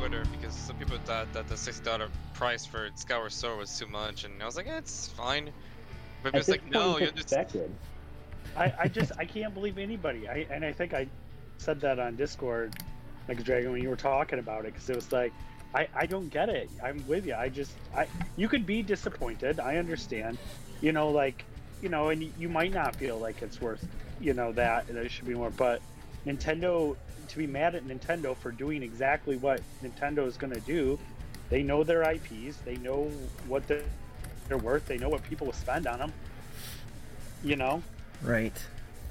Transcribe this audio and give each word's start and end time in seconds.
Twitter 0.00 0.22
because 0.32 0.54
some 0.54 0.76
people 0.76 0.96
thought 1.04 1.30
that 1.34 1.46
the 1.46 1.56
sixty 1.56 1.84
dollar 1.84 2.08
price 2.32 2.64
for 2.64 2.88
Skyward 2.94 3.32
Sword 3.32 3.58
was 3.58 3.78
too 3.78 3.86
much, 3.86 4.24
and 4.24 4.42
I 4.42 4.46
was 4.46 4.56
like, 4.56 4.66
eh, 4.66 4.78
it's 4.78 5.08
fine. 5.08 5.50
But 6.22 6.34
it's 6.34 6.48
like, 6.48 6.68
no, 6.70 6.98
you're 6.98 7.10
just 7.10 7.24
expected. 7.24 7.70
I, 8.56 8.72
I 8.80 8.88
just 8.88 9.12
I 9.18 9.26
can't 9.26 9.52
believe 9.52 9.76
anybody. 9.76 10.26
I 10.26 10.46
and 10.50 10.64
I 10.64 10.72
think 10.72 10.94
I 10.94 11.06
said 11.58 11.82
that 11.82 11.98
on 11.98 12.16
Discord, 12.16 12.74
like 13.28 13.44
Dragon, 13.44 13.72
when 13.72 13.82
you 13.82 13.90
were 13.90 13.96
talking 13.96 14.38
about 14.38 14.64
it, 14.64 14.72
because 14.72 14.88
it 14.88 14.96
was 14.96 15.12
like 15.12 15.34
I 15.74 15.86
I 15.94 16.06
don't 16.06 16.30
get 16.30 16.48
it. 16.48 16.70
I'm 16.82 17.06
with 17.06 17.26
you. 17.26 17.34
I 17.34 17.50
just 17.50 17.72
I 17.94 18.06
you 18.36 18.48
could 18.48 18.64
be 18.64 18.82
disappointed. 18.82 19.60
I 19.60 19.76
understand. 19.76 20.38
You 20.80 20.92
know, 20.92 21.10
like 21.10 21.44
you 21.82 21.90
know, 21.90 22.08
and 22.08 22.22
you 22.38 22.48
might 22.48 22.72
not 22.72 22.96
feel 22.96 23.18
like 23.18 23.42
it's 23.42 23.60
worth 23.60 23.86
you 24.18 24.32
know 24.32 24.50
that 24.52 24.86
that 24.86 24.96
it 24.96 25.10
should 25.10 25.26
be 25.26 25.34
more, 25.34 25.50
but 25.50 25.82
Nintendo 26.26 26.96
to 27.30 27.38
be 27.38 27.46
mad 27.46 27.74
at 27.74 27.84
Nintendo 27.86 28.36
for 28.36 28.50
doing 28.50 28.82
exactly 28.82 29.36
what 29.36 29.60
Nintendo 29.82 30.26
is 30.26 30.36
going 30.36 30.52
to 30.52 30.60
do. 30.60 30.98
They 31.48 31.62
know 31.62 31.82
their 31.82 32.02
IPs. 32.02 32.56
They 32.64 32.76
know 32.76 33.10
what 33.48 33.66
they're, 33.66 33.82
they're 34.48 34.58
worth. 34.58 34.86
They 34.86 34.98
know 34.98 35.08
what 35.08 35.22
people 35.24 35.46
will 35.46 35.54
spend 35.54 35.86
on 35.86 35.98
them. 35.98 36.12
You 37.42 37.56
know, 37.56 37.82
Right. 38.22 38.52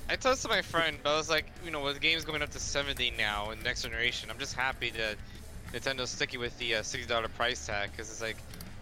I 0.10 0.16
told 0.16 0.34
this 0.34 0.42
to 0.44 0.50
my 0.50 0.62
friend, 0.62 0.98
but 1.04 1.14
I 1.14 1.18
was 1.18 1.30
like, 1.30 1.46
you 1.64 1.72
know, 1.72 1.84
with 1.84 1.96
the 1.96 2.00
games 2.00 2.26
going 2.26 2.42
up 2.42 2.50
to 2.52 2.60
70 2.60 3.14
now 3.18 3.52
in 3.52 3.62
next 3.62 3.84
generation, 3.84 4.30
I'm 4.32 4.40
just 4.40 4.56
happy 4.56 4.92
that 4.92 5.18
Nintendo's 5.72 6.10
sticking 6.10 6.40
with 6.40 6.58
the 6.58 6.76
uh, 6.76 6.82
$60 6.82 7.32
price 7.36 7.66
tag 7.66 7.92
because 7.92 8.10
it's 8.10 8.22
like, 8.22 8.38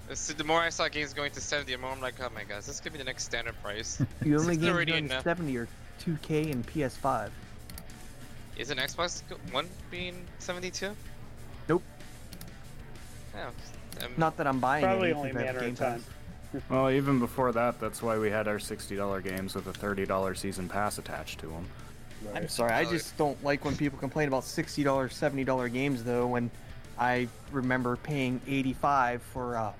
it's, 0.09 0.31
the 0.31 0.43
more 0.45 0.61
I 0.61 0.69
saw 0.69 0.87
games 0.87 1.13
going 1.13 1.31
to 1.31 1.41
70, 1.41 1.69
the 1.69 1.77
more 1.77 1.91
I'm 1.91 1.99
like, 1.99 2.15
oh 2.21 2.29
my 2.33 2.45
god, 2.45 2.63
this 2.63 2.79
could 2.79 2.93
be 2.93 2.97
the 2.97 3.03
next 3.03 3.25
standard 3.25 3.61
price. 3.61 4.01
The 4.21 4.35
only 4.35 4.55
60 4.55 4.65
games 4.65 4.85
going 4.85 5.05
enough. 5.05 5.23
70 5.23 5.57
are 5.57 5.67
2K 6.01 6.51
and 6.51 6.65
PS5. 6.65 7.29
Isn't 8.57 8.79
Xbox 8.79 9.21
One 9.51 9.67
being 9.91 10.25
72? 10.39 10.91
Nope. 11.69 11.83
Yeah. 13.35 13.49
Not 14.17 14.37
that 14.37 14.47
I'm 14.47 14.59
buying 14.59 14.83
probably 14.83 15.13
only 15.13 15.29
a 15.29 15.33
because 15.33 15.43
I 15.43 15.45
have 15.45 15.55
matter 15.55 15.67
of 15.67 15.77
time. 15.77 16.03
Pass. 16.53 16.61
Well, 16.69 16.89
even 16.89 17.19
before 17.19 17.51
that, 17.51 17.79
that's 17.79 18.01
why 18.01 18.17
we 18.17 18.29
had 18.29 18.47
our 18.47 18.57
$60 18.57 19.23
games 19.23 19.53
with 19.53 19.67
a 19.67 19.73
$30 19.73 20.37
season 20.37 20.67
pass 20.67 20.97
attached 20.97 21.39
to 21.39 21.47
them. 21.47 21.65
I'm 22.33 22.47
sorry, 22.47 22.71
I 22.71 22.83
just 22.83 23.15
don't 23.17 23.41
like 23.43 23.63
when 23.63 23.75
people 23.75 23.99
complain 23.99 24.27
about 24.27 24.43
$60, 24.43 24.83
$70 24.83 25.73
games 25.73 26.03
though. 26.03 26.25
When 26.25 26.49
I 26.97 27.27
remember 27.51 27.95
paying 27.97 28.41
85 28.47 29.21
for 29.21 29.55
uh, 29.55 29.71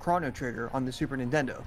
Chrono 0.00 0.30
Trigger 0.30 0.70
on 0.72 0.86
the 0.86 0.92
Super 0.92 1.16
Nintendo. 1.16 1.62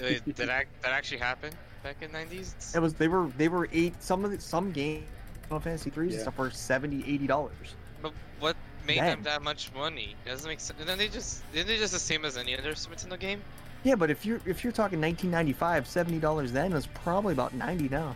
Wait, 0.00 0.24
did 0.24 0.36
that, 0.36 0.66
that 0.82 0.92
actually 0.92 1.18
happen 1.18 1.52
back 1.82 1.96
in 2.00 2.10
90s? 2.10 2.74
It 2.74 2.80
was 2.80 2.94
they 2.94 3.08
were 3.08 3.28
they 3.36 3.48
were 3.48 3.68
eight 3.70 4.02
some 4.02 4.24
of 4.24 4.30
the, 4.30 4.40
some 4.40 4.72
games 4.72 5.04
Final 5.50 5.60
Fantasy 5.60 5.90
3s 5.90 5.96
and 6.02 6.12
Yeah. 6.12 6.20
stuff 6.20 6.38
were 6.38 6.50
70 6.50 7.02
80 7.12 7.26
dollars. 7.26 7.74
But 8.00 8.12
what 8.38 8.56
made 8.86 8.98
Then. 8.98 9.06
them 9.06 9.22
that 9.24 9.42
much 9.42 9.72
money? 9.74 10.14
It 10.24 10.28
doesn't 10.28 10.48
make 10.48 10.60
sense. 10.60 10.78
And 10.78 10.88
then 10.88 10.96
they 10.96 11.08
just 11.08 11.42
didn't 11.52 11.66
they 11.66 11.76
just 11.76 11.92
the 11.92 11.98
same 11.98 12.24
as 12.24 12.36
any 12.36 12.56
other 12.56 12.72
Super 12.76 12.94
Nintendo 12.94 13.18
game? 13.18 13.42
Yeah, 13.82 13.96
but 13.96 14.10
if 14.10 14.24
you're 14.24 14.40
if 14.46 14.62
you're 14.62 14.72
talking 14.72 15.00
1995, 15.00 15.88
70 15.88 16.20
dollars 16.20 16.52
then 16.52 16.72
was 16.72 16.86
probably 16.86 17.32
about 17.32 17.52
90 17.52 17.88
now. 17.88 18.14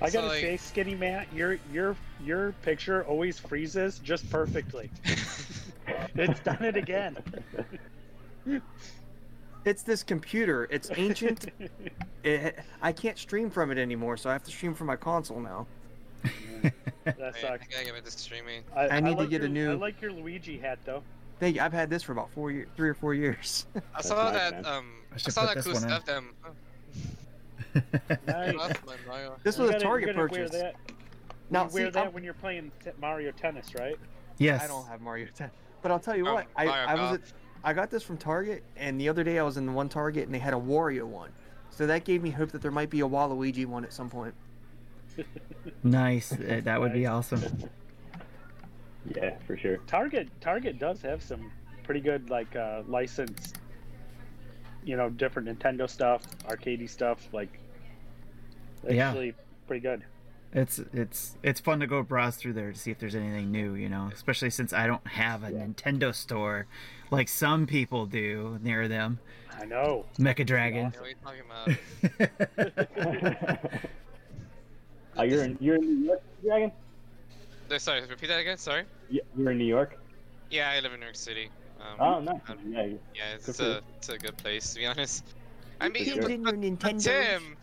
I 0.00 0.08
gotta 0.10 0.28
like- 0.28 0.40
say, 0.40 0.56
Skinny 0.56 0.94
Matt, 0.94 1.30
your 1.34 1.58
your 1.70 1.94
your 2.24 2.52
picture 2.62 3.04
always 3.04 3.38
freezes 3.38 3.98
just 3.98 4.30
perfectly. 4.30 4.90
it's 6.14 6.40
done 6.40 6.64
it 6.64 6.76
again. 6.76 7.18
It's 9.66 9.82
this 9.82 10.02
computer. 10.02 10.66
It's 10.70 10.90
ancient. 10.96 11.50
it, 12.24 12.58
I 12.80 12.92
can't 12.92 13.18
stream 13.18 13.50
from 13.50 13.70
it 13.70 13.76
anymore, 13.76 14.16
so 14.16 14.30
I 14.30 14.32
have 14.32 14.44
to 14.44 14.50
stream 14.50 14.72
from 14.72 14.86
my 14.86 14.96
console 14.96 15.40
now. 15.40 15.66
That 17.04 17.16
Wait, 17.18 17.24
I 17.24 17.30
sucks. 17.40 17.66
gotta 17.68 17.84
get 17.84 17.94
into 17.96 18.10
streaming. 18.10 18.62
I 18.76 19.00
need 19.00 19.12
to 19.12 19.16
like 19.18 19.30
get 19.30 19.42
a 19.42 19.48
new- 19.48 19.70
I 19.70 19.74
like 19.74 20.00
your 20.02 20.12
Luigi 20.12 20.58
hat 20.58 20.78
though. 20.84 21.02
Thank 21.40 21.56
you. 21.56 21.62
I've 21.62 21.72
had 21.72 21.88
this 21.88 22.02
for 22.02 22.12
about 22.12 22.30
four 22.32 22.50
years, 22.50 22.68
three 22.76 22.88
or 22.88 22.94
four 22.94 23.14
years. 23.14 23.66
I 23.94 24.02
saw 24.02 24.24
nice, 24.24 24.34
that 24.34 24.52
man. 24.62 24.66
um 24.66 24.92
I 25.12 25.14
I, 25.14 25.18
saw 25.18 25.46
that 25.46 25.64
cool 25.64 25.74
stuff 25.76 26.04
them. 26.04 26.34
Nice. 28.26 28.54
this 29.42 29.58
was 29.58 29.70
a 29.70 29.72
gotta- 29.74 29.84
Target 29.84 30.16
purchase. 30.16 30.50
Wear 30.52 30.62
that. 30.62 30.74
Now, 31.50 31.64
you 31.64 31.70
wear 31.72 31.86
see, 31.86 31.90
that 31.92 32.04
I'm- 32.04 32.12
when 32.12 32.24
you're 32.24 32.34
playing 32.34 32.70
t- 32.84 32.90
Mario 33.00 33.30
Tennis, 33.32 33.74
right? 33.74 33.96
yes. 34.38 34.62
I 34.62 34.66
don't 34.66 34.86
have 34.88 35.00
Mario 35.00 35.28
Tennis, 35.34 35.54
but 35.82 35.90
I'll 35.90 35.98
tell 35.98 36.16
you 36.16 36.26
Oh, 36.28 36.34
what, 36.34 36.46
I, 36.56 36.66
I 36.66 36.94
was 36.94 37.14
at, 37.14 37.20
I 37.64 37.72
got 37.72 37.90
this 37.90 38.02
from 38.02 38.16
Target, 38.18 38.62
and 38.76 39.00
the 39.00 39.08
other 39.08 39.24
day 39.24 39.38
I 39.38 39.42
was 39.42 39.56
in 39.56 39.66
the 39.66 39.72
one 39.72 39.88
Target 39.88 40.24
and 40.26 40.34
they 40.34 40.38
had 40.38 40.54
a 40.54 40.58
Wario 40.58 41.04
one, 41.04 41.30
so 41.70 41.86
that 41.86 42.04
gave 42.04 42.22
me 42.22 42.30
hope 42.30 42.50
that 42.52 42.62
there 42.62 42.70
might 42.70 42.90
be 42.90 43.00
a 43.00 43.08
Waluigi 43.08 43.66
one 43.66 43.84
at 43.84 43.92
some 43.92 44.08
point. 44.10 44.34
Nice. 45.82 46.32
Uh, 46.32 46.60
That 46.64 46.80
would 46.80 46.92
be 46.92 47.06
awesome. 47.06 47.42
Yeah, 49.14 49.36
for 49.46 49.56
sure. 49.56 49.78
Target 49.86 50.28
Target 50.40 50.78
does 50.78 51.00
have 51.02 51.22
some 51.22 51.50
pretty 51.82 52.00
good 52.00 52.28
like 52.30 52.54
uh, 52.56 52.82
licensed, 52.86 53.56
you 54.84 54.96
know, 54.96 55.08
different 55.08 55.48
Nintendo 55.48 55.88
stuff, 55.88 56.22
arcadey 56.46 56.88
stuff. 56.88 57.28
Like, 57.32 57.58
Yeah. 58.88 59.08
actually 59.08 59.34
pretty 59.66 59.80
good. 59.80 60.04
It's 60.52 60.78
it's 60.92 61.36
it's 61.42 61.60
fun 61.60 61.80
to 61.80 61.86
go 61.86 62.02
browse 62.02 62.36
through 62.36 62.54
there 62.54 62.72
to 62.72 62.78
see 62.78 62.90
if 62.90 62.98
there's 62.98 63.14
anything 63.14 63.50
new, 63.52 63.74
you 63.74 63.88
know. 63.88 64.10
Especially 64.12 64.50
since 64.50 64.72
I 64.72 64.86
don't 64.86 65.06
have 65.06 65.42
a 65.42 65.50
Nintendo 65.50 66.14
store 66.14 66.66
like 67.10 67.28
some 67.28 67.66
people 67.66 68.06
do 68.06 68.58
near 68.62 68.88
them. 68.88 69.18
I 69.60 69.64
know. 69.66 70.06
Mecha 70.18 70.46
Dragon. 70.46 70.84
What 70.86 70.96
are 71.00 71.08
you 71.08 71.16
talking 71.22 71.42
about? 73.58 73.70
Oh, 75.18 75.24
you're 75.24 75.42
in 75.42 75.58
you're 75.60 75.76
in 75.76 76.00
New 76.00 76.06
York, 76.06 76.22
Dragon? 76.42 76.72
Uh, 77.70 77.78
Sorry, 77.78 78.00
repeat 78.06 78.28
that 78.28 78.38
again. 78.38 78.56
Sorry. 78.56 78.84
Yeah, 79.10 79.22
you're 79.36 79.50
in 79.50 79.58
New 79.58 79.64
York. 79.64 79.98
Yeah, 80.50 80.70
I 80.70 80.80
live 80.80 80.92
in 80.92 81.00
New 81.00 81.06
York 81.06 81.16
City. 81.16 81.50
Um, 81.80 82.00
Oh, 82.00 82.20
nice. 82.20 82.40
um, 82.48 82.58
Yeah, 82.68 82.84
Yeah, 83.14 83.34
it's, 83.34 83.48
it's 83.48 83.60
a 83.60 83.82
it's 83.96 84.08
a 84.08 84.18
good 84.18 84.36
place 84.36 84.72
to 84.74 84.78
be 84.78 84.86
honest. 84.86 85.24
I 85.80 85.88
mean, 85.88 86.04
sure. 86.04 86.22
but, 86.22 86.42
but, 86.42 86.54
Nintendo. 86.60 86.80
but 86.80 87.00
Tim, 87.00 87.56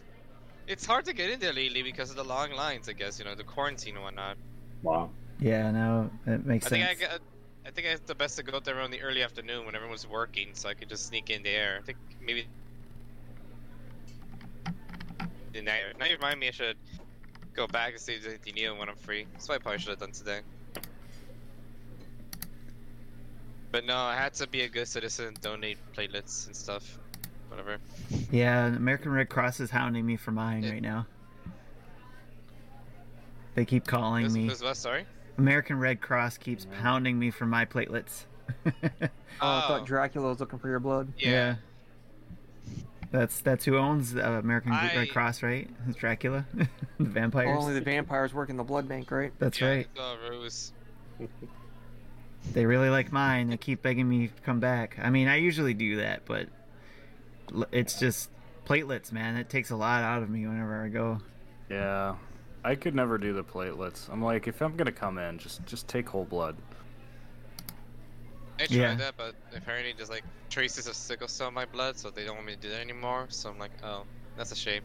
it's 0.67 0.85
hard 0.85 1.05
to 1.05 1.13
get 1.13 1.29
in 1.29 1.39
there 1.39 1.53
lately 1.53 1.81
because 1.81 2.09
of 2.09 2.17
the 2.17 2.23
long 2.23 2.51
lines. 2.51 2.89
I 2.89 2.93
guess 2.93 3.19
you 3.19 3.25
know 3.25 3.35
the 3.35 3.43
quarantine 3.43 3.95
and 3.95 4.03
whatnot. 4.03 4.37
wow. 4.83 5.09
yeah, 5.39 5.71
no, 5.71 6.09
it 6.27 6.45
makes 6.45 6.67
sense. 6.67 6.81
I 6.81 6.87
think. 6.87 7.03
I 7.03 7.07
got. 7.07 7.19
I 7.65 7.71
think 7.71 7.87
it's 7.87 8.01
the 8.01 8.13
best 8.13 8.37
to 8.37 8.43
go 8.43 8.59
there 8.59 8.77
around 8.77 8.91
the 8.91 9.01
early 9.01 9.23
afternoon 9.23 9.65
when 9.65 9.75
everyone's 9.75 10.07
working, 10.07 10.49
so 10.53 10.69
I 10.69 10.75
could 10.75 10.87
just 10.87 11.07
sneak 11.07 11.31
in 11.31 11.41
there. 11.41 11.79
I 11.81 11.85
think 11.85 11.97
maybe. 12.21 12.45
Now, 15.55 15.73
now 15.97 16.05
you 16.05 16.15
remind 16.17 16.39
me, 16.41 16.49
I 16.49 16.51
should 16.51 16.75
go 17.55 17.67
back 17.67 17.91
and 17.93 17.99
see 18.01 18.17
the 18.19 18.51
Neil 18.51 18.77
when 18.77 18.89
I'm 18.89 18.95
free. 18.95 19.25
That's 19.33 19.47
what 19.47 19.55
I 19.55 19.57
probably 19.59 19.79
should 19.79 19.89
have 19.89 19.99
done 19.99 20.11
today. 20.11 20.41
But 23.71 23.85
no, 23.85 23.95
I 23.97 24.15
had 24.15 24.33
to 24.35 24.47
be 24.47 24.61
a 24.61 24.67
good 24.69 24.87
citizen, 24.87 25.33
donate 25.41 25.77
platelets 25.95 26.47
and 26.47 26.55
stuff, 26.55 26.97
whatever. 27.49 27.77
Yeah, 28.31 28.67
American 28.67 29.11
Red 29.11 29.29
Cross 29.29 29.59
is 29.59 29.69
hounding 29.69 30.05
me 30.05 30.15
for 30.15 30.31
mine 30.31 30.63
Yeah. 30.63 30.71
right 30.71 30.81
now. 30.81 31.07
They 33.55 33.65
keep 33.65 33.85
calling 33.87 34.23
Who's, 34.23 34.33
me. 34.33 34.47
who's 34.47 34.61
what? 34.61 34.77
Sorry. 34.77 35.05
American 35.37 35.79
Red 35.79 36.01
Cross 36.01 36.37
keeps 36.37 36.67
pounding 36.81 37.17
me 37.19 37.31
for 37.31 37.45
my 37.45 37.65
platelets. 37.65 38.25
Oh, 39.41 39.47
I 39.47 39.57
Oh. 39.65 39.67
thought 39.67 39.85
Dracula 39.85 40.29
was 40.29 40.39
looking 40.39 40.59
for 40.59 40.69
your 40.69 40.79
blood. 40.79 41.11
Yeah. 41.17 41.55
That's 43.11 43.41
that's 43.41 43.65
who 43.65 43.77
owns 43.77 44.15
uh, 44.15 44.19
American 44.43 44.71
I- 44.71 44.95
Red 44.95 45.09
Cross, 45.09 45.43
right? 45.43 45.69
It's 45.87 45.97
Dracula, 45.97 46.45
the 46.53 46.67
vampires. 46.99 47.57
Only 47.57 47.73
the 47.73 47.81
vampires 47.81 48.33
work 48.33 48.49
in 48.49 48.57
the 48.57 48.63
blood 48.63 48.87
bank, 48.87 49.11
right? 49.11 49.31
That's 49.39 49.59
yeah, 49.61 49.67
right. 49.69 49.87
it's 49.95 50.29
Rose. 50.29 50.71
They 52.53 52.67
really 52.67 52.89
like 52.89 53.11
mine. 53.11 53.49
They 53.49 53.57
keep 53.57 53.81
begging 53.81 54.07
me 54.07 54.27
to 54.27 54.41
come 54.43 54.59
back. 54.59 54.97
I 55.01 55.09
mean, 55.09 55.27
I 55.27 55.37
usually 55.37 55.73
do 55.73 55.95
that, 55.95 56.25
but 56.25 56.47
it's 57.71 57.99
just 57.99 58.29
platelets, 58.65 59.11
man. 59.11 59.35
It 59.37 59.49
takes 59.49 59.71
a 59.71 59.75
lot 59.75 60.03
out 60.03 60.21
of 60.21 60.29
me 60.29 60.45
whenever 60.45 60.83
I 60.83 60.89
go. 60.89 61.17
Yeah. 61.69 62.15
I 62.63 62.75
could 62.75 62.95
never 62.95 63.17
do 63.17 63.33
the 63.33 63.43
platelets. 63.43 64.09
I'm 64.11 64.23
like, 64.23 64.47
if 64.47 64.61
I'm 64.61 64.75
gonna 64.75 64.91
come 64.91 65.17
in, 65.17 65.37
just 65.37 65.65
just 65.65 65.87
take 65.87 66.09
whole 66.09 66.25
blood. 66.25 66.55
I 68.59 68.65
tried 68.67 68.71
Yeah. 68.75 68.95
that, 68.95 69.15
but 69.17 69.35
apparently 69.55 69.93
there's 69.95 70.09
like 70.09 70.23
traces 70.49 70.87
of 70.87 70.95
sickle 70.95 71.27
cell 71.27 71.49
in 71.49 71.53
my 71.53 71.65
blood, 71.65 71.97
so 71.97 72.09
they 72.09 72.23
don't 72.25 72.35
want 72.35 72.47
me 72.47 72.53
to 72.55 72.59
do 72.59 72.69
that 72.69 72.79
anymore. 72.81 73.25
So 73.29 73.49
I'm 73.49 73.59
like, 73.59 73.71
oh, 73.83 74.03
that's 74.37 74.51
a 74.51 74.55
shame. 74.55 74.83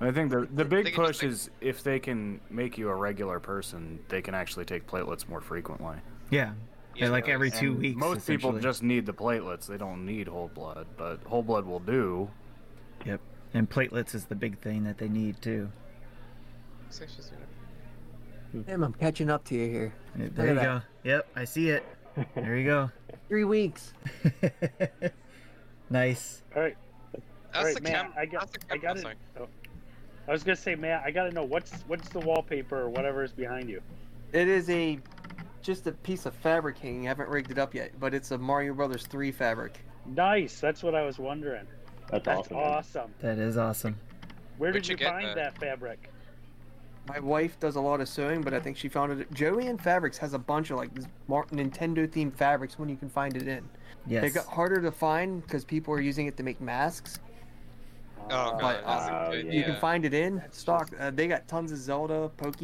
I 0.00 0.10
think 0.10 0.30
the 0.30 0.46
the 0.54 0.64
big 0.66 0.84
They 0.86 0.90
can 0.90 1.06
just, 1.06 1.20
push 1.20 1.22
like- 1.22 1.32
is 1.32 1.50
if 1.60 1.82
they 1.82 1.98
can 1.98 2.40
make 2.50 2.76
you 2.78 2.88
a 2.88 2.94
regular 2.94 3.40
person, 3.40 3.98
they 4.08 4.20
can 4.22 4.34
actually 4.34 4.64
take 4.66 4.86
platelets 4.86 5.28
more 5.28 5.40
frequently. 5.40 5.96
Yeah, 6.30 6.52
Yeah, 6.94 7.08
like 7.08 7.28
every 7.28 7.50
two 7.50 7.74
weeks. 7.74 7.98
Most 7.98 8.26
people 8.26 8.52
just 8.58 8.82
need 8.82 9.06
the 9.06 9.12
platelets. 9.14 9.66
They 9.66 9.78
don't 9.78 10.04
need 10.06 10.28
whole 10.28 10.48
blood, 10.54 10.86
but 10.96 11.22
whole 11.24 11.42
blood 11.42 11.64
will 11.66 11.80
do. 11.80 12.30
Yep. 13.06 13.20
And 13.54 13.68
platelets 13.68 14.14
is 14.14 14.26
the 14.26 14.34
big 14.36 14.58
thing 14.60 14.84
that 14.84 14.98
they 14.98 15.08
need 15.08 15.40
too. 15.42 15.70
it's 16.88 17.00
actually 17.00 17.24
sooner. 17.24 18.64
Damn, 18.66 18.82
I'm 18.84 18.92
catching 18.94 19.30
up 19.30 19.44
to 19.44 19.54
you 19.54 19.70
here. 19.70 19.94
There 20.16 20.46
you 20.52 20.58
at 20.58 20.62
go. 20.64 20.82
Yep, 21.04 21.26
I 21.36 21.44
see 21.44 21.70
it. 21.70 21.84
There 22.34 22.56
you 22.56 22.64
go. 22.64 22.90
Three 23.28 23.44
weeks. 23.44 23.92
nice. 25.90 26.42
All 26.54 26.62
right, 26.62 26.76
That's 27.12 27.24
all 27.54 27.64
right, 27.64 27.74
the 27.74 27.80
Matt. 27.82 27.92
cam- 27.92 28.12
I 28.16 28.26
got, 28.26 28.52
that's 28.52 28.64
I 28.70 28.76
got 28.76 29.04
oh, 29.04 29.08
it. 29.08 29.16
Oh. 29.40 29.48
I 30.28 30.32
was 30.32 30.42
gonna 30.42 30.56
say, 30.56 30.74
Matt, 30.74 31.02
I 31.04 31.10
gotta 31.10 31.30
know 31.32 31.44
what's 31.44 31.72
what's 31.82 32.08
the 32.08 32.20
wallpaper 32.20 32.78
or 32.78 32.88
whatever 32.88 33.24
is 33.24 33.32
behind 33.32 33.68
you. 33.68 33.80
It 34.32 34.48
is 34.48 34.68
a 34.70 34.98
just 35.62 35.86
a 35.86 35.92
piece 35.92 36.26
of 36.26 36.34
fabric 36.34 36.78
hanging. 36.78 37.06
I 37.06 37.08
haven't 37.08 37.28
rigged 37.28 37.50
it 37.50 37.58
up 37.58 37.74
yet, 37.74 37.92
but 37.98 38.14
it's 38.14 38.30
a 38.30 38.38
Mario 38.38 38.74
Brothers 38.74 39.06
3 39.06 39.30
fabric. 39.32 39.78
Nice. 40.06 40.58
That's 40.60 40.82
what 40.82 40.94
I 40.94 41.02
was 41.02 41.18
wondering. 41.18 41.66
That's, 42.10 42.24
That's 42.24 42.38
awesome. 42.38 42.56
awesome. 42.56 43.14
That 43.20 43.38
is 43.38 43.56
awesome. 43.56 43.98
Where 44.58 44.72
Where'd 44.72 44.82
did 44.82 44.88
you 44.88 44.92
you 44.92 44.98
get 44.98 45.12
find 45.12 45.26
that? 45.28 45.36
that 45.36 45.58
fabric? 45.58 46.10
My 47.10 47.18
wife 47.20 47.58
does 47.58 47.74
a 47.74 47.80
lot 47.80 48.00
of 48.00 48.08
sewing, 48.08 48.40
but 48.40 48.54
I 48.54 48.60
think 48.60 48.76
she 48.76 48.88
found 48.88 49.20
it. 49.20 49.30
Joann 49.34 49.80
Fabrics 49.80 50.16
has 50.18 50.32
a 50.32 50.38
bunch 50.38 50.70
of 50.70 50.76
like 50.78 50.90
Nintendo 51.28 52.06
themed 52.06 52.34
fabrics 52.34 52.78
when 52.78 52.88
you 52.88 52.96
can 52.96 53.08
find 53.08 53.36
it 53.36 53.48
in. 53.48 53.68
Yes. 54.06 54.24
It 54.24 54.34
got 54.34 54.46
harder 54.46 54.80
to 54.80 54.92
find 54.92 55.42
because 55.42 55.64
people 55.64 55.92
are 55.92 56.00
using 56.00 56.26
it 56.26 56.36
to 56.36 56.42
make 56.44 56.60
masks. 56.60 57.18
Oh 58.26 58.28
god, 58.28 58.60
But, 58.60 58.84
uh, 58.84 59.30
a 59.32 59.36
yeah. 59.42 59.52
You 59.52 59.64
can 59.64 59.76
find 59.80 60.04
it 60.04 60.14
in 60.14 60.40
stock. 60.52 60.90
Uh, 60.98 61.10
they 61.10 61.26
got 61.26 61.48
tons 61.48 61.72
of 61.72 61.78
Zelda, 61.78 62.30
Poke, 62.36 62.58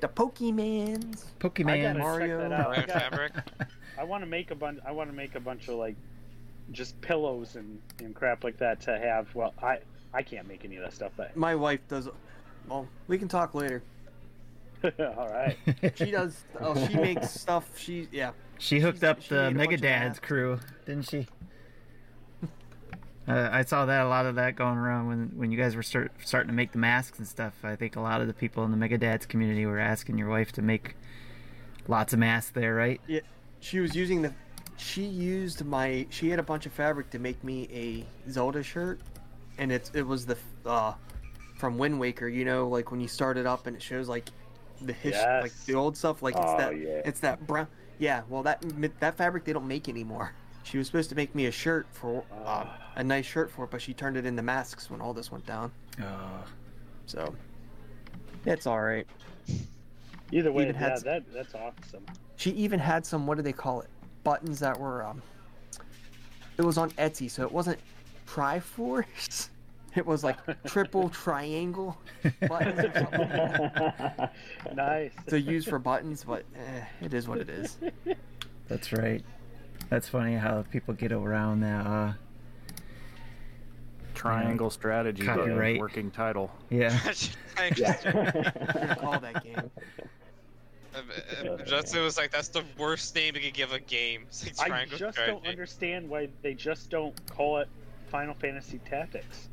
the 0.00 0.08
Pokemans. 0.08 1.24
I 1.24 1.42
Pokemon. 1.48 1.82
gotta 1.82 1.98
Mario. 1.98 2.40
check 2.40 2.50
that 2.50 2.60
out. 2.60 2.78
I, 2.78 2.82
got, 2.82 3.02
fabric. 3.02 3.32
I 3.98 4.04
want 4.04 4.22
to 4.22 4.28
make 4.28 4.50
a 4.50 4.54
bunch. 4.54 4.80
I 4.86 4.92
want 4.92 5.08
to 5.08 5.16
make 5.16 5.34
a 5.34 5.40
bunch 5.40 5.68
of 5.68 5.76
like, 5.76 5.96
just 6.72 7.00
pillows 7.00 7.56
and, 7.56 7.80
and 8.00 8.14
crap 8.14 8.44
like 8.44 8.58
that 8.58 8.82
to 8.82 8.98
have. 8.98 9.34
Well, 9.34 9.54
I 9.62 9.78
I 10.12 10.22
can't 10.22 10.46
make 10.46 10.64
any 10.64 10.76
of 10.76 10.82
that 10.82 10.92
stuff. 10.92 11.12
But 11.16 11.36
My 11.36 11.54
wife 11.54 11.80
does. 11.88 12.08
Well, 12.68 12.86
we 13.06 13.18
can 13.18 13.28
talk 13.28 13.54
later. 13.54 13.82
all 14.84 15.28
right. 15.32 15.56
She 15.96 16.10
does. 16.10 16.44
Oh, 16.60 16.74
she 16.86 16.94
makes 16.94 17.30
stuff. 17.30 17.68
She 17.76 18.08
yeah. 18.12 18.30
She 18.58 18.80
hooked 18.80 18.98
She's- 19.00 19.10
up 19.10 19.22
she 19.22 19.28
the 19.34 19.50
made 19.50 19.56
a 19.56 19.68
bunch 19.68 19.72
of 19.74 19.80
Megadads 19.80 20.22
crew, 20.22 20.60
didn't 20.86 21.08
she? 21.08 21.26
Uh, 23.26 23.46
I 23.52 23.62
saw 23.62 23.84
that 23.84 24.06
a 24.06 24.08
lot 24.08 24.24
of 24.24 24.36
that 24.36 24.56
going 24.56 24.78
around 24.78 25.06
when 25.08 25.32
when 25.36 25.52
you 25.52 25.58
guys 25.58 25.76
were 25.76 25.82
start, 25.82 26.12
starting 26.24 26.48
to 26.48 26.54
make 26.54 26.72
the 26.72 26.78
masks 26.78 27.18
and 27.18 27.28
stuff. 27.28 27.52
I 27.62 27.76
think 27.76 27.96
a 27.96 28.00
lot 28.00 28.22
of 28.22 28.26
the 28.26 28.32
people 28.32 28.64
in 28.64 28.70
the 28.70 28.78
Megadads 28.78 29.28
community 29.28 29.66
were 29.66 29.78
asking 29.78 30.16
your 30.16 30.30
wife 30.30 30.50
to 30.52 30.62
make 30.62 30.96
lots 31.88 32.14
of 32.14 32.20
masks 32.20 32.52
there, 32.52 32.74
right? 32.74 33.02
Yeah. 33.06 33.20
She 33.60 33.80
was 33.80 33.94
using 33.94 34.22
the. 34.22 34.32
She 34.78 35.02
used 35.04 35.62
my. 35.66 36.06
She 36.08 36.30
had 36.30 36.38
a 36.38 36.42
bunch 36.42 36.64
of 36.64 36.72
fabric 36.72 37.10
to 37.10 37.18
make 37.18 37.44
me 37.44 37.68
a 37.70 38.30
Zelda 38.30 38.62
shirt, 38.62 38.98
and 39.58 39.70
it's 39.70 39.90
it 39.92 40.06
was 40.06 40.24
the 40.24 40.38
uh, 40.64 40.94
from 41.58 41.76
Wind 41.76 41.98
Waker. 42.00 42.28
You 42.28 42.44
know, 42.44 42.68
like 42.68 42.90
when 42.90 43.00
you 43.00 43.08
start 43.08 43.36
it 43.36 43.46
up 43.46 43.66
and 43.66 43.76
it 43.76 43.82
shows 43.82 44.08
like 44.08 44.30
the 44.80 44.92
history, 44.92 45.40
like 45.42 45.52
the 45.66 45.74
old 45.74 45.96
stuff. 45.96 46.22
Like 46.22 46.34
it's 46.34 46.42
Oh, 46.46 46.56
that. 46.58 46.78
yeah. 46.78 47.02
It's 47.04 47.20
that 47.20 47.46
brown. 47.46 47.66
Yeah. 47.98 48.22
Well, 48.28 48.42
that 48.44 48.64
that 49.00 49.16
fabric 49.16 49.44
they 49.44 49.52
don't 49.52 49.68
make 49.68 49.88
anymore. 49.88 50.32
She 50.62 50.76
was 50.78 50.86
supposed 50.86 51.08
to 51.10 51.16
make 51.16 51.34
me 51.34 51.46
a 51.46 51.50
shirt 51.50 51.86
for 51.92 52.24
uh, 52.44 52.66
a 52.96 53.02
nice 53.04 53.24
shirt 53.24 53.50
for 53.50 53.64
it, 53.64 53.70
but 53.70 53.80
she 53.80 53.94
turned 53.94 54.16
it 54.18 54.26
into 54.26 54.42
masks 54.42 54.90
when 54.90 55.00
all 55.00 55.14
this 55.14 55.32
went 55.32 55.46
down. 55.46 55.72
Oh, 56.02 56.44
So 57.06 57.34
it's 58.44 58.66
all 58.66 58.80
right. 58.80 59.06
Either 60.30 60.52
way, 60.52 60.64
Even 60.68 60.74
yeah, 60.76 60.88
s- 60.92 61.02
that 61.04 61.24
that's 61.32 61.54
awesome. 61.54 62.04
She 62.36 62.50
even 62.50 62.78
had 62.78 63.06
some 63.06 63.26
what 63.26 63.36
do 63.38 63.42
they 63.42 63.52
call 63.52 63.80
it? 63.80 63.88
Buttons 64.24 64.58
that 64.60 64.78
were 64.78 65.02
um 65.04 65.22
it 66.58 66.62
was 66.62 66.76
on 66.76 66.90
Etsy, 66.92 67.30
so 67.30 67.42
it 67.44 67.50
wasn't 67.52 67.78
Triforce. 68.26 69.48
It 69.96 70.06
was 70.06 70.22
like 70.22 70.36
triple 70.66 71.08
triangle 71.08 71.98
buttons 72.46 72.94
nice. 74.74 75.12
to 75.28 75.40
use 75.40 75.64
for 75.64 75.78
buttons, 75.78 76.24
but 76.24 76.44
eh, 76.54 76.84
it 77.00 77.14
is 77.14 77.26
what 77.26 77.38
it 77.38 77.48
is. 77.48 77.78
that's 78.68 78.92
right. 78.92 79.24
That's 79.90 80.08
funny 80.08 80.34
how 80.34 80.64
people 80.70 80.94
get 80.94 81.12
around 81.12 81.60
that. 81.60 81.86
Uh, 81.86 82.12
Triangle 84.14 84.68
strategy, 84.68 85.24
Copyright. 85.24 85.78
working 85.78 86.10
title. 86.10 86.50
yeah. 86.70 86.98
yeah. 87.76 87.96
We're 88.04 88.94
call 89.00 89.20
that 89.20 89.44
game. 89.44 89.70
Justin 91.64 92.02
was 92.02 92.18
like, 92.18 92.32
"That's 92.32 92.48
the 92.48 92.64
worst 92.76 93.14
name 93.14 93.36
you 93.36 93.42
could 93.42 93.54
give 93.54 93.72
a 93.72 93.78
game." 93.78 94.26
It's 94.28 94.58
like 94.58 94.72
I 94.72 94.84
just 94.86 94.96
Strategy. 95.12 95.26
don't 95.32 95.46
understand 95.46 96.08
why 96.08 96.28
they 96.42 96.54
just 96.54 96.90
don't 96.90 97.14
call 97.30 97.58
it 97.58 97.68
Final 98.10 98.34
Fantasy 98.34 98.80
Tactics. 98.84 99.48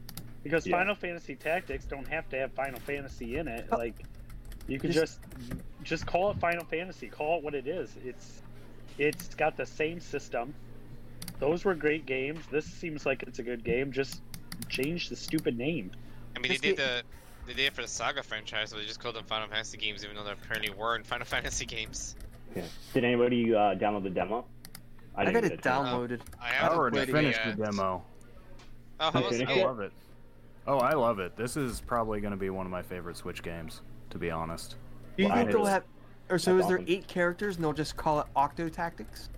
Because 0.45 0.67
Yeah. 0.67 0.77
Final 0.77 0.93
Fantasy 0.93 1.35
Tactics 1.35 1.85
don't 1.85 2.07
have 2.07 2.29
to 2.29 2.37
have 2.37 2.51
Final 2.53 2.79
Fantasy 2.81 3.37
in 3.37 3.47
it. 3.47 3.65
Oh. 3.71 3.77
Like 3.77 3.95
you 4.67 4.79
could 4.79 4.91
Just- 4.91 5.19
just 5.39 5.61
just 5.81 6.05
call 6.05 6.29
it 6.31 6.37
Final 6.37 6.63
Fantasy. 6.65 7.07
Call 7.07 7.39
it 7.39 7.43
what 7.43 7.55
it 7.55 7.67
is. 7.67 7.95
It's 8.05 8.43
it's 8.99 9.33
got 9.33 9.57
the 9.57 9.65
same 9.65 9.99
system. 9.99 10.53
Those 11.39 11.65
were 11.65 11.73
great 11.73 12.05
games. 12.05 12.45
This 12.51 12.65
seems 12.65 13.05
like 13.07 13.23
it's 13.23 13.39
a 13.39 13.43
good 13.43 13.63
game. 13.63 13.91
Just 13.91 14.21
change 14.69 15.09
the 15.09 15.15
stupid 15.15 15.57
name. 15.57 15.91
I 16.35 16.39
mean, 16.39 16.51
they 16.51 16.57
did 16.59 16.77
the- 16.77 16.83
the 16.83 17.03
they 17.47 17.53
did 17.53 17.65
it 17.65 17.73
for 17.73 17.81
the 17.81 17.87
Saga 17.87 18.21
franchise, 18.21 18.69
so 18.69 18.77
they 18.77 18.85
just 18.85 18.99
called 18.99 19.15
them 19.15 19.25
Final 19.25 19.47
Fantasy 19.47 19.77
games, 19.77 20.03
even 20.03 20.15
though 20.15 20.23
there 20.23 20.33
apparently 20.33 20.69
weren't 20.69 21.05
Final 21.13 21.25
Fantasy 21.25 21.65
games. 21.65 22.15
Yeah. 22.55 22.61
Did 22.93 23.03
anybody 23.03 23.53
uh, 23.53 23.73
download 23.75 24.03
the 24.03 24.09
demo? 24.11 24.45
I, 25.15 25.25
didn't 25.25 25.41
got 25.41 25.43
it 25.45 25.59
a 25.59 25.61
chance. 25.61 25.65
downloaded. 25.65 26.21
I 26.39 26.65
I 26.65 26.69
already 26.69 27.03
finished 27.11 27.39
yet. 27.43 27.57
the 27.57 27.65
demo. 27.65 28.03
Oh, 28.99 29.11
how 29.11 29.23
was 29.23 29.39
I 29.41 29.43
it? 29.43 29.49
it? 29.49 29.65
love 29.65 29.79
it. 29.79 29.91
Oh, 30.67 30.79
I 30.79 30.93
love 30.93 31.19
it. 31.19 31.35
This 31.35 31.57
is 31.57 31.81
probably 31.81 32.19
going 32.21 32.31
to 32.31 32.37
be 32.37 32.49
one 32.49 32.65
of 32.65 32.71
my 32.71 32.81
favorite 32.81 33.17
Switch 33.17 33.43
games, 33.43 33.81
to 34.09 34.17
be 34.17 34.31
honest. 34.31 34.75
Do 35.17 35.23
you 35.23 35.29
Wow. 35.29 35.35
think 35.35 35.51
they'll 35.51 35.65
have 35.65 35.83
or 36.27 36.39
so 36.39 36.57
is 36.57 36.65
there 36.67 36.77
awesome. 36.77 36.85
eight 36.89 37.07
characters 37.07 37.55
and 37.55 37.63
they'll 37.63 37.71
just 37.73 37.95
call 37.95 38.19
it 38.19 38.25
Octo 38.35 38.67
Tactics? 38.67 39.29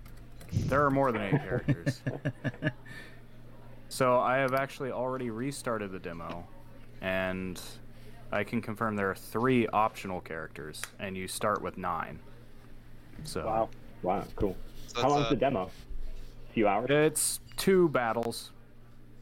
There 0.68 0.86
are 0.86 0.90
more 0.90 1.12
than 1.12 1.22
eight 1.22 1.42
characters. 1.42 2.02
So 3.90 4.20
I 4.20 4.38
have 4.38 4.54
actually 4.54 4.92
already 4.92 5.30
restarted 5.30 5.92
the 5.92 6.00
demo, 6.00 6.46
and 7.02 7.60
I 8.32 8.44
can 8.44 8.62
confirm 8.62 8.96
there 8.96 9.10
are 9.10 9.16
three 9.16 9.68
optional 9.68 10.20
characters, 10.22 10.82
and 11.00 11.16
you 11.18 11.28
start 11.28 11.62
with 11.62 11.78
nine. 11.78 12.20
So 13.24 13.46
Wow. 13.46 13.70
Wow, 14.04 14.24
cool. 14.36 14.56
So 14.88 15.02
How 15.02 15.08
it's, 15.08 15.12
long's 15.14 15.26
uh, 15.26 15.30
the 15.30 15.36
demo? 15.36 15.72
A 16.50 16.54
few 16.54 16.68
hours? 16.68 16.88
it's 16.90 17.40
two 17.58 17.90
battles. 17.90 18.52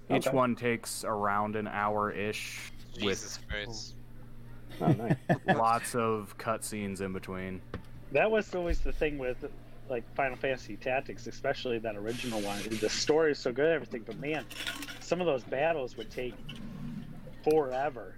Each 0.09 0.27
Okay. 0.27 0.35
one 0.35 0.55
takes 0.55 1.03
around 1.03 1.55
an 1.55 1.67
hour 1.67 2.11
ish, 2.11 2.71
Jesus 2.97 3.39
Christ. 3.49 3.95
Oh, 4.81 4.87
nice. 4.87 5.15
with 5.29 5.45
lots 5.57 5.95
of 5.95 6.35
cutscenes 6.37 7.01
in 7.01 7.13
between. 7.13 7.61
That 8.11 8.29
was 8.29 8.53
always 8.53 8.79
the 8.81 8.91
thing 8.91 9.17
with 9.17 9.45
like 9.89 10.03
Final 10.15 10.35
Fantasy 10.35 10.75
Tactics, 10.77 11.27
especially 11.27 11.77
that 11.79 11.95
original 11.95 12.41
one. 12.41 12.59
The 12.69 12.89
story 12.89 13.31
is 13.31 13.39
so 13.39 13.51
good, 13.51 13.71
everything, 13.71 14.03
but 14.05 14.19
man, 14.19 14.43
some 14.99 15.21
of 15.21 15.27
those 15.27 15.43
battles 15.43 15.95
would 15.97 16.09
take 16.11 16.33
forever. 17.43 18.15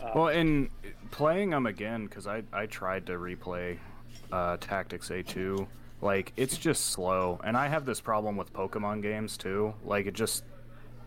Uh, 0.00 0.10
Well, 0.14 0.28
in 0.28 0.70
playing 1.10 1.50
them 1.50 1.66
again, 1.66 2.06
because 2.06 2.26
I, 2.26 2.42
I 2.52 2.66
tried 2.66 3.06
to 3.06 3.12
replay 3.14 3.78
uh, 4.32 4.56
Tactics 4.60 5.08
A2, 5.08 5.66
like, 6.02 6.32
it's 6.36 6.56
just 6.56 6.86
slow. 6.86 7.40
And 7.44 7.56
I 7.56 7.66
have 7.68 7.84
this 7.84 8.00
problem 8.00 8.36
with 8.36 8.52
Pokemon 8.52 9.02
games, 9.02 9.36
too. 9.36 9.74
Like, 9.84 10.06
it 10.06 10.14
just, 10.14 10.44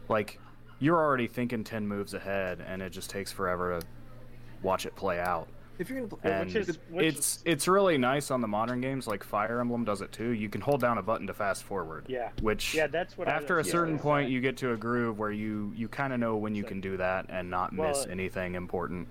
like, 0.09 0.39
you're 0.79 0.97
already 0.97 1.27
thinking 1.27 1.63
10 1.63 1.87
moves 1.87 2.13
ahead, 2.13 2.63
and 2.67 2.81
it 2.81 2.91
just 2.91 3.09
takes 3.09 3.31
forever 3.31 3.79
to 3.79 3.85
watch 4.61 4.85
it 4.85 4.95
play 4.95 5.19
out. 5.19 5.47
If 5.79 5.89
you're 5.89 6.01
gonna 6.05 6.21
play, 6.21 6.39
which 6.45 6.55
is 6.55 6.77
which 6.91 7.03
it's 7.05 7.41
it's 7.45 7.67
really 7.67 7.97
nice 7.97 8.29
on 8.29 8.41
the 8.41 8.47
modern 8.47 8.79
games, 8.79 9.07
like 9.07 9.23
Fire 9.23 9.59
Emblem 9.59 9.83
does 9.83 10.01
it 10.01 10.11
too. 10.11 10.29
You 10.29 10.47
can 10.47 10.61
hold 10.61 10.81
down 10.81 10.99
a 10.99 11.01
button 11.01 11.25
to 11.25 11.33
fast 11.33 11.63
forward. 11.63 12.05
Yeah. 12.07 12.29
Which 12.41 12.75
yeah, 12.75 12.85
that's 12.85 13.17
what. 13.17 13.27
after 13.27 13.59
a 13.59 13.65
yeah, 13.65 13.71
certain 13.71 13.93
that's 13.95 14.03
point, 14.03 14.29
you 14.29 14.39
get 14.39 14.55
to 14.57 14.73
a 14.73 14.77
groove 14.77 15.17
where 15.17 15.31
you 15.31 15.73
you 15.75 15.87
kind 15.87 16.13
of 16.13 16.19
know 16.19 16.37
when 16.37 16.53
you 16.53 16.63
can 16.63 16.79
do 16.79 16.95
that 16.97 17.25
and 17.29 17.49
not 17.49 17.75
Well, 17.75 17.87
miss 17.89 18.05
anything 18.05 18.53
important. 18.53 19.07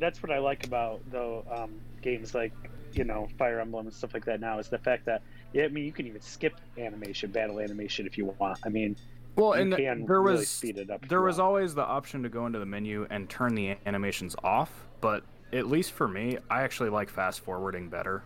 that's 0.00 0.24
what 0.24 0.32
I 0.32 0.38
like 0.38 0.66
about 0.66 1.02
though 1.08 1.44
um, 1.48 1.80
games 2.02 2.34
like 2.34 2.52
you 2.92 3.04
know 3.04 3.28
Fire 3.38 3.60
Emblem 3.60 3.86
and 3.86 3.94
stuff 3.94 4.12
like 4.12 4.24
that. 4.24 4.40
Now 4.40 4.58
is 4.58 4.68
the 4.68 4.78
fact 4.78 5.04
that 5.06 5.22
yeah, 5.52 5.64
I 5.64 5.68
mean 5.68 5.84
you 5.84 5.92
can 5.92 6.08
even 6.08 6.20
skip 6.20 6.56
animation, 6.78 7.30
battle 7.30 7.60
animation 7.60 8.06
if 8.08 8.18
you 8.18 8.34
want. 8.40 8.58
I 8.66 8.70
mean, 8.70 8.96
Well, 9.36 9.56
you 9.56 9.62
and 9.62 9.76
can 9.76 10.06
there 10.06 10.20
really 10.20 10.38
was 10.38 10.48
speed 10.48 10.78
it 10.78 10.90
up. 10.90 11.08
there 11.08 11.20
you 11.20 11.24
was 11.24 11.38
always 11.38 11.74
the 11.74 11.84
option 11.84 12.22
to 12.22 12.28
go 12.28 12.46
into 12.46 12.58
the 12.58 12.66
menu 12.66 13.06
and 13.10 13.28
turn 13.28 13.54
the 13.54 13.76
animations 13.86 14.36
off, 14.44 14.70
but 15.00 15.24
at 15.52 15.66
least 15.68 15.92
for 15.92 16.08
me, 16.08 16.38
I 16.50 16.62
actually 16.62 16.90
like 16.90 17.08
fast 17.10 17.40
forwarding 17.40 17.88
better. 17.88 18.22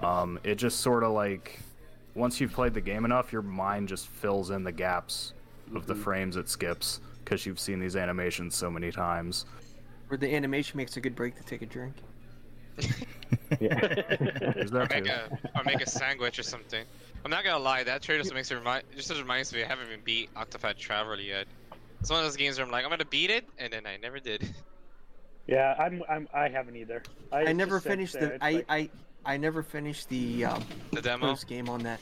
Um, 0.00 0.38
it 0.44 0.56
just 0.56 0.80
sort 0.80 1.02
of 1.04 1.12
like 1.12 1.60
once 2.14 2.40
you've 2.40 2.52
played 2.52 2.74
the 2.74 2.80
game 2.80 3.04
enough, 3.04 3.32
your 3.32 3.42
mind 3.42 3.88
just 3.88 4.08
fills 4.08 4.50
in 4.50 4.64
the 4.64 4.72
gaps 4.72 5.34
of 5.74 5.86
the 5.86 5.94
frames 5.94 6.36
it 6.36 6.48
skips 6.48 7.00
because 7.24 7.46
you've 7.46 7.60
seen 7.60 7.78
these 7.78 7.94
animations 7.96 8.56
so 8.56 8.70
many 8.70 8.90
times. 8.90 9.46
where 10.08 10.18
the 10.18 10.34
animation 10.34 10.76
makes 10.76 10.96
a 10.96 11.00
good 11.00 11.14
break 11.14 11.36
to 11.36 11.44
take 11.44 11.62
a 11.62 11.66
drink. 11.66 11.94
yeah. 13.60 14.02
Or 14.72 14.86
make 14.90 15.08
a 15.08 15.38
or 15.54 15.64
make 15.64 15.80
a 15.80 15.88
sandwich 15.88 16.38
or 16.38 16.42
something. 16.42 16.84
I'm 17.24 17.30
not 17.30 17.44
gonna 17.44 17.62
lie, 17.62 17.84
that 17.84 18.02
trailer 18.02 18.22
just 18.22 18.34
makes 18.34 18.50
it 18.50 18.54
remind 18.56 18.84
just 18.96 19.08
just 19.08 19.20
reminds 19.20 19.52
me 19.52 19.62
I 19.62 19.66
haven't 19.66 19.86
even 19.88 20.00
beat 20.04 20.32
Octopath 20.34 20.76
Traveler 20.78 21.16
yet. 21.16 21.46
It's 22.00 22.08
one 22.10 22.18
of 22.20 22.24
those 22.24 22.36
games 22.36 22.56
where 22.58 22.64
I'm 22.66 22.72
like, 22.72 22.84
I'm 22.84 22.90
gonna 22.90 23.04
beat 23.04 23.30
it, 23.30 23.44
and 23.58 23.72
then 23.72 23.86
I 23.86 23.96
never 23.98 24.18
did. 24.18 24.48
Yeah, 25.46 25.74
I'm, 25.78 26.02
I'm 26.08 26.28
I 26.32 26.48
haven't 26.48 26.76
either. 26.76 27.02
I, 27.32 27.46
I 27.46 27.52
never 27.52 27.80
finished 27.80 28.14
the 28.18 28.42
I, 28.42 28.52
like- 28.52 28.66
I 28.68 28.90
I 29.24 29.36
never 29.36 29.62
finished 29.62 30.08
the 30.08 30.44
um, 30.46 30.62
The 30.92 31.02
demo. 31.02 31.26
post 31.26 31.46
game 31.46 31.68
on 31.68 31.82
that. 31.82 32.00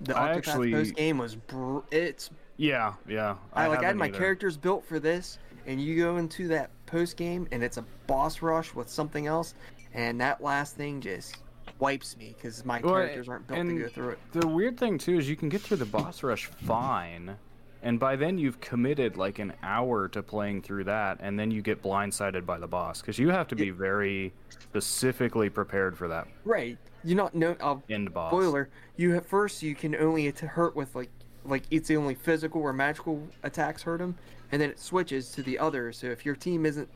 The 0.00 0.16
I 0.18 0.30
Octopath 0.30 0.36
actually- 0.36 0.72
post 0.72 0.94
game 0.96 1.18
was 1.18 1.36
br- 1.36 1.78
it's 1.90 2.30
Yeah, 2.56 2.94
yeah. 3.08 3.36
I, 3.54 3.68
like 3.68 3.78
I 3.80 3.86
had 3.86 3.96
my 3.96 4.08
either. 4.08 4.18
characters 4.18 4.56
built 4.58 4.84
for 4.84 4.98
this, 5.00 5.38
and 5.66 5.80
you 5.80 5.96
go 5.96 6.16
into 6.18 6.48
that 6.48 6.70
post 6.86 7.16
game 7.16 7.48
and 7.52 7.62
it's 7.64 7.78
a 7.78 7.84
boss 8.06 8.42
rush 8.42 8.74
with 8.74 8.88
something 8.90 9.26
else, 9.26 9.54
and 9.94 10.20
that 10.20 10.42
last 10.42 10.76
thing 10.76 11.00
just 11.00 11.36
wipes 11.84 12.16
me 12.16 12.34
because 12.36 12.64
my 12.64 12.80
Well, 12.80 12.94
characters 12.94 13.28
aren't 13.28 13.46
built 13.46 13.66
to 13.66 13.78
go 13.78 13.88
through 13.88 14.08
it. 14.10 14.18
The 14.32 14.48
weird 14.48 14.78
thing 14.78 14.96
too 14.98 15.18
is 15.18 15.28
you 15.28 15.36
can 15.36 15.50
get 15.50 15.60
through 15.60 15.76
the 15.76 15.84
boss 15.84 16.22
rush 16.22 16.46
fine, 16.46 17.36
and 17.82 18.00
by 18.00 18.16
then 18.16 18.38
you've 18.38 18.60
committed 18.60 19.16
like 19.16 19.38
an 19.38 19.52
hour 19.62 20.08
to 20.08 20.22
playing 20.22 20.62
through 20.62 20.84
that, 20.84 21.18
and 21.20 21.38
then 21.38 21.50
you 21.50 21.60
get 21.60 21.82
blindsided 21.82 22.46
by 22.46 22.58
the 22.58 22.66
boss 22.66 23.00
because 23.02 23.18
you 23.18 23.28
have 23.28 23.48
to 23.48 23.54
be 23.56 23.68
very 23.70 24.32
specifically 24.48 25.50
prepared 25.50 25.96
for 25.96 26.08
that 26.08 26.26
Right. 26.44 26.78
You're 27.04 27.18
not 27.18 27.34
know. 27.34 27.54
Uh, 27.60 27.76
end 27.90 28.14
boss. 28.14 28.30
spoiler. 28.32 28.70
You 28.96 29.12
have 29.12 29.26
first 29.26 29.62
you 29.62 29.74
can 29.74 29.94
only 29.94 30.30
hurt 30.30 30.74
with 30.74 30.94
like 30.94 31.10
like 31.44 31.64
it's 31.70 31.88
the 31.88 31.96
only 31.98 32.14
physical 32.14 32.62
or 32.62 32.72
magical 32.72 33.22
attacks 33.42 33.82
hurt 33.82 34.00
him, 34.00 34.16
and 34.50 34.62
then 34.62 34.70
it 34.70 34.80
switches 34.80 35.30
to 35.32 35.42
the 35.42 35.58
other. 35.58 35.92
So 35.92 36.06
if 36.06 36.24
your 36.24 36.34
team 36.34 36.64
isn't 36.64 36.88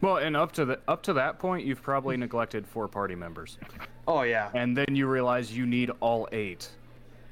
Well, 0.00 0.18
and 0.18 0.36
up 0.36 0.52
to 0.52 0.64
the 0.64 0.78
up 0.86 1.02
to 1.04 1.12
that 1.14 1.38
point, 1.38 1.66
you've 1.66 1.82
probably 1.82 2.16
neglected 2.16 2.66
four 2.66 2.86
party 2.88 3.14
members, 3.14 3.58
Oh 4.06 4.22
yeah. 4.22 4.50
and 4.54 4.76
then 4.76 4.94
you 4.94 5.06
realize 5.08 5.56
you 5.56 5.66
need 5.66 5.90
all 6.00 6.28
eight. 6.32 6.70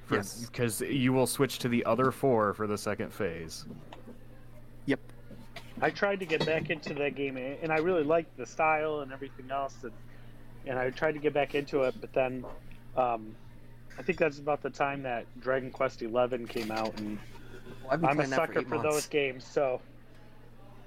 For, 0.07 0.17
Yes. 0.17 0.47
Because 0.47 0.81
you 0.81 1.13
will 1.13 1.27
switch 1.27 1.59
to 1.61 1.69
the 1.69 1.85
other 1.85 2.11
four 2.13 2.55
for 2.55 2.67
the 2.67 2.79
second 2.79 3.13
phase. 3.13 3.65
Yep. 4.87 5.01
I 5.81 5.91
tried 5.91 6.21
to 6.21 6.27
get 6.27 6.45
back 6.47 6.71
into 6.71 6.95
that 6.95 7.15
game, 7.17 7.37
and 7.37 7.73
I 7.73 7.79
really 7.79 8.05
liked 8.05 8.37
the 8.37 8.47
style 8.47 9.01
and 9.01 9.13
everything 9.13 9.51
else, 9.51 9.77
and 9.83 9.93
and 10.67 10.79
I 10.79 10.91
tried 10.91 11.13
to 11.13 11.21
get 11.21 11.33
back 11.33 11.55
into 11.55 11.83
it, 11.85 11.95
but 12.01 12.13
then 12.13 12.45
um, 12.97 13.35
I 13.99 14.03
think 14.03 14.19
that's 14.19 14.39
about 14.41 14.63
the 14.63 14.71
time 14.71 15.03
that 15.05 15.25
Dragon 15.41 15.71
Quest 15.71 16.01
XI 16.01 16.09
came 16.49 16.73
out, 16.73 16.99
and 16.99 17.17
Well, 17.85 17.93
I've 17.93 18.01
been 18.01 18.11
I'm 18.11 18.19
a 18.19 18.23
playing 18.25 18.31
for 18.31 18.35
sucker 18.37 18.63
for, 18.63 18.69
months. 18.77 18.83
those 18.95 19.07
games. 19.07 19.45
So, 19.47 19.81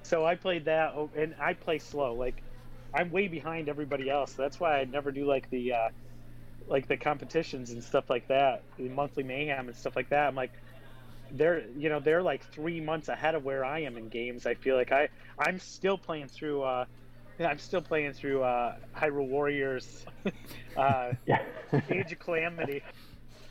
so 0.10 0.25
I 0.25 0.36
played 0.36 0.66
that, 0.66 0.94
oh, 0.96 1.10
and 1.16 1.36
I 1.39 1.54
play 1.54 1.78
slow. 1.78 2.13
Like, 2.13 2.42
I'm 2.96 3.12
way 3.12 3.28
behind 3.28 3.70
everybody 3.70 4.10
else. 4.10 4.34
That's 4.34 4.60
why 4.60 4.80
I 4.80 4.86
never 4.86 5.12
do 5.12 5.25
like 5.25 5.50
the, 5.51 5.74
uh, 5.74 5.89
like 6.68 6.88
the 6.88 6.98
competitions 6.98 7.70
and 7.70 7.84
stuff 7.84 8.10
like 8.10 8.28
that, 8.28 8.63
the 8.78 8.89
monthly 8.89 9.24
mayhem 9.24 9.68
and 9.68 9.78
stuff 9.78 9.96
like 9.96 10.10
that. 10.10 10.28
I'm 10.28 10.36
like, 10.36 10.51
they're, 11.32 11.63
you 11.78 11.89
know, 11.89 12.00
they're 12.00 12.24
like 12.24 12.44
three 12.51 12.82
months 12.82 13.08
ahead 13.08 13.36
of 13.36 13.46
where 13.46 13.63
I 13.63 13.82
am 13.82 13.98
in 13.98 14.10
games. 14.10 14.48
I 14.48 14.56
feel 14.56 14.75
like 14.75 14.92
I, 14.92 15.10
I'm 15.38 15.60
still 15.60 15.98
playing 15.98 16.28
through. 16.28 16.63
Uh, 16.63 16.86
I'm 17.39 17.60
still 17.60 17.82
playing 17.82 18.13
through 18.13 18.42
uh, 18.44 18.75
Hyrule 18.98 19.28
Warriors, 19.28 20.06
uh, 20.78 21.13
Yeah. 21.28 21.44
Age 21.92 22.12
of 22.12 22.20
Calamity. 22.20 22.82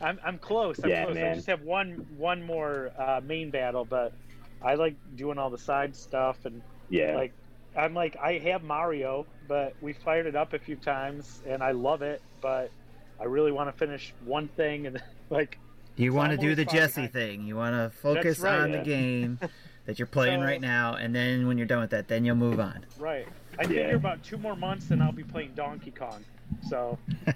I'm, 0.01 0.19
I'm 0.25 0.37
close. 0.37 0.79
I'm 0.83 0.89
Yeah, 0.89 1.05
close. 1.05 1.17
I 1.17 1.33
just 1.35 1.47
have 1.47 1.61
one 1.61 2.05
one 2.17 2.43
more 2.43 2.91
uh, 2.97 3.21
main 3.23 3.49
battle, 3.49 3.85
but 3.85 4.13
I 4.61 4.75
like 4.75 4.95
doing 5.15 5.37
all 5.37 5.49
the 5.49 5.57
side 5.57 5.95
stuff 5.95 6.45
and 6.45 6.61
yeah. 6.89 7.15
like 7.15 7.33
I'm 7.77 7.93
like 7.93 8.17
I 8.17 8.39
have 8.39 8.63
Mario, 8.63 9.25
but 9.47 9.75
we 9.81 9.93
fired 9.93 10.25
it 10.25 10.35
up 10.35 10.53
a 10.53 10.59
few 10.59 10.75
times 10.75 11.41
and 11.47 11.63
I 11.63 11.71
love 11.71 12.01
it, 12.01 12.21
but 12.41 12.71
I 13.19 13.25
really 13.25 13.51
want 13.51 13.71
to 13.71 13.77
finish 13.77 14.13
one 14.25 14.47
thing 14.49 14.87
and 14.87 15.01
like 15.29 15.57
You 15.95 16.13
want 16.13 16.31
to 16.31 16.37
do 16.37 16.55
the 16.55 16.65
fine. 16.65 16.75
Jesse 16.75 17.07
thing. 17.07 17.43
You 17.45 17.55
want 17.55 17.75
to 17.75 17.89
focus 18.01 18.39
right, 18.39 18.59
on 18.59 18.71
yeah. 18.71 18.77
the 18.79 18.83
game 18.83 19.39
that 19.85 19.97
you're 19.99 20.05
playing 20.07 20.39
So- 20.41 20.45
right 20.45 20.61
now, 20.61 20.95
and 20.95 21.15
then 21.15 21.47
when 21.47 21.57
you're 21.57 21.67
done 21.67 21.81
with 21.81 21.91
that, 21.91 22.07
then 22.07 22.25
you'll 22.25 22.35
move 22.35 22.59
on. 22.59 22.85
right. 22.97 23.27
I 23.57 23.63
Yeah. 23.63 23.67
figure 23.67 23.95
about 23.95 24.23
two 24.23 24.37
more 24.37 24.55
months 24.55 24.91
and 24.91 25.03
I'll 25.03 25.11
be 25.11 25.23
playing 25.23 25.51
Donkey 25.55 25.91
Kong. 25.91 26.23
So 26.69 26.97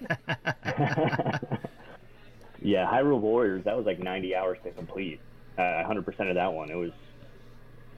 yeah, 2.62 2.90
Hyrule 2.90 3.20
Warriors, 3.20 3.64
that 3.66 3.76
was 3.76 3.86
like 3.86 4.00
90 4.00 4.36
hours 4.36 4.58
to 4.64 4.72
complete. 4.72 5.20
Uh, 5.58 5.62
100% 5.62 6.30
of 6.30 6.36
that 6.36 6.52
one. 6.54 6.70
It 6.72 6.76
was 6.76 6.92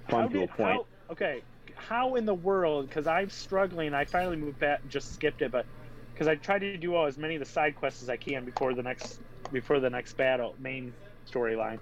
fun 0.10 0.22
how 0.24 0.28
to 0.30 0.44
a 0.44 0.48
point. 0.48 0.60
how- 0.60 0.86
okay, 1.12 1.42
how 1.76 2.16
in 2.16 2.26
the 2.26 2.34
world? 2.34 2.88
Because 2.88 3.08
I'm 3.08 3.30
struggling. 3.30 3.94
I 3.94 4.06
finally 4.06 4.38
moved 4.38 4.60
back, 4.60 4.82
just 4.88 5.14
skipped 5.14 5.42
it, 5.42 5.52
but 5.52 5.66
because 6.14 6.28
I 6.28 6.36
tried 6.36 6.60
to 6.60 6.78
do 6.78 6.96
all 6.96 7.06
as 7.06 7.18
many 7.18 7.36
of 7.36 7.40
the 7.40 7.46
side 7.46 7.76
quests 7.76 8.02
as 8.02 8.10
I 8.10 8.18
can 8.18 8.46
before 8.46 8.74
the 8.74 8.84
next 8.84 9.20
before 9.52 9.80
the 9.80 9.90
next 9.90 10.14
battle 10.18 10.56
main 10.60 10.94
storyline. 11.32 11.80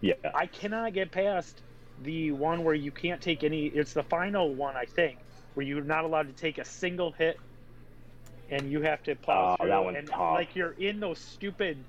Yeah. 0.00 0.14
I 0.34 0.46
cannot 0.46 0.92
get 0.92 1.10
past 1.10 1.62
the 2.02 2.30
one 2.32 2.62
where 2.64 2.74
you 2.74 2.90
can't 2.92 3.20
take 3.20 3.42
any. 3.44 3.66
It's 3.66 3.92
the 3.92 4.02
final 4.04 4.54
one, 4.54 4.76
I 4.76 4.84
think, 4.84 5.18
where 5.54 5.66
you're 5.66 5.82
not 5.82 6.04
allowed 6.04 6.28
to 6.28 6.32
take 6.32 6.58
a 6.58 6.64
single 6.64 7.12
hit, 7.12 7.36
and 8.50 8.70
you 8.70 8.80
have 8.82 9.02
to 9.04 9.14
plow 9.16 9.52
Oh, 9.52 9.56
through. 9.62 9.68
that 9.70 9.84
one's 9.84 9.98
and 9.98 10.08
tough. 10.08 10.34
like 10.34 10.54
you're 10.54 10.72
in 10.72 11.00
those 11.00 11.18
stupid, 11.18 11.84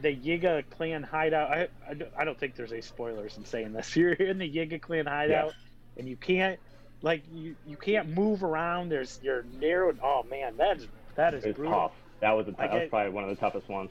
the 0.00 0.14
Yiga 0.14 0.64
clan 0.70 1.02
hideout. 1.02 1.50
I, 1.50 1.68
I, 1.88 1.94
don't- 1.94 2.12
I 2.18 2.24
don't 2.24 2.38
think 2.38 2.54
there's 2.54 2.72
any 2.72 2.82
spoilers 2.82 3.36
in 3.36 3.44
saying 3.44 3.72
this. 3.72 3.94
You're 3.96 4.12
in 4.12 4.38
the 4.38 4.50
Yiga 4.50 4.80
clan 4.80 5.06
hideout, 5.06 5.54
and 5.96 6.08
you 6.08 6.16
can't, 6.16 6.58
like 7.02 7.22
you 7.32 7.56
you 7.66 7.76
can't 7.76 8.08
move 8.08 8.44
around. 8.44 8.90
There's 8.90 9.18
you're 9.22 9.44
narrowed. 9.58 9.98
Oh 10.02 10.24
man, 10.30 10.56
that 10.58 10.78
is 10.78 10.86
that 11.16 11.34
is 11.34 11.44
It 11.44 11.48
was 11.48 11.56
brutal. 11.56 11.74
tough. 11.74 11.92
That 12.20 12.32
was, 12.32 12.46
a, 12.48 12.54
I 12.58 12.66
that 12.66 12.74
was 12.74 12.88
probably 12.90 13.12
one 13.12 13.24
of 13.24 13.30
the 13.30 13.36
toughest 13.36 13.68
ones. 13.68 13.90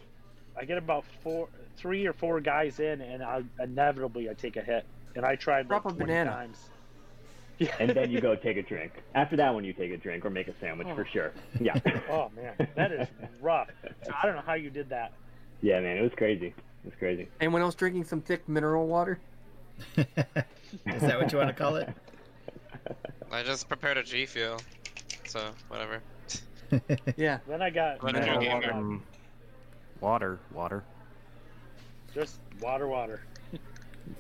I 0.56 0.66
get 0.66 0.78
about 0.78 1.06
four, 1.24 1.48
three 1.78 2.06
or 2.06 2.14
four 2.14 2.40
guys 2.42 2.80
in, 2.80 3.02
and 3.02 3.24
I 3.24 3.44
inevitably 3.60 4.30
I 4.30 4.34
take 4.34 4.56
a 4.58 4.62
hit, 4.62 4.86
and 5.16 5.26
I 5.26 5.36
tried 5.36 5.70
like 5.70 5.84
Drop 5.84 5.86
a 5.86 5.90
20 5.90 6.06
banana. 6.06 6.32
times. 6.32 6.70
Yeah. 7.58 7.76
And 7.80 7.90
then 7.96 8.12
you 8.12 8.22
go 8.22 8.36
take 8.36 8.58
a 8.58 8.62
drink. 8.62 8.94
After 9.16 9.36
that 9.38 9.54
one, 9.54 9.64
you 9.64 9.74
take 9.74 9.92
a 9.92 9.98
drink 9.98 10.26
or 10.26 10.30
make 10.30 10.48
a 10.48 10.54
sandwich 10.60 10.88
for 10.96 11.02
oh. 11.02 11.12
sure. 11.12 11.32
Yeah. 11.60 11.80
oh 12.10 12.30
man, 12.36 12.54
that 12.76 12.92
is 12.92 13.08
rough. 13.42 13.70
So 14.04 14.12
I 14.22 14.26
don't 14.26 14.36
know 14.36 14.44
how 14.46 14.54
you 14.54 14.70
did 14.70 14.90
that. 14.90 15.14
Yeah, 15.62 15.80
man, 15.80 15.98
it 15.98 16.02
was 16.02 16.12
crazy. 16.16 16.48
It 16.48 16.56
was 16.86 16.94
crazy. 16.98 17.28
Anyone 17.42 17.62
else 17.62 17.76
drinking 17.76 18.06
some 18.06 18.22
thick 18.22 18.48
mineral 18.48 18.88
water? 18.88 19.20
Is 19.98 20.06
that 21.02 21.20
what 21.20 21.32
you 21.32 21.38
want 21.38 21.50
to 21.50 21.54
call 21.56 21.76
it? 21.78 21.90
I 23.32 23.44
just 23.44 23.68
prepared 23.68 23.98
a 23.98 24.04
G 24.04 24.26
Fuel, 24.26 24.60
so 25.26 25.52
whatever. 25.68 26.02
Yeah. 27.18 27.40
Then 27.48 27.64
I 27.64 27.72
got 27.72 28.04
What 28.04 28.16
you 28.16 28.22
give 28.22 28.54
water. 28.54 28.74
Um, 28.74 29.04
water, 30.02 30.40
water. 30.54 30.84
just 32.14 32.40
water, 32.62 32.88
water. 32.88 33.22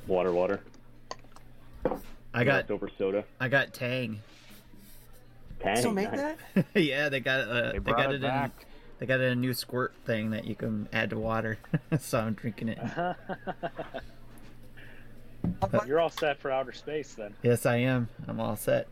Water, 0.08 0.31
water. 0.31 0.62
I 2.34 2.43
got 2.43 2.55
Leftover 2.69 2.89
soda. 2.98 3.24
I 3.39 3.50
got 3.50 3.74
Tang. 3.74 4.19
Tang. 5.62 5.75
Still 5.77 5.91
make 5.91 6.12
nice. 6.12 6.36
that? 6.55 6.65
yeah, 6.74 7.10
they 7.10 7.19
got 7.19 7.41
uh, 7.41 7.62
They 7.67 7.72
they, 7.74 7.77
brought 7.79 7.98
got 7.98 8.13
it 8.13 8.15
it, 8.15 8.22
back. 8.22 8.51
in 8.62 8.67
they 9.00 9.06
got 9.06 9.22
a 9.22 9.36
new 9.36 9.53
squirt 9.53 9.94
thing 10.06 10.29
that 10.32 10.46
you 10.46 10.56
can 10.56 10.88
add 10.91 11.10
to 11.12 11.18
water. 11.18 11.58
so 12.00 12.20
I'm 12.20 12.34
drinking 12.34 12.70
it. 12.70 12.79
You're 15.88 16.00
all 16.01 16.10
set 16.10 16.38
for 16.38 16.51
outer 16.51 16.74
space 16.74 17.13
then. 17.13 17.34
Yes, 17.41 17.65
I 17.65 17.77
am. 17.77 18.10
I'm 18.27 18.39
all 18.41 18.58
set. 18.58 18.88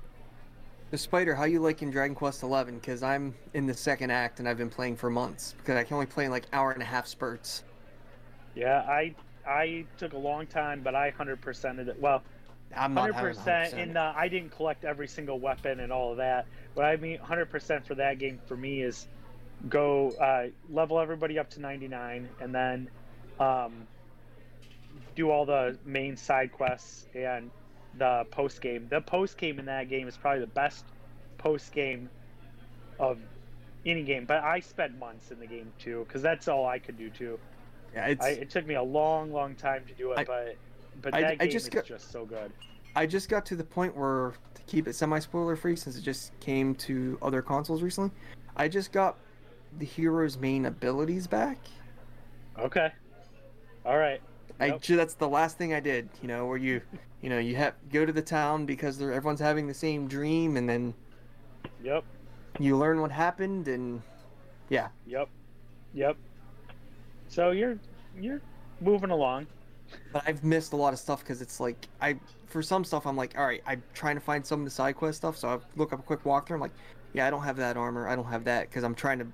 The 0.91 0.97
Spider, 0.97 1.35
how 1.35 1.43
you 1.43 1.59
liking 1.59 1.91
Dragon 1.91 2.15
Quest 2.15 2.39
XI? 2.39 2.71
Because 2.71 3.03
I'm 3.03 3.35
in 3.53 3.67
the 3.67 3.73
second 3.73 4.09
act 4.09 4.39
and 4.39 4.47
I've 4.47 4.57
been 4.57 4.69
playing 4.69 4.95
for 4.95 5.09
months. 5.09 5.53
Because 5.57 5.75
I 5.75 5.83
can 5.83 5.95
only 5.95 6.05
play 6.05 6.23
in 6.23 6.31
like 6.31 6.45
hour 6.53 6.71
and 6.71 6.81
a 6.81 6.85
half 6.85 7.05
spurts. 7.07 7.63
Yeah, 8.55 8.79
I 8.87 9.13
I 9.45 9.85
took 9.97 10.13
a 10.13 10.17
long 10.17 10.47
time, 10.47 10.81
but 10.81 10.95
I 10.95 11.09
hundred 11.09 11.41
percented 11.41 11.89
it. 11.89 11.99
Well, 11.99 12.23
I'm 12.75 12.93
not 12.93 13.11
hundred 13.11 13.35
percent 13.35 13.73
100%. 13.73 13.77
in 13.77 13.93
the 13.93 14.13
I 14.15 14.29
didn't 14.29 14.51
collect 14.51 14.85
every 14.85 15.09
single 15.09 15.39
weapon 15.39 15.81
and 15.81 15.91
all 15.91 16.11
of 16.11 16.17
that. 16.17 16.45
What 16.73 16.85
I 16.85 16.95
mean, 16.95 17.19
hundred 17.19 17.49
percent 17.49 17.85
for 17.85 17.95
that 17.95 18.17
game 18.17 18.39
for 18.47 18.55
me 18.55 18.81
is 18.81 19.09
go 19.69 20.11
uh, 20.11 20.47
level 20.69 20.99
everybody 20.99 21.39
up 21.39 21.49
to 21.51 21.59
ninety 21.61 21.87
nine, 21.87 22.29
and 22.39 22.53
then 22.53 22.89
um, 23.39 23.87
do 25.15 25.29
all 25.29 25.45
the 25.45 25.77
main 25.85 26.15
side 26.15 26.51
quests 26.51 27.07
and 27.15 27.49
the 27.97 28.25
post 28.31 28.61
game. 28.61 28.87
The 28.89 29.01
post 29.01 29.37
game 29.37 29.59
in 29.59 29.65
that 29.65 29.89
game 29.89 30.07
is 30.07 30.17
probably 30.17 30.41
the 30.41 30.47
best 30.47 30.85
post 31.37 31.71
game 31.73 32.09
of 32.99 33.17
any 33.85 34.03
game. 34.03 34.25
But 34.25 34.43
I 34.43 34.59
spent 34.59 34.97
months 34.99 35.31
in 35.31 35.39
the 35.39 35.47
game 35.47 35.71
too, 35.79 36.05
because 36.07 36.21
that's 36.21 36.47
all 36.47 36.65
I 36.67 36.79
could 36.79 36.97
do 36.97 37.09
too. 37.09 37.39
Yeah, 37.93 38.07
it's. 38.07 38.25
I, 38.25 38.29
it 38.29 38.49
took 38.49 38.65
me 38.67 38.75
a 38.75 38.83
long, 38.83 39.31
long 39.31 39.55
time 39.55 39.83
to 39.87 39.93
do 39.93 40.11
it, 40.11 40.19
I- 40.19 40.23
but 40.23 40.55
but 41.01 41.13
I- 41.13 41.21
that 41.21 41.39
game 41.39 41.49
just 41.49 41.67
is 41.67 41.69
got- 41.73 41.85
just 41.85 42.11
so 42.11 42.25
good. 42.25 42.51
I 42.95 43.05
just 43.05 43.29
got 43.29 43.45
to 43.47 43.55
the 43.55 43.63
point 43.63 43.95
where 43.95 44.33
to 44.55 44.61
keep 44.63 44.87
it 44.87 44.93
semi 44.93 45.19
spoiler 45.19 45.55
free 45.55 45.75
since 45.75 45.95
it 45.97 46.01
just 46.01 46.31
came 46.39 46.73
to 46.75 47.15
other 47.21 47.43
consoles 47.43 47.83
recently. 47.83 48.09
I 48.55 48.67
just 48.67 48.91
got 48.91 49.17
the 49.77 49.85
hero's 49.85 50.37
main 50.37 50.65
abilities 50.65 51.27
back. 51.27 51.57
Okay. 52.57 52.91
All 53.85 53.97
right. 53.97 54.21
I 54.59 54.77
that's 54.77 55.13
the 55.13 55.27
last 55.27 55.57
thing 55.57 55.73
I 55.73 55.79
did. 55.79 56.09
You 56.21 56.27
know, 56.27 56.47
where 56.47 56.57
you, 56.57 56.81
you 57.21 57.29
know, 57.29 57.37
you 57.37 57.55
have 57.55 57.75
go 57.91 58.05
to 58.05 58.11
the 58.11 58.21
town 58.21 58.65
because 58.65 58.97
they're, 58.97 59.13
everyone's 59.13 59.39
having 59.39 59.67
the 59.67 59.73
same 59.73 60.07
dream, 60.07 60.57
and 60.57 60.67
then 60.67 60.93
Yep. 61.83 62.03
you 62.59 62.75
learn 62.75 63.01
what 63.01 63.11
happened, 63.11 63.67
and 63.67 64.01
yeah, 64.69 64.89
Yep. 65.05 65.29
Yep. 65.93 66.17
So 67.27 67.51
you're 67.51 67.77
you're 68.19 68.41
moving 68.81 69.11
along. 69.11 69.47
but 70.11 70.23
I've 70.25 70.43
missed 70.43 70.73
a 70.73 70.75
lot 70.75 70.91
of 70.93 70.99
stuff 70.99 71.19
because 71.19 71.41
it's 71.41 71.59
like 71.59 71.87
I 72.01 72.19
for 72.47 72.63
some 72.63 72.83
stuff 72.83 73.05
I'm 73.05 73.15
like, 73.15 73.37
all 73.37 73.45
right, 73.45 73.61
I'm 73.67 73.83
trying 73.93 74.15
to 74.15 74.21
find 74.21 74.45
some 74.45 74.61
of 74.61 74.65
the 74.65 74.71
side 74.71 74.95
quest 74.95 75.19
stuff, 75.19 75.37
so 75.37 75.49
I 75.49 75.59
look 75.75 75.93
up 75.93 75.99
a 75.99 76.03
quick 76.03 76.23
walkthrough. 76.23 76.55
I'm 76.55 76.61
like, 76.61 76.73
yeah, 77.13 77.27
I 77.27 77.29
don't 77.29 77.43
have 77.43 77.57
that 77.57 77.77
armor, 77.77 78.07
I 78.07 78.15
don't 78.15 78.25
have 78.25 78.43
that 78.45 78.69
because 78.69 78.83
I'm 78.83 78.95
trying 78.95 79.19
to. 79.19 79.27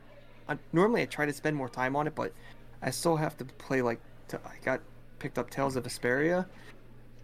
I, 0.47 0.57
normally 0.71 1.01
I 1.01 1.05
try 1.05 1.25
to 1.25 1.33
spend 1.33 1.55
more 1.55 1.69
time 1.69 1.95
on 1.95 2.07
it, 2.07 2.15
but 2.15 2.33
I 2.81 2.89
still 2.91 3.15
have 3.15 3.37
to 3.37 3.45
play 3.45 3.81
like. 3.81 3.99
T- 4.27 4.37
I 4.45 4.55
got 4.63 4.79
picked 5.19 5.37
up 5.37 5.49
Tales 5.49 5.75
of 5.75 5.83
Vesperia, 5.85 6.45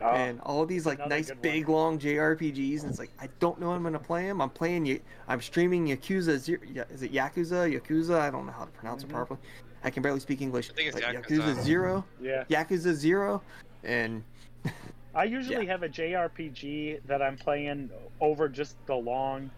Oh, 0.01 0.11
and 0.11 0.39
all 0.41 0.65
these 0.65 0.85
like 0.85 1.05
nice 1.09 1.27
good 1.27 1.35
one. 1.35 1.41
big 1.41 1.69
long 1.69 1.99
JRPGs, 1.99 2.81
and 2.81 2.89
it's 2.89 2.99
like 2.99 3.11
I 3.19 3.27
don't 3.39 3.59
know 3.59 3.71
I'm 3.71 3.83
gonna 3.83 3.99
play 3.99 4.25
them. 4.27 4.41
I'm 4.41 4.49
playing 4.49 4.85
you. 4.85 4.99
I'm 5.27 5.41
streaming 5.41 5.87
Yakuza. 5.87 6.37
Zero, 6.37 6.59
is 6.89 7.03
it 7.03 7.11
Yakuza? 7.13 7.69
Yakuza? 7.79 8.19
I 8.19 8.29
don't 8.29 8.45
know 8.45 8.51
how 8.53 8.65
to 8.65 8.71
pronounce 8.71 9.03
Mhm. 9.03 9.09
it 9.09 9.13
properly. 9.13 9.39
I 9.83 9.89
can 9.89 10.03
barely 10.03 10.19
speak 10.19 10.41
English. 10.41 10.69
I 10.69 10.73
think 10.73 10.87
it's 10.93 10.99
But 11.05 11.15
Yakuza. 11.15 11.41
Yakuza 11.55 11.61
Zero, 11.63 12.05
yeah. 12.21 12.43
Yakuza 12.49 12.93
Zero, 12.93 13.41
and 13.83 14.23
I 15.15 15.23
usually 15.25 15.65
have 15.65 15.83
a 15.83 15.89
JRPG 15.89 17.01
that 17.07 17.21
I'm 17.21 17.35
playing 17.37 17.89
over 18.21 18.47
just 18.47 18.75
the 18.85 18.95
long 18.95 19.49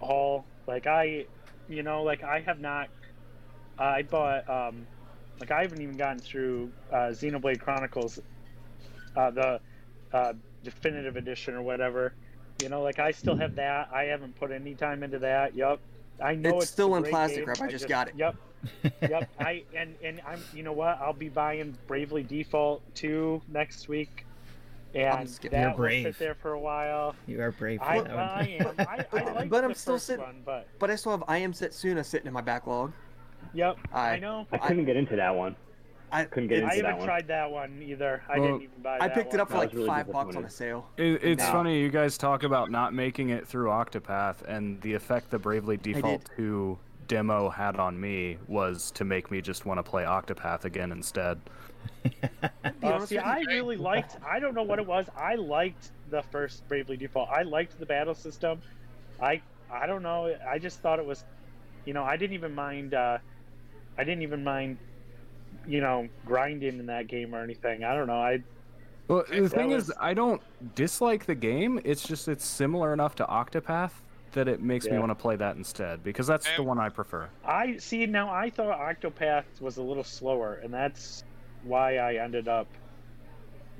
haul. 0.00 0.44
Like 0.66 0.86
I, 0.86 1.26
you 1.68 1.82
know, 1.82 2.02
like 2.02 2.22
I 2.22 2.40
have 2.40 2.60
not. 2.60 2.88
I 3.78 4.02
bought, 4.02 4.48
um, 4.48 4.86
like 5.38 5.50
I 5.50 5.62
haven't 5.62 5.82
even 5.82 5.96
gotten 5.96 6.18
through 6.18 6.70
uh, 6.90 7.10
Xenoblade 7.12 7.60
Chronicles, 7.60 8.18
uh, 9.16 9.30
the 9.30 9.60
uh, 10.12 10.32
definitive 10.64 11.16
edition 11.16 11.54
or 11.54 11.62
whatever. 11.62 12.14
You 12.62 12.70
know, 12.70 12.82
like 12.82 12.98
I 12.98 13.10
still 13.10 13.36
have 13.36 13.54
that. 13.56 13.90
I 13.92 14.04
haven't 14.04 14.38
put 14.38 14.50
any 14.50 14.74
time 14.74 15.02
into 15.02 15.18
that. 15.20 15.54
Yup. 15.54 15.80
I 16.22 16.34
know 16.34 16.56
It's 16.56 16.64
it's, 16.64 16.72
still 16.72 16.96
in 16.96 17.04
plastic 17.04 17.40
game. 17.40 17.48
wrap. 17.48 17.60
I 17.60 17.68
just 17.68 17.88
got 17.88 18.08
it. 18.08 18.14
Yep. 18.16 18.36
yep. 19.02 19.30
I 19.38 19.62
and 19.76 19.94
and 20.02 20.20
I'm. 20.26 20.42
You 20.54 20.62
know 20.62 20.72
what? 20.72 20.98
I'll 21.00 21.12
be 21.12 21.28
buying 21.28 21.76
Bravely 21.86 22.22
Default 22.22 22.82
2 22.94 23.42
next 23.48 23.88
week, 23.88 24.25
and 24.96 25.28
skipping- 25.30 25.58
You're 25.58 25.68
that 25.70 25.76
will 25.76 25.84
brave. 25.84 26.04
sit 26.04 26.18
there 26.18 26.34
for 26.34 26.52
a 26.52 26.60
while. 26.60 27.14
You 27.26 27.40
are 27.42 27.52
brave 27.52 27.80
for 27.80 27.86
I, 27.86 28.00
that 28.02 28.10
I 28.10 28.14
one. 28.16 28.46
am. 28.48 28.74
I, 28.88 29.06
I 29.12 29.32
like 29.32 29.50
But 29.50 29.60
the 29.62 29.68
I'm 29.68 29.74
still 29.74 29.98
sitting- 29.98 30.42
but 30.44 30.66
but 30.78 30.90
I 30.90 30.96
still 30.96 31.12
have 31.12 31.24
I 31.28 31.38
Am 31.38 31.52
Setsuna 31.52 32.04
sitting 32.04 32.26
in 32.26 32.32
my 32.32 32.40
backlog. 32.40 32.92
yep. 33.54 33.76
I, 33.92 34.10
I- 34.12 34.18
know. 34.18 34.46
I 34.52 34.58
couldn't 34.58 34.84
get 34.86 34.96
into 34.96 35.16
that 35.16 35.34
one. 35.34 35.56
I 36.12 36.24
Couldn't 36.24 36.48
get 36.48 36.58
into 36.62 36.68
that 36.76 36.84
haven't 36.84 36.98
one. 36.98 37.06
tried 37.08 37.26
that 37.26 37.50
one 37.50 37.82
either. 37.84 38.22
I 38.28 38.38
Well, 38.38 38.48
didn't 38.48 38.62
even 38.62 38.80
buy. 38.82 38.94
It. 38.96 39.02
I 39.02 39.08
that 39.08 39.14
picked 39.16 39.34
it 39.34 39.38
one. 39.38 39.40
up 39.40 39.50
for 39.50 39.56
like 39.58 39.72
really 39.72 39.88
five 39.88 40.10
bucks 40.10 40.36
on 40.36 40.44
a 40.44 40.48
sale. 40.50 40.88
It, 40.96 41.22
it's 41.24 41.42
No. 41.44 41.50
funny 41.52 41.80
you 41.80 41.88
guys 41.90 42.16
talk 42.16 42.44
about 42.44 42.70
not 42.70 42.94
making 42.94 43.30
it 43.30 43.44
through 43.46 43.70
Octopath, 43.70 44.36
and 44.46 44.80
the 44.82 44.94
effect 44.94 45.30
the 45.30 45.38
Bravely 45.40 45.76
Default 45.76 46.30
2 46.36 46.78
demo 47.08 47.48
had 47.50 47.76
on 47.76 48.00
me 48.00 48.38
was 48.46 48.92
to 48.92 49.04
make 49.04 49.32
me 49.32 49.40
just 49.40 49.66
want 49.66 49.78
to 49.78 49.82
play 49.82 50.04
Octopath 50.04 50.64
again 50.64 50.92
instead. 50.92 51.40
Be 52.02 52.10
Uh, 52.82 53.04
see, 53.06 53.18
I 53.18 53.40
really 53.40 53.76
liked. 53.76 54.16
I 54.26 54.38
don't 54.38 54.54
know 54.54 54.62
what 54.62 54.78
it 54.78 54.86
was. 54.86 55.06
I 55.16 55.34
liked 55.36 55.90
the 56.10 56.22
first 56.22 56.66
Bravely 56.68 56.96
Default. 56.96 57.28
I 57.30 57.42
liked 57.42 57.78
the 57.78 57.86
battle 57.86 58.14
system. 58.14 58.60
I 59.20 59.40
I 59.70 59.86
don't 59.86 60.02
know. 60.02 60.34
I 60.48 60.58
just 60.58 60.80
thought 60.80 60.98
it 60.98 61.04
was, 61.06 61.24
you 61.84 61.92
know, 61.92 62.04
I 62.04 62.16
didn't 62.16 62.34
even 62.34 62.54
mind. 62.54 62.94
Uh, 62.94 63.18
I 63.98 64.04
didn't 64.04 64.22
even 64.22 64.44
mind, 64.44 64.78
you 65.66 65.80
know, 65.80 66.08
grinding 66.24 66.78
in 66.78 66.86
that 66.86 67.08
game 67.08 67.34
or 67.34 67.42
anything. 67.42 67.82
I 67.82 67.94
don't 67.94 68.06
know. 68.06 68.20
I 68.20 68.42
Well, 69.08 69.24
the 69.28 69.48
thing 69.48 69.70
was- 69.70 69.88
is, 69.88 69.94
I 69.98 70.14
don't 70.14 70.42
dislike 70.74 71.24
the 71.26 71.34
game. 71.34 71.80
It's 71.84 72.06
just 72.06 72.28
it's 72.28 72.44
similar 72.44 72.92
enough 72.92 73.14
to 73.16 73.24
Octopath 73.24 73.92
that 74.32 74.48
it 74.48 74.60
makes 74.60 74.86
me 74.86 74.98
want 74.98 75.10
to 75.10 75.14
play 75.14 75.34
that 75.36 75.56
instead 75.56 76.04
because 76.04 76.26
that's 76.26 76.46
the 76.56 76.60
Um, 76.60 76.66
one 76.66 76.78
I 76.78 76.90
prefer. 76.90 77.28
I 77.44 77.78
see 77.78 78.04
now. 78.06 78.28
I 78.30 78.50
thought 78.50 78.78
Octopath 78.78 79.44
was 79.60 79.78
a 79.78 79.82
little 79.82 80.04
slower, 80.04 80.60
and 80.62 80.72
that's 80.74 81.24
why 81.66 81.96
I 81.96 82.14
ended 82.22 82.48
up 82.48 82.68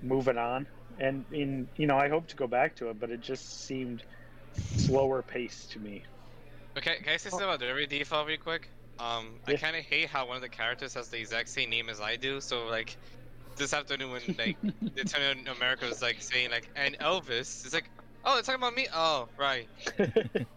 moving 0.02 0.38
on. 0.38 0.66
And 0.99 1.25
in 1.33 1.69
you 1.76 1.87
know, 1.87 1.97
I 1.97 2.09
hope 2.09 2.26
to 2.28 2.37
go 2.37 2.47
back 2.47 2.76
to 2.76 2.90
it, 2.90 2.99
but 2.99 3.11
it 3.11 3.21
just 3.21 3.66
seemed 3.66 4.02
slower 4.76 5.23
paced 5.23 5.73
to 5.73 5.78
me. 5.78 6.02
Okay, 6.76 6.97
can 6.97 7.12
I 7.12 7.16
say 7.16 7.31
something 7.31 7.47
about 7.47 7.61
Bravely 7.61 7.87
Default 7.87 8.28
real 8.28 8.38
quick? 8.38 8.69
Um, 8.99 9.40
I 9.47 9.55
kind 9.55 9.76
of 9.76 9.83
hate 9.83 10.09
how 10.09 10.26
one 10.26 10.37
of 10.37 10.43
the 10.43 10.49
characters 10.49 10.95
has 10.95 11.09
the 11.09 11.19
exact 11.19 11.49
same 11.49 11.71
name 11.71 11.88
as 11.88 12.00
I 12.00 12.16
do. 12.16 12.40
So 12.40 12.66
like, 12.66 12.97
this 13.57 13.73
afternoon 13.75 14.11
when 14.11 14.23
like 14.38 14.57
Nintendo 14.97 15.55
America 15.57 15.87
was 15.87 16.02
like 16.02 16.23
saying 16.23 16.50
like, 16.50 16.71
and 16.76 16.99
Elvis, 16.99 17.64
it's 17.64 17.75
like, 17.75 17.90
oh, 18.25 18.35
they're 18.35 18.43
talking 18.43 18.61
about 18.61 18.75
me. 18.75 18.88
Oh, 18.95 19.28
right, 19.38 19.69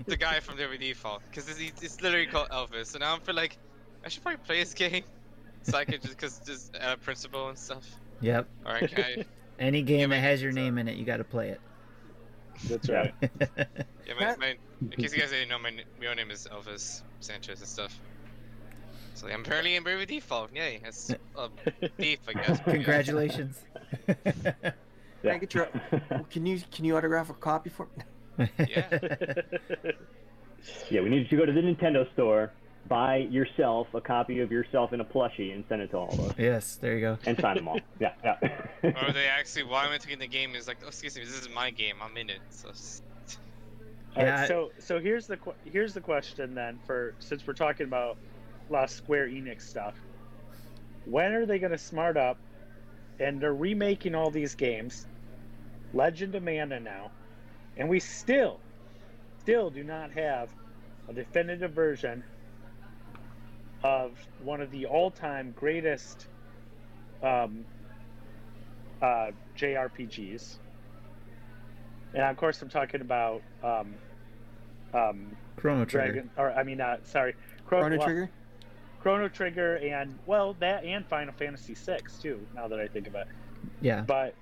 the 0.06 0.18
guy 0.18 0.40
from 0.40 0.56
Bravely 0.56 0.78
Default, 0.78 1.22
because 1.30 1.50
it's, 1.50 1.82
it's 1.82 2.02
literally 2.02 2.28
called 2.28 2.50
Elvis. 2.50 2.88
So 2.88 3.00
now 3.00 3.14
I'm 3.14 3.22
feel 3.22 3.36
like 3.36 3.58
I 4.06 4.10
should 4.10 4.24
probably 4.24 4.40
play 4.46 4.60
this 4.60 4.74
game, 4.74 5.04
so 5.64 5.78
I 5.78 5.86
could 5.86 6.02
just 6.02 6.16
because 6.16 6.40
just 6.40 6.76
uh, 6.78 6.96
principle 6.98 7.50
and 7.50 7.58
stuff. 7.58 7.86
Yep. 8.22 8.48
All 8.66 8.74
right, 8.74 8.90
can 8.90 9.04
I? 9.04 9.26
Any 9.60 9.82
game 9.82 10.12
that 10.12 10.20
has 10.20 10.42
your 10.42 10.50
it's, 10.50 10.56
name 10.56 10.78
in 10.78 10.88
it, 10.88 10.96
you 10.96 11.06
got 11.06 11.18
to 11.18 11.24
play 11.24 11.50
it. 11.50 11.62
That's 12.70 12.90
right. 12.90 13.14
Yeah, 13.22 14.14
my, 14.20 14.36
my, 14.38 14.56
in 14.82 14.90
case 14.90 15.14
you 15.14 15.20
guys 15.20 15.32
didn't 15.32 15.50
know, 15.50 15.60
my 15.60 15.74
real 16.00 16.16
name 16.16 16.32
is 16.32 16.48
Elvis 16.52 17.02
Sanchez 17.20 17.60
and 17.60 17.68
stuff. 17.68 18.00
So 19.16 19.28
I'm 19.28 19.42
apparently 19.42 19.76
in 19.76 19.84
Brave 19.84 20.08
Default. 20.08 20.56
Yay, 20.56 20.80
that's 20.82 21.12
uh, 21.38 21.50
thief, 21.98 22.20
I 22.28 22.34
guess. 22.34 22.60
Congratulations. 22.64 23.60
Can 24.08 24.74
I 25.26 25.38
get 25.38 25.54
your- 25.54 25.68
can 26.30 26.46
you 26.46 26.62
can 26.72 26.86
you 26.86 26.96
autograph 26.96 27.30
a 27.30 27.34
copy 27.34 27.70
for? 27.70 27.88
me? 28.38 28.48
Yeah. 28.70 28.88
yeah, 30.90 31.02
we 31.02 31.10
need 31.10 31.30
to 31.30 31.36
go 31.36 31.46
to 31.46 31.52
the 31.52 31.60
Nintendo 31.60 32.12
store, 32.14 32.54
buy 32.90 33.18
yourself 33.18 33.88
a 33.94 34.02
copy 34.02 34.40
of 34.40 34.52
yourself 34.52 34.92
in 34.94 35.00
a 35.00 35.06
plushie, 35.06 35.54
and 35.54 35.64
send 35.70 35.82
it 35.82 35.92
to 35.92 35.98
all 35.98 36.10
of 36.12 36.20
us, 36.20 36.34
yes, 36.38 36.76
there 36.82 36.96
you 36.96 37.02
go. 37.02 37.18
and 37.26 37.40
sign 37.40 37.56
them 37.56 37.68
all. 37.68 37.80
Yeah, 38.00 38.14
yeah. 38.24 38.38
or 38.84 39.12
they 39.14 39.28
actually, 39.28 39.64
why 39.64 39.86
am 39.86 39.92
I 39.92 39.98
taking 39.98 40.20
the 40.20 40.28
game? 40.28 40.56
Is 40.56 40.68
like, 40.68 40.78
oh, 40.84 40.88
excuse 40.88 41.16
me, 41.16 41.24
this 41.24 41.40
is 41.40 41.48
my 41.54 41.70
game. 41.70 41.96
I'm 42.04 42.16
in 42.18 42.30
it. 42.30 42.40
So 42.50 42.70
s- 42.70 43.02
All 44.16 44.24
right, 44.24 44.28
Yeah, 44.28 44.42
I- 44.42 44.48
so 44.48 44.72
so 44.80 45.00
here's 45.00 45.28
the 45.28 45.38
here's 45.66 45.94
the 45.94 46.02
question 46.02 46.56
then 46.56 46.80
for 46.86 47.14
since 47.20 47.46
we're 47.46 47.54
talking 47.54 47.86
about 47.86 48.18
a 48.70 48.74
lot 48.74 48.84
of 48.86 48.90
Square 48.90 49.28
Enix 49.30 49.62
stuff. 49.62 49.94
When 51.06 51.32
are 51.34 51.46
they 51.46 51.60
going 51.60 51.72
to 51.72 51.78
smart 51.78 52.18
up? 52.18 52.38
And 53.22 53.42
they're 53.42 53.54
remaking 53.54 54.16
all 54.16 54.32
these 54.32 54.56
games, 54.56 55.06
Legend 55.94 56.36
of 56.36 56.44
Mana 56.44 56.80
now, 56.80 57.12
and 57.76 57.90
we 57.90 58.00
still, 58.00 58.62
still 59.42 59.70
do 59.70 59.84
not 59.84 60.10
have 60.12 60.48
a 61.10 61.14
definitive 61.14 61.72
version 61.72 62.24
of 63.84 64.12
one 64.44 64.62
of 64.62 64.72
the 64.72 64.86
all-time 64.86 65.54
greatest 65.56 66.28
um, 67.24 67.66
uh, 69.02 69.32
JRPGs. 69.58 70.58
And 72.14 72.24
of 72.24 72.38
course, 72.38 72.62
I'm 72.62 72.70
talking 72.70 73.02
about 73.02 73.42
um, 73.64 73.96
um, 74.94 75.38
Chrono 75.56 75.86
Trigger. 75.86 76.12
Dragon, 76.14 76.32
or 76.38 76.52
I 76.52 76.64
mean, 76.64 76.82
uh, 76.82 76.98
sorry, 77.04 77.36
Chrono, 77.66 77.84
Chrono 77.84 77.98
well, 77.98 78.08
Trigger. 78.08 78.32
Chrono 79.00 79.30
Trigger, 79.30 79.76
and 79.78 80.18
well, 80.26 80.56
that 80.60 80.84
and 80.84 81.06
Final 81.08 81.34
Fantasy 81.34 81.76
VI 81.76 82.00
too. 82.20 82.46
Now 82.56 82.68
that 82.68 82.80
I 82.80 82.88
think 82.88 83.08
about 83.08 83.28
it, 83.28 83.34
Yeah. 83.82 84.02
but 84.02 84.36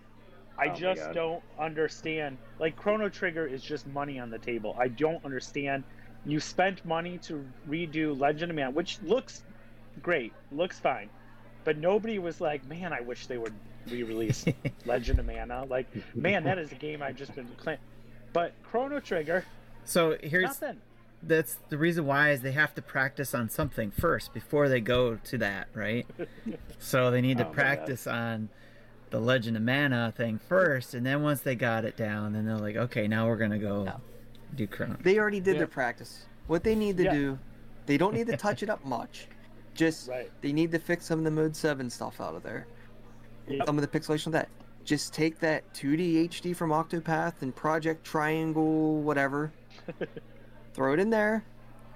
I 0.57 0.69
Oh 0.69 0.73
just 0.73 1.11
don't 1.11 1.43
understand. 1.59 2.37
Like 2.59 2.75
Chrono 2.75 3.09
Trigger 3.09 3.45
is 3.45 3.61
just 3.61 3.85
money 3.85 4.17
on 4.19 4.29
the 4.29 4.39
table. 4.39 4.75
I 4.79 4.87
don't 4.87 5.23
understand. 5.23 5.83
You 6.27 6.39
spent 6.39 6.85
money 6.85 7.17
to 7.19 7.43
redo 7.69 8.19
Legend 8.19 8.51
of 8.51 8.55
Man, 8.55 8.73
which 8.73 8.99
looks 9.01 9.43
great, 10.03 10.33
looks 10.51 10.77
fine, 10.79 11.09
but 11.63 11.77
nobody 11.77 12.19
was 12.19 12.41
like, 12.41 12.63
"Man, 12.67 12.91
I 12.93 12.99
wish 13.01 13.27
they 13.27 13.37
would 13.37 13.53
re-release 13.89 14.45
Legend 14.85 15.19
of 15.19 15.25
Mana." 15.25 15.65
Like, 15.65 15.87
man, 16.13 16.43
that 16.43 16.59
is 16.59 16.71
a 16.71 16.75
game 16.75 17.01
I've 17.01 17.15
just 17.15 17.33
been 17.33 17.47
playing. 17.57 17.79
But 18.33 18.53
Chrono 18.63 18.99
Trigger, 18.99 19.45
So 19.85 20.17
here's 20.21 20.43
nothing. 20.61 20.81
that's 21.23 21.57
the 21.69 21.77
reason 21.77 22.05
why 22.05 22.31
is 22.31 22.41
they 22.41 22.51
have 22.51 22.75
to 22.75 22.81
practice 22.81 23.33
on 23.33 23.49
something 23.49 23.89
first 23.89 24.33
before 24.33 24.67
they 24.67 24.81
go 24.81 25.15
to 25.15 25.37
that, 25.37 25.69
right? 25.73 26.05
so 26.79 27.09
they 27.09 27.21
need 27.21 27.37
to 27.37 27.47
Oh 27.47 27.51
practice 27.51 28.05
on 28.05 28.49
the 29.11 29.19
Legend 29.21 29.55
of 29.55 29.63
Mana 29.63 30.13
thing 30.15 30.39
first, 30.49 30.93
and 30.93 31.05
then 31.05 31.23
once 31.23 31.39
they 31.39 31.55
got 31.55 31.85
it 31.85 31.95
down, 31.95 32.33
then 32.33 32.45
they're 32.45 32.57
like, 32.57 32.75
okay, 32.75 33.07
now 33.07 33.27
we're 33.27 33.37
gonna 33.37 33.57
go 33.57 33.85
No. 33.85 34.01
Do 34.55 34.67
Chrono. 34.67 34.97
They 35.01 35.17
already 35.19 35.39
did 35.39 35.53
Yeah. 35.53 35.59
their 35.59 35.67
practice. 35.67 36.25
What 36.47 36.63
they 36.63 36.75
need 36.75 36.97
to 36.97 37.03
Yeah. 37.03 37.11
do, 37.13 37.39
they 37.85 37.97
don't 37.97 38.13
need 38.13 38.27
to 38.27 38.37
touch 38.37 38.63
it 38.63 38.69
up 38.69 38.83
much. 38.85 39.27
Just 39.73 40.09
Right. 40.09 40.31
they 40.41 40.51
need 40.53 40.71
to 40.71 40.79
fix 40.79 41.05
some 41.05 41.19
of 41.19 41.25
the 41.25 41.31
Mode 41.31 41.55
Seven 41.55 41.89
stuff 41.89 42.19
out 42.21 42.35
of 42.35 42.43
there. 42.43 42.65
Yep. 43.47 43.65
Some 43.65 43.77
of 43.77 43.89
the 43.89 43.99
pixelation 43.99 44.27
of 44.27 44.31
that. 44.33 44.49
Just 44.83 45.13
take 45.13 45.39
that 45.39 45.63
2D 45.73 46.23
HD 46.29 46.53
from 46.55 46.71
Octopath 46.71 47.41
and 47.41 47.55
Project 47.55 48.05
Triangle, 48.05 49.01
whatever. 49.01 49.51
throw 50.73 50.93
it 50.93 50.99
in 50.99 51.09
there. 51.09 51.43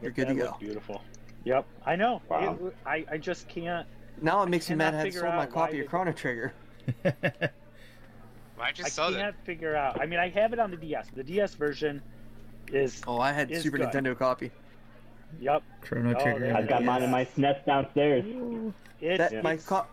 You're 0.02 0.12
good 0.12 0.28
to 0.28 0.36
go. 0.36 0.56
Beautiful. 0.60 1.02
Yep, 1.46 1.66
I 1.86 1.96
know. 1.96 2.22
Wow. 2.30 2.58
It- 2.62 2.76
I, 2.86 3.06
I 3.12 3.18
just 3.18 3.48
can't. 3.48 3.88
Now 4.22 4.44
it 4.44 4.50
makes 4.50 4.70
me 4.70 4.76
mad 4.76 4.94
I 4.94 4.98
had 4.98 5.06
figure 5.06 5.22
sold 5.22 5.34
my 5.34 5.44
out 5.44 5.50
why 5.56 5.66
copy 5.68 5.80
of 5.82 5.88
Chrono 5.88 6.12
Trigger. 6.12 6.54
I 7.06 7.50
I 8.60 8.72
just 8.72 8.94
saw 8.94 9.10
can't 9.10 9.18
that. 9.36 9.46
figure 9.46 9.76
out. 9.76 10.00
I 10.00 10.06
mean, 10.06 10.20
I 10.20 10.30
have 10.30 10.54
it 10.54 10.60
on 10.60 10.70
the 10.70 10.78
DS. 10.78 11.08
The 11.16 11.24
DS 11.24 11.56
version 11.56 12.02
is. 12.74 13.02
Oh, 13.08 13.20
I 13.20 13.32
had 13.32 13.52
It's 13.52 13.64
Super 13.64 13.78
good. 13.78 13.90
Nintendo 13.90 14.18
copy. 14.18 14.52
Yep. 15.40 15.64
Chrono 15.82 16.14
Oh, 16.18 16.22
Trigger. 16.24 16.40
there 16.40 16.58
I've 16.58 16.68
got 16.68 16.82
Yeah. 16.82 16.88
mine 16.88 17.04
in 17.04 17.12
my 17.12 17.24
SNES 17.26 17.66
downstairs. 17.66 18.26
It, 19.00 19.18
That 19.18 19.32
it's, 19.34 19.44
my 19.44 19.58
co- 19.58 19.86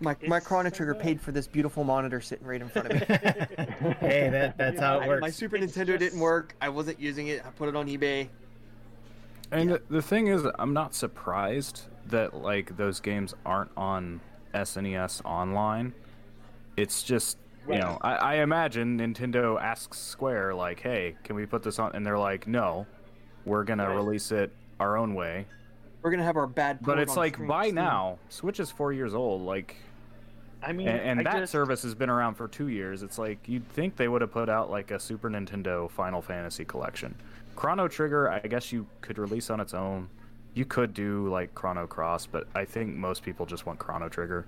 my 0.00 0.14
my 0.26 0.38
Chrono 0.40 0.70
Trigger 0.70 0.92
good. 0.92 1.02
paid 1.02 1.20
for 1.20 1.32
this 1.32 1.46
beautiful 1.46 1.84
monitor 1.84 2.20
sitting 2.20 2.46
right 2.46 2.60
in 2.60 2.68
front 2.68 2.92
of 2.92 3.00
me. 3.08 3.16
hey, 4.00 4.28
that 4.30 4.56
that's 4.58 4.78
how 4.78 5.00
it 5.00 5.08
works. 5.08 5.20
My 5.22 5.30
Super 5.30 5.56
It's 5.56 5.74
Nintendo 5.76 5.86
just- 5.86 5.98
didn't 6.00 6.20
work. 6.20 6.54
I 6.60 6.68
wasn't 6.68 7.00
using 7.00 7.28
it. 7.28 7.44
I 7.46 7.50
put 7.50 7.68
it 7.68 7.76
on 7.76 7.86
eBay. 7.88 8.28
And 9.50 9.70
Yeah. 9.70 9.76
the, 9.88 9.94
the 9.94 10.02
thing 10.02 10.26
is, 10.28 10.42
I'm 10.58 10.74
not 10.74 10.94
surprised 10.94 11.82
that 12.06 12.34
like 12.34 12.76
those 12.76 13.00
games 13.00 13.34
aren't 13.46 13.70
on 13.76 14.20
SNES 14.54 15.22
online. 15.24 15.94
It's 16.76 17.02
just 17.02 17.38
You 17.68 17.78
know, 17.80 17.98
I, 18.02 18.14
I 18.14 18.34
imagine 18.36 18.98
Nintendo 18.98 19.60
asks 19.60 19.98
Square 19.98 20.54
like, 20.54 20.80
"Hey, 20.80 21.16
can 21.24 21.36
we 21.36 21.46
put 21.46 21.62
this 21.62 21.78
on?" 21.78 21.92
And 21.94 22.04
they're 22.06 22.18
like, 22.18 22.46
"No, 22.46 22.86
we're 23.44 23.64
gonna 23.64 23.88
Right. 23.88 23.94
release 23.96 24.32
it 24.32 24.52
our 24.80 24.96
own 24.96 25.14
way." 25.14 25.46
We're 26.02 26.10
gonna 26.10 26.24
have 26.24 26.36
our 26.36 26.46
bad. 26.46 26.78
But 26.80 26.98
it's 26.98 27.16
like 27.16 27.44
by 27.46 27.66
soon. 27.66 27.74
now, 27.74 28.18
Switch 28.28 28.60
is 28.60 28.70
four 28.70 28.92
years 28.92 29.14
old. 29.14 29.42
Like, 29.42 29.76
I 30.62 30.72
mean, 30.72 30.88
and, 30.88 31.00
and 31.00 31.20
I 31.20 31.32
that 31.32 31.40
just, 31.40 31.52
service 31.52 31.82
has 31.82 31.94
been 31.94 32.08
around 32.08 32.34
for 32.34 32.48
two 32.48 32.68
years. 32.68 33.02
It's 33.02 33.18
like 33.18 33.46
you'd 33.48 33.68
think 33.70 33.96
they 33.96 34.08
would 34.08 34.20
have 34.22 34.30
put 34.32 34.48
out 34.48 34.70
like 34.70 34.90
a 34.90 34.98
Super 35.00 35.28
Nintendo 35.28 35.90
Final 35.90 36.22
Fantasy 36.22 36.64
collection. 36.64 37.14
Chrono 37.56 37.88
Trigger, 37.88 38.30
I 38.30 38.38
guess 38.40 38.72
you 38.72 38.86
could 39.00 39.18
release 39.18 39.50
on 39.50 39.58
its 39.60 39.74
own. 39.74 40.08
You 40.54 40.64
could 40.64 40.94
do 40.94 41.28
like 41.28 41.54
Chrono 41.54 41.86
Cross, 41.86 42.26
but 42.26 42.46
I 42.54 42.64
think 42.64 42.94
most 42.94 43.22
people 43.24 43.44
just 43.46 43.66
want 43.66 43.78
Chrono 43.80 44.08
Trigger. 44.08 44.46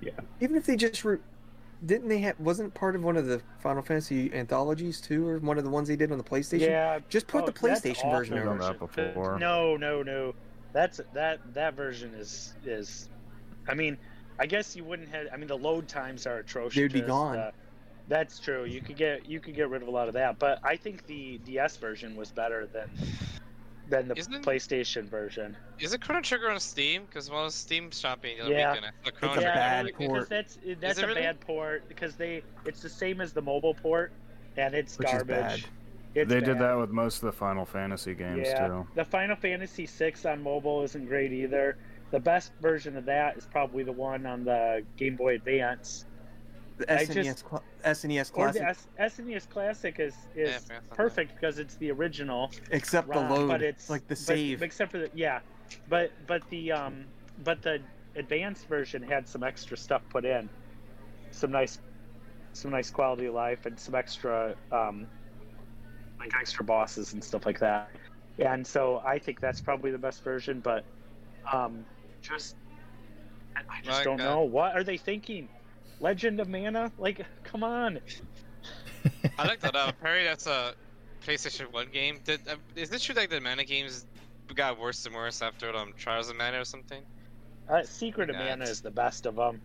Yeah. 0.00 0.12
Even 0.40 0.56
if 0.56 0.64
they 0.66 0.76
just 0.76 1.04
re- 1.04 1.18
didn't 1.84 2.08
they 2.08 2.18
have 2.18 2.38
wasn't 2.38 2.72
part 2.74 2.94
of 2.94 3.02
one 3.02 3.16
of 3.16 3.26
the 3.26 3.40
Final 3.60 3.82
Fantasy 3.82 4.32
anthologies 4.34 5.00
too, 5.00 5.26
or 5.26 5.38
one 5.38 5.58
of 5.58 5.64
the 5.64 5.70
ones 5.70 5.88
they 5.88 5.96
did 5.96 6.12
on 6.12 6.18
the 6.18 6.24
PlayStation? 6.24 6.68
Yeah, 6.68 6.98
Just 7.08 7.26
put 7.26 7.44
oh, 7.44 7.46
the 7.46 7.52
PlayStation 7.52 8.10
version 8.10 8.34
awful 8.38 8.56
done 8.56 8.62
over. 8.62 8.72
that 8.72 8.78
before. 8.78 9.38
No, 9.38 9.76
no, 9.76 10.02
no. 10.02 10.34
That's 10.72 11.00
that 11.14 11.40
that 11.54 11.74
version 11.74 12.14
is 12.14 12.54
is. 12.64 13.08
I 13.68 13.74
mean, 13.74 13.96
I 14.38 14.46
guess 14.46 14.76
you 14.76 14.84
wouldn't 14.84 15.08
have. 15.08 15.28
I 15.32 15.36
mean, 15.36 15.48
the 15.48 15.58
load 15.58 15.88
times 15.88 16.26
are 16.26 16.38
atrocious. 16.38 16.76
They'd 16.76 16.92
be 16.92 17.00
gone. 17.00 17.38
Uh, 17.38 17.50
that's 18.08 18.38
true. 18.38 18.64
You 18.64 18.80
could 18.80 18.96
get 18.96 19.28
you 19.28 19.40
could 19.40 19.54
get 19.54 19.68
rid 19.70 19.82
of 19.82 19.88
a 19.88 19.90
lot 19.90 20.08
of 20.08 20.14
that, 20.14 20.38
but 20.38 20.58
I 20.64 20.76
think 20.76 21.06
the 21.06 21.38
DS 21.38 21.76
version 21.76 22.16
was 22.16 22.30
better 22.30 22.66
than 22.66 22.90
than 23.90 24.08
the 24.08 24.16
Isn't- 24.16 24.42
PlayStation 24.44 25.04
version. 25.08 25.56
Is 25.78 25.92
it 25.92 26.00
Chrono 26.00 26.22
Trigger 26.22 26.50
on 26.50 26.60
Steam? 26.60 27.04
Because 27.04 27.28
when 27.28 27.40
I 27.40 27.44
was 27.44 27.54
Steam 27.54 27.90
shopping 27.90 28.38
the 28.38 28.44
other 28.44 28.54
Yeah. 28.54 28.72
weekend, 28.74 28.92
I 29.04 29.04
saw 29.04 29.10
Chrono 29.16 29.32
a 29.32 29.36
Trigger. 29.36 29.52
bad 29.52 29.86
because 29.86 30.06
port. 30.08 30.28
that's 30.28 30.58
that's 30.80 30.98
a 31.00 31.06
really? 31.06 31.20
bad 31.22 31.40
port 31.40 31.88
because 31.88 32.16
they 32.16 32.42
it's 32.64 32.80
the 32.80 32.88
same 32.88 33.20
as 33.20 33.32
the 33.32 33.42
mobile 33.42 33.74
port 33.74 34.12
and 34.56 34.74
it's 34.74 34.96
Which 34.98 35.08
is 35.08 35.12
garbage. 35.12 35.28
bad. 35.36 35.64
It's 36.14 36.28
they 36.30 36.40
did 36.40 36.58
that 36.58 36.74
with 36.74 36.90
most 36.90 37.16
of 37.16 37.26
the 37.26 37.32
Final 37.32 37.64
Fantasy 37.64 38.14
games 38.14 38.46
yeah, 38.48 38.66
too. 38.68 38.86
the 38.94 39.04
Final 39.04 39.36
Fantasy 39.36 39.86
VI 39.86 40.12
on 40.24 40.42
mobile 40.42 40.82
isn't 40.82 41.06
great 41.06 41.32
either. 41.32 41.76
The 42.10 42.18
best 42.20 42.52
version 42.60 42.96
of 42.96 43.04
that 43.04 43.36
is 43.36 43.46
probably 43.46 43.84
the 43.84 43.92
one 43.92 44.26
on 44.26 44.44
the 44.44 44.84
Game 44.96 45.14
Boy 45.16 45.34
Advance. 45.36 46.06
The 46.80 46.86
SNES, 46.86 47.14
just- 47.24 47.44
cla- 47.44 47.62
SNES 47.84 48.30
Or 48.34 48.50
the 48.52 48.60
Classic, 48.60 48.88
S- 48.98 49.14
SNES 49.18 49.48
Classic 49.50 50.00
is 50.00 50.14
is 50.34 50.48
Yeah, 50.48 50.56
I 50.56 50.58
forgot 50.80 50.96
perfect 50.96 51.34
because 51.34 51.58
it's 51.58 51.74
the 51.76 51.90
original. 51.90 52.50
except 52.70 53.08
the 53.08 53.14
ROM, 53.20 53.28
load, 53.30 53.48
but 53.48 53.62
it's 53.62 53.90
like 53.90 54.00
the 54.08 54.14
but- 54.14 54.18
save. 54.18 54.62
except 54.62 54.90
for 54.90 54.98
the 54.98 55.10
yeah, 55.12 55.40
but 55.90 56.10
but 56.26 56.42
the 56.48 56.72
um 56.72 57.04
but 57.44 57.60
the 57.60 57.80
advanced 58.16 58.66
version 58.66 59.02
had 59.02 59.28
some 59.28 59.42
extra 59.42 59.76
stuff 59.76 60.00
put 60.08 60.24
in, 60.24 60.48
some 61.32 61.50
nice 61.50 61.78
some 62.54 62.70
nice 62.70 62.90
quality 62.90 63.26
of 63.26 63.34
life 63.34 63.66
and 63.66 63.78
some 63.78 63.94
extra 63.94 64.54
um 64.72 65.06
like 66.18 66.32
extra 66.40 66.64
bosses 66.64 67.12
and 67.12 67.22
stuff 67.22 67.44
like 67.44 67.58
that. 67.58 67.90
And 68.38 68.66
so 68.66 69.02
I 69.04 69.18
think 69.18 69.38
that's 69.38 69.60
probably 69.60 69.90
the 69.90 69.98
best 69.98 70.24
version, 70.24 70.60
but 70.60 70.82
um 71.52 71.84
just 72.22 72.56
I 73.54 73.60
I 73.68 73.80
just 73.82 73.98
Like, 73.98 74.04
don't 74.04 74.16
know 74.16 74.40
what 74.40 74.74
are 74.74 74.82
they 74.82 74.96
thinking. 74.96 75.46
Legend 76.00 76.40
of 76.40 76.48
Mana? 76.48 76.90
Like, 76.98 77.24
come 77.44 77.62
on! 77.62 78.00
I 79.38 79.46
like 79.46 79.60
that 79.60 79.74
up. 79.76 79.90
Apparently, 79.90 80.26
that's 80.26 80.46
a 80.46 80.74
PlayStation 81.26 81.72
One 81.72 81.88
game. 81.92 82.20
Did 82.24 82.40
uh, 82.48 82.56
is 82.74 82.92
it 82.92 83.00
true 83.00 83.14
that 83.14 83.30
the 83.30 83.40
Mana 83.40 83.64
games 83.64 84.06
got 84.54 84.78
worse 84.78 85.04
and 85.06 85.14
worse 85.14 85.42
after 85.42 85.74
um, 85.76 85.92
Trials 85.98 86.28
of 86.30 86.36
Mana 86.36 86.60
or 86.60 86.64
something? 86.64 87.02
Uh, 87.68 87.82
Secret 87.84 88.30
of 88.30 88.36
Yeah, 88.36 88.42
Mana 88.44 88.62
it's- 88.64 88.70
is 88.70 88.80
the 88.80 88.90
best 88.90 89.26
of 89.26 89.36
them. 89.36 89.60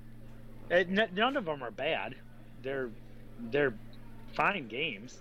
n- 0.69 1.09
none 1.15 1.37
of 1.37 1.45
them 1.45 1.63
are 1.63 1.71
bad. 1.71 2.15
They're 2.61 2.89
they're 3.51 3.73
fine 4.33 4.67
games. 4.67 5.19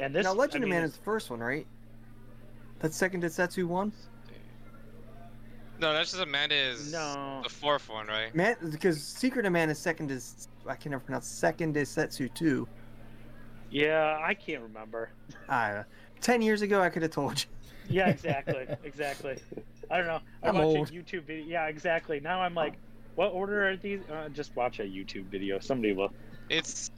And 0.00 0.14
this 0.14 0.24
now 0.24 0.32
Legend 0.32 0.64
I 0.64 0.66
of 0.66 0.72
Mana 0.72 0.84
is 0.86 0.92
the 0.94 1.02
first 1.04 1.30
one, 1.30 1.40
right? 1.40 1.66
That's 2.80 3.00
Seiken 3.00 3.22
Densetsu 3.22 3.64
one. 3.66 3.92
No, 5.78 5.92
that's 5.92 6.12
just 6.12 6.22
a 6.22 6.26
Mana 6.26 6.54
is 6.54 6.92
No. 6.92 7.40
the 7.42 7.48
fourth 7.48 7.88
one, 7.88 8.06
right? 8.06 8.34
Man, 8.34 8.56
because 8.70 9.02
Secret 9.02 9.44
of 9.46 9.52
Mana 9.52 9.72
is 9.72 9.78
second 9.78 10.10
is 10.10 10.48
I 10.66 10.74
can 10.74 10.90
never 10.92 11.04
pronounce 11.04 11.28
Seiken 11.28 11.74
Densetsu 11.74 12.32
two. 12.34 12.66
Yeah, 13.70 14.18
I 14.22 14.34
can't 14.34 14.62
remember. 14.62 15.10
I 15.48 15.84
ten 16.20 16.40
years 16.42 16.62
ago 16.62 16.80
I 16.80 16.88
could 16.88 17.02
have 17.02 17.10
told 17.10 17.40
you. 17.40 17.46
Yeah, 17.88 18.08
exactly, 18.08 18.66
exactly. 18.84 19.38
I 19.90 19.98
don't 19.98 20.06
know. 20.06 20.20
I 20.42 20.48
I'm 20.48 20.54
watch 20.56 20.64
old. 20.64 20.90
a 20.90 20.92
YouTube 20.92 21.22
video. 21.24 21.44
Yeah, 21.46 21.66
exactly. 21.66 22.18
Now 22.20 22.40
I'm 22.40 22.54
like, 22.54 22.74
what 23.14 23.28
order 23.32 23.68
are 23.68 23.76
these? 23.76 24.00
Uh, 24.10 24.28
just 24.30 24.56
watch 24.56 24.80
a 24.80 24.84
YouTube 24.84 25.24
video. 25.26 25.58
Somebody 25.60 25.92
will. 25.92 26.12
It's 26.48 26.90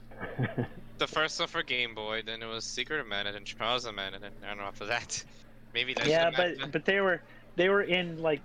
the 0.97 1.07
first 1.07 1.39
one 1.39 1.47
for 1.47 1.63
Game 1.63 1.93
Boy, 1.95 2.23
then 2.25 2.41
it 2.41 2.45
was 2.47 2.63
Secret 2.65 2.99
of 2.99 3.07
Mana, 3.07 3.31
then 3.31 3.43
Trials 3.43 3.85
of 3.85 3.95
Mana, 3.95 4.19
then 4.19 4.31
I 4.43 4.49
don't 4.49 4.57
know 4.57 4.63
after 4.63 4.85
that. 4.87 5.23
Maybe 5.73 5.93
that's 5.93 6.07
yeah, 6.09 6.31
but 6.35 6.71
but 6.71 6.85
they 6.85 7.01
were 7.01 7.21
they 7.55 7.69
were 7.69 7.83
in 7.83 8.21
like. 8.21 8.41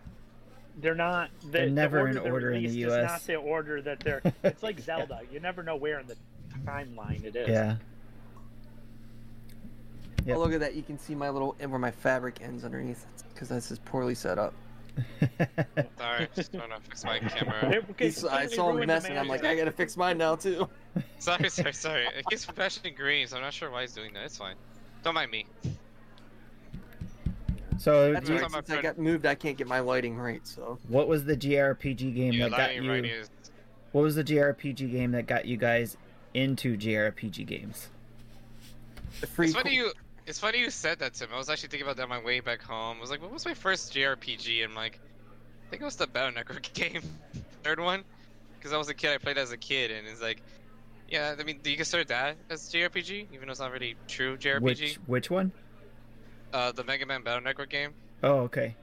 They're 0.77 0.95
not. 0.95 1.31
The, 1.43 1.49
They're 1.49 1.65
the 1.67 1.71
never 1.73 2.09
in 2.09 2.19
order 2.19 2.53
in 2.53 2.63
the 2.63 2.69
released 2.69 2.87
is 2.89 2.93
US. 2.93 3.11
not 3.11 3.27
the 3.27 3.37
order 3.37 3.81
that 3.83 4.01
they're. 4.01 4.23
It's 4.43 4.63
like 4.63 4.81
Zelda. 4.81 5.21
You 5.31 5.41
never 5.41 5.63
know 5.63 5.77
where 5.77 6.01
in 6.01 6.07
the 6.07 6.17
timeline 6.67 7.25
it 7.25 7.37
is. 7.37 7.49
Yeah. 7.49 7.77
Oh, 8.37 10.27
yep. 10.27 10.37
Oh, 10.37 10.41
look 10.41 10.53
at 10.53 10.61
that! 10.61 10.75
You 10.75 10.83
can 10.83 10.99
see 10.99 11.15
my 11.15 11.29
little 11.29 11.55
where 11.59 11.79
my 11.79 11.91
fabric 11.91 12.41
ends 12.41 12.65
underneath 12.65 13.05
because 13.33 13.49
this 13.51 13.71
is 13.71 13.79
poorly 13.81 14.15
set 14.15 14.39
up. 14.39 14.55
Sorry, 15.99 16.29
just 16.35 16.53
trying 16.53 16.71
to 16.71 16.81
fix 16.81 17.05
my 17.05 17.19
camera. 17.19 17.83
Okay, 17.91 18.05
He's- 18.07 18.25
I 18.25 18.47
saw 18.47 18.71
him 18.75 18.87
messing. 18.87 19.19
I'm 19.19 19.29
like, 19.29 19.45
I 19.45 19.55
gotta 19.57 19.73
fix 19.73 19.97
mine 19.97 20.19
now 20.19 20.37
too. 20.37 20.69
Sorry, 21.19 21.49
sorry, 21.51 21.73
sorry. 21.73 22.07
It 22.17 22.25
keeps 22.27 22.45
flashing 22.45 22.95
green, 22.95 23.27
so 23.27 23.37
I'm 23.37 23.43
not 23.43 23.53
sure 23.53 23.71
why 23.71 23.83
he's 23.83 23.93
doing 23.93 24.13
that. 24.15 24.25
It's 24.25 24.39
fine. 24.39 24.55
Don't 25.03 25.15
mind 25.15 25.31
me. 25.31 25.47
So, 27.79 28.13
That's 28.13 28.29
you- 28.29 28.37
right. 28.39 28.51
Since 28.51 28.71
I 28.71 28.83
got 28.83 28.99
moved, 28.99 29.27
I 29.27 29.35
can't 29.35 29.57
get 29.57 29.67
my 29.67 29.81
lighting 29.81 30.17
right. 30.17 30.47
So 30.47 30.79
what 30.89 31.09
was 31.09 31.25
the 31.25 31.37
JRPG 31.37 32.15
game 32.15 32.33
Yeah, 32.33 32.49
that 32.49 32.57
got 32.57 32.75
you? 32.77 32.91
right 32.91 33.05
is 33.05 33.31
What 33.93 34.03
was 34.03 34.15
the 34.17 34.25
JRPG 34.25 34.91
game 34.91 35.13
that 35.13 35.27
got 35.27 35.45
you 35.47 35.57
guys 35.57 35.97
into 36.35 36.77
JRPG 36.77 37.47
games? 37.47 37.89
the 39.21 39.27
free. 39.27 39.47
It's 39.47 39.55
funny 39.57 39.75
you. 39.75 39.93
It's 40.27 40.39
funny 40.39 40.59
you 40.59 40.71
said 40.71 40.99
that, 41.01 41.15
Tim. 41.15 41.29
I 41.33 41.37
was 41.37 41.49
actually 41.51 41.69
thinking 41.69 41.87
about 41.87 41.97
that 41.99 42.05
on 42.05 42.09
my 42.09 42.23
way 42.23 42.41
back 42.41 42.63
home. 42.63 42.97
I 42.97 43.01
was 43.01 43.11
like, 43.11 43.21
"What 43.23 43.31
was 43.31 43.45
my 43.45 43.55
first 43.55 43.93
JRPG?" 43.95 44.65
I'm 44.65 44.75
like, 44.75 44.99
"I 45.67 45.71
think 45.71 45.83
it 45.83 45.85
was 45.85 45.97
the 45.97 46.07
Battle 46.07 46.33
Network 46.33 46.63
game, 46.75 47.03
third 47.63 47.79
one." 47.79 48.03
Because 48.59 48.73
I 48.73 48.79
was 48.79 48.89
a 48.89 48.95
kid, 48.95 49.13
I 49.13 49.19
played 49.19 49.37
as 49.39 49.53
a 49.53 49.57
kid, 49.59 49.91
and 49.91 50.09
it's 50.09 50.23
like, 50.23 50.41
yeah. 51.11 51.35
I 51.39 51.45
mean, 51.45 51.61
do 51.63 51.71
you 51.71 51.77
consider 51.77 52.03
that 52.05 52.37
as 52.49 52.63
JRPG, 52.73 53.27
even 53.35 53.47
though 53.47 53.51
it's 53.51 53.61
not 53.61 53.71
really 53.71 53.95
true 54.09 54.37
JRPG? 54.39 54.61
Which 54.63 54.95
which 55.07 55.31
one? 55.31 55.53
Uh, 56.55 56.71
the 56.71 56.85
Mega 56.85 57.05
Man 57.05 57.25
Battle 57.25 57.43
Network 57.43 57.69
game. 57.69 57.91
Oh, 58.23 58.43
okay. 58.43 58.77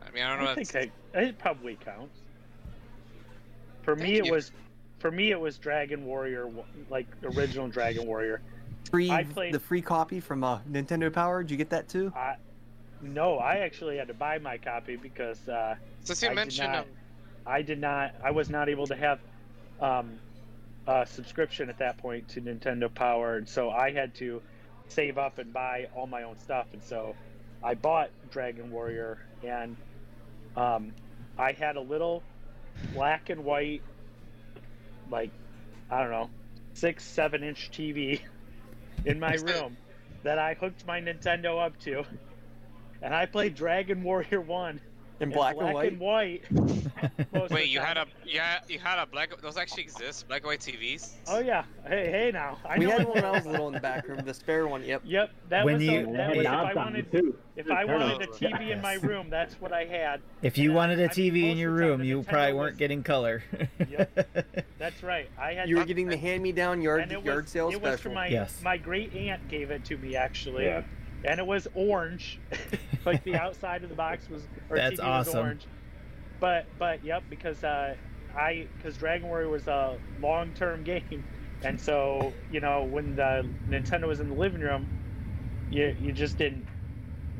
I 0.00 0.10
mean, 0.12 0.22
I 0.22 0.36
don't 0.36 0.44
know. 0.44 0.50
I 0.52 0.62
think 0.62 0.92
I, 1.12 1.18
it 1.18 1.38
probably 1.38 1.74
counts. 1.74 2.20
For 3.82 3.96
me, 3.96 4.14
Thank 4.14 4.28
it 4.28 4.30
was, 4.32 4.52
for 5.00 5.10
me, 5.10 5.32
it 5.32 5.40
was 5.40 5.58
Dragon 5.58 6.04
Warrior, 6.04 6.48
like 6.88 7.08
original 7.24 7.66
Dragon 7.66 8.06
Warrior. 8.06 8.42
free 8.92 9.10
I 9.10 9.24
played- 9.24 9.52
the 9.52 9.58
free 9.58 9.82
copy 9.82 10.20
from 10.20 10.44
uh, 10.44 10.60
Nintendo 10.70 11.12
Power. 11.12 11.42
Did 11.42 11.50
you 11.50 11.56
get 11.56 11.70
that 11.70 11.88
too? 11.88 12.12
I, 12.14 12.36
no, 13.02 13.38
I 13.38 13.56
actually 13.56 13.96
had 13.96 14.06
to 14.06 14.14
buy 14.14 14.38
my 14.38 14.56
copy 14.56 14.94
because 14.94 15.48
uh, 15.48 15.74
Since 16.04 16.22
you 16.22 16.28
I 16.30 16.34
did 16.44 16.58
not- 16.58 16.86
I 17.46 17.60
did 17.60 17.80
not, 17.80 18.14
I 18.22 18.30
was 18.30 18.48
not 18.48 18.68
able 18.68 18.86
to 18.86 18.94
have 18.94 19.18
um, 19.80 20.12
a 20.86 21.04
subscription 21.06 21.68
at 21.68 21.78
that 21.78 21.98
point 21.98 22.28
to 22.28 22.40
Nintendo 22.40 22.94
Power, 22.94 23.36
and 23.36 23.48
so 23.48 23.68
I 23.70 23.90
had 23.90 24.14
to 24.14 24.40
save 24.88 25.18
up 25.18 25.38
and 25.38 25.52
buy 25.52 25.88
all 25.94 26.06
my 26.06 26.22
own 26.22 26.38
stuff, 26.38 26.66
and 26.72 26.82
so 26.82 27.14
I 27.62 27.74
bought 27.74 28.10
Dragon 28.30 28.70
Warrior, 28.70 29.18
and 29.42 29.76
um, 30.56 30.92
I 31.38 31.52
had 31.52 31.76
a 31.76 31.80
little 31.80 32.22
black 32.92 33.30
and 33.30 33.44
white, 33.44 33.82
like 35.10 35.30
I 35.90 36.00
don't 36.00 36.10
know, 36.10 36.30
six 36.74 37.04
seven 37.04 37.42
inch 37.42 37.70
TV 37.72 38.20
in 39.04 39.18
my 39.18 39.34
room 39.34 39.76
that 40.22 40.38
I 40.38 40.54
hooked 40.54 40.86
my 40.86 41.00
Nintendo 41.00 41.64
up 41.64 41.78
to, 41.80 42.04
and 43.02 43.14
I 43.14 43.26
played 43.26 43.54
Dragon 43.54 44.02
Warrior 44.02 44.40
One 44.40 44.80
In 45.20 45.28
in 45.30 45.34
black, 45.34 45.56
and 45.60 45.72
white. 45.72 45.92
and 45.92 46.00
white. 46.00 46.42
wait, 47.50 47.68
you 47.68 47.78
had 47.78 47.96
a 47.96 48.06
yeah, 48.26 48.58
you 48.68 48.80
had 48.80 48.98
a 48.98 49.06
black. 49.06 49.30
Those 49.40 49.56
actually 49.56 49.84
exist, 49.84 50.26
black 50.26 50.40
and 50.40 50.48
white 50.48 50.58
TVs. 50.60 51.12
Oh 51.28 51.38
yeah. 51.38 51.64
Hey, 51.86 52.10
hey 52.10 52.30
now. 52.32 52.58
I 52.68 52.78
we 52.78 52.86
know 52.86 52.90
had 52.98 53.04
one 53.06 53.14
when 53.14 53.24
I 53.24 53.30
was 53.30 53.44
does. 53.44 53.52
little 53.52 53.68
in 53.68 53.74
the 53.74 53.80
back 53.80 54.08
room. 54.08 54.22
The 54.24 54.34
spare 54.34 54.66
one. 54.66 54.82
Yep. 54.82 55.02
Yep, 55.04 55.30
that 55.50 55.64
When 55.64 55.74
was, 55.76 55.84
you- 55.84 56.06
the, 56.06 56.12
that 56.14 56.30
was 56.36 56.38
if 56.44 56.46
I 56.46 56.74
wanted 56.74 57.12
them, 57.12 57.20
too. 57.22 57.38
if 57.54 57.70
I 57.70 57.84
wanted 57.84 58.10
a 58.22 58.26
Turtles. 58.26 58.38
TV 58.40 58.70
in 58.70 58.82
my 58.82 58.94
room, 58.94 59.30
that's 59.30 59.54
what 59.60 59.72
I 59.72 59.84
had. 59.84 60.20
If 60.42 60.58
you 60.58 60.70
And 60.70 60.76
wanted 60.76 60.98
a 60.98 61.04
I 61.04 61.06
mean, 61.16 61.32
TV 61.32 61.50
in 61.52 61.58
your 61.58 61.70
of 61.70 61.76
the 61.76 61.82
time 61.82 61.90
room, 62.00 62.04
you 62.04 62.22
probably 62.24 62.52
was- 62.54 62.60
weren't 62.60 62.76
getting 62.78 63.02
color. 63.04 63.44
That's 64.78 65.02
right. 65.02 65.30
I 65.38 65.52
had 65.54 65.68
You 65.68 65.76
were 65.76 65.84
getting 65.84 66.08
the 66.08 66.16
hand-me-down 66.16 66.82
yard 66.82 67.02
and 67.02 67.12
it 67.12 67.18
was, 67.18 67.24
yard 67.26 67.48
sale 67.48 67.68
it 67.70 67.80
was 67.80 67.94
special. 67.94 68.10
for 68.10 68.14
my 68.14 68.26
Yes. 68.26 68.60
my 68.62 68.76
great 68.76 69.14
aunt 69.14 69.46
gave 69.48 69.70
it 69.70 69.84
to 69.86 69.96
me 69.96 70.16
actually. 70.16 70.64
Yeah. 70.64 70.82
And 71.24 71.40
it 71.40 71.46
was 71.46 71.66
orange. 71.74 72.38
like 73.04 73.24
the 73.24 73.34
outside 73.44 73.82
of 73.82 73.88
the 73.88 73.94
box 73.94 74.28
was 74.28 74.42
or 74.70 74.76
That's 74.76 75.00
TV 75.00 75.06
was 75.18 75.28
awesome. 75.28 75.40
orange. 75.40 75.66
But 76.40 76.66
but 76.78 77.04
yep, 77.04 77.22
because 77.30 77.62
uh 77.64 77.94
I 78.36 78.66
because 78.76 78.96
Dragon 78.96 79.28
Warrior 79.28 79.48
was 79.48 79.66
a 79.68 79.98
long 80.20 80.52
term 80.52 80.82
game. 80.84 81.24
And 81.62 81.80
so, 81.80 82.32
you 82.52 82.60
know, 82.60 82.84
when 82.84 83.16
the 83.16 83.48
Nintendo 83.68 84.06
was 84.06 84.20
in 84.20 84.28
the 84.28 84.34
living 84.34 84.60
room, 84.60 84.86
you 85.70 85.96
you 86.00 86.12
just 86.12 86.36
didn't, 86.36 86.66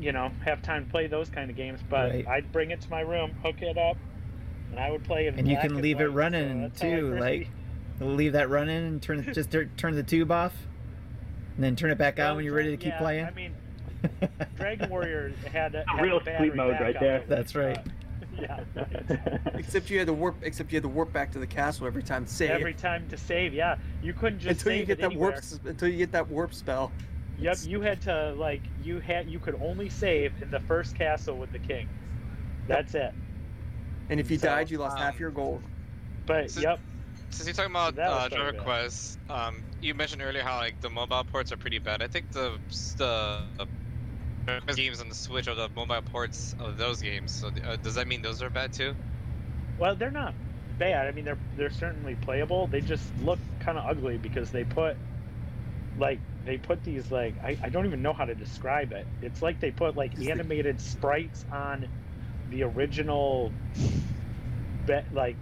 you 0.01 0.13
know, 0.13 0.31
have 0.45 0.63
time 0.63 0.87
to 0.87 0.91
play 0.91 1.07
those 1.07 1.29
kind 1.29 1.51
of 1.51 1.57
games. 1.57 1.81
But 1.89 2.11
Right. 2.11 2.29
I'd 2.29 2.53
bring 2.53 2.71
it 2.71 2.81
to 2.83 2.91
my 2.91 3.03
room, 3.03 3.33
hook 3.43 3.61
it 3.61 3.77
up, 3.77 3.99
and 4.71 4.81
I 4.81 4.91
would 4.91 5.05
play 5.05 5.27
it. 5.27 5.35
And 5.37 5.47
you 5.47 5.59
can 5.59 5.83
leave 5.83 6.01
it 6.01 6.07
running, 6.09 6.65
I 6.65 6.69
too, 6.69 7.17
like- 7.19 7.49
Leave 8.01 8.33
that 8.33 8.51
running 8.51 8.77
and 8.87 9.01
turn 9.03 9.23
just 9.33 9.55
turn 9.77 9.95
the 9.95 10.03
tube 10.03 10.33
off, 10.33 10.53
and 11.55 11.63
then 11.63 11.77
turn 11.77 11.93
it 11.93 11.99
back 11.99 12.19
on 12.19 12.35
when 12.35 12.45
you're 12.45 12.55
ready 12.55 12.71
to 12.73 12.77
keep 12.77 12.93
yeah, 12.95 12.99
playing. 12.99 13.25
I 13.25 13.31
mean, 13.31 13.55
Dragon 14.57 14.91
Warrior 14.91 15.33
had 15.53 15.75
a, 15.75 15.85
had 15.89 16.03
real 16.03 16.19
a 16.19 16.37
sleep 16.39 16.55
mode 16.55 16.73
right 16.73 16.95
backup. 16.95 17.01
there. 17.01 17.25
That's 17.29 17.55
right. 17.55 17.79
Uh, 17.79 17.83
yeah. 18.41 18.65
Except 19.55 19.91
you 19.91 19.99
had 19.99 20.07
to 20.09 20.13
warp. 20.13 20.37
Except 20.43 20.73
you 20.73 20.77
had 20.77 20.83
to 20.83 20.89
warp 20.89 21.13
back 21.13 21.31
to 21.33 21.39
the 21.39 21.47
castle 21.47 21.87
every 21.87 22.03
time 22.03 22.25
to 22.25 22.31
save. 22.33 22.51
Every 22.51 22.75
time 22.75 23.09
to 23.11 23.17
save, 23.17 23.55
yeah, 23.55 23.77
you 24.03 24.13
couldn't 24.13 24.41
just 24.41 24.61
until 24.61 24.79
you 24.79 24.85
get 24.85 24.99
it 24.99 25.01
that 25.03 25.07
anywhere. 25.07 25.31
warp. 25.33 25.67
Until 25.67 25.89
you 25.89 25.97
get 25.99 26.13
that 26.13 26.29
warp 26.29 26.55
spell. 26.55 26.91
Yep, 27.39 27.59
you 27.65 27.81
had 27.81 28.01
to 28.03 28.33
like 28.37 28.63
you 28.83 29.01
had 29.01 29.29
you 29.29 29.39
could 29.39 29.61
only 29.63 29.89
save 29.89 30.33
in 30.43 30.51
the 30.51 30.61
first 30.61 30.95
castle 30.97 31.37
with 31.37 31.53
the 31.53 31.59
king. 31.59 31.89
That's 32.69 32.95
it. 32.95 33.13
And 34.11 34.21
if 34.21 34.31
you 34.31 34.39
So, 34.39 34.49
died, 34.49 34.71
you 34.71 34.79
lost 34.79 34.99
half 34.99 35.15
um, 35.15 35.21
your 35.21 35.31
gold. 35.31 35.63
But 36.27 36.51
So- 36.51 36.61
yep, 36.61 36.79
Since 37.31 37.47
you're 37.49 37.55
talking 37.55 37.73
about 37.73 37.97
That 37.97 38.09
was 38.11 38.27
uh, 38.27 38.29
so 38.31 38.37
Dragon. 38.37 38.61
Quest, 38.61 39.19
um, 39.29 39.63
you 39.83 39.95
mentioned 39.95 40.23
earlier 40.23 40.43
how 40.43 40.57
like 40.59 40.81
the 40.81 40.91
mobile 40.91 41.25
ports 41.25 41.51
are 41.53 41.57
pretty 41.57 41.79
bad. 41.79 42.03
I 42.03 42.07
think 42.07 42.31
the 42.31 42.59
the, 42.97 43.43
the 43.57 43.67
Dragon 43.67 43.69
Quest 43.69 43.84
games 44.75 45.01
on 45.01 45.09
the 45.09 45.15
Switch 45.15 45.49
are 45.49 45.55
the 45.55 45.69
mobile 45.75 46.03
ports 46.03 46.55
of 46.59 46.77
those 46.77 47.01
games. 47.03 47.33
So 47.33 47.49
uh, 47.67 47.77
does 47.77 47.95
that 47.97 48.07
mean 48.07 48.23
those 48.23 48.43
are 48.43 48.51
bad 48.51 48.73
too? 48.73 48.95
well 49.79 49.97
they're 49.97 50.11
not 50.11 50.35
bad. 50.79 51.07
I 51.07 51.11
mean 51.13 51.25
they're 51.25 51.39
they're 51.57 51.71
certainly 51.71 52.15
playable. 52.17 52.67
They 52.69 52.81
just 52.81 53.05
look 53.23 53.39
kind 53.61 53.77
of 53.79 53.85
ugly 53.87 54.19
because 54.19 54.51
they 54.51 54.65
put 54.65 54.97
like 55.99 56.19
they 56.45 56.59
put 56.59 56.85
these 56.85 57.11
like 57.11 57.35
I, 57.43 57.57
I 57.63 57.69
don't 57.71 57.87
even 57.87 58.03
know 58.03 58.13
how 58.13 58.25
to 58.25 58.35
describe 58.35 58.93
it. 58.93 59.07
It's 59.23 59.43
like 59.43 59.61
they 59.61 59.71
put 59.71 59.97
like 59.97 60.19
animated 60.21 60.81
sprites 60.81 61.45
on 61.51 61.89
the 62.51 62.63
original 62.65 63.53
bet 64.87 65.07
like 65.13 65.37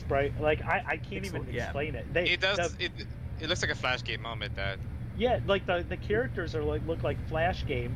sprite 0.00 0.40
like 0.40 0.62
I, 0.64 0.82
I 0.86 0.96
can't 0.96 1.24
even 1.26 1.44
Pixel- 1.44 1.52
yeah. 1.52 1.64
explain 1.64 1.94
it. 1.94 2.12
They 2.12 2.30
It 2.30 2.40
does. 2.40 2.74
the- 2.74 2.84
It 2.86 2.92
it 3.40 3.48
looks 3.48 3.62
like 3.62 3.70
a 3.70 3.74
Flash 3.76 4.02
game. 4.02 4.26
I'll 4.26 4.32
admit 4.32 4.56
that. 4.56 4.78
Yeah, 5.16 5.38
like 5.46 5.66
the 5.66 5.84
the 5.88 5.96
characters 5.96 6.54
are 6.54 6.62
like 6.64 6.84
look 6.86 7.02
like 7.04 7.16
Flash 7.28 7.64
game, 7.66 7.94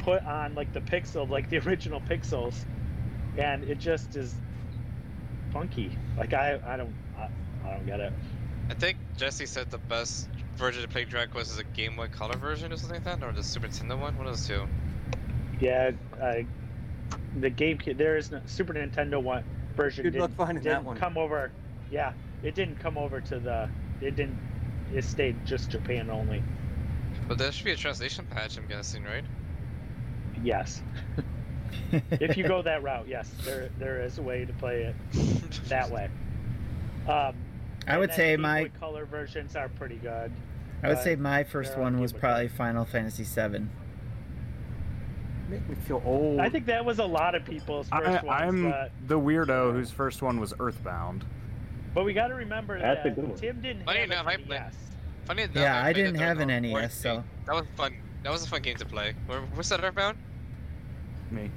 put 0.00 0.24
on 0.24 0.54
like 0.54 0.72
the 0.72 0.80
pixel, 0.80 1.28
like 1.28 1.48
the 1.50 1.58
original 1.66 2.00
pixels, 2.00 2.54
and 3.38 3.64
it 3.64 3.78
just 3.78 4.16
is 4.16 4.34
funky. 5.52 5.96
Like 6.16 6.32
I 6.32 6.58
I 6.64 6.76
don't 6.76 6.94
I, 7.16 7.28
I 7.66 7.70
don't 7.72 7.86
get 7.86 8.00
it. 8.00 8.12
I 8.68 8.74
think 8.74 8.98
Jesse 9.16 9.46
said 9.46 9.70
the 9.70 9.78
best 9.78 10.28
version 10.56 10.82
to 10.82 10.88
play 10.88 11.04
Dragon 11.04 11.32
Quest 11.32 11.50
is 11.50 11.58
a 11.58 11.64
Game 11.64 11.96
Boy 11.96 12.08
Color 12.08 12.36
version 12.36 12.72
or 12.72 12.76
something 12.76 13.02
like 13.02 13.20
that, 13.20 13.26
or 13.26 13.32
the 13.32 13.42
Super 13.42 13.66
Nintendo 13.66 13.98
one. 13.98 14.16
One 14.16 14.26
of 14.26 14.32
those 14.32 14.46
two. 14.46 14.66
Yeah, 15.60 15.90
I, 16.22 16.46
the 17.38 17.50
GameCube 17.50 17.96
there 17.98 18.16
is 18.16 18.30
no 18.30 18.40
Super 18.46 18.74
Nintendo 18.74 19.22
one 19.22 19.44
version 19.76 20.04
Good 20.04 20.14
luck 20.14 20.30
didn't, 20.30 20.38
finding 20.38 20.64
that 20.64 20.70
didn't 20.70 20.84
one. 20.84 20.96
come 20.96 21.18
over. 21.18 21.50
Yeah, 21.90 22.12
it 22.42 22.54
didn't 22.54 22.76
come 22.76 22.96
over 22.96 23.20
to 23.20 23.38
the. 23.38 23.68
It 24.00 24.16
didn't. 24.16 24.38
It 24.94 25.04
stayed 25.04 25.44
just 25.44 25.70
Japan 25.70 26.10
only. 26.10 26.42
But 27.28 27.38
there 27.38 27.52
should 27.52 27.64
be 27.64 27.72
a 27.72 27.76
translation 27.76 28.26
patch. 28.30 28.56
I'm 28.56 28.66
guessing, 28.66 29.04
right? 29.04 29.24
Yes, 30.42 30.82
if 31.92 32.36
you 32.36 32.46
go 32.48 32.62
that 32.62 32.82
route, 32.82 33.06
yes, 33.08 33.30
there 33.44 33.70
there 33.78 34.02
is 34.02 34.18
a 34.18 34.22
way 34.22 34.44
to 34.44 34.52
play 34.54 34.82
it 34.82 34.94
that 35.68 35.90
way. 35.90 36.08
Um, 37.08 37.34
I 37.86 37.98
would 37.98 38.12
say 38.12 38.36
my 38.36 38.68
color 38.80 39.04
versions 39.06 39.56
are 39.56 39.68
pretty 39.68 39.96
good. 39.96 40.32
I 40.82 40.88
would 40.88 40.98
say 40.98 41.16
my 41.16 41.44
first 41.44 41.70
they're 41.74 41.84
on 41.84 41.94
one 41.94 42.00
was 42.00 42.12
Game 42.12 42.20
Boy 42.20 42.26
probably 42.26 42.48
Final 42.48 42.84
Fantasy 42.84 43.24
VII. 43.24 43.66
Make 45.48 45.68
me 45.68 45.74
feel 45.86 46.00
old. 46.04 46.38
I 46.40 46.48
think 46.48 46.66
that 46.66 46.84
was 46.84 47.00
a 47.00 47.04
lot 47.04 47.34
of 47.34 47.44
people's 47.44 47.88
first 47.88 48.22
one. 48.24 48.42
I'm 48.42 48.70
but, 48.70 48.92
the 49.08 49.18
weirdo 49.18 49.72
whose 49.72 49.90
first 49.90 50.22
one 50.22 50.38
was 50.38 50.54
Earthbound. 50.60 51.24
but 51.92 52.04
we 52.04 52.12
got 52.12 52.28
to 52.28 52.34
remember 52.34 52.78
That's 52.78 53.00
a 53.04 53.08
that 53.08 53.16
good 53.16 53.28
one. 53.28 53.38
Tim 53.38 53.60
didn't 53.60 53.84
Funny 53.84 53.98
have 54.00 54.10
enough, 54.10 54.26
an 54.26 54.28
I 54.28 54.36
played- 54.36 54.48
NES. 54.48 54.74
Funny 55.26 55.42
enough, 55.42 55.56
Yeah, 55.56 55.78
I 55.80 55.92
played 55.92 55.96
didn't 56.04 56.20
have 56.20 56.38
an 56.38 56.48
NES, 56.62 56.94
so- 56.94 57.24
that 57.46 57.54
was 57.54 57.66
fun. 57.76 57.96
That 58.22 58.30
was 58.32 58.44
a 58.44 58.48
fun 58.48 58.62
game 58.62 58.76
to 58.76 58.84
play. 58.86 59.14
Where, 59.26 59.40
what's 59.54 59.70
that 59.70 59.82
Earthbound? 59.82 60.18
Me. 61.30 61.50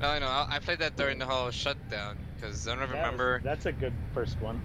No, 0.00 0.08
I 0.08 0.18
know. 0.18 0.26
I, 0.26 0.46
I 0.50 0.58
played 0.58 0.78
that 0.80 0.96
during 0.96 1.18
the 1.18 1.26
whole 1.26 1.50
shutdown 1.50 2.16
because 2.36 2.66
I 2.68 2.70
don't 2.72 2.80
That 2.80 2.88
was- 2.88 2.96
remember. 2.96 3.40
that's 3.42 3.66
a 3.66 3.72
good 3.72 3.92
first 4.14 4.40
one. 4.40 4.60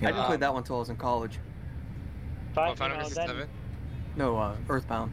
I 0.00 0.06
didn't 0.06 0.24
play 0.24 0.34
um, 0.34 0.40
that 0.40 0.52
one 0.52 0.62
until 0.62 0.76
I 0.76 0.78
was 0.80 0.88
in 0.90 0.96
college. 0.96 1.38
But, 2.54 2.60
Oh, 2.66 2.70
you 2.70 2.76
Final 2.76 2.96
Fantasy 2.96 3.14
then- 3.14 3.26
Seven. 3.28 3.48
No, 4.16 4.36
uh, 4.36 4.54
Earthbound. 4.68 5.12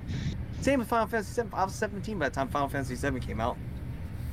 Same 0.61 0.79
with 0.79 0.89
Final 0.89 1.07
Fantasy 1.07 1.31
7. 1.33 1.51
I 1.53 1.63
was 1.63 1.73
17 1.75 2.19
by 2.19 2.29
the 2.29 2.35
time 2.35 2.49
Final 2.49 2.67
Fantasy 2.67 2.95
7 2.95 3.19
came 3.21 3.39
out. 3.39 3.57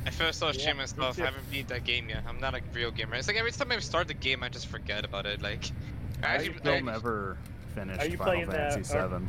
I 0.06 0.10
first 0.10 0.38
saw 0.38 0.46
Yeah, 0.46 0.52
stream 0.52 0.86
stuff. 0.86 1.20
I 1.20 1.24
haven't 1.26 1.50
beat 1.50 1.68
that 1.68 1.84
game 1.84 2.08
yet. 2.08 2.22
I'm 2.28 2.40
not 2.40 2.54
a 2.54 2.60
real 2.72 2.90
gamer. 2.90 3.14
It's 3.16 3.28
like 3.28 3.36
every 3.36 3.52
time 3.52 3.70
I 3.72 3.78
start 3.80 4.08
the 4.08 4.14
game, 4.14 4.42
I 4.42 4.48
just 4.48 4.66
forget 4.68 5.04
about 5.04 5.26
it. 5.26 5.40
Like, 5.42 5.70
I 6.22 6.26
Are 6.26 6.28
actually, 6.30 6.54
you 6.54 6.60
They'll 6.62 6.82
never 6.84 7.36
finish 7.74 7.96
Final 7.98 8.16
playing 8.24 8.46
the- 8.46 8.52
Fantasy 8.52 8.80
are- 8.80 8.84
Seven. 8.84 9.28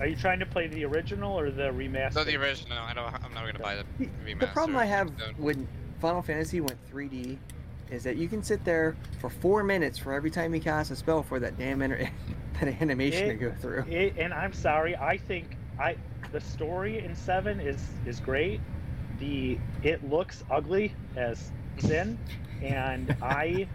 Are 0.00 0.06
you 0.06 0.16
trying 0.16 0.40
to 0.40 0.46
play 0.46 0.66
the 0.66 0.84
original 0.84 1.38
or 1.38 1.50
the 1.50 1.70
remaster? 1.70 2.16
no, 2.16 2.24
the 2.24 2.36
original. 2.36 2.78
I 2.78 2.94
don't. 2.94 3.14
I'm 3.14 3.32
not 3.32 3.46
gonna 3.46 3.58
buy 3.58 3.76
the 3.76 3.84
remaster. 4.24 4.40
The 4.40 4.46
problem 4.48 4.76
I 4.76 4.86
have 4.86 5.16
Don't. 5.16 5.38
when 5.38 5.68
Final 6.00 6.22
Fantasy 6.22 6.60
went 6.60 6.78
3D 6.90 7.38
is 7.90 8.02
that 8.02 8.16
you 8.16 8.28
can 8.28 8.42
sit 8.42 8.64
there 8.64 8.96
for 9.20 9.30
four 9.30 9.62
minutes 9.62 9.98
for 9.98 10.12
every 10.12 10.30
time 10.30 10.54
you 10.54 10.60
cast 10.60 10.90
a 10.90 10.96
spell 10.96 11.22
for 11.22 11.38
that 11.38 11.56
damn 11.58 11.80
inter- 11.82 12.08
that 12.60 12.82
animation 12.82 13.28
to 13.28 13.34
go 13.34 13.52
through. 13.60 13.84
It, 13.88 14.14
and 14.18 14.34
I'm 14.34 14.52
sorry, 14.52 14.96
I 14.96 15.16
think 15.16 15.56
I 15.78 15.96
the 16.32 16.40
story 16.40 16.98
in 16.98 17.14
seven 17.14 17.60
is 17.60 17.80
is 18.04 18.18
great. 18.18 18.60
The 19.20 19.58
it 19.84 20.08
looks 20.10 20.42
ugly 20.50 20.92
as 21.14 21.52
sin, 21.78 22.18
and 22.62 23.16
I 23.22 23.68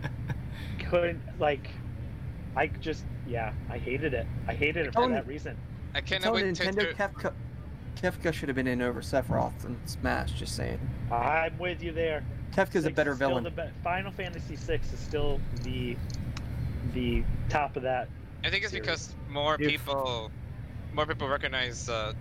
couldn't 0.80 1.22
like. 1.40 1.70
I 2.58 2.68
just 2.68 3.06
yeah, 3.26 3.54
I 3.70 3.78
hated 3.78 4.14
it. 4.14 4.28
I 4.48 4.54
hated 4.54 4.88
it 4.88 4.94
for 4.94 5.08
that 5.08 5.26
reason. 5.26 5.56
I 5.94 5.98
I'm 6.00 6.04
cannot 6.04 6.34
wait 6.34 6.46
Nintendo, 6.46 6.68
enter- 6.68 6.94
Kefka, 6.94 7.34
Kefka 8.02 8.34
should 8.34 8.50
have 8.50 8.56
been 8.56 8.68
in 8.68 8.82
over 8.82 9.02
Sephiroth 9.02 9.64
and 9.66 9.78
Smash. 9.86 10.32
Just 10.34 10.56
saying. 10.56 10.80
I'm 11.12 11.58
with 11.58 11.82
you 11.84 11.92
there. 11.92 12.24
Kefka's 12.56 12.86
a 12.86 12.90
better 12.92 13.14
villain. 13.14 13.44
the 13.44 13.52
be- 13.52 13.64
Final 13.84 14.12
Fantasy 14.12 14.56
VI 14.56 14.76
is 14.76 15.00
still 15.00 15.40
the 15.64 15.96
the 16.94 17.24
top 17.50 17.76
of 17.76 17.84
that. 17.84 18.08
I 18.44 18.50
think 18.50 18.64
it's 18.64 18.72
series. 18.72 18.86
because 18.86 19.16
more 19.30 19.56
If- 19.60 19.68
people, 19.70 20.32
more 20.94 21.06
people 21.06 21.28
recognize. 21.28 21.90
Uh, 21.90 22.14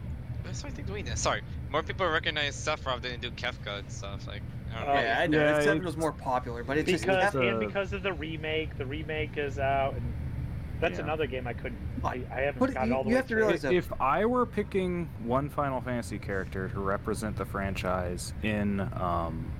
what's 0.42 0.62
my 0.64 0.70
thing 0.70 0.85
doing 0.85 1.04
that? 1.07 1.18
Sorry, 1.18 1.42
more 1.70 1.83
people 1.83 2.07
recognize 2.09 2.54
Sephiroth 2.57 3.02
than 3.02 3.12
they 3.12 3.16
do 3.16 3.31
Kefka 3.31 3.78
and 3.78 3.90
stuff. 3.90 4.26
Like, 4.26 4.42
I 4.74 4.78
don't 4.78 4.87
know. 4.88 4.92
Oh, 4.92 5.00
yeah, 5.00 5.18
I 5.20 5.26
know. 5.26 5.38
Yeah, 5.38 5.61
Seven 5.61 5.83
was 5.85 5.96
more 5.96 6.12
popular, 6.12 6.62
but 6.64 6.76
it's 6.76 6.90
just 6.90 7.04
because 7.04 7.35
It's 7.35 7.35
and 7.37 7.61
because 7.61 7.92
of 7.92 8.02
the 8.02 8.12
remake, 8.12 8.76
the 8.76 8.85
remake 8.87 9.37
is 9.38 9.59
out, 9.59 9.94
and 9.94 10.12
that's 10.81 10.98
Yeah. 10.98 11.04
another 11.04 11.26
game 11.26 11.46
I 11.46 11.52
couldn't. 11.54 11.78
I, 12.04 12.20
I 12.32 12.40
haven't 12.40 12.58
But 12.61 12.74
got 12.74 12.88
you- 12.88 12.94
all 12.94 13.02
the 13.04 13.11
you 13.11 13.14
way 13.14 13.18
have 13.20 13.28
to 13.28 13.37
realize 13.37 13.62
that- 13.62 13.72
If 13.72 13.92
I 14.00 14.24
were 14.26 14.46
picking 14.46 15.08
one 15.24 15.48
Final 15.48 15.80
Fantasy 15.80 16.18
character 16.18 16.68
to 16.68 16.80
represent 16.80 17.37
the 17.37 17.44
franchise 17.44 18.32
in 18.42 18.80
um, 18.94 19.50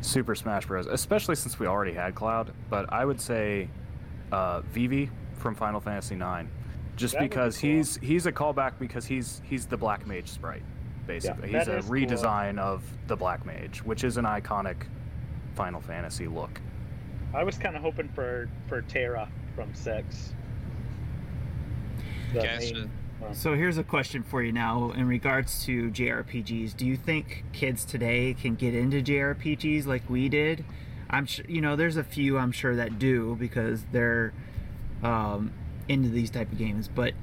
Super 0.00 0.34
Smash 0.34 0.66
Bros., 0.66 0.86
especially 0.86 1.34
since 1.36 1.58
we 1.58 1.66
already 1.66 1.92
had 1.92 2.14
Cloud, 2.14 2.52
but 2.70 2.92
I 2.92 3.04
would 3.04 3.20
say 3.20 3.68
uh, 4.32 4.60
Vivi 4.62 5.10
from 5.36 5.54
Final 5.54 5.80
Fantasy 5.80 6.14
IX, 6.16 6.48
just 6.96 7.14
That 7.14 7.22
would 7.22 7.24
be 7.24 7.28
because 7.28 7.58
cool. 7.58 7.70
he's 7.70 7.96
he's 7.96 8.26
a 8.26 8.32
callback 8.32 8.72
because 8.78 9.04
he's 9.04 9.40
he's 9.44 9.66
the 9.66 9.76
Black 9.76 10.06
Mage 10.06 10.28
sprite, 10.28 10.62
basically. 11.06 11.50
that 11.52 11.66
he's 11.66 11.68
a 11.68 11.78
is 11.78 11.84
cool. 11.86 11.94
redesign 11.94 12.58
of 12.58 12.82
the 13.08 13.16
Black 13.16 13.44
Mage, 13.44 13.82
which 13.84 14.04
is 14.04 14.16
an 14.16 14.24
iconic 14.24 14.76
Final 15.54 15.80
Fantasy 15.80 16.26
look. 16.28 16.60
I 17.34 17.42
was 17.42 17.58
kind 17.58 17.74
of 17.74 17.82
hoping 17.82 18.08
for 18.10 18.48
for 18.68 18.82
Terra 18.82 19.28
from 19.56 19.74
Six. 19.74 20.34
The 22.34 22.40
Gotcha. 22.42 22.74
main- 22.74 22.90
So 23.34 23.54
here's 23.54 23.78
a 23.78 23.84
question 23.84 24.22
for 24.22 24.42
you 24.42 24.52
now 24.52 24.90
in 24.90 25.06
regards 25.08 25.64
to 25.64 25.90
JRPGs. 25.90 26.76
Do 26.76 26.84
you 26.86 26.96
think 26.96 27.44
kids 27.52 27.84
today 27.84 28.34
can 28.34 28.54
get 28.54 28.74
into 28.74 29.00
JRPGs 29.00 29.86
like 29.86 30.08
we 30.10 30.28
did? 30.28 30.64
I'm 31.08 31.24
sure 31.26 31.44
you 31.48 31.60
know 31.60 31.74
there's 31.76 31.96
a 31.96 32.04
few 32.04 32.36
I'm 32.38 32.52
sure 32.52 32.76
that 32.76 32.98
do 32.98 33.36
because 33.38 33.84
they're 33.92 34.32
um, 35.02 35.52
into 35.88 36.08
these 36.10 36.28
type 36.30 36.50
of 36.52 36.58
games, 36.58 36.88
but 36.88 37.14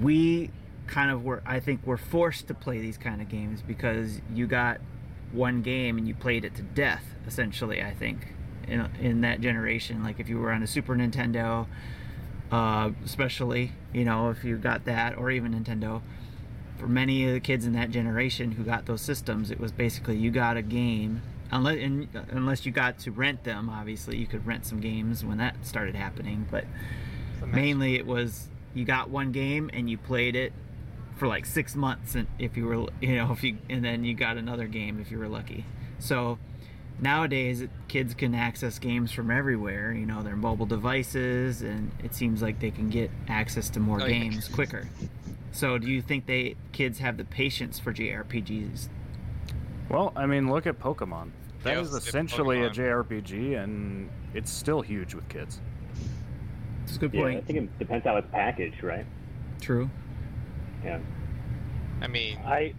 we 0.00 0.50
kind 0.86 1.10
of 1.10 1.24
were 1.24 1.42
I 1.46 1.60
think 1.60 1.80
we're 1.84 1.96
forced 1.96 2.46
to 2.48 2.54
play 2.54 2.78
these 2.80 2.98
kind 2.98 3.20
of 3.20 3.28
games 3.28 3.62
because 3.62 4.20
you 4.32 4.46
got 4.46 4.80
one 5.32 5.62
game 5.62 5.98
and 5.98 6.06
you 6.06 6.14
played 6.14 6.44
it 6.44 6.54
to 6.56 6.62
death 6.62 7.04
essentially 7.26 7.82
I 7.82 7.92
think 7.94 8.28
in 8.68 8.86
in 9.00 9.20
that 9.22 9.40
generation 9.40 10.02
like 10.02 10.20
if 10.20 10.28
you 10.28 10.38
were 10.38 10.52
on 10.52 10.62
a 10.62 10.66
Super 10.66 10.94
Nintendo 10.94 11.66
uh, 12.50 12.90
especially 13.04 13.72
you 13.92 14.04
know 14.04 14.30
if 14.30 14.44
you 14.44 14.56
got 14.56 14.84
that 14.84 15.16
or 15.16 15.30
even 15.30 15.54
Nintendo. 15.54 16.02
For 16.78 16.88
many 16.88 17.26
of 17.26 17.32
the 17.32 17.40
kids 17.40 17.64
in 17.66 17.72
that 17.74 17.90
generation 17.90 18.52
who 18.52 18.64
got 18.64 18.86
those 18.86 19.00
systems, 19.00 19.50
it 19.50 19.60
was 19.60 19.72
basically 19.72 20.16
you 20.16 20.30
got 20.30 20.56
a 20.56 20.62
game. 20.62 21.22
Unless, 21.50 21.78
and, 21.78 22.08
unless 22.30 22.66
you 22.66 22.72
got 22.72 22.98
to 23.00 23.12
rent 23.12 23.44
them, 23.44 23.70
obviously 23.70 24.16
you 24.16 24.26
could 24.26 24.44
rent 24.44 24.66
some 24.66 24.80
games 24.80 25.24
when 25.24 25.38
that 25.38 25.64
started 25.64 25.94
happening. 25.94 26.46
But 26.50 26.64
mainly 27.46 27.94
it 27.94 28.06
was 28.06 28.48
you 28.74 28.84
got 28.84 29.08
one 29.08 29.30
game 29.30 29.70
and 29.72 29.88
you 29.88 29.96
played 29.96 30.34
it 30.34 30.52
for 31.16 31.28
like 31.28 31.46
six 31.46 31.76
months, 31.76 32.14
and 32.14 32.26
if 32.38 32.56
you 32.56 32.66
were, 32.66 32.86
you 33.00 33.14
know, 33.14 33.32
if 33.32 33.44
you, 33.44 33.58
and 33.70 33.84
then 33.84 34.04
you 34.04 34.14
got 34.14 34.36
another 34.36 34.66
game 34.66 35.00
if 35.00 35.10
you 35.10 35.18
were 35.18 35.28
lucky. 35.28 35.64
So 35.98 36.38
nowadays, 37.00 37.64
kids 37.88 38.14
can 38.14 38.34
access 38.34 38.78
games 38.78 39.12
from 39.12 39.30
everywhere. 39.30 39.92
You 39.92 40.06
know, 40.06 40.22
their 40.22 40.36
mobile 40.36 40.66
devices, 40.66 41.62
and 41.62 41.90
it 42.02 42.14
seems 42.14 42.42
like 42.42 42.60
they 42.60 42.70
can 42.70 42.88
get 42.88 43.10
access 43.28 43.68
to 43.70 43.80
more 43.80 44.00
Oh, 44.02 44.06
yeah. 44.06 44.18
games 44.20 44.48
quicker. 44.48 44.88
So, 45.52 45.78
do 45.78 45.88
you 45.88 46.02
think 46.02 46.26
they 46.26 46.56
kids 46.72 46.98
have 46.98 47.16
the 47.16 47.24
patience 47.24 47.78
for 47.78 47.92
JRPGs? 47.92 48.88
Well, 49.88 50.12
I 50.16 50.26
mean, 50.26 50.50
look 50.50 50.66
at 50.66 50.78
Pokemon. 50.78 51.30
That 51.62 51.74
Yeah, 51.74 51.80
is 51.80 51.92
let's 51.92 52.06
essentially 52.06 52.62
a 52.62 52.70
JRPG, 52.70 53.62
and 53.62 54.10
it's 54.34 54.50
still 54.50 54.82
huge 54.82 55.14
with 55.14 55.28
kids. 55.28 55.60
It's 56.84 56.96
a 56.96 56.98
good 56.98 57.12
point 57.12 57.32
Yeah, 57.34 57.38
I 57.38 57.42
think 57.42 57.58
it 57.58 57.78
depends 57.78 58.04
how 58.04 58.16
it's 58.16 58.30
packaged, 58.30 58.82
right? 58.82 59.06
True. 59.60 59.88
Yeah. 60.84 60.98
I 62.02 62.06
mean, 62.08 62.36
I. 62.44 62.74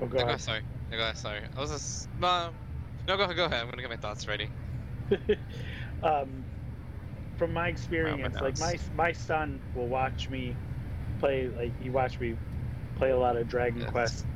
Oh, 0.00 0.06
go 0.06 0.18
no, 0.18 0.26
go, 0.26 0.36
sorry. 0.36 0.62
No, 0.90 0.96
go 0.96 1.12
sorry. 1.14 1.42
I 1.56 1.60
was 1.60 1.70
just 1.70 2.08
no, 2.18 2.50
no. 3.06 3.16
Go, 3.16 3.32
go 3.34 3.44
ahead. 3.46 3.60
I'm 3.62 3.70
gonna 3.70 3.82
get 3.82 3.90
my 3.90 3.96
thoughts 3.96 4.26
ready. 4.26 4.50
um, 6.02 6.46
from 7.36 7.52
my 7.52 7.68
experience, 7.68 8.40
like 8.40 8.56
my 8.56 8.78
my 8.92 9.12
son 9.12 9.62
will 9.74 9.88
watch 9.88 10.28
me 10.28 10.58
play. 11.18 11.48
Like 11.48 11.74
he 11.78 11.90
watched 11.90 12.20
me 12.20 12.36
play 12.96 13.10
a 13.10 13.18
lot 13.18 13.36
of 13.36 13.46
Dragon 13.48 13.84
Yes. 13.84 13.86
Quest, 13.86 14.26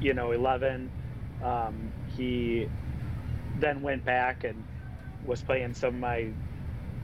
you 0.00 0.14
know, 0.14 0.32
eleven. 0.32 0.92
Um, 1.40 1.94
he 2.04 2.68
then 3.54 3.82
went 3.82 4.04
back 4.04 4.44
and 4.44 4.66
was 5.22 5.42
playing 5.42 5.74
some 5.74 5.94
of 5.94 6.00
my 6.00 6.34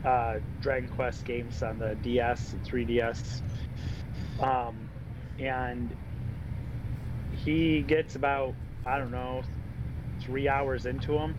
uh, 0.04 0.34
Dragon 0.60 0.88
Quest 0.88 1.24
games 1.24 1.62
on 1.62 1.78
the 1.78 1.96
DS 2.00 2.52
and 2.52 2.62
3DS. 2.64 3.42
Um, 4.38 4.90
and 5.38 5.94
he 7.30 7.82
gets 7.82 8.14
about 8.16 8.56
I 8.84 8.98
don't 8.98 9.10
know 9.10 9.42
three 10.28 10.46
hours 10.46 10.84
into 10.84 11.16
him, 11.16 11.34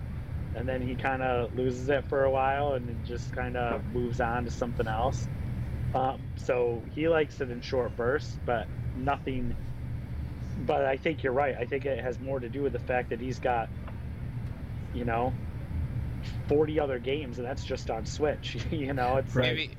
and 0.56 0.67
then 0.67 0.82
he 0.82 0.95
kind 0.95 1.21
of 1.21 1.56
loses 1.56 1.88
it 1.89 2.04
for 2.10 2.23
a 2.23 2.32
while 2.32 2.73
and 2.73 2.89
then 2.89 2.99
just 3.06 3.32
kind 3.32 3.56
of 3.56 3.86
moves 3.93 4.19
on 4.19 4.45
to 4.45 4.52
something 4.52 4.88
else. 4.88 5.28
Um, 5.93 6.19
so 6.36 6.84
he 6.95 7.08
likes 7.08 7.39
it 7.39 7.52
in 7.52 7.62
short 7.62 7.95
bursts, 7.95 8.38
but 8.45 8.67
nothing. 8.97 9.56
But 10.65 10.86
I 10.86 10.97
think 10.97 11.23
you're 11.23 11.34
right. 11.34 11.56
I 11.58 11.65
think 11.65 11.86
it 11.86 12.04
has 12.04 12.19
more 12.19 12.39
to 12.39 12.49
do 12.49 12.63
with 12.63 12.73
the 12.73 12.80
fact 12.80 13.10
that 13.10 13.21
he's 13.21 13.39
got, 13.39 13.69
you 14.93 15.06
know, 15.06 15.34
40 16.47 16.80
other 16.80 16.97
games, 16.97 17.38
and 17.38 17.47
that's 17.47 17.63
just 17.63 17.89
on 17.91 18.06
Switch. 18.06 18.58
you 18.71 18.93
know, 18.93 19.17
it's 19.17 19.36
like, 19.36 19.56
Maybe, 19.56 19.78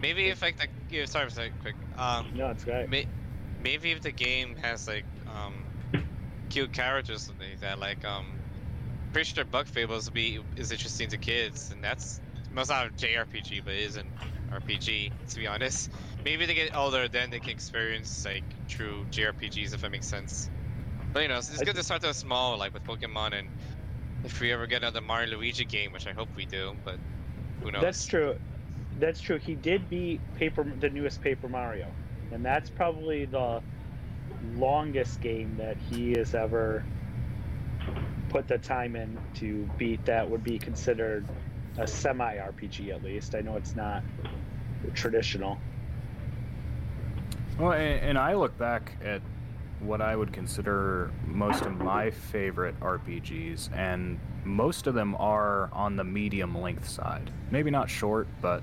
maybe 0.00 0.28
if 0.28 0.42
like 0.42 0.58
the 0.58 0.68
yeah, 0.90 1.04
sorry, 1.06 1.30
sorry, 1.30 1.52
quick. 1.60 1.74
Um, 1.96 2.26
no, 2.34 2.50
it's 2.50 2.64
great. 2.64 2.88
may, 2.88 3.06
maybe 3.62 3.90
if 3.90 4.00
the 4.00 4.12
game 4.12 4.56
has 4.62 4.86
like 4.86 5.04
um 5.26 5.64
cute 6.48 6.72
characters 6.72 7.16
or 7.16 7.18
something 7.20 7.50
like 7.50 7.60
that, 7.60 7.78
like 7.78 8.04
um, 8.04 8.38
pretty 9.12 9.26
sure 9.26 9.44
Bug 9.44 9.66
Fables 9.66 10.06
will 10.06 10.14
be 10.14 10.40
is 10.56 10.72
interesting 10.72 11.08
to 11.10 11.18
kids, 11.18 11.70
and 11.70 11.82
that's 11.82 12.20
most 12.50 12.68
not 12.70 12.86
a 12.86 12.90
JRPG, 12.90 13.64
but 13.64 13.74
it 13.74 13.80
is 13.80 13.96
an 13.96 14.10
RPG 14.50 15.12
to 15.28 15.36
be 15.38 15.46
honest. 15.46 15.90
Maybe 16.24 16.46
they 16.46 16.54
get 16.54 16.76
older, 16.76 17.08
then 17.08 17.30
they 17.30 17.40
can 17.40 17.50
experience 17.50 18.24
like 18.24 18.44
true 18.66 19.06
JRPGs 19.10 19.74
if 19.74 19.80
that 19.82 19.90
makes 19.90 20.06
sense. 20.06 20.50
But 21.12 21.20
you 21.20 21.28
know, 21.28 21.38
it's, 21.38 21.50
it's 21.50 21.62
good 21.62 21.74
to 21.76 21.82
start 21.82 22.04
out 22.04 22.14
small, 22.16 22.58
like 22.58 22.74
with 22.74 22.84
Pokemon, 22.84 23.38
and 23.38 23.48
if 24.24 24.40
we 24.40 24.52
ever 24.52 24.66
get 24.66 24.82
another 24.82 25.00
Mario 25.00 25.36
Luigi 25.36 25.64
game, 25.64 25.92
which 25.92 26.06
I 26.06 26.12
hope 26.12 26.28
we 26.36 26.46
do, 26.46 26.76
but 26.84 26.98
who 27.62 27.70
knows? 27.70 27.82
That's 27.82 28.04
true. 28.06 28.34
That's 28.98 29.20
true. 29.20 29.38
He 29.38 29.54
did 29.54 29.88
beat 29.88 30.20
Paper, 30.34 30.64
the 30.78 30.90
newest 30.90 31.20
Paper 31.20 31.48
Mario, 31.48 31.86
and 32.30 32.44
that's 32.44 32.70
probably 32.70 33.26
the 33.26 33.62
longest 34.56 35.20
game 35.20 35.54
that 35.58 35.76
he 35.76 36.12
has 36.12 36.34
ever 36.34 36.84
put 38.28 38.48
the 38.48 38.58
time 38.58 38.96
in 38.96 39.18
to 39.34 39.68
beat. 39.78 40.04
That 40.04 40.28
would 40.28 40.44
be 40.44 40.58
considered 40.58 41.26
a 41.78 41.86
semi 41.86 42.36
RPG, 42.36 42.90
at 42.90 43.02
least. 43.02 43.34
I 43.34 43.40
know 43.40 43.56
it's 43.56 43.76
not 43.76 44.02
traditional. 44.94 45.58
Well, 47.58 47.72
and, 47.72 48.00
and 48.00 48.18
I 48.18 48.34
look 48.34 48.56
back 48.58 48.92
at 49.04 49.22
what 49.80 50.00
I 50.00 50.16
would 50.16 50.32
consider 50.32 51.10
most 51.24 51.64
of 51.64 51.76
my 51.76 52.10
favorite 52.10 52.78
RPGs, 52.80 53.72
and 53.74 54.18
most 54.44 54.86
of 54.86 54.94
them 54.94 55.14
are 55.16 55.70
on 55.72 55.96
the 55.96 56.04
medium 56.04 56.60
length 56.60 56.88
side. 56.88 57.30
Maybe 57.50 57.70
not 57.70 57.88
short, 57.88 58.26
but 58.40 58.62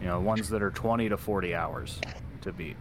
you 0.00 0.06
know, 0.06 0.20
ones 0.20 0.48
that 0.50 0.62
are 0.62 0.70
20 0.70 1.08
to 1.08 1.16
40 1.16 1.54
hours 1.54 2.00
to 2.42 2.52
beat. 2.52 2.76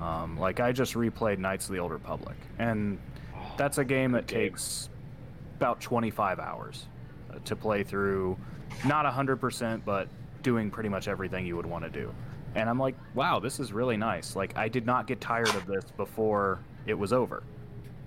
Um, 0.00 0.38
like 0.38 0.60
I 0.60 0.72
just 0.72 0.94
replayed 0.94 1.38
Knights 1.38 1.66
of 1.66 1.74
the 1.74 1.78
Old 1.78 1.92
Republic, 1.92 2.36
and 2.58 2.98
that's 3.56 3.78
a 3.78 3.84
game 3.84 4.12
that 4.12 4.26
game. 4.26 4.40
takes 4.40 4.88
about 5.56 5.80
25 5.80 6.40
hours 6.40 6.86
uh, 7.30 7.38
to 7.44 7.54
play 7.54 7.82
through. 7.82 8.36
Not 8.84 9.04
100%, 9.04 9.82
but 9.84 10.08
doing 10.42 10.70
pretty 10.70 10.88
much 10.88 11.08
everything 11.08 11.46
you 11.46 11.56
would 11.56 11.66
want 11.66 11.84
to 11.84 11.90
do. 11.90 12.12
And 12.54 12.68
I'm 12.68 12.78
like, 12.78 12.96
wow, 13.14 13.38
this 13.38 13.60
is 13.60 13.72
really 13.72 13.96
nice. 13.96 14.34
Like, 14.36 14.56
I 14.56 14.68
did 14.68 14.84
not 14.84 15.06
get 15.06 15.20
tired 15.20 15.54
of 15.54 15.66
this 15.66 15.84
before 15.96 16.58
it 16.86 16.94
was 16.94 17.12
over, 17.12 17.42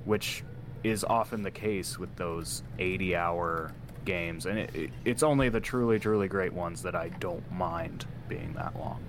which 0.04 0.44
is 0.84 1.04
often 1.04 1.42
the 1.42 1.52
case 1.52 1.98
with 1.98 2.16
those 2.16 2.62
80 2.78 3.16
hour 3.16 3.72
games. 4.04 4.46
And 4.46 4.60
it, 4.60 4.76
it, 4.76 4.90
it's 5.04 5.24
only 5.24 5.50
the 5.50 5.60
truly, 5.60 5.98
truly 5.98 6.28
great 6.28 6.54
ones 6.54 6.82
that 6.84 6.96
I 6.96 7.10
don't 7.20 7.50
mind 7.52 8.06
being 8.28 8.54
that 8.54 8.78
long. 8.78 9.04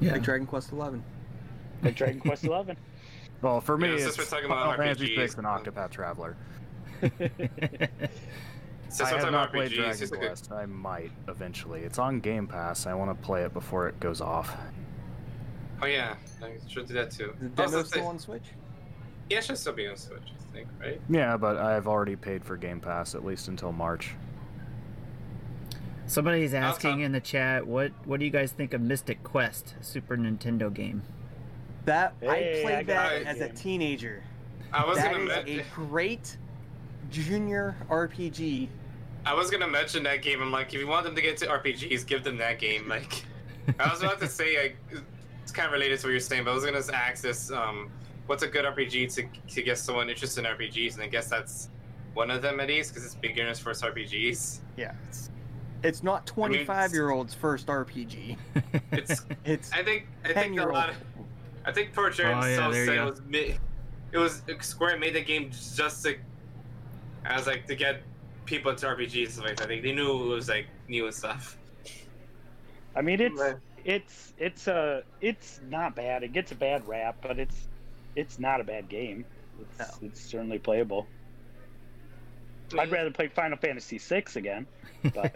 Yeah. 0.00 0.12
Like 0.12 0.22
Dragon 0.22 0.46
Quest 0.46 0.72
Eleven. 0.72 1.04
Like 1.84 1.94
Dragon 1.96 2.20
Quest 2.20 2.44
Eleven. 2.44 2.76
Well, 3.42 3.60
for 3.60 3.78
me, 3.78 3.88
Yeah, 3.88 3.94
it's 3.94 4.04
since 4.04 4.18
we're 4.18 4.24
talking 4.24 4.48
Final 4.50 4.64
about 4.72 4.76
Fantasy 4.78 5.16
RPGs, 5.16 5.34
VI 5.34 5.38
and 5.38 5.46
Octopath 5.74 5.90
Traveler. 5.90 6.36
Since 8.88 9.02
I 9.08 9.12
we're 9.12 9.18
have 9.18 9.18
talking 9.20 9.32
not 9.32 9.42
about 9.44 9.52
played 9.52 9.70
Dragon 9.72 9.96
just 9.98 10.12
like 10.12 10.22
a- 10.22 10.26
Quest. 10.26 10.50
I 10.52 10.66
might 10.66 11.12
eventually. 11.28 11.80
It's 11.82 11.98
on 11.98 12.18
Game 12.20 12.46
Pass. 12.48 12.86
I 12.86 12.94
want 12.94 13.16
to 13.16 13.24
play 13.26 13.42
it 13.44 13.52
before 13.54 13.88
it 13.88 13.98
goes 14.00 14.20
off. 14.20 14.54
Oh 15.80 15.86
yeah, 15.86 16.16
I 16.42 16.54
should 16.68 16.88
do 16.88 16.94
that 16.94 17.10
too. 17.12 17.32
The 17.54 17.62
Also, 17.62 17.82
still 17.84 18.06
on 18.08 18.18
Switch. 18.18 18.42
Yeah, 19.30 19.38
it 19.38 19.44
should 19.44 19.56
still 19.58 19.72
be 19.72 19.86
on 19.86 19.96
Switch, 19.96 20.20
I 20.50 20.52
think, 20.54 20.68
right? 20.80 21.00
Yeah, 21.08 21.36
but 21.36 21.56
I've 21.56 21.86
already 21.86 22.16
paid 22.16 22.44
for 22.44 22.56
Game 22.56 22.80
Pass 22.80 23.14
at 23.14 23.24
least 23.24 23.46
until 23.48 23.70
March. 23.72 24.14
Somebody's 26.06 26.52
asking 26.52 27.00
in 27.00 27.12
the 27.12 27.20
chat, 27.20 27.66
what 27.66 27.92
what 28.04 28.18
do 28.18 28.26
you 28.26 28.32
guys 28.32 28.50
think 28.50 28.74
of 28.74 28.80
Mystic 28.80 29.22
Quest, 29.22 29.76
Super 29.80 30.16
Nintendo 30.16 30.72
game? 30.74 31.04
That 31.84 32.14
Hey, 32.20 32.28
I 32.28 32.60
I 32.60 32.62
played 32.62 32.86
got 32.86 33.10
that 33.10 33.22
as 33.24 33.40
a 33.40 33.48
teenager. 33.48 34.22
I 34.72 34.84
was 34.84 34.98
That 34.98 35.12
gonna 35.12 35.32
is 35.46 35.60
a 35.60 35.64
great 35.74 36.36
junior 37.10 37.76
RPG. 37.88 38.68
I 39.26 39.34
was 39.34 39.50
gonna 39.50 39.68
mention 39.68 40.02
that 40.04 40.22
game. 40.22 40.40
I'm 40.40 40.52
like, 40.52 40.72
if 40.72 40.80
you 40.80 40.86
want 40.86 41.04
them 41.04 41.14
to 41.14 41.22
get 41.22 41.36
to 41.38 41.46
RPGs, 41.46 42.06
give 42.06 42.24
them 42.24 42.38
that 42.38 42.58
game. 42.58 42.88
Like, 42.88 43.24
I 43.78 43.90
was 43.90 44.02
about 44.02 44.20
to 44.20 44.28
say, 44.28 44.62
like, 44.62 44.76
it's 45.42 45.52
kind 45.52 45.66
of 45.66 45.72
related 45.72 45.98
to 46.00 46.06
what 46.06 46.10
you're 46.12 46.20
saying, 46.20 46.44
but 46.44 46.52
I 46.52 46.54
was 46.54 46.64
gonna 46.64 46.82
ask 46.92 47.22
this: 47.22 47.50
um, 47.50 47.90
what's 48.26 48.42
a 48.42 48.48
good 48.48 48.64
RPG 48.64 49.12
to 49.14 49.54
to 49.54 49.62
get 49.62 49.78
someone 49.78 50.08
interested 50.08 50.44
in 50.44 50.50
RPGs? 50.50 50.94
And 50.94 51.02
I 51.02 51.08
guess 51.08 51.28
that's 51.28 51.68
one 52.14 52.30
of 52.30 52.42
them 52.42 52.60
at 52.60 52.68
least, 52.68 52.90
because 52.90 53.04
it's 53.04 53.14
beginners 53.14 53.58
first 53.58 53.82
RPGs. 53.82 54.60
Yeah, 54.76 54.92
it's, 55.08 55.30
it's 55.82 56.02
not 56.02 56.26
25 56.26 56.92
year 56.92 57.10
olds 57.10 57.34
first 57.34 57.66
RPG. 57.66 58.36
It's, 58.92 59.26
It's 59.44 59.72
I 59.72 59.82
think, 59.82 60.06
I 60.24 60.32
10 60.32 60.42
think 60.42 60.60
a 60.60 60.66
lot. 60.66 60.90
Of, 60.90 60.96
I 61.64 61.72
think 61.72 61.92
Port 61.92 62.14
Jordan 62.14 62.38
Oh, 62.42 62.46
yeah, 62.46 62.56
so 62.56 62.70
there 62.72 62.80
you 62.80 62.86
said 62.86 62.94
go. 62.96 63.06
it 63.06 63.10
was 63.10 63.22
mid, 63.28 63.58
it 64.12 64.18
was 64.18 64.42
Square 64.60 64.98
made 64.98 65.14
the 65.14 65.20
game 65.22 65.50
just 65.50 66.02
to, 66.04 66.16
I 67.24 67.36
was 67.36 67.46
like 67.46 67.66
to 67.66 67.74
get 67.76 68.02
people 68.46 68.70
into 68.70 68.86
RPGs 68.86 69.24
and 69.24 69.32
stuff 69.32 69.44
like 69.44 69.56
that. 69.58 69.68
They, 69.68 69.80
they 69.80 69.92
knew 69.92 70.10
it 70.24 70.34
was 70.34 70.48
like 70.48 70.66
new 70.88 71.06
and 71.06 71.14
stuff. 71.14 71.56
I 72.96 73.02
mean, 73.02 73.20
it's 73.20 73.40
Right. 73.40 73.56
it's 73.84 74.32
it's 74.38 74.66
a 74.66 75.04
it's 75.20 75.60
not 75.68 75.94
bad. 75.94 76.22
It 76.24 76.32
gets 76.32 76.50
a 76.50 76.56
bad 76.56 76.86
rap, 76.88 77.16
but 77.22 77.38
it's 77.38 77.68
it's 78.16 78.38
not 78.38 78.60
a 78.60 78.64
bad 78.64 78.88
game. 78.88 79.24
It's, 79.78 79.98
it's 80.02 80.20
certainly 80.20 80.58
playable. 80.58 81.06
I'd 82.78 82.90
rather 82.90 83.10
play 83.10 83.28
Final 83.28 83.58
Fantasy 83.58 83.98
VI 83.98 84.24
again, 84.36 84.66
but 85.14 85.34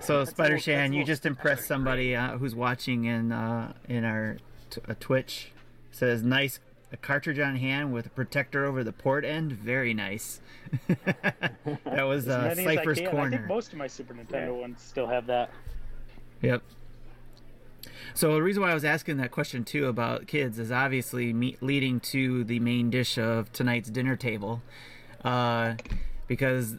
So 0.00 0.24
Spider 0.24 0.58
Shan, 0.58 0.92
you 0.92 1.04
just 1.04 1.24
impressed 1.26 1.66
somebody 1.66 2.14
uh, 2.16 2.36
who's 2.38 2.54
watching 2.54 3.04
in 3.04 3.32
uh, 3.32 3.72
in 3.88 4.04
our 4.04 4.36
t- 4.76 4.82
uh, 4.88 4.94
Twitch. 4.98 5.52
Says 5.90 6.22
nice 6.22 6.60
a 6.92 6.96
cartridge 6.96 7.38
on 7.38 7.56
hand 7.56 7.92
with 7.92 8.06
a 8.06 8.10
protector 8.10 8.64
over 8.64 8.84
the 8.84 8.92
port 8.92 9.24
end. 9.24 9.52
Very 9.52 9.92
nice. 9.92 10.40
that 10.88 12.02
was 12.02 12.28
as 12.28 12.34
uh, 12.34 12.54
many 12.54 12.66
I 12.66 12.76
Cypher's 12.76 12.98
can. 12.98 13.16
I 13.16 13.30
think 13.30 13.46
most 13.46 13.72
of 13.72 13.78
my 13.78 13.86
Super 13.86 14.14
Nintendo 14.14 14.60
ones 14.60 14.80
still 14.80 15.06
have 15.06 15.26
that. 15.26 15.50
Yep. 16.42 16.62
So 18.14 18.34
the 18.34 18.42
reason 18.42 18.62
why 18.62 18.70
I 18.70 18.74
was 18.74 18.84
asking 18.84 19.16
that 19.18 19.30
question 19.30 19.64
too 19.64 19.86
about 19.86 20.26
kids 20.26 20.58
is 20.58 20.70
obviously 20.70 21.32
me- 21.32 21.56
leading 21.60 22.00
to 22.00 22.44
the 22.44 22.60
main 22.60 22.90
dish 22.90 23.18
of 23.18 23.52
tonight's 23.52 23.90
dinner 23.90 24.16
table, 24.16 24.62
uh, 25.24 25.74
because 26.26 26.76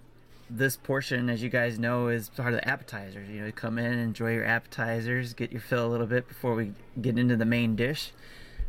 this 0.50 0.78
portion, 0.78 1.30
as 1.30 1.43
you 1.43 1.50
guys 1.50 1.78
know, 1.78 2.08
is 2.08 2.30
part 2.30 2.54
of 2.54 2.60
the 2.60 2.68
appetizers. 2.68 3.30
You 3.30 3.41
know, 3.41 3.52
come 3.52 3.78
in, 3.78 4.00
enjoy 4.00 4.34
your 4.34 4.45
appetizers, 4.45 5.34
get 5.34 5.52
your 5.52 5.62
fill 5.62 5.86
a 5.86 5.89
little 5.89 6.08
bit 6.08 6.28
before 6.28 6.56
we 6.56 6.74
get 7.02 7.18
into 7.18 7.36
the 7.36 7.45
main 7.45 7.76
dish. 7.76 8.12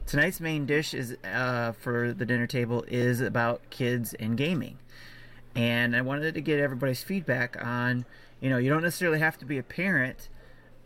Tonight's 0.07 0.41
main 0.41 0.65
dish 0.67 0.95
is 0.95 1.17
uh, 1.25 1.73
for 1.73 2.13
the 2.13 2.25
dinner 2.25 2.47
table 2.47 2.85
is 2.89 3.21
about 3.21 3.61
kids 3.71 4.15
and 4.15 4.37
gaming, 4.37 4.79
and 5.55 5.95
I 5.95 6.01
wanted 6.01 6.35
to 6.35 6.41
get 6.41 6.59
everybody's 6.61 7.03
feedback 7.03 7.63
on. 7.63 8.07
You 8.41 8.51
know, 8.51 8.59
you 8.59 8.71
don't 8.71 8.83
necessarily 8.83 9.19
have 9.19 9.37
to 9.39 9.45
be 9.45 9.59
a 9.59 9.63
parent 9.63 10.29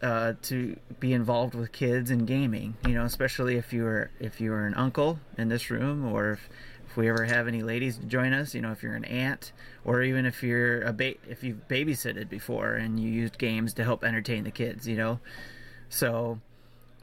uh, 0.02 0.32
to 0.42 0.76
be 0.98 1.12
involved 1.12 1.54
with 1.54 1.70
kids 1.70 2.10
and 2.10 2.26
gaming. 2.26 2.76
You 2.86 2.94
know, 2.94 3.04
especially 3.04 3.56
if 3.56 3.72
you're 3.72 4.10
if 4.18 4.40
you're 4.40 4.66
an 4.66 4.74
uncle 4.74 5.20
in 5.38 5.48
this 5.48 5.70
room, 5.70 6.04
or 6.04 6.32
if, 6.32 6.48
if 6.92 6.98
we 6.98 7.08
ever 7.08 7.24
have 7.24 7.48
any 7.48 7.62
ladies 7.62 7.96
to 7.96 8.04
join 8.04 8.34
us. 8.34 8.54
You 8.54 8.60
know, 8.60 8.70
if 8.70 8.82
you're 8.82 8.94
an 8.94 9.06
aunt, 9.06 9.52
or 9.82 10.02
even 10.02 10.26
if 10.26 10.42
you're 10.42 10.82
a 10.82 10.92
ba- 10.92 11.14
if 11.26 11.42
you've 11.42 11.66
babysitted 11.66 12.28
before 12.28 12.74
and 12.74 13.00
you 13.00 13.08
used 13.08 13.38
games 13.38 13.72
to 13.74 13.84
help 13.84 14.04
entertain 14.04 14.44
the 14.44 14.50
kids. 14.50 14.86
You 14.86 14.96
know, 14.96 15.20
so 15.88 16.38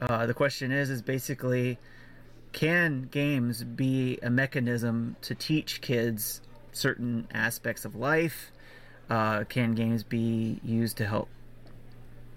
uh, 0.00 0.26
the 0.26 0.34
question 0.34 0.70
is 0.70 0.90
is 0.90 1.02
basically 1.02 1.76
can 2.52 3.08
games 3.10 3.64
be 3.64 4.20
a 4.22 4.30
mechanism 4.30 5.16
to 5.22 5.34
teach 5.34 5.80
kids 5.80 6.40
certain 6.70 7.26
aspects 7.34 7.84
of 7.84 7.96
life? 7.96 8.52
Uh, 9.08 9.42
can 9.42 9.74
games 9.74 10.04
be 10.04 10.60
used 10.62 10.98
to 10.98 11.06
help 11.06 11.28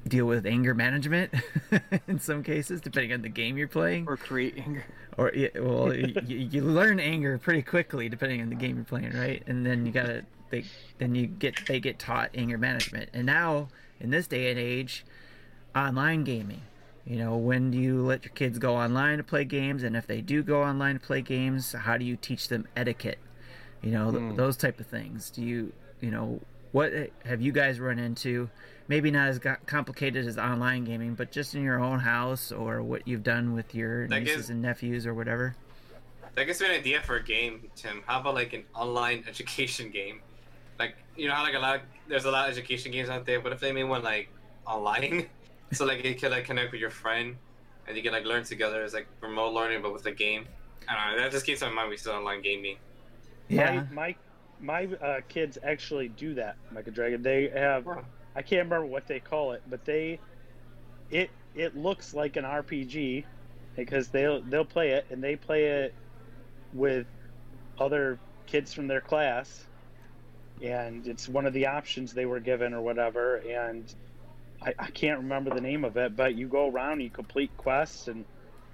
deal 0.08 0.26
with 0.26 0.45
anger 0.45 0.74
management 0.74 1.34
in 2.08 2.20
some 2.20 2.43
cases, 2.43 2.82
depending 2.82 3.14
on 3.14 3.22
the 3.22 3.30
game 3.30 3.58
you're 3.58 3.68
playing? 3.68 4.06
Or 4.08 4.18
create 4.18 4.58
anger. 4.58 4.84
Or 5.18 5.32
yeah, 5.34 5.49
well, 5.60 5.93
you, 5.95 6.14
you 6.28 6.62
learn 6.64 6.99
anger 6.99 7.38
pretty 7.38 7.62
quickly 7.62 8.10
depending 8.10 8.41
on 8.41 8.49
the 8.49 8.56
game 8.56 8.76
you're 8.76 8.86
playing, 8.86 9.14
right? 9.14 9.43
And 9.47 9.66
then 9.66 9.86
you 9.86 9.91
gotta 9.91 10.26
they 10.49 10.66
then 10.97 11.16
you 11.16 11.28
get 11.28 11.66
they 11.68 11.80
get 11.80 11.99
taught 11.99 12.32
anger 12.36 12.58
management. 12.58 13.10
And 13.14 13.26
now 13.26 13.70
in 13.99 14.10
this 14.10 14.28
day 14.28 14.49
and 14.51 14.60
age, 14.60 15.06
online 15.76 16.24
gaming. 16.24 16.62
You 17.06 17.18
know, 17.18 17.36
when 17.36 17.70
do 17.70 17.78
you 17.78 18.01
let 18.01 18.24
your 18.24 18.34
kids 18.34 18.58
go 18.60 18.76
online 18.78 19.18
to 19.18 19.24
play 19.26 19.43
games? 19.43 19.84
And 19.84 19.95
if 19.95 20.08
they 20.08 20.22
do 20.22 20.41
go 20.41 20.64
online 20.64 20.99
to 20.99 21.06
play 21.06 21.22
games, 21.22 21.74
how 21.74 21.97
do 21.97 22.06
you 22.06 22.16
teach 22.16 22.47
them 22.47 22.66
etiquette? 22.78 23.20
You 23.82 23.91
know, 23.91 24.10
th- 24.12 24.24
Hmm. 24.24 24.36
those 24.36 24.56
type 24.56 24.80
of 24.80 24.88
things. 24.88 25.30
Do 25.30 25.41
you, 25.43 25.74
you 25.99 26.12
know, 26.12 26.39
what 26.72 26.93
have 27.26 27.41
you 27.41 27.51
guys 27.51 27.82
run 27.82 27.99
into? 27.99 28.49
Maybe 28.88 29.11
not 29.11 29.29
as 29.29 29.39
complicated 29.65 30.27
as 30.27 30.38
online 30.38 30.84
gaming, 30.84 31.15
but 31.15 31.31
just 31.31 31.55
in 31.55 31.63
your 31.63 31.79
own 31.79 31.99
house 31.99 32.51
or 32.51 32.81
what 32.84 33.07
you've 33.07 33.23
done 33.23 33.53
with 33.53 33.73
your 33.73 34.07
That 34.07 34.19
nieces 34.19 34.36
gives- 34.36 34.49
and 34.49 34.61
nephews 34.61 35.07
or 35.07 35.13
whatever. 35.13 35.55
That 36.36 36.45
gives 36.45 36.59
me 36.61 36.67
an 36.67 36.73
idea 36.73 36.99
for 37.01 37.17
a 37.17 37.23
game, 37.23 37.69
Tim. 37.75 38.01
How 38.07 38.19
about 38.19 38.34
like 38.34 38.53
an 38.53 38.63
online 38.73 39.23
education 39.29 39.89
game? 39.89 40.19
Like 40.79 40.95
you 41.15 41.27
know 41.27 41.34
how 41.36 41.43
like 41.43 41.53
a 41.53 41.59
lot 41.59 41.81
there's 42.07 42.25
a 42.25 42.31
lot 42.31 42.49
of 42.49 42.51
education 42.57 42.91
games 42.91 43.09
out 43.09 43.25
there. 43.25 43.39
What 43.39 43.53
if 43.53 43.59
they 43.59 43.71
made 43.71 43.84
one 43.84 44.03
like 44.03 44.29
online? 44.65 45.27
so 45.71 45.86
like 45.86 46.03
you 46.03 46.15
could 46.15 46.31
like 46.31 46.45
connect 46.45 46.71
with 46.71 46.81
your 46.81 46.89
friend 46.89 47.36
and 47.88 47.95
you 47.95 48.01
can 48.03 48.11
like 48.11 48.25
learn 48.25 48.43
together. 48.43 48.84
It's 48.84 48.93
like 48.95 49.07
remote 49.21 49.53
learning 49.53 49.81
but 49.84 49.93
with 49.93 50.05
a 50.07 50.11
game. 50.11 50.45
I 50.89 50.95
don't 51.09 51.15
know. 51.17 51.23
That 51.23 51.31
just 51.31 51.45
keeps 51.45 51.61
in 51.61 51.69
my 51.69 51.75
mind 51.75 51.89
we 51.91 51.97
still 51.97 52.13
online 52.13 52.41
gaming. 52.41 52.77
Yeah. 53.47 53.84
My 53.93 54.15
my, 54.59 54.86
my 54.88 54.95
uh, 54.97 55.21
kids 55.29 55.57
actually 55.63 56.07
do 56.09 56.34
that, 56.34 56.55
Mega 56.71 56.89
Dragon. 56.89 57.21
They 57.21 57.49
have 57.49 57.86
I 58.36 58.41
can't 58.41 58.65
remember 58.65 58.86
what 58.86 59.07
they 59.07 59.19
call 59.19 59.53
it, 59.53 59.61
but 59.69 59.86
they 59.86 60.19
it 61.09 61.29
it 61.55 61.75
looks 61.75 62.13
like 62.13 62.36
an 62.36 62.43
RPG 62.43 63.25
because 63.75 64.09
they'll 64.09 64.41
they'll 64.41 64.65
play 64.65 64.91
it 64.91 65.05
and 65.09 65.23
they 65.23 65.36
play 65.36 65.65
it 65.65 65.93
with 66.73 67.05
other 67.79 68.19
kids 68.47 68.73
from 68.73 68.88
their 68.88 69.01
class. 69.01 69.65
And 70.61 71.07
it's 71.07 71.27
one 71.27 71.45
of 71.45 71.53
the 71.53 71.67
options 71.67 72.13
they 72.13 72.25
were 72.25 72.39
given 72.39 72.73
or 72.73 72.81
whatever. 72.81 73.38
And 73.38 73.93
I, 74.61 74.73
I 74.79 74.91
can't 74.91 75.19
remember 75.19 75.53
the 75.53 75.61
name 75.61 75.84
of 75.84 75.97
it 75.97 76.15
but 76.15 76.36
you 76.36 76.47
go 76.47 76.69
around 76.69 77.01
you 77.01 77.09
complete 77.09 77.51
quests 77.57 78.07
and 78.07 78.23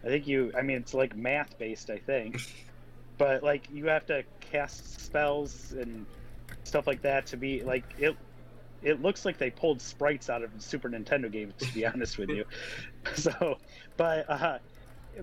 i 0.03 0.07
think 0.07 0.27
you 0.27 0.51
i 0.55 0.61
mean 0.61 0.77
it's 0.77 0.93
like 0.93 1.15
math 1.15 1.57
based 1.57 1.89
i 1.89 1.97
think. 1.97 2.41
But 3.17 3.43
like 3.43 3.67
you 3.69 3.87
have 3.87 4.05
to 4.05 4.23
cast 4.39 5.01
spells 5.01 5.73
and 5.73 6.05
stuff 6.63 6.87
like 6.87 7.01
that 7.01 7.25
to 7.27 7.37
be 7.37 7.63
like 7.63 7.83
it 7.99 8.15
it 8.81 9.01
looks 9.01 9.25
like 9.25 9.37
they 9.37 9.49
pulled 9.49 9.81
sprites 9.81 10.29
out 10.29 10.43
of 10.43 10.55
a 10.55 10.61
super 10.61 10.89
nintendo 10.89 11.31
games 11.31 11.53
to 11.59 11.73
be 11.73 11.85
honest 11.91 12.17
with 12.17 12.29
you. 12.29 12.45
So 13.15 13.57
but 13.97 14.29
uh 14.29 14.59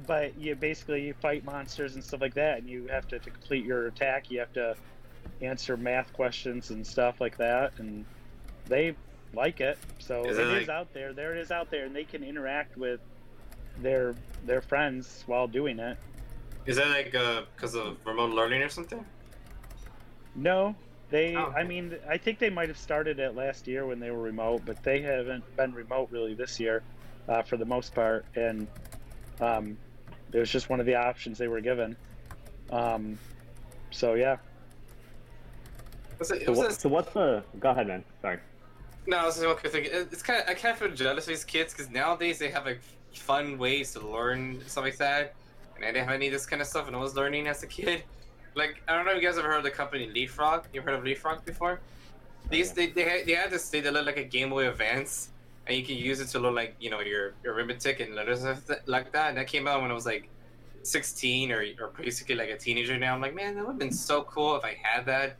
but 0.07 0.39
you 0.39 0.55
basically 0.55 1.07
you 1.07 1.15
fight 1.15 1.45
monsters 1.45 1.95
and 1.95 2.03
stuff 2.05 2.21
like 2.21 2.35
that 2.35 2.59
and 2.59 2.69
you 2.69 2.87
have 2.89 3.07
to, 3.09 3.19
to 3.19 3.31
complete 3.31 3.65
your 3.65 3.87
attack 3.87 4.31
you 4.31 4.39
have 4.41 4.53
to 4.55 4.77
answer 5.43 5.77
math 5.77 6.13
questions 6.13 6.71
and 6.71 6.87
stuff 6.87 7.21
like 7.21 7.37
that 7.39 7.73
and 7.79 8.05
they 8.67 8.95
like 9.35 9.61
it. 9.61 9.79
So 9.99 10.25
Is 10.25 10.39
it 10.39 10.47
it 10.47 10.63
is 10.63 10.69
like- 10.69 10.77
out 10.77 10.93
there 10.95 11.13
there 11.13 11.35
it 11.35 11.41
is 11.41 11.51
out 11.51 11.71
there 11.71 11.85
and 11.85 11.95
they 11.95 12.05
can 12.05 12.23
interact 12.25 12.77
with 12.77 13.01
their 13.79 14.15
their 14.45 14.61
friends 14.63 15.23
while 15.27 15.47
doing 15.47 15.79
it. 15.79 15.97
Is 16.67 16.77
that 16.77 16.89
like 16.89 17.15
uh 17.15 17.43
because 17.55 17.75
of 17.75 17.99
remote 18.07 18.33
learning 18.33 18.63
or 18.63 18.69
something? 18.69 19.05
no 20.35 20.75
they 21.11 21.37
Oh, 21.37 21.53
i 21.57 21.63
mean 21.63 21.97
i 22.09 22.17
think 22.17 22.39
they 22.39 22.51
might 22.51 22.69
have 22.69 22.79
started 22.79 23.19
it 23.21 23.35
last 23.37 23.67
year 23.67 23.87
when 23.87 24.01
they 24.01 24.11
were 24.11 24.21
remote 24.23 24.63
but 24.65 24.83
they 24.83 25.01
haven't 25.03 25.45
been 25.57 25.73
remote 25.73 26.09
really 26.11 26.35
this 26.35 26.59
year 26.59 26.83
uh, 27.29 27.43
for 27.43 27.57
the 27.57 27.65
most 27.65 27.95
part 27.95 28.25
and 28.35 28.67
um, 29.41 29.77
it 30.33 30.39
was 30.39 30.51
just 30.51 30.69
one 30.71 30.81
of 30.81 30.87
the 30.87 30.95
options 30.95 31.39
they 31.39 31.49
were 31.49 31.61
given 31.61 31.97
um, 32.71 33.19
so 33.91 34.15
yeah 34.15 34.37
Was 36.19 36.31
it, 36.31 36.45
So, 36.45 36.51
was 36.51 36.59
what, 36.59 36.71
it, 36.71 36.81
so 36.81 36.89
what's 36.89 37.13
the? 37.13 37.45
Go 37.61 37.71
ahead, 37.71 37.89
man. 37.89 38.05
Sorry. 38.23 38.39
No, 39.07 39.19
I 39.19 39.25
was 39.27 39.35
just 39.37 39.47
okay 39.47 39.69
thinking. 39.69 39.93
It's 39.95 40.23
kind 40.23 40.41
of 40.43 40.49
I 40.49 40.55
kind 40.55 40.73
of 40.73 40.79
feel 40.79 40.91
jealous 40.91 41.25
of 41.25 41.29
these 41.29 41.45
kids 41.45 41.73
because 41.75 41.91
nowadays 41.91 42.39
they 42.39 42.51
have 42.51 42.65
like 42.65 42.81
fun 43.15 43.59
ways 43.59 43.93
to 43.93 44.01
learn 44.01 44.63
stuff 44.67 44.85
like 44.85 44.97
that, 44.99 45.35
and 45.77 45.85
I 45.85 45.89
didn't 45.93 46.07
have 46.07 46.15
any 46.15 46.27
of 46.29 46.33
this 46.33 46.47
kind 46.47 46.61
of 46.63 46.69
stuff 46.69 46.87
when 46.87 46.95
I 46.95 46.99
was 46.99 47.15
learning 47.15 47.47
as 47.49 47.63
a 47.63 47.67
kid. 47.67 48.03
Like 48.57 48.83
I 48.89 48.97
don't 48.97 49.05
know 49.05 49.13
if 49.13 49.23
you 49.23 49.29
guys 49.29 49.39
ever 49.39 49.49
heard 49.49 49.59
of 49.59 49.65
the 49.65 49.71
company 49.71 50.09
Leapfrog. 50.09 50.65
You 50.73 50.81
ever 50.81 50.91
heard 50.91 50.99
of 50.99 51.05
Leapfrog 51.05 51.45
before? 51.45 51.79
These 52.51 52.73
they 52.73 52.87
they 52.87 53.03
had, 53.03 53.27
they 53.27 53.33
had 53.33 53.51
this 53.51 53.69
thing 53.69 53.83
that 53.85 53.93
looked 53.93 54.07
like 54.07 54.17
a 54.17 54.25
Game 54.25 54.49
Boy 54.49 54.69
Advance, 54.69 55.29
and 55.67 55.77
you 55.77 55.85
can 55.85 55.97
use 55.97 56.21
it 56.21 56.29
to 56.29 56.39
look 56.39 56.55
like 56.55 56.75
you 56.81 56.89
know 56.89 57.01
your 57.01 57.35
your 57.45 57.53
arithmetic 57.55 58.01
and 58.01 58.15
letters 58.15 58.45
and 58.45 58.59
like 58.87 59.13
that. 59.13 59.29
And 59.29 59.37
that 59.37 59.47
came 59.47 59.69
out 59.69 59.83
when 59.83 59.91
I 59.91 59.95
was 59.95 60.07
like 60.07 60.31
16 60.85 61.53
or 61.53 61.67
or 61.79 61.89
basically 61.99 62.35
like 62.35 62.49
a 62.49 62.57
teenager 62.57 62.97
now. 62.99 63.15
I'm 63.15 63.21
like, 63.21 63.35
man, 63.35 63.57
that 63.57 63.61
would 63.61 63.73
have 63.73 63.79
been 63.79 63.93
so 63.93 64.23
cool 64.23 64.57
if 64.57 64.65
I 64.65 64.79
had 64.83 65.05
that. 65.05 65.37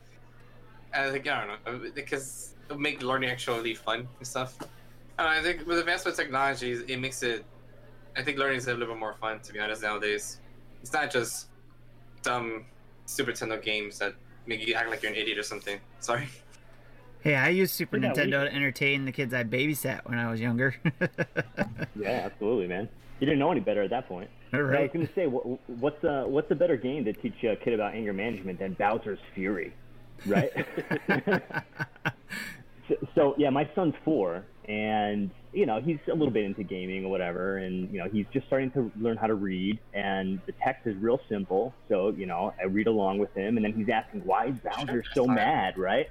And 0.93 1.09
I 1.09 1.11
think 1.11 1.27
I 1.27 1.43
don't 1.43 1.65
know 1.65 1.89
because 1.95 2.53
it 2.69 2.73
would 2.73 2.79
make 2.79 3.01
learning 3.01 3.31
actually 3.31 3.73
fun 3.73 4.07
and 4.19 4.27
stuff. 4.27 4.57
Uh, 5.17 5.25
I 5.25 5.41
think 5.41 5.65
with 5.65 5.79
advancement 5.79 6.15
technologies, 6.15 6.81
it 6.81 6.97
makes 6.97 7.23
it. 7.23 7.43
I 8.15 8.21
think 8.21 8.37
learning 8.37 8.57
is 8.57 8.67
a 8.67 8.73
little 8.73 8.93
bit 8.93 8.99
more 8.99 9.15
fun 9.15 9.39
to 9.39 9.53
be 9.53 9.59
honest 9.59 9.81
nowadays. 9.81 10.39
It's 10.83 10.93
not 10.93 11.09
just 11.09 11.47
dumb 12.21 12.65
Super 13.07 13.31
Nintendo 13.31 13.61
games 13.61 13.97
that 13.99 14.13
make 14.45 14.65
you 14.67 14.73
act 14.75 14.89
like 14.89 15.01
you're 15.01 15.11
an 15.11 15.17
idiot 15.17 15.37
or 15.39 15.43
something. 15.43 15.79
Sorry. 15.99 16.27
Hey, 17.21 17.35
I 17.35 17.49
used 17.49 17.73
Super 17.73 17.97
Yeah, 17.97 18.13
we- 18.13 18.19
Nintendo 18.19 18.47
to 18.47 18.53
entertain 18.53 19.05
the 19.05 19.11
kids 19.11 19.33
I 19.33 19.43
babysat 19.43 20.01
when 20.05 20.19
I 20.19 20.29
was 20.29 20.39
younger. 20.39 20.75
Yeah, 21.99 22.21
absolutely, 22.25 22.67
man. 22.67 22.87
You 23.19 23.25
didn't 23.25 23.39
know 23.39 23.51
any 23.51 23.59
better 23.59 23.81
at 23.81 23.89
that 23.89 24.07
point. 24.07 24.29
All 24.53 24.61
I 24.61 24.81
was 24.83 24.91
gonna 24.93 25.09
say, 25.15 25.25
what, 25.25 25.43
what's 25.67 26.03
a 26.03 26.25
what's 26.27 26.51
a 26.51 26.55
better 26.55 26.77
game 26.77 27.03
to 27.05 27.13
teach 27.13 27.43
a 27.43 27.55
kid 27.55 27.73
about 27.73 27.95
anger 27.95 28.13
management 28.13 28.59
than 28.59 28.73
Bowser's 28.73 29.17
Fury, 29.33 29.73
right? 30.27 30.51
so, 32.87 32.95
so 33.15 33.35
yeah, 33.37 33.49
my 33.49 33.67
son's 33.75 33.95
four, 34.05 34.45
and 34.67 35.31
you 35.53 35.65
know 35.65 35.79
he's 35.81 35.99
a 36.11 36.15
little 36.15 36.31
bit 36.33 36.43
into 36.45 36.63
gaming 36.63 37.05
or 37.05 37.09
whatever, 37.09 37.57
and 37.57 37.91
you 37.91 37.99
know 37.99 38.07
he's 38.11 38.27
just 38.33 38.47
starting 38.47 38.71
to 38.73 38.91
learn 38.99 39.17
how 39.17 39.27
to 39.27 39.35
read, 39.35 39.79
and 39.93 40.41
the 40.45 40.53
text 40.63 40.81
is 40.85 40.95
real 40.99 41.19
simple. 41.29 41.77
So 41.87 42.11
you 42.11 42.25
know 42.25 42.53
I 42.61 42.65
read 42.65 42.87
along 42.87 43.19
with 43.19 43.33
him, 43.35 43.57
and 43.57 43.65
then 43.65 43.73
he's 43.73 43.89
asking 43.89 44.21
why 44.25 44.47
is 44.47 44.55
Bowser 44.63 45.03
so 45.13 45.27
mad, 45.27 45.75
right? 45.77 46.07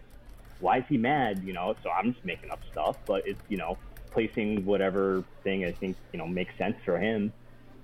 Why 0.58 0.78
is 0.78 0.84
he 0.88 0.96
mad? 0.96 1.42
You 1.44 1.52
know, 1.52 1.74
so 1.82 1.90
I'm 1.90 2.12
just 2.12 2.24
making 2.24 2.50
up 2.50 2.60
stuff, 2.70 2.96
but 3.06 3.22
it's 3.26 3.40
you 3.48 3.58
know 3.58 3.78
placing 4.12 4.64
whatever 4.64 5.24
thing 5.44 5.64
I 5.64 5.72
think 5.72 5.98
you 6.12 6.18
know 6.18 6.26
makes 6.26 6.56
sense 6.58 6.76
for 6.84 6.98
him. 6.98 7.32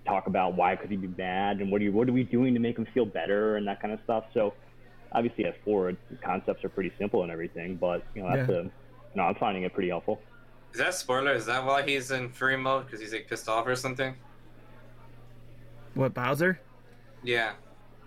Talk 0.06 0.26
about 0.26 0.56
why 0.56 0.74
could 0.76 0.90
he 0.90 0.96
be 0.96 1.14
mad, 1.16 1.60
and 1.60 1.70
what 1.70 1.80
are 1.80 1.84
you, 1.84 1.92
what 1.92 2.08
are 2.08 2.12
we 2.12 2.24
doing 2.24 2.54
to 2.54 2.60
make 2.60 2.76
him 2.78 2.86
feel 2.94 3.04
better, 3.06 3.56
and 3.56 3.66
that 3.68 3.80
kind 3.80 3.94
of 3.94 4.00
stuff. 4.04 4.24
So 4.34 4.56
obviously 5.12 5.44
at 5.44 5.54
four, 5.64 5.92
concepts 6.24 6.64
are 6.64 6.70
pretty 6.70 6.92
simple 6.98 7.22
and 7.22 7.30
everything, 7.30 7.76
but 7.76 8.08
you 8.14 8.22
know 8.22 8.30
that's 8.30 8.48
Yeah. 8.48 8.54
a 8.56 8.72
no, 9.14 9.24
I'm 9.24 9.34
finding 9.36 9.64
it 9.64 9.74
pretty 9.74 9.90
helpful. 9.90 10.22
Is 10.72 10.78
that 10.78 10.88
a 10.88 10.92
spoiler? 10.92 11.32
Is 11.32 11.46
that 11.46 11.64
why 11.64 11.82
he's 11.82 12.10
in 12.10 12.30
free 12.30 12.56
mode? 12.56 12.86
Because 12.86 13.00
he's 13.00 13.12
like 13.12 13.28
pissed 13.28 13.48
off 13.48 13.66
or 13.66 13.76
something? 13.76 14.14
what 15.94 16.14
Bowser? 16.14 16.58
Yeah. 17.22 17.52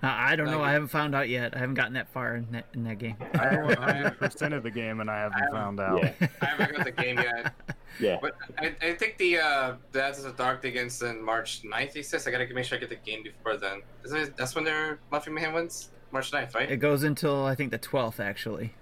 Uh, 0.04 0.08
I 0.08 0.36
don't 0.36 0.48
know. 0.48 0.62
I 0.62 0.74
haven't 0.74 0.90
found 0.90 1.16
out 1.16 1.30
yet. 1.30 1.56
I 1.56 1.60
haven't 1.60 1.76
gotten 1.76 1.94
that 1.94 2.08
far 2.10 2.36
in 2.36 2.48
that 2.52 2.66
in 2.74 2.84
that 2.84 3.00
game. 3.00 3.16
I 3.34 3.48
have 3.48 4.20
100% 4.20 4.54
of 4.54 4.62
the 4.64 4.70
game 4.70 5.00
and 5.00 5.10
I 5.10 5.20
haven't 5.20 5.52
found 5.52 5.80
out. 5.80 6.04
Yeah, 6.04 6.28
I 6.42 6.46
haven't 6.46 6.76
got 6.76 6.86
the 6.86 6.92
game 6.92 7.18
yet. 7.18 7.54
yeah. 8.00 8.18
But 8.22 8.36
I, 8.60 8.76
I 8.82 8.94
think 8.94 9.18
the 9.18 9.40
uh, 9.40 9.76
the 9.94 10.04
Ashes 10.04 10.26
of 10.26 10.36
Dark 10.36 10.64
against 10.66 11.02
in 11.02 11.24
March 11.24 11.64
9th, 11.64 11.94
he 11.94 12.04
says. 12.04 12.28
I 12.28 12.32
gotta 12.32 12.48
make 12.54 12.66
sure 12.66 12.78
I 12.78 12.82
get 12.82 12.90
the 12.90 12.98
game 12.98 13.24
before 13.24 13.58
then. 13.58 13.82
Isn't 14.04 14.18
it, 14.18 14.38
that's 14.38 14.54
when 14.54 14.64
their 14.64 15.00
Monthly 15.12 15.34
Mayhem 15.34 15.54
wins? 15.54 15.90
March 16.12 16.32
9th, 16.32 16.54
right? 16.54 16.70
It 16.70 16.78
goes 16.78 17.04
until 17.04 17.46
I 17.46 17.56
think 17.56 17.72
the 17.72 17.78
twelfth 17.78 18.20
actually. 18.20 18.74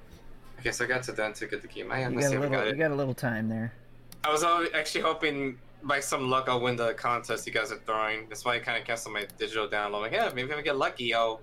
I 0.64 0.68
guess 0.68 0.80
I 0.80 0.86
got 0.86 1.04
to 1.04 1.12
then 1.12 1.34
to 1.34 1.46
get 1.48 1.62
the 1.62 1.68
game. 1.68 1.92
I 1.92 2.00
You 2.00 2.06
honestly 2.06 2.22
got 2.22 2.30
a 2.30 2.34
haven't 2.36 2.52
little. 2.52 2.66
got 2.68 2.72
You 2.78 2.82
got 2.84 2.92
a 2.92 2.96
little 2.96 3.14
time 3.14 3.50
there. 3.50 3.74
I 4.24 4.32
was 4.32 4.46
actually 4.74 5.02
hoping 5.02 5.58
by 5.84 6.00
some 6.00 6.30
luck 6.30 6.46
I'll 6.48 6.62
win 6.62 6.78
the 6.78 6.94
contest 6.94 7.46
you 7.46 7.52
guys 7.52 7.70
are 7.74 7.80
throwing. 7.80 8.30
That's 8.30 8.46
why 8.46 8.56
I 8.56 8.60
kind 8.60 8.78
of 8.80 8.88
canceled 8.88 9.14
my 9.14 9.28
digital 9.38 9.68
download. 9.68 10.04
Like, 10.04 10.14
yeah, 10.14 10.32
maybe 10.34 10.50
if 10.52 10.58
I 10.58 10.62
get 10.62 10.78
lucky, 10.78 11.14
I'll 11.14 11.42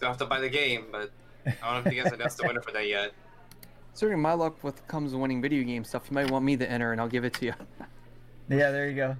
don't 0.00 0.08
have 0.08 0.16
to 0.18 0.26
buy 0.26 0.40
the 0.40 0.48
game. 0.48 0.86
But 0.90 1.12
I 1.46 1.50
don't 1.74 1.84
know 1.84 1.88
if 1.90 1.96
you 1.96 2.02
guys 2.02 2.12
announced 2.12 2.38
the 2.38 2.46
winner 2.48 2.60
for 2.60 2.72
that 2.72 2.88
yet. 2.88 3.12
Certainly, 3.94 4.20
my 4.20 4.32
luck 4.32 4.64
with 4.64 4.84
comes 4.88 5.14
winning 5.14 5.40
video 5.40 5.62
game 5.62 5.84
stuff. 5.84 6.02
You 6.10 6.14
might 6.16 6.28
want 6.32 6.44
me 6.44 6.56
to 6.56 6.68
enter, 6.68 6.90
and 6.90 7.00
I'll 7.00 7.06
give 7.08 7.24
it 7.24 7.34
to 7.34 7.46
you. 7.46 7.54
Yeah, 8.48 8.70
there 8.70 8.88
you 8.88 8.94
go. 8.96 9.16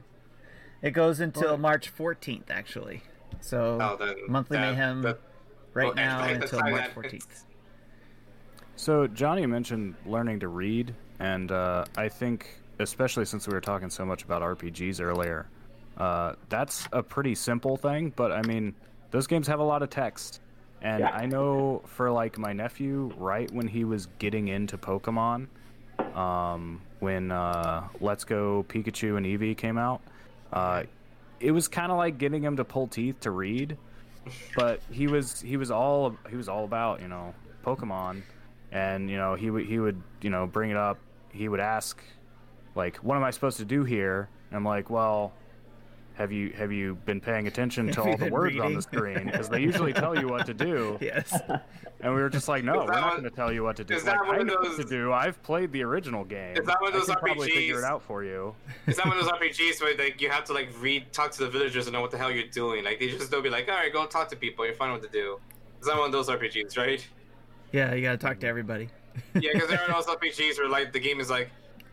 It 0.83 0.93
goes 0.93 1.19
until 1.19 1.57
March 1.57 1.93
14th, 1.93 2.49
actually. 2.49 3.03
So 3.41 3.77
Oh, 3.81 3.97
then 3.97 4.15
monthly 4.29 4.57
that- 4.57 4.71
mayhem 4.71 5.03
that- 5.03 5.19
right 5.75 5.87
well, 5.87 5.95
now 5.95 6.23
until 6.29 6.61
March 6.61 6.95
14th. 6.95 7.43
So 8.77 9.07
Johnny 9.07 9.47
mentioned 9.47 9.95
learning 10.05 10.41
to 10.41 10.49
read, 10.49 10.95
and 11.19 11.51
uh, 11.51 11.87
I 11.97 12.09
think, 12.09 12.61
especially 12.79 13.25
since 13.25 13.47
we 13.49 13.55
were 13.55 13.61
talking 13.61 13.91
so 13.91 14.05
much 14.05 14.23
about 14.23 14.43
RPGs 14.43 15.01
earlier, 15.01 15.47
uh, 15.97 16.35
that's 16.49 16.87
a 16.93 17.03
pretty 17.03 17.35
simple 17.35 17.77
thing. 17.77 18.13
But 18.15 18.33
I 18.33 18.43
mean, 18.43 18.75
those 19.11 19.27
games 19.27 19.47
have 19.47 19.61
a 19.61 19.65
lot 19.65 19.83
of 19.83 19.91
text, 19.91 20.41
and 20.83 21.01
Yeah. 21.01 21.11
I 21.11 21.27
know 21.27 21.83
for 21.87 22.11
like 22.11 22.39
my 22.39 22.53
nephew, 22.53 23.13
right 23.17 23.51
when 23.51 23.67
he 23.67 23.85
was 23.85 24.07
getting 24.19 24.49
into 24.49 24.77
Pokemon, 24.77 25.49
um, 26.15 26.83
when 27.01 27.31
uh, 27.33 27.89
Let's 28.01 28.25
Go 28.25 28.65
Pikachu 28.69 29.17
and 29.17 29.25
Eevee 29.25 29.57
came 29.57 29.79
out, 29.79 30.03
uh, 30.53 30.83
it 31.41 31.51
was 31.51 31.67
kind 31.67 31.91
of 31.91 31.97
like 31.99 32.19
getting 32.19 32.43
him 32.43 32.57
to 32.59 32.65
pull 32.65 32.87
teeth 32.89 33.21
to 33.21 33.31
read. 33.31 33.79
But 34.55 34.81
he 34.91 35.07
was 35.07 35.41
he 35.41 35.57
was 35.57 35.71
all 35.71 36.15
he 36.29 36.37
was 36.37 36.49
all 36.49 36.65
about 36.65 37.01
you 37.01 37.09
know 37.09 37.33
Pokemon 37.65 38.23
and 38.73 39.09
you 39.11 39.17
know 39.17 39.35
he 39.35 39.51
would 39.51 39.67
he 39.67 39.79
would 39.79 40.01
you 40.23 40.31
know 40.31 40.47
bring 40.47 40.71
it 40.71 40.77
up 40.77 40.99
he 41.33 41.49
would 41.49 41.61
ask 41.61 42.03
like 42.75 42.97
what 42.99 43.17
am 43.17 43.23
i 43.25 43.31
supposed 43.31 43.57
to 43.59 43.65
do 43.65 43.85
here 43.85 44.29
and 44.51 44.57
i'm 44.57 44.65
like 44.65 44.91
well 44.91 45.33
have 46.15 46.33
you 46.33 46.51
have 46.57 46.73
you 46.73 46.95
been 47.05 47.21
paying 47.21 47.47
attention 47.47 47.93
to 47.93 48.01
all 48.03 48.11
the 48.17 48.25
been 48.25 48.33
words 48.33 48.59
on 48.59 48.73
the 48.75 48.83
screen 48.83 49.25
because 49.27 49.49
they 49.49 49.61
usually 49.71 49.93
tell 49.93 50.19
you 50.19 50.27
what 50.29 50.47
to 50.47 50.55
do 50.55 50.97
Yes. 51.01 51.39
and 52.01 52.15
we 52.15 52.21
were 52.21 52.31
just 52.31 52.49
like 52.49 52.65
no 52.65 52.81
Is 52.83 52.89
we're 52.89 52.95
not 52.95 53.11
going 53.13 53.25
to 53.25 53.31
tell 53.31 53.53
you 53.53 53.63
what 53.63 53.77
to 53.77 53.85
do 53.85 53.95
is 53.95 54.05
like, 54.05 54.15
that 54.15 54.27
one 54.27 54.37
i 54.37 54.39
of 54.41 54.47
know 54.47 54.55
what 54.61 54.77
to 54.79 54.85
do 54.85 55.13
i've 55.13 55.41
played 55.43 55.73
the 55.73 55.83
original 55.83 56.25
game 56.25 56.57
Is 56.57 56.67
that 56.67 56.81
one 56.81 56.89
of 56.89 56.95
I 56.95 56.99
those 56.99 57.07
can 57.07 57.17
probably 57.17 57.51
figure 57.51 57.79
it 57.79 57.85
out 57.85 58.03
for 58.03 58.25
you 58.25 58.55
It's 58.87 58.97
not 58.97 59.09
one 59.09 59.19
of 59.19 59.25
those 59.25 59.33
RPGs 59.33 59.81
where 59.83 59.97
like 59.97 60.21
you 60.21 60.31
have 60.31 60.45
to 60.45 60.55
like 60.55 60.71
read, 60.81 61.13
talk 61.13 61.31
to 61.33 61.39
the 61.45 61.51
villagers 61.51 61.87
and 61.87 61.93
know 61.93 62.01
what 62.01 62.11
the 62.11 62.19
hell 62.19 62.31
you're 62.31 62.47
doing. 62.49 62.83
Like 62.85 62.99
they 62.99 63.09
just 63.09 63.31
don't 63.31 63.43
be 63.43 63.51
like, 63.51 63.69
all 63.69 63.75
right, 63.75 63.93
go 63.93 64.07
talk 64.07 64.29
to 64.31 64.37
people. 64.37 64.65
You're 64.65 64.75
fine 64.75 64.93
what 64.93 65.03
to 65.03 65.09
do. 65.09 65.39
It's 65.79 65.87
not 65.87 65.99
one 65.99 66.07
of 66.07 66.13
those 66.13 66.29
RPGs, 66.29 66.79
right? 66.79 67.07
Yeah, 67.73 67.95
you 67.95 68.03
gotta 68.03 68.17
talk 68.19 68.39
to 68.41 68.47
everybody. 68.47 68.89
Yeah, 69.35 69.51
because 69.55 69.69
there 69.69 69.81
are 69.81 69.89
those 69.93 70.07
RPGs 70.07 70.59
where 70.59 70.69
like 70.69 70.93
the 70.93 71.01
game 71.01 71.21
is 71.21 71.31
like 71.31 71.51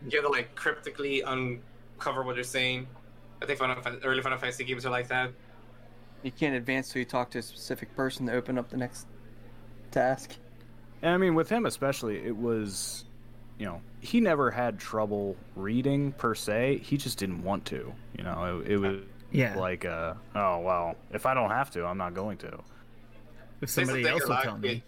you 0.08 0.18
have 0.18 0.24
to 0.26 0.32
like 0.32 0.54
cryptically 0.54 1.22
uncover 1.22 2.22
what 2.22 2.34
they're 2.34 2.44
saying. 2.44 2.86
I 3.42 3.46
think 3.46 3.58
Final 3.58 3.80
Fan- 3.82 4.00
early 4.04 4.22
Final 4.22 4.38
Fantasy 4.38 4.64
games 4.64 4.86
are 4.86 4.90
like 4.90 5.08
that. 5.08 5.30
You 6.22 6.30
can't 6.30 6.54
advance 6.54 6.88
till 6.90 7.00
you 7.00 7.04
talk 7.06 7.30
to 7.32 7.38
a 7.38 7.42
specific 7.42 7.94
person 7.94 8.26
to 8.26 8.32
open 8.32 8.56
up 8.56 8.70
the 8.70 8.76
next 8.78 9.06
task. 9.90 10.32
And 11.02 11.12
I 11.12 11.16
mean, 11.18 11.34
with 11.34 11.50
him 11.50 11.66
especially, 11.66 12.24
it 12.24 12.34
was, 12.34 13.04
you 13.58 13.66
know, 13.66 13.82
he 14.00 14.20
never 14.20 14.50
had 14.50 14.78
trouble 14.78 15.36
reading 15.54 16.12
per 16.12 16.34
se. 16.34 16.78
He 16.82 16.96
just 16.96 17.18
didn't 17.18 17.42
want 17.42 17.66
to. 17.66 17.92
You 18.16 18.24
know, 18.24 18.62
it, 18.64 18.72
it 18.72 18.76
was 18.78 19.00
Yeah. 19.32 19.58
like, 19.58 19.84
uh, 19.84 20.14
oh 20.34 20.60
well, 20.60 20.96
if 21.12 21.26
I 21.26 21.34
don't 21.34 21.50
have 21.50 21.70
to, 21.72 21.84
I'm 21.84 21.98
not 21.98 22.14
going 22.14 22.38
to. 22.38 22.58
If 23.60 23.68
somebody 23.70 24.06
else 24.06 24.26
will 24.26 24.36
tell 24.38 24.54
of 24.54 24.60
me. 24.62 24.82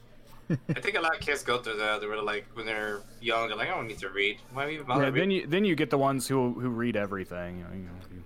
Kid- 0.49 0.59
I 0.76 0.80
think 0.80 0.97
a 0.97 1.01
lot 1.01 1.14
of 1.14 1.20
kids 1.20 1.42
go 1.42 1.59
through 1.59 1.76
that. 1.78 2.01
They 2.01 2.07
were 2.07 2.20
like 2.22 2.47
when 2.55 2.66
they're 2.66 3.01
young, 3.20 3.49
they're 3.49 3.57
like, 3.57 3.68
I 3.68 3.74
don't 3.74 3.86
need 3.88 3.99
to 3.99 4.09
read. 4.11 4.38
Why 4.53 4.66
do 4.66 4.72
you 4.72 4.84
bother 4.84 5.05
Yeah, 5.05 5.11
then 5.11 5.30
you 5.30 5.47
then 5.47 5.64
you 5.64 5.74
get 5.76 5.90
the 5.90 5.99
ones 5.99 6.26
who 6.28 6.53
who 6.53 6.68
read 6.68 6.97
everything. 6.97 7.59
You 7.59 7.64
know, 7.64 7.70
you 7.72 7.82
know, 7.84 7.90
you- 8.14 8.22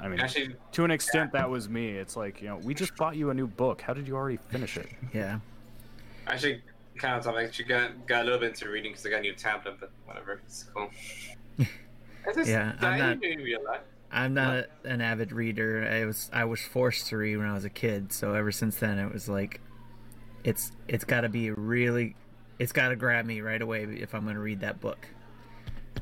I 0.00 0.08
mean, 0.08 0.18
Actually, 0.20 0.56
to 0.72 0.84
an 0.84 0.90
extent, 0.90 1.32
that 1.32 1.48
was 1.48 1.68
me. 1.68 1.90
It's 1.90 2.16
like, 2.16 2.42
you 2.42 2.48
know, 2.48 2.56
we 2.56 2.74
just 2.74 2.96
bought 2.96 3.14
you 3.16 3.30
a 3.30 3.34
new 3.34 3.46
book. 3.46 3.80
How 3.80 3.94
did 3.94 4.08
you 4.08 4.16
already 4.16 4.38
finish 4.50 4.76
it? 4.76 4.88
Yeah. 5.14 5.38
I 6.26 6.32
actually, 6.32 6.62
kind 6.96 7.14
of 7.16 7.22
tough. 7.24 7.36
I 7.36 7.44
actually 7.44 7.66
got 7.66 8.06
got 8.06 8.22
a 8.22 8.24
little 8.24 8.40
bit 8.40 8.50
into 8.50 8.68
reading 8.68 8.90
because 8.92 9.06
I 9.06 9.10
got 9.10 9.18
a 9.18 9.22
new 9.22 9.34
tablet, 9.34 9.76
but 9.78 9.90
whatever, 10.04 10.40
it's 10.44 10.64
cool. 10.74 10.90
I 11.60 12.32
just, 12.34 12.48
Yeah, 12.50 12.72
I'm 12.80 12.98
not- 12.98 13.20
didn't 13.20 13.44
read 13.44 13.54
a 13.58 13.62
lot. 13.62 13.84
I'm 14.10 14.32
not 14.34 14.66
an 14.84 15.00
avid 15.00 15.32
reader. 15.32 15.88
I 15.90 16.04
was 16.04 16.30
I 16.32 16.44
was 16.44 16.60
forced 16.60 17.06
to 17.08 17.16
read 17.16 17.36
when 17.36 17.46
I 17.46 17.54
was 17.54 17.64
a 17.64 17.70
kid, 17.70 18.12
so 18.12 18.34
ever 18.34 18.52
since 18.52 18.76
then 18.76 18.98
it 18.98 19.12
was 19.12 19.28
like 19.28 19.60
it's 20.44 20.72
it's 20.88 21.04
got 21.04 21.22
to 21.22 21.28
be 21.28 21.50
really 21.50 22.14
it's 22.58 22.72
got 22.72 22.88
to 22.90 22.96
grab 22.96 23.26
me 23.26 23.40
right 23.40 23.60
away 23.60 23.84
if 23.84 24.14
I'm 24.14 24.22
going 24.24 24.36
to 24.36 24.40
read 24.42 24.60
that 24.60 24.80
book. 24.80 25.08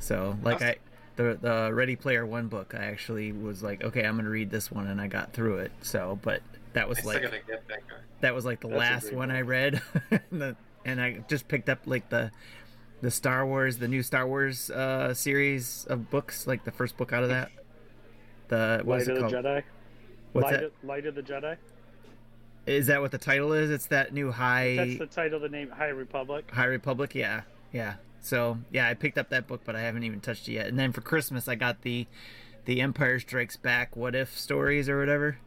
So, 0.00 0.36
like 0.42 0.62
I 0.62 0.76
the 1.16 1.38
the 1.40 1.70
Ready 1.72 1.96
Player 1.96 2.26
1 2.26 2.48
book, 2.48 2.74
I 2.76 2.84
actually 2.84 3.32
was 3.32 3.62
like, 3.62 3.82
okay, 3.84 4.04
I'm 4.04 4.14
going 4.14 4.24
to 4.24 4.30
read 4.30 4.50
this 4.50 4.70
one 4.70 4.86
and 4.86 5.00
I 5.00 5.06
got 5.06 5.32
through 5.32 5.58
it. 5.58 5.72
So, 5.82 6.18
but 6.22 6.42
that 6.72 6.88
was 6.88 6.98
I 7.00 7.02
like 7.02 7.22
gotta 7.22 7.40
get 7.46 7.66
back. 7.68 7.82
that 8.20 8.34
was 8.34 8.44
like 8.44 8.60
the 8.60 8.68
That's 8.68 8.78
last 8.78 9.02
great 9.04 9.14
one 9.16 9.28
book. 9.28 9.36
I 9.36 9.40
read, 9.42 9.82
and, 10.10 10.20
the, 10.30 10.56
and 10.84 11.00
I 11.00 11.18
just 11.28 11.48
picked 11.48 11.68
up 11.68 11.80
like 11.86 12.08
the 12.08 12.30
the 13.00 13.10
Star 13.10 13.44
Wars, 13.46 13.78
the 13.78 13.88
new 13.88 14.02
Star 14.02 14.26
Wars 14.26 14.70
uh, 14.70 15.12
series 15.12 15.86
of 15.86 16.08
books, 16.10 16.46
like 16.46 16.64
the 16.64 16.70
first 16.70 16.96
book 16.96 17.12
out 17.12 17.22
of 17.22 17.30
that. 17.30 17.50
The 18.48 18.80
what 18.84 18.94
Light 18.94 19.02
is 19.02 19.08
it 19.08 19.16
of 19.16 19.16
the 19.16 19.30
called? 19.30 19.44
Jedi. 19.44 19.62
What's 20.32 20.44
Light 20.44 20.52
that? 20.52 20.64
Of, 20.64 20.72
Light 20.82 21.06
of 21.06 21.14
the 21.14 21.22
Jedi. 21.22 21.56
Is 22.66 22.86
that 22.86 23.00
what 23.00 23.10
the 23.10 23.18
title 23.18 23.52
is? 23.52 23.70
It's 23.70 23.86
that 23.86 24.12
new 24.12 24.30
High 24.30 24.76
That's 24.76 24.98
the 24.98 25.06
title 25.06 25.40
the 25.40 25.48
name. 25.48 25.70
High 25.70 25.88
Republic. 25.88 26.48
High 26.50 26.66
Republic. 26.66 27.14
Yeah, 27.14 27.42
yeah. 27.72 27.94
So 28.20 28.58
yeah, 28.70 28.88
I 28.88 28.94
picked 28.94 29.18
up 29.18 29.30
that 29.30 29.46
book, 29.48 29.62
but 29.64 29.74
I 29.74 29.80
haven't 29.80 30.04
even 30.04 30.20
touched 30.20 30.48
it 30.48 30.52
yet. 30.52 30.66
And 30.68 30.78
then 30.78 30.92
for 30.92 31.00
Christmas, 31.00 31.48
I 31.48 31.56
got 31.56 31.82
the 31.82 32.06
the 32.64 32.80
Empire 32.80 33.18
Strikes 33.18 33.56
Back 33.56 33.96
What 33.96 34.14
If 34.14 34.38
stories 34.38 34.88
or 34.88 34.98
whatever. 35.00 35.38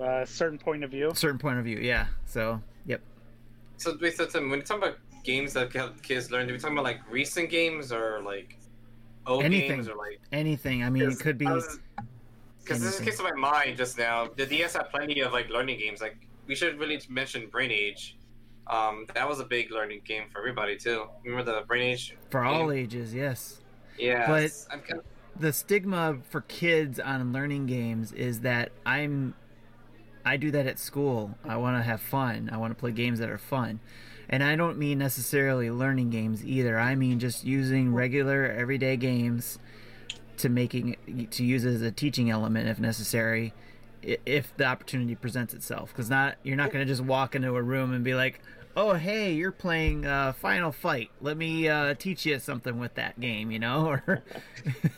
Uh, 0.00 0.24
certain 0.24 0.58
point 0.58 0.82
of 0.82 0.90
view. 0.90 1.12
Certain 1.14 1.38
point 1.38 1.58
of 1.58 1.64
view. 1.64 1.78
Yeah. 1.78 2.06
So 2.24 2.62
yep. 2.86 3.02
So 3.76 3.96
wait, 4.00 4.16
so 4.16 4.24
Tim, 4.24 4.48
when 4.48 4.60
you 4.60 4.64
talk 4.64 4.78
about 4.78 4.96
games 5.24 5.52
that 5.52 5.70
help 5.72 6.02
kids 6.02 6.30
learn, 6.30 6.46
do 6.46 6.54
we 6.54 6.58
talking 6.58 6.76
about 6.76 6.84
like 6.84 7.00
recent 7.10 7.50
games 7.50 7.92
or 7.92 8.22
like 8.24 8.56
old 9.26 9.44
Anything. 9.44 9.68
games 9.68 9.88
or 9.88 9.94
like? 9.96 10.20
Anything. 10.32 10.82
I 10.82 10.88
mean, 10.88 11.10
it 11.10 11.20
could 11.20 11.36
be. 11.36 11.46
Because 12.62 12.80
this 12.80 12.94
is 12.94 13.00
anything. 13.00 13.18
came 13.18 13.26
to 13.26 13.34
my 13.34 13.50
mind 13.50 13.76
just 13.76 13.98
now. 13.98 14.28
The 14.36 14.46
DS 14.46 14.74
had 14.74 14.90
plenty 14.90 15.20
of 15.20 15.32
like 15.32 15.48
learning 15.50 15.78
games. 15.78 16.00
Like 16.00 16.16
we 16.46 16.54
should 16.54 16.78
really 16.78 17.00
mention 17.08 17.48
Brain 17.48 17.70
Age. 17.70 18.16
Um, 18.68 19.06
that 19.14 19.28
was 19.28 19.40
a 19.40 19.44
big 19.44 19.70
learning 19.70 20.02
game 20.04 20.24
for 20.32 20.38
everybody 20.38 20.76
too. 20.76 21.06
Remember 21.24 21.60
the 21.60 21.66
Brain 21.66 21.82
Age? 21.82 22.16
For 22.30 22.44
all 22.44 22.70
ages, 22.70 23.14
yes. 23.14 23.60
Yeah. 23.98 24.26
But- 24.26 24.52
I'm 24.70 24.80
kind 24.80 25.00
of, 25.00 25.04
the 25.38 25.52
stigma 25.52 26.18
for 26.28 26.42
kids 26.42 27.00
on 27.00 27.32
learning 27.32 27.66
games 27.66 28.12
is 28.12 28.40
that 28.40 28.70
I'm 28.84 29.34
I 30.24 30.36
do 30.36 30.50
that 30.52 30.66
at 30.66 30.78
school. 30.78 31.36
I 31.44 31.56
want 31.56 31.76
to 31.78 31.82
have 31.82 32.00
fun. 32.00 32.50
I 32.52 32.56
want 32.56 32.70
to 32.70 32.78
play 32.78 32.92
games 32.92 33.18
that 33.18 33.28
are 33.28 33.38
fun. 33.38 33.80
And 34.28 34.42
I 34.42 34.56
don't 34.56 34.78
mean 34.78 34.98
necessarily 34.98 35.70
learning 35.70 36.10
games 36.10 36.44
either. 36.44 36.78
I 36.78 36.94
mean 36.94 37.18
just 37.18 37.44
using 37.44 37.92
regular 37.92 38.46
everyday 38.46 38.96
games 38.96 39.58
to 40.38 40.48
making 40.48 41.28
to 41.30 41.44
use 41.44 41.64
as 41.64 41.82
a 41.82 41.90
teaching 41.90 42.30
element 42.30 42.68
if 42.68 42.78
necessary 42.80 43.52
if 44.02 44.56
the 44.56 44.64
opportunity 44.64 45.14
presents 45.14 45.54
itself 45.54 45.94
cuz 45.94 46.10
not 46.10 46.36
you're 46.42 46.56
not 46.56 46.72
going 46.72 46.84
to 46.84 46.90
just 46.90 47.02
walk 47.02 47.34
into 47.34 47.54
a 47.54 47.62
room 47.62 47.92
and 47.92 48.02
be 48.02 48.14
like, 48.14 48.40
"Oh, 48.76 48.94
hey, 48.94 49.32
you're 49.32 49.52
playing 49.52 50.06
uh, 50.06 50.32
Final 50.32 50.72
Fight. 50.72 51.10
Let 51.20 51.36
me 51.36 51.68
uh, 51.68 51.94
teach 51.94 52.26
you 52.26 52.38
something 52.38 52.78
with 52.80 52.94
that 52.94 53.20
game," 53.20 53.50
you 53.50 53.58
know? 53.60 53.86
Or 53.86 54.24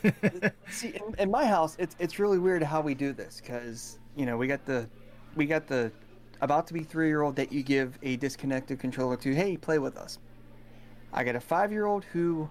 See, 0.69 0.89
in, 0.89 1.15
in 1.19 1.31
my 1.31 1.45
house, 1.45 1.75
it's 1.77 1.95
it's 1.99 2.17
really 2.17 2.39
weird 2.39 2.63
how 2.63 2.81
we 2.81 2.95
do 2.95 3.13
this 3.13 3.41
because 3.41 3.99
you 4.15 4.25
know 4.25 4.37
we 4.37 4.47
got 4.47 4.65
the 4.65 4.89
we 5.35 5.45
got 5.45 5.67
the 5.67 5.91
about 6.41 6.67
to 6.67 6.73
be 6.73 6.83
three 6.83 7.07
year 7.07 7.21
old 7.21 7.35
that 7.35 7.51
you 7.51 7.63
give 7.63 7.97
a 8.01 8.15
disconnected 8.17 8.79
controller 8.79 9.17
to. 9.17 9.35
Hey, 9.35 9.57
play 9.57 9.79
with 9.79 9.97
us. 9.97 10.19
I 11.13 11.23
got 11.23 11.35
a 11.35 11.39
five 11.39 11.71
year 11.71 11.85
old 11.85 12.03
who 12.05 12.49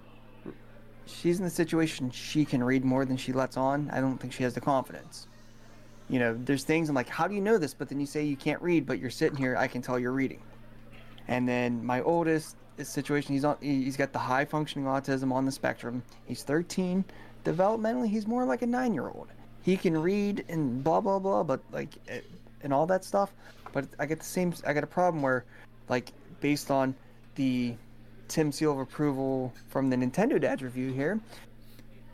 she's 1.07 1.39
in 1.39 1.45
the 1.45 1.51
situation 1.51 2.11
she 2.11 2.45
can 2.45 2.63
read 2.63 2.85
more 2.85 3.05
than 3.05 3.17
she 3.17 3.33
lets 3.33 3.57
on. 3.57 3.91
I 3.93 4.01
don't 4.01 4.19
think 4.19 4.33
she 4.33 4.43
has 4.43 4.55
the 4.55 4.61
confidence. 4.61 5.27
You 6.09 6.19
know, 6.19 6.39
there's 6.45 6.65
things 6.65 6.89
I'm 6.89 6.95
like, 6.95 7.09
how 7.09 7.27
do 7.27 7.35
you 7.35 7.41
know 7.41 7.59
this? 7.59 7.75
But 7.75 7.89
then 7.89 7.99
you 7.99 8.07
say 8.07 8.25
you 8.25 8.37
can't 8.37 8.61
read, 8.61 8.87
but 8.87 8.99
you're 8.99 9.11
sitting 9.11 9.39
here. 9.39 9.57
I 9.57 9.67
can 9.67 9.81
tell 9.83 9.99
you're 9.99 10.13
reading. 10.13 10.41
And 11.29 11.49
then 11.49 11.85
my 11.85 12.03
oldest 12.03 12.57
situation. 12.83 13.35
He's 13.35 13.45
on. 13.45 13.57
He's 13.61 13.97
got 13.97 14.13
the 14.13 14.19
high 14.19 14.45
functioning 14.45 14.87
autism 14.87 15.33
on 15.33 15.45
the 15.45 15.53
spectrum. 15.53 16.03
He's 16.27 16.43
13. 16.43 17.05
Developmentally, 17.45 18.09
he's 18.09 18.27
more 18.27 18.45
like 18.45 18.63
a 18.63 18.67
nine 18.67 18.95
year 18.95 19.09
old. 19.09 19.29
He 19.63 19.77
can 19.77 19.97
read 19.97 20.45
and 20.49 20.83
blah 20.83 21.01
blah 21.01 21.19
blah, 21.19 21.43
but 21.43 21.61
like 21.73 21.91
eh, 22.09 22.21
and 22.63 22.73
all 22.73 22.87
that 22.87 23.05
stuff. 23.05 23.33
But 23.73 23.87
I 23.99 24.07
get 24.07 24.19
the 24.19 24.25
same. 24.25 24.53
I 24.67 24.73
got 24.73 24.85
a 24.85 24.89
problem 24.89 25.23
where, 25.23 25.45
like, 25.89 26.13
based 26.41 26.71
on 26.71 26.95
the 27.35 27.75
Tim 28.29 28.53
seal 28.53 28.73
of 28.73 28.79
approval 28.79 29.53
from 29.69 29.91
the 29.91 29.97
Nintendo 29.97 30.41
Dad's 30.41 30.63
review 30.63 30.93
here, 30.93 31.21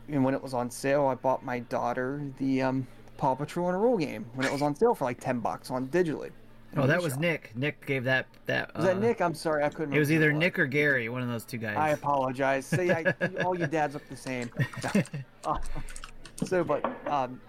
and 0.09 0.23
when 0.23 0.33
it 0.33 0.41
was 0.41 0.53
on 0.53 0.69
sale, 0.69 1.07
I 1.07 1.15
bought 1.15 1.43
my 1.43 1.59
daughter 1.59 2.21
the 2.37 2.61
um, 2.61 2.87
Paw 3.17 3.35
Patrol 3.35 3.67
On 3.67 3.75
a 3.75 3.77
Roll 3.77 3.97
game 3.97 4.25
when 4.35 4.45
it 4.45 4.51
was 4.51 4.61
on 4.61 4.75
sale 4.75 4.95
for 4.95 5.05
like 5.05 5.19
ten 5.19 5.39
bucks 5.39 5.71
on 5.71 5.87
digitally. 5.87 6.31
Oh, 6.77 6.87
that 6.87 7.01
was 7.01 7.17
Nick. 7.17 7.51
Nick 7.55 7.85
gave 7.85 8.05
that 8.05 8.27
that. 8.45 8.73
Was 8.75 8.85
that 8.85 8.97
uh, 8.97 8.99
Nick? 8.99 9.21
I'm 9.21 9.33
sorry, 9.33 9.63
I 9.63 9.67
couldn't. 9.67 9.89
Remember. 9.89 9.97
It 9.97 9.99
was 9.99 10.11
either 10.11 10.31
Nick 10.31 10.57
or 10.57 10.65
Gary, 10.65 11.09
one 11.09 11.21
of 11.21 11.27
those 11.27 11.43
two 11.43 11.57
guys. 11.57 11.75
I 11.75 11.89
apologize. 11.89 12.65
See, 12.65 12.91
I, 12.91 13.13
all 13.43 13.57
you 13.57 13.67
dads 13.67 13.93
look 13.93 14.07
the 14.07 14.15
same. 14.15 14.49
Uh, 15.43 15.57
so, 16.43 16.63
but 16.63 16.85
um, 17.07 17.41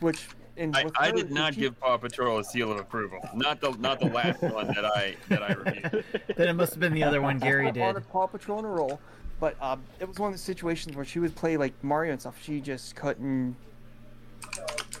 which 0.00 0.26
in 0.60 0.76
I, 0.76 0.84
I 0.98 1.06
her, 1.06 1.12
did 1.12 1.30
not 1.32 1.54
she- 1.54 1.62
give 1.62 1.80
Paw 1.80 1.96
Patrol 1.96 2.38
a 2.38 2.44
seal 2.44 2.70
of 2.70 2.78
approval. 2.78 3.18
Not 3.34 3.60
the 3.60 3.72
not 3.78 3.98
the 3.98 4.06
last 4.08 4.42
one 4.42 4.68
that 4.68 4.84
I 4.84 5.16
that 5.28 5.42
I 5.42 5.52
reviewed. 5.54 6.04
then 6.36 6.48
it 6.48 6.52
must 6.52 6.72
have 6.72 6.80
been 6.80 6.92
the 6.92 7.02
other 7.02 7.20
one 7.22 7.38
Gary 7.38 7.66
on 7.68 7.74
did. 7.74 8.08
Paw 8.10 8.26
Patrol 8.26 8.58
in 8.60 8.64
a 8.66 8.68
roll, 8.68 9.00
but 9.40 9.56
um, 9.62 9.82
it 9.98 10.06
was 10.06 10.18
one 10.18 10.28
of 10.28 10.34
the 10.34 10.38
situations 10.38 10.94
where 10.94 11.04
she 11.04 11.18
would 11.18 11.34
play 11.34 11.56
like 11.56 11.72
Mario 11.82 12.12
and 12.12 12.20
stuff. 12.20 12.36
She 12.42 12.60
just 12.60 12.94
couldn't. 12.94 13.56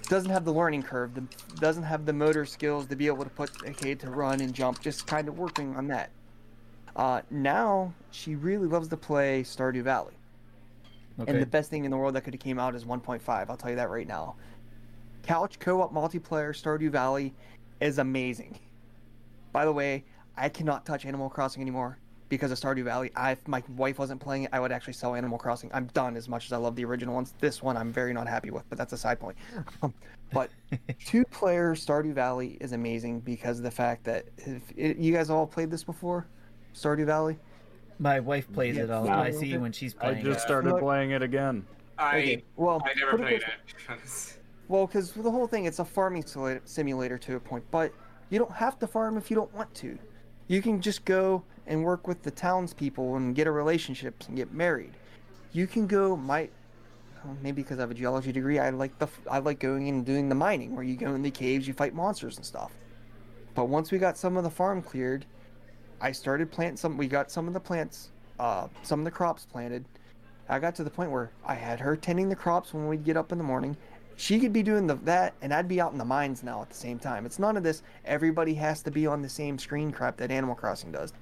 Doesn't 0.08 0.30
have 0.30 0.44
the 0.44 0.52
learning 0.52 0.82
curve. 0.82 1.14
The, 1.14 1.22
doesn't 1.60 1.84
have 1.84 2.04
the 2.04 2.12
motor 2.12 2.44
skills 2.44 2.86
to 2.86 2.96
be 2.96 3.06
able 3.06 3.22
to 3.24 3.30
put 3.30 3.50
a 3.64 3.70
kid 3.72 4.00
to 4.00 4.10
run 4.10 4.40
and 4.40 4.52
jump. 4.52 4.80
Just 4.80 5.06
kind 5.06 5.28
of 5.28 5.38
working 5.38 5.76
on 5.76 5.86
that. 5.88 6.10
Uh, 6.96 7.20
now 7.30 7.92
she 8.10 8.34
really 8.34 8.66
loves 8.66 8.88
to 8.88 8.96
play 8.96 9.42
Stardew 9.44 9.82
Valley, 9.82 10.14
Okay. 11.20 11.30
and 11.32 11.40
the 11.40 11.46
best 11.46 11.70
thing 11.70 11.84
in 11.84 11.90
the 11.90 11.96
world 11.96 12.14
that 12.14 12.22
could 12.22 12.34
have 12.34 12.40
came 12.40 12.58
out 12.58 12.74
is 12.74 12.84
1.5. 12.84 13.20
I'll 13.48 13.56
tell 13.56 13.70
you 13.70 13.76
that 13.76 13.88
right 13.90 14.08
now. 14.08 14.34
Couch 15.30 15.60
co-op 15.60 15.94
multiplayer 15.94 16.50
Stardew 16.50 16.90
Valley 16.90 17.32
is 17.80 17.98
amazing. 17.98 18.58
By 19.52 19.64
the 19.64 19.70
way, 19.70 20.02
I 20.36 20.48
cannot 20.48 20.84
touch 20.84 21.06
Animal 21.06 21.30
Crossing 21.30 21.62
anymore 21.62 21.98
because 22.28 22.50
of 22.50 22.58
Stardew 22.58 22.82
Valley. 22.82 23.12
I, 23.14 23.30
if 23.30 23.46
my 23.46 23.62
wife 23.76 24.00
wasn't 24.00 24.20
playing 24.20 24.42
it, 24.42 24.50
I 24.52 24.58
would 24.58 24.72
actually 24.72 24.94
sell 24.94 25.14
Animal 25.14 25.38
Crossing. 25.38 25.70
I'm 25.72 25.86
done 25.94 26.16
as 26.16 26.28
much 26.28 26.46
as 26.46 26.52
I 26.52 26.56
love 26.56 26.74
the 26.74 26.84
original 26.84 27.14
ones. 27.14 27.32
This 27.38 27.62
one 27.62 27.76
I'm 27.76 27.92
very 27.92 28.12
not 28.12 28.26
happy 28.26 28.50
with, 28.50 28.64
but 28.68 28.76
that's 28.76 28.92
a 28.92 28.96
side 28.96 29.20
point. 29.20 29.36
Um, 29.82 29.94
but 30.32 30.50
two-player 31.06 31.76
Stardew 31.76 32.12
Valley 32.12 32.58
is 32.60 32.72
amazing 32.72 33.20
because 33.20 33.58
of 33.58 33.62
the 33.62 33.70
fact 33.70 34.02
that 34.06 34.24
if 34.36 34.62
it, 34.76 34.96
you 34.96 35.12
guys 35.12 35.30
all 35.30 35.46
played 35.46 35.70
this 35.70 35.84
before, 35.84 36.26
Stardew 36.74 37.06
Valley. 37.06 37.38
My 38.00 38.18
wife 38.18 38.52
plays 38.52 38.76
it 38.76 38.90
all. 38.90 39.04
No. 39.04 39.12
I 39.12 39.30
see 39.30 39.56
when 39.56 39.70
she's 39.70 39.94
playing. 39.94 40.18
I 40.18 40.22
just 40.22 40.40
it. 40.40 40.42
started 40.42 40.70
Look- 40.72 40.80
playing 40.80 41.12
it 41.12 41.22
again. 41.22 41.64
I 41.96 42.18
Okay, 42.18 42.44
well, 42.56 42.82
I 42.84 42.94
never 42.98 43.12
put 43.12 43.20
it 43.32 43.42
played 43.42 43.42
it. 43.42 44.38
Well, 44.70 44.86
because 44.86 45.10
the 45.10 45.32
whole 45.32 45.48
thing, 45.48 45.64
it's 45.64 45.80
a 45.80 45.84
farming 45.84 46.24
simulator 46.64 47.18
to 47.18 47.34
a 47.34 47.40
point, 47.40 47.64
but 47.72 47.92
you 48.28 48.38
don't 48.38 48.52
have 48.52 48.78
to 48.78 48.86
farm 48.86 49.16
if 49.16 49.28
you 49.28 49.34
don't 49.34 49.52
want 49.52 49.74
to. 49.74 49.98
You 50.46 50.62
can 50.62 50.80
just 50.80 51.04
go 51.04 51.42
and 51.66 51.82
work 51.82 52.06
with 52.06 52.22
the 52.22 52.30
townspeople 52.30 53.16
and 53.16 53.34
get 53.34 53.48
a 53.48 53.50
relationship 53.50 54.22
and 54.28 54.36
get 54.36 54.52
married. 54.52 54.92
You 55.52 55.66
can 55.66 55.88
go, 55.88 56.16
my, 56.16 56.48
maybe 57.42 57.62
because 57.62 57.78
I 57.78 57.80
have 57.80 57.90
a 57.90 57.94
geology 57.94 58.30
degree, 58.30 58.60
I 58.60 58.70
like 58.70 58.96
the 59.00 59.08
I 59.28 59.40
like 59.40 59.58
going 59.58 59.88
in 59.88 59.96
and 59.96 60.06
doing 60.06 60.28
the 60.28 60.36
mining, 60.36 60.76
where 60.76 60.84
you 60.84 60.94
go 60.94 61.16
in 61.16 61.22
the 61.22 61.32
caves, 61.32 61.66
you 61.66 61.74
fight 61.74 61.92
monsters 61.92 62.36
and 62.36 62.46
stuff. 62.46 62.70
But 63.56 63.64
once 63.64 63.90
we 63.90 63.98
got 63.98 64.16
some 64.16 64.36
of 64.36 64.44
the 64.44 64.50
farm 64.50 64.82
cleared, 64.82 65.26
I 66.00 66.12
started 66.12 66.52
planting 66.52 66.76
some. 66.76 66.96
We 66.96 67.08
got 67.08 67.32
some 67.32 67.48
of 67.48 67.54
the 67.54 67.60
plants, 67.60 68.10
uh, 68.38 68.68
some 68.84 69.00
of 69.00 69.04
the 69.04 69.10
crops 69.10 69.48
planted. 69.50 69.84
I 70.48 70.60
got 70.60 70.76
to 70.76 70.84
the 70.84 70.90
point 70.90 71.10
where 71.10 71.32
I 71.44 71.54
had 71.54 71.80
her 71.80 71.96
tending 71.96 72.28
the 72.28 72.36
crops 72.36 72.72
when 72.72 72.86
we'd 72.86 73.02
get 73.02 73.16
up 73.16 73.32
in 73.32 73.38
the 73.38 73.42
morning. 73.42 73.76
She 74.20 74.38
could 74.38 74.52
be 74.52 74.62
doing 74.62 74.86
the, 74.86 74.96
that, 74.96 75.32
and 75.40 75.52
I'd 75.54 75.66
be 75.66 75.80
out 75.80 75.92
in 75.92 75.98
the 75.98 76.04
mines 76.04 76.42
now 76.42 76.60
at 76.60 76.68
the 76.68 76.74
same 76.76 76.98
time. 76.98 77.24
It's 77.24 77.38
none 77.38 77.56
of 77.56 77.62
this. 77.62 77.82
Everybody 78.04 78.52
has 78.52 78.82
to 78.82 78.90
be 78.90 79.06
on 79.06 79.22
the 79.22 79.28
same 79.30 79.58
screen 79.58 79.90
crap 79.90 80.18
that 80.18 80.30
Animal 80.30 80.54
Crossing 80.54 80.92
does. 80.92 81.14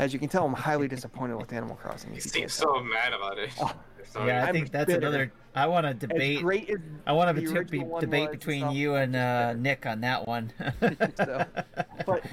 As 0.00 0.12
you 0.12 0.18
can 0.18 0.28
tell, 0.28 0.46
I'm 0.46 0.52
highly 0.52 0.88
disappointed 0.96 1.36
with 1.36 1.52
Animal 1.52 1.76
Crossing. 1.76 2.10
He 2.10 2.16
you 2.16 2.22
can't 2.22 2.32
seems 2.32 2.58
tell. 2.58 2.74
so 2.74 2.82
mad 2.82 3.12
about 3.12 3.38
it. 3.38 3.50
Oh. 3.60 3.72
So, 4.12 4.26
yeah, 4.26 4.42
I 4.44 4.48
I'm 4.48 4.54
think 4.54 4.72
that's 4.72 4.86
bitter. 4.86 4.98
another. 4.98 5.32
I 5.54 5.68
want 5.68 5.84
to 5.84 5.90
As 5.90 5.96
debate. 5.98 6.40
great 6.40 6.68
as 6.68 6.78
I 7.06 7.12
want 7.12 7.28
to 7.36 7.40
original 7.40 7.62
be 7.62 7.78
debate 7.78 7.88
was 7.88 8.02
and 8.02 8.30
between 8.32 8.70
you 8.72 8.94
and 8.96 9.14
uh, 9.14 9.52
Nick 9.52 9.86
on 9.86 10.00
that 10.00 10.26
one. 10.26 10.52
so, 11.16 11.44
but 12.06 12.24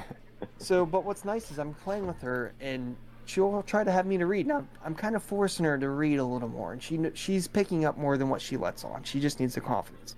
so 0.58 0.88
but 0.88 1.04
what's 1.04 1.24
nice 1.24 1.52
is 1.52 1.60
I'm 1.60 1.76
playing 1.76 2.08
with 2.08 2.20
her 2.22 2.54
and 2.62 2.96
she'll 3.28 3.62
try 3.64 3.84
to 3.84 3.92
have 3.92 4.06
me 4.06 4.18
to 4.18 4.26
read. 4.26 4.48
Now 4.48 4.66
I'm 4.84 4.96
kind 4.96 5.16
of 5.16 5.24
forcing 5.24 5.66
her 5.66 5.78
to 5.78 5.90
read 5.90 6.20
a 6.20 6.24
little 6.24 6.50
more, 6.50 6.74
and 6.74 6.82
she 6.82 7.00
she's 7.14 7.48
picking 7.48 7.86
up 7.86 7.98
more 7.98 8.18
than 8.18 8.30
what 8.30 8.42
she 8.42 8.58
lets 8.58 8.84
on. 8.84 9.04
She 9.04 9.20
just 9.20 9.40
needs 9.40 9.56
the 9.56 9.62
confidence. 9.62 10.16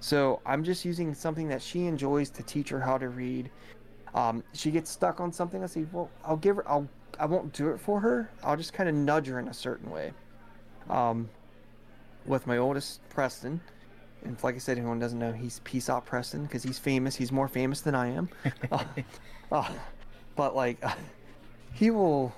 So 0.00 0.40
I'm 0.46 0.64
just 0.64 0.84
using 0.84 1.14
something 1.14 1.48
that 1.48 1.60
she 1.60 1.86
enjoys 1.86 2.30
to 2.30 2.42
teach 2.42 2.70
her 2.70 2.80
how 2.80 2.96
to 2.98 3.08
read. 3.08 3.50
Um, 4.14 4.42
she 4.54 4.70
gets 4.70 4.90
stuck 4.90 5.20
on 5.20 5.32
something. 5.32 5.62
I 5.62 5.66
say, 5.66 5.86
well, 5.92 6.10
I'll 6.24 6.36
give 6.36 6.56
her. 6.56 6.68
I'll. 6.68 6.88
I 7.18 7.26
won't 7.26 7.52
do 7.52 7.68
it 7.68 7.78
for 7.78 8.00
her. 8.00 8.30
I'll 8.42 8.56
just 8.56 8.72
kind 8.72 8.88
of 8.88 8.94
nudge 8.94 9.26
her 9.26 9.38
in 9.38 9.48
a 9.48 9.54
certain 9.54 9.90
way. 9.90 10.12
Um, 10.88 11.28
with 12.24 12.46
my 12.46 12.56
oldest 12.56 13.06
Preston, 13.10 13.60
and 14.24 14.42
like 14.42 14.54
I 14.54 14.58
said, 14.58 14.78
anyone 14.78 14.98
doesn't 14.98 15.18
know, 15.18 15.32
he's 15.32 15.60
Peace 15.64 15.90
Out 15.90 16.06
Preston 16.06 16.44
because 16.44 16.62
he's 16.62 16.78
famous. 16.78 17.14
He's 17.14 17.32
more 17.32 17.48
famous 17.48 17.80
than 17.80 17.94
I 17.94 18.08
am. 18.08 18.28
Uh, 18.72 18.84
uh, 19.52 19.68
but 20.36 20.54
like, 20.54 20.78
uh, 20.84 20.94
he 21.72 21.90
will. 21.90 22.32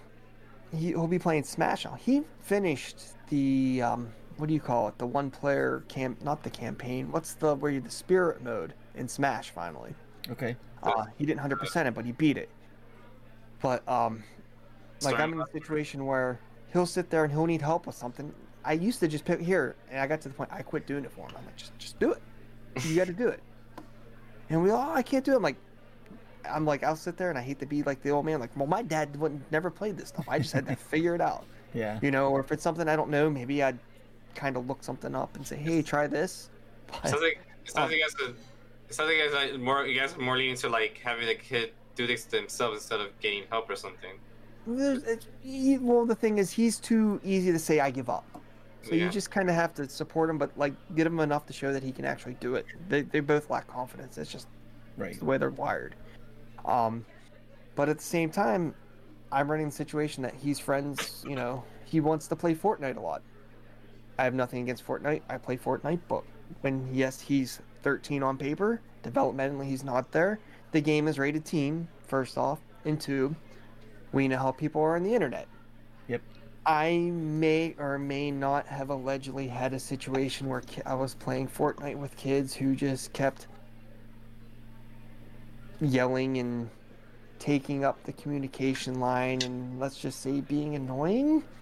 He, 0.75 0.89
he'll 0.89 1.07
be 1.07 1.19
playing 1.19 1.45
Smash 1.45 1.85
now. 1.85 1.95
He 1.95 2.23
finished 2.41 2.99
the 3.29 3.83
um, 3.83 4.13
what 4.37 4.49
do 4.49 4.55
you 4.55 4.61
call 4.61 4.89
it? 4.89 4.99
The 4.99 5.07
one 5.07 5.31
player 5.31 5.85
camp, 5.89 6.23
not 6.23 6.43
the 6.43 6.51
campaign. 6.51 7.11
What's 7.13 7.35
the 7.35 7.55
where 7.55 7.71
you 7.71 7.81
the 7.81 7.91
spirit 7.91 8.43
mode 8.43 8.75
in 8.95 9.09
Smash 9.09 9.51
finally? 9.51 9.95
okay. 10.31 10.57
Uh, 10.83 11.05
he 11.17 11.25
didn't 11.25 11.41
hundred 11.41 11.61
percent 11.61 11.87
it, 11.87 11.95
but 11.95 12.05
he 12.05 12.13
beat 12.13 12.37
it. 12.37 12.49
But 13.61 13.87
um, 13.89 14.25
like 15.03 15.13
Sorry. 15.13 15.23
I'm 15.23 15.33
in 15.33 15.41
a 15.41 15.47
situation 15.53 16.07
where 16.07 16.41
he'll 16.73 16.87
sit 16.87 17.11
there 17.11 17.25
and 17.25 17.33
he'll 17.33 17.47
need 17.47 17.63
help 17.63 17.87
with 17.87 17.95
something. 17.95 18.35
I 18.65 18.73
used 18.73 19.01
to 19.01 19.09
just 19.09 19.25
pick 19.25 19.41
here, 19.41 19.77
and 19.91 20.01
I 20.01 20.07
got 20.07 20.21
to 20.23 20.29
the 20.29 20.35
point 20.35 20.51
I 20.53 20.63
quit 20.63 20.87
doing 20.87 21.05
it 21.05 21.13
for 21.13 21.21
him. 21.21 21.33
I'm 21.37 21.45
like, 21.45 21.57
just 21.57 21.77
just 21.79 21.99
do 21.99 22.13
it. 22.13 22.23
You 22.85 22.97
got 22.97 23.07
to 23.07 23.13
do 23.13 23.29
it. 23.29 23.41
And 24.49 24.63
we 24.63 24.71
all, 24.71 24.91
oh, 24.91 24.95
I 24.95 25.03
can't 25.03 25.25
do 25.25 25.33
it. 25.33 25.37
I'm 25.37 25.43
like, 25.43 25.57
I'm 26.49 26.65
like, 26.65 26.83
I'll 26.83 26.97
sit 26.97 27.17
there 27.17 27.31
and 27.31 27.39
I 27.39 27.43
hate 27.43 27.59
to 27.61 27.67
be 27.67 27.83
like 27.83 28.03
the 28.03 28.11
old 28.11 28.25
man. 28.27 28.41
Like, 28.41 28.57
well, 28.57 28.67
my 28.67 28.83
dad 28.83 29.15
wouldn't 29.17 29.51
never 29.53 29.71
played 29.71 29.97
this 29.97 30.09
stuff. 30.09 30.27
I 30.29 30.39
just 30.39 30.53
had 30.53 30.67
to 30.69 30.77
figure 30.93 31.15
it 31.15 31.21
out. 31.21 31.45
Yeah. 31.75 31.99
You 32.03 32.11
know, 32.11 32.29
or 32.31 32.41
if 32.41 32.53
it's 32.53 32.63
something 32.63 32.89
I 32.89 32.97
don't 32.97 33.11
know, 33.11 33.31
maybe 33.31 33.63
I'd 33.63 33.79
kind 34.35 34.57
of 34.57 34.67
look 34.67 34.83
something 34.83 35.15
up 35.15 35.35
and 35.37 35.47
say, 35.47 35.57
hey, 35.57 35.83
try 35.83 36.07
this. 36.07 36.51
But, 36.87 37.09
Sounds 37.09 37.23
like 37.23 37.41
it 37.65 37.71
sounds 37.71 37.91
like 37.91 37.99
you 37.99 38.03
guys 38.05 38.15
are, 39.01 39.07
like 39.07 39.17
you 39.17 39.23
guys 39.31 39.55
are 39.55 39.59
more 39.59 39.87
you 39.87 39.99
guys 39.99 40.15
are 40.17 40.21
more 40.21 40.37
leaning 40.37 40.57
to 40.57 40.69
like 40.69 41.01
having 41.03 41.27
the 41.27 41.35
kid 41.35 41.73
do 41.95 42.07
this 42.07 42.25
themselves 42.25 42.79
instead 42.79 43.01
of 43.01 43.19
getting 43.21 43.45
help 43.51 43.69
or 43.71 43.77
something. 43.77 44.13
He, 45.43 45.79
well, 45.79 46.07
the 46.07 46.15
thing 46.15 46.39
is, 46.39 46.51
he's 46.51 46.79
too 46.79 47.21
easy 47.25 47.53
to 47.53 47.59
say 47.59 47.81
I 47.81 47.91
give 47.91 48.09
up. 48.09 48.25
So 48.83 48.95
Yeah. 48.95 49.05
you 49.05 49.11
just 49.11 49.31
kind 49.31 49.49
of 49.49 49.55
have 49.55 49.75
to 49.75 49.89
support 49.89 50.29
him, 50.31 50.39
but 50.39 50.57
like 50.59 50.73
get 50.95 51.07
him 51.07 51.21
enough 51.21 51.47
to 51.47 51.53
show 51.53 51.73
that 51.73 51.83
he 51.83 51.93
can 51.93 52.05
actually 52.05 52.35
do 52.35 52.55
it. 52.57 52.67
They, 52.89 53.03
they 53.03 53.21
both 53.21 53.49
lack 53.51 53.67
confidence. 53.67 54.19
It's 54.19 54.31
just 54.31 54.47
Right. 54.97 55.19
the 55.19 55.25
way 55.25 55.39
they're 55.39 55.51
wired. 55.51 55.95
Um, 56.65 57.05
but 57.75 57.89
at 57.89 57.99
the 57.99 58.05
same 58.05 58.31
time, 58.31 58.75
I'm 59.31 59.51
running 59.51 59.67
the 59.67 59.73
situation 59.73 60.23
that 60.23 60.35
he's 60.35 60.59
friends. 60.59 61.25
You 61.27 61.37
know, 61.37 61.65
he 61.85 62.01
wants 62.01 62.29
to 62.29 62.37
play 62.37 62.55
Fortnite 62.55 62.97
a 62.97 63.01
lot. 63.01 63.23
I 64.19 64.25
have 64.25 64.35
nothing 64.35 64.63
against 64.63 64.87
Fortnite. 64.87 65.23
I 65.29 65.39
play 65.39 65.57
Fortnite, 65.57 66.01
but 66.09 66.23
when 66.61 66.89
yes, 66.93 67.21
he's 67.21 67.61
13 67.83 68.23
on 68.23 68.37
paper. 68.37 68.81
Developmentally, 69.03 69.67
he's 69.67 69.85
not 69.85 70.13
there. 70.13 70.39
The 70.73 70.81
game 70.81 71.09
is 71.09 71.19
rated 71.19 71.45
teen. 71.45 71.89
First 72.07 72.39
off, 72.39 72.61
and 72.85 73.01
two, 73.01 73.35
we 74.13 74.29
know 74.29 74.39
how 74.39 74.53
people 74.53 74.83
are 74.83 74.97
on 74.97 75.03
the 75.03 75.15
internet. 75.15 75.49
Yep. 76.09 76.21
I 76.67 77.11
may 77.13 77.75
or 77.79 77.99
may 77.99 78.31
not 78.31 78.67
have 78.67 78.91
allegedly 78.91 79.49
had 79.49 79.73
a 79.73 79.79
situation 79.79 80.49
where 80.49 80.63
I 80.87 80.95
was 80.95 81.15
playing 81.15 81.49
Fortnite 81.49 81.97
with 81.97 82.17
kids 82.17 82.55
who 82.55 82.77
just 82.77 83.13
kept 83.13 83.49
yelling 85.83 86.39
and 86.39 86.71
taking 87.39 87.85
up 87.85 88.03
the 88.05 88.13
communication 88.13 89.01
line 89.01 89.43
and 89.43 89.81
let's 89.81 89.99
just 89.99 90.21
say 90.21 90.41
being 90.41 90.75
annoying. 90.77 91.45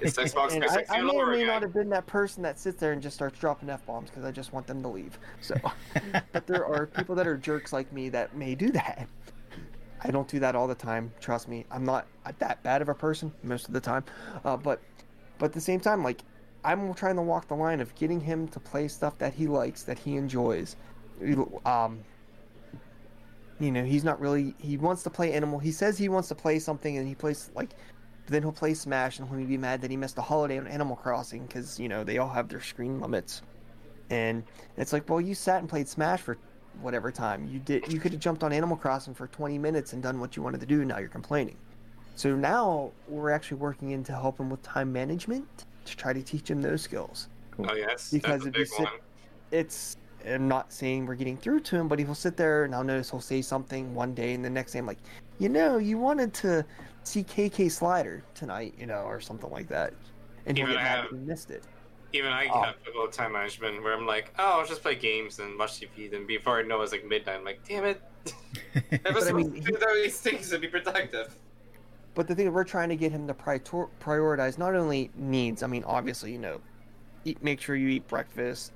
It's 0.00 0.16
Xbox 0.16 0.54
And 0.54 0.64
I, 0.64 0.84
360 0.86 0.94
I 0.94 1.02
may 1.02 1.12
or 1.12 1.26
may 1.26 1.42
again. 1.42 1.46
not 1.46 1.62
have 1.62 1.74
been 1.74 1.90
that 1.90 2.06
person 2.06 2.42
that 2.42 2.58
sits 2.58 2.80
there 2.80 2.92
and 2.92 3.02
just 3.02 3.14
starts 3.14 3.38
dropping 3.38 3.68
f 3.68 3.84
bombs 3.84 4.08
because 4.08 4.24
I 4.24 4.30
just 4.30 4.54
want 4.54 4.66
them 4.66 4.80
to 4.82 4.88
leave. 4.88 5.18
So, 5.42 5.54
but 6.32 6.46
there 6.46 6.64
are 6.64 6.86
people 6.86 7.14
that 7.16 7.26
are 7.26 7.36
jerks 7.36 7.70
like 7.70 7.92
me 7.92 8.08
that 8.08 8.34
may 8.34 8.54
do 8.54 8.70
that. 8.70 9.06
I 10.02 10.10
don't 10.10 10.26
do 10.28 10.38
that 10.40 10.56
all 10.56 10.66
the 10.68 10.74
time. 10.74 11.12
Trust 11.20 11.48
me, 11.48 11.66
I'm 11.70 11.84
not 11.84 12.06
that 12.38 12.62
bad 12.62 12.80
of 12.80 12.88
a 12.88 12.94
person 12.94 13.30
most 13.42 13.68
of 13.68 13.74
the 13.74 13.80
time. 13.80 14.04
Uh, 14.42 14.56
but, 14.56 14.80
but 15.38 15.46
at 15.46 15.52
the 15.52 15.60
same 15.60 15.80
time, 15.80 16.02
like 16.02 16.22
I'm 16.64 16.94
trying 16.94 17.16
to 17.16 17.22
walk 17.22 17.48
the 17.48 17.54
line 17.56 17.80
of 17.80 17.94
getting 17.94 18.20
him 18.20 18.48
to 18.48 18.60
play 18.60 18.88
stuff 18.88 19.18
that 19.18 19.34
he 19.34 19.46
likes, 19.46 19.82
that 19.82 19.98
he 19.98 20.16
enjoys. 20.16 20.76
Um, 21.66 22.04
you 23.60 23.70
know, 23.72 23.84
he's 23.84 24.04
not 24.04 24.20
really. 24.20 24.54
He 24.58 24.76
wants 24.76 25.02
to 25.04 25.10
play 25.10 25.32
Animal. 25.32 25.58
He 25.58 25.72
says 25.72 25.98
he 25.98 26.08
wants 26.08 26.28
to 26.28 26.34
play 26.34 26.58
something, 26.58 26.96
and 26.98 27.06
he 27.08 27.14
plays 27.14 27.50
like. 27.54 27.70
Then 28.30 28.42
he'll 28.42 28.52
play 28.52 28.74
Smash, 28.74 29.18
and 29.18 29.28
he'll 29.28 29.46
be 29.48 29.56
mad 29.56 29.80
that 29.80 29.90
he 29.90 29.96
missed 29.96 30.18
a 30.18 30.22
holiday 30.22 30.58
on 30.58 30.66
Animal 30.66 30.96
Crossing 30.96 31.46
because 31.46 31.80
you 31.80 31.88
know 31.88 32.04
they 32.04 32.18
all 32.18 32.28
have 32.28 32.48
their 32.48 32.60
screen 32.60 33.00
limits. 33.00 33.40
And 34.10 34.42
it's 34.76 34.92
like, 34.92 35.08
well, 35.08 35.20
you 35.20 35.34
sat 35.34 35.60
and 35.60 35.68
played 35.68 35.88
Smash 35.88 36.20
for 36.20 36.36
whatever 36.82 37.10
time 37.10 37.46
you 37.50 37.58
did. 37.58 37.90
You 37.92 37.98
could 37.98 38.12
have 38.12 38.20
jumped 38.20 38.42
on 38.42 38.52
Animal 38.52 38.76
Crossing 38.76 39.14
for 39.14 39.26
20 39.28 39.58
minutes 39.58 39.92
and 39.94 40.02
done 40.02 40.20
what 40.20 40.36
you 40.36 40.42
wanted 40.42 40.60
to 40.60 40.66
do. 40.66 40.84
Now 40.84 40.98
you're 40.98 41.08
complaining. 41.08 41.56
So 42.16 42.34
now 42.36 42.90
we're 43.08 43.30
actually 43.30 43.58
working 43.58 43.90
in 43.90 44.04
to 44.04 44.12
help 44.12 44.38
him 44.38 44.50
with 44.50 44.62
time 44.62 44.92
management 44.92 45.46
to 45.86 45.96
try 45.96 46.12
to 46.12 46.22
teach 46.22 46.50
him 46.50 46.60
those 46.60 46.82
skills 46.82 47.28
Oh 47.58 47.74
yes, 47.74 48.10
Because 48.10 48.44
if 48.46 48.56
you 48.56 48.64
sit- 48.66 48.80
one. 48.80 48.92
it's 49.52 49.96
I'm 50.26 50.48
not 50.48 50.72
saying 50.72 51.06
we're 51.06 51.14
getting 51.14 51.36
through 51.36 51.60
to 51.60 51.76
him, 51.76 51.88
but 51.88 51.98
he'll 51.98 52.14
sit 52.14 52.36
there 52.36 52.64
and 52.64 52.74
I'll 52.74 52.84
notice 52.84 53.10
he'll 53.10 53.20
say 53.20 53.42
something 53.42 53.94
one 53.94 54.14
day, 54.14 54.34
and 54.34 54.44
the 54.44 54.50
next 54.50 54.72
day 54.72 54.78
I'm 54.78 54.86
like, 54.86 54.98
you 55.38 55.48
know, 55.48 55.78
you 55.78 55.98
wanted 55.98 56.34
to 56.34 56.64
see 57.04 57.22
KK 57.24 57.70
Slider 57.70 58.22
tonight, 58.34 58.74
you 58.78 58.86
know, 58.86 59.02
or 59.02 59.20
something 59.20 59.50
like 59.50 59.68
that, 59.68 59.94
and 60.46 60.56
he'll 60.58 60.66
Even 60.68 60.76
get 60.76 60.80
I 60.80 60.84
mad 60.96 61.04
have- 61.04 61.12
missed 61.12 61.50
it. 61.50 61.62
Even 62.14 62.32
I 62.32 62.48
Oh. 62.50 62.62
have 62.62 62.78
difficult 62.78 63.12
time 63.12 63.32
management 63.32 63.82
where 63.82 63.92
I'm 63.92 64.06
like, 64.06 64.32
oh, 64.38 64.60
I'll 64.60 64.66
just 64.66 64.80
play 64.82 64.94
games 64.94 65.38
and 65.40 65.58
watch 65.58 65.78
TV. 65.78 66.10
Then 66.10 66.26
before 66.26 66.58
I 66.58 66.62
know 66.62 66.80
it's 66.80 66.90
like 66.92 67.04
midnight, 67.04 67.36
I'm 67.36 67.44
like, 67.44 67.60
damn 67.68 67.84
it. 67.84 68.00
I 69.06 69.10
was 69.12 69.28
I 69.28 69.32
mean, 69.32 69.46
supposed 69.62 69.66
to 69.66 69.86
do 69.94 70.02
these 70.02 70.18
things 70.20 70.48
to 70.50 70.58
be 70.58 70.68
productive. 70.68 71.36
But 72.14 72.26
the 72.26 72.34
thing 72.34 72.46
is, 72.46 72.52
we're 72.52 72.64
trying 72.64 72.88
to 72.88 72.96
get 72.96 73.12
him 73.12 73.26
to 73.28 73.34
prior- 73.34 73.58
prioritize 74.00 74.56
not 74.56 74.74
only 74.74 75.10
needs. 75.16 75.62
I 75.62 75.66
mean, 75.66 75.84
obviously, 75.84 76.32
you 76.32 76.38
know, 76.38 76.60
eat, 77.26 77.42
make 77.42 77.60
sure 77.60 77.76
you 77.76 77.88
eat 77.88 78.08
breakfast, 78.08 78.72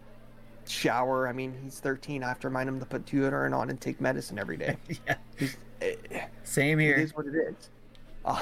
shower. 0.69 1.29
I 1.29 1.33
mean, 1.33 1.55
he's 1.63 1.81
13. 1.81 2.23
I 2.23 2.29
have 2.29 2.41
to 2.41 2.49
remind 2.49 2.69
him 2.69 2.81
to 2.81 2.87
put 2.87 3.05
deodorant 3.07 3.57
on 3.57 3.71
and 3.71 3.81
take 3.81 4.01
medicine 4.01 4.39
every 4.39 4.57
day. 4.57 4.77
yeah. 5.07 5.17
He's, 5.37 5.57
eh, 5.81 5.95
Same 6.45 6.79
here. 6.79 6.97
here. 6.97 7.05
is 7.05 7.15
what 7.15 7.27
it 7.27 7.35
is. 7.35 7.71
Uh, 8.25 8.41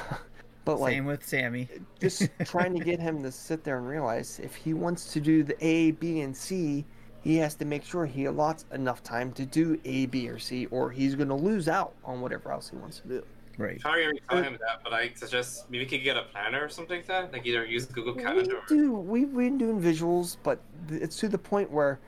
but 0.66 0.78
like, 0.78 0.92
Same 0.92 1.06
with 1.06 1.26
Sammy. 1.26 1.66
just 2.00 2.28
trying 2.44 2.78
to 2.78 2.84
get 2.84 3.00
him 3.00 3.22
to 3.22 3.32
sit 3.32 3.64
there 3.64 3.78
and 3.78 3.88
realize 3.88 4.38
if 4.40 4.54
he 4.54 4.74
wants 4.74 5.10
to 5.14 5.20
do 5.20 5.42
the 5.42 5.56
A, 5.64 5.92
B, 5.92 6.20
and 6.20 6.36
C, 6.36 6.84
he 7.22 7.36
has 7.36 7.54
to 7.54 7.64
make 7.64 7.82
sure 7.82 8.04
he 8.04 8.24
allots 8.24 8.70
enough 8.72 9.02
time 9.02 9.32
to 9.32 9.46
do 9.46 9.80
A, 9.86 10.04
B, 10.04 10.28
or 10.28 10.38
C, 10.38 10.66
or 10.66 10.90
he's 10.90 11.14
going 11.14 11.28
to 11.28 11.34
lose 11.34 11.66
out 11.66 11.94
on 12.04 12.20
whatever 12.20 12.52
else 12.52 12.68
he 12.68 12.76
wants 12.76 13.00
to 13.00 13.08
do. 13.08 13.24
Right. 13.60 13.78
I 13.84 13.88
can't 13.90 13.96
really 14.06 14.20
tell 14.30 14.42
him 14.42 14.58
that, 14.66 14.80
but 14.82 14.94
I 14.94 15.10
suggest 15.14 15.70
maybe 15.70 15.84
we 15.84 15.88
could 15.90 16.02
get 16.02 16.16
a 16.16 16.22
planner 16.22 16.64
or 16.64 16.70
something 16.70 16.96
like 16.96 17.06
that. 17.08 17.30
Like 17.30 17.44
either 17.44 17.66
use 17.66 17.84
Google 17.84 18.14
We 18.14 18.22
Calendar. 18.22 18.56
or- 18.56 18.62
do. 18.66 18.92
We've 18.94 19.34
been 19.34 19.58
doing 19.58 19.78
visuals, 19.80 20.38
but 20.42 20.60
it's 20.88 21.18
to 21.18 21.28
the 21.28 21.36
point 21.36 21.70
where 21.70 22.00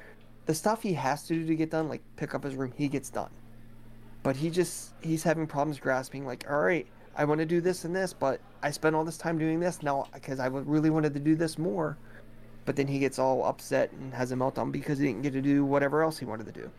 the 0.46 0.54
stuff 0.54 0.82
he 0.82 0.94
has 0.94 1.24
to 1.26 1.34
do 1.34 1.46
to 1.46 1.54
get 1.54 1.70
done, 1.70 1.90
like 1.90 2.00
pick 2.16 2.34
up 2.34 2.42
his 2.42 2.54
room, 2.54 2.72
he 2.74 2.88
gets 2.88 3.10
done. 3.10 3.28
But 4.22 4.34
he 4.36 4.48
just 4.48 4.94
he's 5.02 5.22
having 5.22 5.46
problems 5.46 5.78
grasping. 5.78 6.24
Like, 6.24 6.46
all 6.50 6.60
right, 6.60 6.86
I 7.16 7.26
want 7.26 7.40
to 7.40 7.46
do 7.46 7.60
this 7.60 7.84
and 7.84 7.94
this, 7.94 8.14
but 8.14 8.40
I 8.62 8.70
spent 8.70 8.96
all 8.96 9.04
this 9.04 9.18
time 9.18 9.36
doing 9.36 9.60
this 9.60 9.82
now 9.82 10.06
because 10.14 10.40
I 10.40 10.46
really 10.46 10.88
wanted 10.88 11.12
to 11.12 11.20
do 11.20 11.34
this 11.34 11.58
more. 11.58 11.98
But 12.64 12.76
then 12.76 12.86
he 12.86 12.98
gets 12.98 13.18
all 13.18 13.44
upset 13.44 13.92
and 13.92 14.14
has 14.14 14.32
a 14.32 14.36
meltdown 14.36 14.72
because 14.72 14.98
he 14.98 15.06
didn't 15.08 15.20
get 15.22 15.34
to 15.34 15.42
do 15.42 15.66
whatever 15.66 16.02
else 16.02 16.16
he 16.16 16.24
wanted 16.24 16.46
to 16.46 16.52
do. 16.52 16.70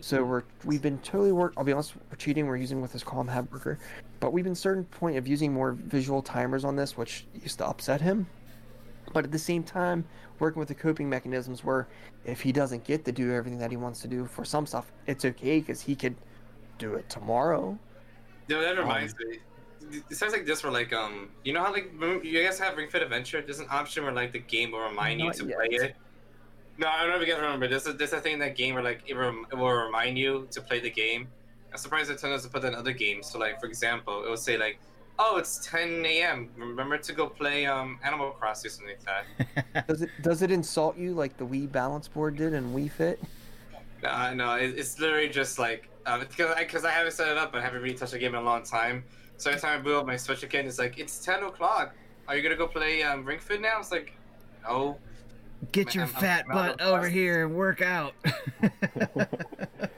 So 0.00 0.22
we're 0.24 0.42
we've 0.64 0.82
been 0.82 0.98
totally 0.98 1.32
work. 1.32 1.54
I'll 1.56 1.64
be 1.64 1.72
honest, 1.72 1.94
we're 2.10 2.16
cheating. 2.16 2.46
We're 2.46 2.56
using 2.56 2.80
with 2.80 2.92
this 2.92 3.02
Calm 3.02 3.28
Hab 3.28 3.50
worker, 3.52 3.78
but 4.20 4.32
we've 4.32 4.44
been 4.44 4.54
certain 4.54 4.84
point 4.84 5.16
of 5.16 5.26
using 5.26 5.52
more 5.52 5.72
visual 5.72 6.22
timers 6.22 6.64
on 6.64 6.76
this, 6.76 6.96
which 6.96 7.26
used 7.42 7.58
to 7.58 7.66
upset 7.66 8.00
him. 8.00 8.26
But 9.12 9.24
at 9.24 9.32
the 9.32 9.38
same 9.38 9.62
time, 9.62 10.04
working 10.38 10.60
with 10.60 10.68
the 10.68 10.74
coping 10.74 11.08
mechanisms 11.08 11.64
where 11.64 11.88
if 12.24 12.40
he 12.40 12.52
doesn't 12.52 12.84
get 12.84 13.04
to 13.04 13.12
do 13.12 13.32
everything 13.32 13.58
that 13.58 13.70
he 13.70 13.76
wants 13.76 14.00
to 14.02 14.08
do 14.08 14.24
for 14.24 14.44
some 14.44 14.66
stuff, 14.66 14.92
it's 15.06 15.24
okay 15.24 15.60
because 15.60 15.80
he 15.80 15.94
could 15.94 16.14
do 16.78 16.94
it 16.94 17.08
tomorrow. 17.08 17.78
No, 18.48 18.60
that 18.60 18.78
reminds 18.78 19.14
me. 19.18 19.38
It 20.10 20.16
sounds 20.16 20.32
like 20.32 20.46
this 20.46 20.62
where 20.62 20.72
like 20.72 20.92
um 20.92 21.30
you 21.44 21.52
know 21.52 21.62
how 21.62 21.72
like 21.72 21.92
you 22.22 22.44
guys 22.44 22.58
have 22.60 22.76
Ring 22.76 22.88
Fit 22.88 23.02
Adventure? 23.02 23.42
There's 23.42 23.58
an 23.58 23.66
option 23.68 24.04
where 24.04 24.12
like 24.12 24.32
the 24.32 24.38
game 24.38 24.70
will 24.70 24.80
remind 24.80 25.20
you 25.20 25.32
to 25.32 25.46
yet. 25.46 25.56
play 25.56 25.66
it. 25.70 25.96
No, 26.82 26.88
I 26.88 27.02
don't 27.02 27.10
know 27.10 27.20
if 27.20 27.28
you 27.28 27.32
guys 27.32 27.40
remember. 27.40 27.68
There's 27.68 27.86
a, 27.86 27.92
there's 27.92 28.12
a 28.12 28.20
thing 28.20 28.32
in 28.32 28.38
that 28.40 28.56
game 28.56 28.74
where 28.74 28.82
like 28.82 29.02
it, 29.06 29.14
rem- 29.14 29.46
it 29.52 29.54
will 29.54 29.70
remind 29.70 30.18
you 30.18 30.48
to 30.50 30.60
play 30.60 30.80
the 30.80 30.90
game. 30.90 31.28
I'm 31.70 31.78
surprised 31.78 32.10
it 32.10 32.18
Nintendo 32.18 32.30
doesn't 32.30 32.50
put 32.52 32.62
that 32.62 32.72
in 32.72 32.74
other 32.74 32.92
games. 32.92 33.30
So 33.30 33.38
like 33.38 33.60
for 33.60 33.66
example, 33.66 34.24
it 34.24 34.28
will 34.28 34.36
say 34.36 34.58
like, 34.58 34.80
oh 35.16 35.36
it's 35.36 35.64
10 35.64 36.04
a.m. 36.04 36.50
Remember 36.56 36.98
to 36.98 37.12
go 37.12 37.28
play 37.28 37.66
um 37.66 38.00
Animal 38.02 38.32
Crossing 38.32 38.68
or 38.68 38.72
something 38.72 38.96
like 38.96 39.64
that. 39.74 39.86
Does 39.86 40.02
it 40.02 40.10
does 40.22 40.42
it 40.42 40.50
insult 40.50 40.96
you 40.98 41.14
like 41.14 41.36
the 41.36 41.46
Wii 41.46 41.70
balance 41.70 42.08
board 42.08 42.36
did 42.36 42.52
in 42.52 42.74
Wii 42.74 42.90
Fit? 42.90 43.22
Uh, 44.02 44.34
no, 44.34 44.56
it, 44.56 44.76
it's 44.76 44.98
literally 44.98 45.28
just 45.28 45.60
like 45.60 45.88
um, 46.06 46.18
because 46.18 46.84
I, 46.84 46.88
I 46.88 46.92
haven't 46.92 47.12
set 47.12 47.28
it 47.28 47.38
up. 47.38 47.54
I 47.54 47.60
haven't 47.60 47.80
really 47.80 47.94
touched 47.94 48.12
the 48.12 48.18
game 48.18 48.34
in 48.34 48.40
a 48.40 48.44
long 48.44 48.64
time. 48.64 49.04
So 49.36 49.50
every 49.50 49.60
time 49.60 49.78
I 49.78 49.82
boot 49.82 50.00
up 50.00 50.06
my 50.06 50.16
Switch 50.16 50.42
again, 50.42 50.66
it's 50.66 50.80
like 50.80 50.98
it's 50.98 51.24
ten 51.24 51.44
o'clock. 51.44 51.94
Are 52.26 52.36
you 52.36 52.42
gonna 52.42 52.56
go 52.56 52.66
play 52.66 53.04
um, 53.04 53.24
Ring 53.24 53.38
Fit 53.38 53.60
now? 53.60 53.78
It's 53.78 53.92
like, 53.92 54.12
no. 54.64 54.98
Get 55.70 55.94
your 55.94 56.06
fat 56.06 56.46
butt 56.48 56.80
over 56.80 57.08
here 57.08 57.46
and 57.46 57.54
work 57.54 57.80
out. 57.82 58.14
I 58.62 58.68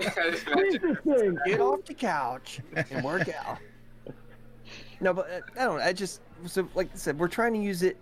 just 0.01 0.47
Where's 0.55 0.75
imagine- 0.75 0.99
this 1.05 1.19
thing? 1.19 1.39
Get 1.47 1.61
off 1.61 1.85
the 1.87 1.95
couch 1.95 2.61
and 2.91 3.05
work 3.05 3.29
out. 3.29 3.59
No, 5.01 5.13
but 5.15 5.29
uh, 5.31 5.41
I 5.61 5.65
don't 5.65 5.79
know. 5.79 5.85
I 5.85 5.93
just 5.93 6.21
so 6.47 6.69
like 6.75 6.91
I 6.93 6.97
said, 6.97 7.19
we're 7.19 7.29
trying 7.29 7.55
to 7.55 7.59
use 7.61 7.83
it. 7.83 7.97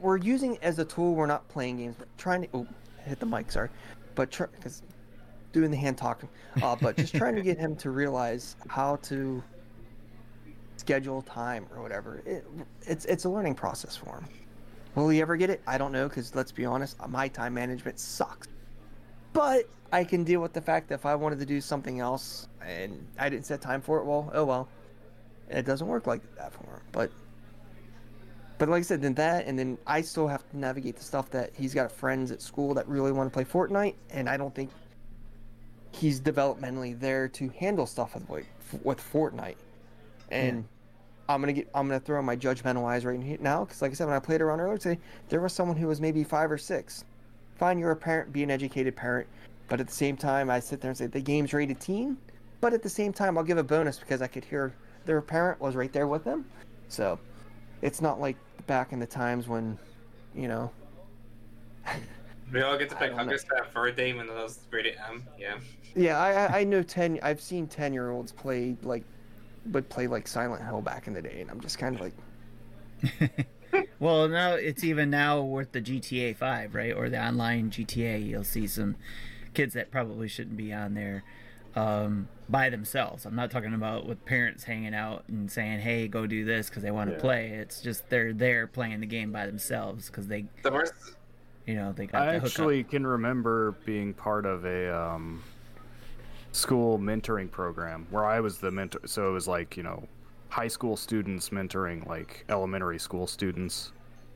We're 0.00 0.18
using 0.18 0.54
it 0.56 0.62
as 0.62 0.78
a 0.78 0.84
tool. 0.84 1.14
We're 1.14 1.26
not 1.26 1.48
playing 1.48 1.78
games, 1.78 1.96
but 1.98 2.08
trying 2.18 2.42
to. 2.42 2.48
Oh, 2.54 2.66
hit 3.04 3.18
the 3.18 3.26
mic. 3.26 3.50
Sorry, 3.50 3.68
but 4.14 4.30
because 4.30 4.82
doing 5.52 5.70
the 5.70 5.76
hand 5.76 5.96
talking. 5.96 6.28
Uh, 6.62 6.76
but 6.80 6.96
just 6.96 7.14
trying 7.14 7.34
to 7.34 7.42
get 7.42 7.58
him 7.58 7.74
to 7.76 7.90
realize 7.90 8.56
how 8.68 8.96
to 8.96 9.42
schedule 10.76 11.22
time 11.22 11.66
or 11.74 11.82
whatever. 11.82 12.22
It, 12.26 12.46
it's 12.82 13.04
it's 13.06 13.24
a 13.24 13.28
learning 13.28 13.54
process 13.56 13.96
for 13.96 14.18
him. 14.20 14.28
Will 14.94 15.08
he 15.08 15.20
ever 15.20 15.36
get 15.36 15.50
it? 15.50 15.62
I 15.66 15.78
don't 15.78 15.92
know. 15.92 16.08
Because 16.08 16.34
let's 16.34 16.52
be 16.52 16.64
honest, 16.64 16.96
my 17.08 17.28
time 17.28 17.54
management 17.54 17.98
sucks. 17.98 18.48
But 19.32 19.68
I 19.92 20.04
can 20.04 20.24
deal 20.24 20.40
with 20.40 20.52
the 20.52 20.60
fact 20.60 20.88
that 20.88 20.96
if 20.96 21.06
I 21.06 21.14
wanted 21.14 21.38
to 21.38 21.46
do 21.46 21.60
something 21.60 22.00
else 22.00 22.48
and 22.64 23.06
I 23.18 23.28
didn't 23.28 23.46
set 23.46 23.60
time 23.60 23.80
for 23.80 23.98
it, 23.98 24.04
well, 24.04 24.30
oh 24.34 24.44
well. 24.44 24.68
It 25.50 25.64
doesn't 25.64 25.86
work 25.86 26.06
like 26.06 26.20
that 26.36 26.52
for 26.52 26.64
him. 26.64 26.82
But 26.92 27.10
but 28.58 28.68
like 28.68 28.80
I 28.80 28.82
said, 28.82 29.00
then 29.00 29.14
that 29.14 29.46
and 29.46 29.58
then 29.58 29.78
I 29.86 30.00
still 30.00 30.26
have 30.28 30.48
to 30.50 30.58
navigate 30.58 30.96
the 30.96 31.04
stuff 31.04 31.30
that 31.30 31.52
he's 31.56 31.72
got 31.72 31.90
friends 31.92 32.30
at 32.30 32.42
school 32.42 32.74
that 32.74 32.86
really 32.88 33.12
want 33.12 33.32
to 33.32 33.34
play 33.34 33.44
Fortnite, 33.44 33.94
and 34.10 34.28
I 34.28 34.36
don't 34.36 34.54
think 34.54 34.70
he's 35.92 36.20
developmentally 36.20 36.98
there 36.98 37.28
to 37.28 37.48
handle 37.50 37.86
stuff 37.86 38.14
with 38.28 38.46
with 38.82 39.00
Fortnite. 39.00 39.56
And 40.30 40.64
I'm 41.28 41.40
gonna 41.40 41.52
get 41.52 41.68
I'm 41.74 41.86
gonna 41.88 42.00
throw 42.00 42.22
my 42.22 42.36
judgmental 42.36 42.84
eyes 42.88 43.04
right 43.04 43.20
here 43.22 43.36
now 43.40 43.64
because 43.64 43.82
like 43.82 43.90
I 43.90 43.94
said, 43.94 44.06
when 44.06 44.16
I 44.16 44.18
played 44.18 44.40
around 44.40 44.60
earlier 44.60 44.78
today, 44.78 44.98
there 45.28 45.40
was 45.40 45.52
someone 45.52 45.76
who 45.76 45.86
was 45.86 46.00
maybe 46.00 46.24
five 46.24 46.50
or 46.50 46.58
six. 46.58 47.04
Fine, 47.56 47.78
you're 47.78 47.90
a 47.90 47.96
parent, 47.96 48.32
be 48.32 48.42
an 48.42 48.50
educated 48.50 48.96
parent, 48.96 49.26
but 49.68 49.80
at 49.80 49.86
the 49.88 49.92
same 49.92 50.16
time, 50.16 50.48
I 50.48 50.60
sit 50.60 50.80
there 50.80 50.90
and 50.90 50.96
say 50.96 51.06
the 51.06 51.20
game's 51.20 51.52
rated 51.52 51.80
teen. 51.80 52.16
But 52.60 52.72
at 52.72 52.82
the 52.82 52.88
same 52.88 53.12
time, 53.12 53.36
I'll 53.36 53.44
give 53.44 53.58
a 53.58 53.62
bonus 53.62 53.98
because 53.98 54.22
I 54.22 54.26
could 54.26 54.44
hear 54.44 54.72
their 55.04 55.20
parent 55.20 55.60
was 55.60 55.76
right 55.76 55.92
there 55.92 56.06
with 56.06 56.24
them. 56.24 56.44
So 56.88 57.18
it's 57.82 58.00
not 58.00 58.20
like 58.20 58.36
back 58.66 58.92
in 58.92 58.98
the 58.98 59.06
times 59.06 59.48
when, 59.48 59.78
you 60.34 60.48
know, 60.48 60.70
we 62.52 62.62
all 62.62 62.78
get 62.78 62.88
to 62.90 62.96
play. 62.96 63.10
Hunger 63.12 63.38
Star 63.38 63.66
for 63.72 63.86
a 63.88 63.92
day 63.92 64.12
when 64.14 64.28
it 64.28 64.34
was 64.34 64.60
rated 64.70 64.96
M. 65.08 65.24
Yeah. 65.38 65.58
yeah, 65.94 66.18
I 66.18 66.32
I- 66.32 66.58
I 66.60 66.64
know 66.64 66.82
ten. 66.82 67.18
I've 67.22 67.40
seen 67.40 67.66
ten 67.66 67.92
year 67.92 68.10
olds 68.10 68.32
play 68.32 68.76
like, 68.82 69.04
would 69.72 69.88
play 69.88 70.06
like 70.06 70.26
Silent 70.28 70.64
Hill 70.64 70.80
back 70.82 71.06
in 71.06 71.14
the 71.14 71.22
day, 71.22 71.40
and 71.40 71.50
I'm 71.50 71.60
just 71.60 71.78
kind 71.78 71.94
of 71.96 72.00
like, 72.00 73.46
well, 74.00 74.28
now 74.28 74.52
it's 74.52 74.84
even 74.84 75.10
now 75.10 75.40
with 75.42 75.72
the 75.72 75.80
GTA 75.80 76.36
5, 76.36 76.74
right? 76.74 76.94
Or 76.94 77.08
the 77.08 77.24
online 77.24 77.70
GTA, 77.70 78.26
you'll 78.26 78.44
see 78.44 78.66
some 78.66 78.96
kids 79.54 79.74
that 79.74 79.90
probably 79.90 80.28
shouldn't 80.28 80.56
be 80.56 80.72
on 80.72 80.94
there 80.94 81.24
um, 81.76 82.28
by 82.48 82.70
themselves. 82.70 83.24
I'm 83.26 83.34
not 83.36 83.50
talking 83.50 83.74
about 83.74 84.06
with 84.06 84.24
parents 84.24 84.64
hanging 84.64 84.94
out 84.94 85.24
and 85.28 85.50
saying, 85.50 85.80
"Hey, 85.80 86.08
go 86.08 86.26
do 86.26 86.44
this" 86.44 86.68
because 86.68 86.82
they 86.82 86.90
want 86.90 87.10
to 87.10 87.16
Yeah. 87.16 87.20
play. 87.20 87.48
It's 87.50 87.80
just 87.80 88.08
they're 88.08 88.32
there 88.32 88.66
playing 88.66 89.00
the 89.00 89.06
game 89.06 89.32
by 89.32 89.46
themselves 89.46 90.06
because 90.08 90.26
they, 90.28 90.46
The 90.62 90.72
worst. 90.72 90.92
you 91.66 91.74
know, 91.74 91.92
they 91.92 92.06
got 92.06 92.22
I 92.22 92.26
the 92.32 92.36
actually 92.44 92.84
can 92.84 93.06
remember 93.06 93.72
being 93.84 94.14
part 94.14 94.46
of 94.46 94.64
a 94.64 94.94
um, 94.96 95.42
school 96.52 96.98
mentoring 96.98 97.50
program 97.50 98.06
where 98.10 98.24
I 98.24 98.40
was 98.40 98.58
the 98.58 98.70
mentor. 98.70 99.00
So 99.06 99.28
it 99.28 99.32
was 99.32 99.48
like 99.48 99.76
you 99.76 99.82
know, 99.82 100.06
high 100.48 100.68
school 100.68 100.96
students 100.96 101.50
mentoring 101.50 102.06
like 102.06 102.44
elementary 102.48 102.98
school 102.98 103.26
students 103.26 103.92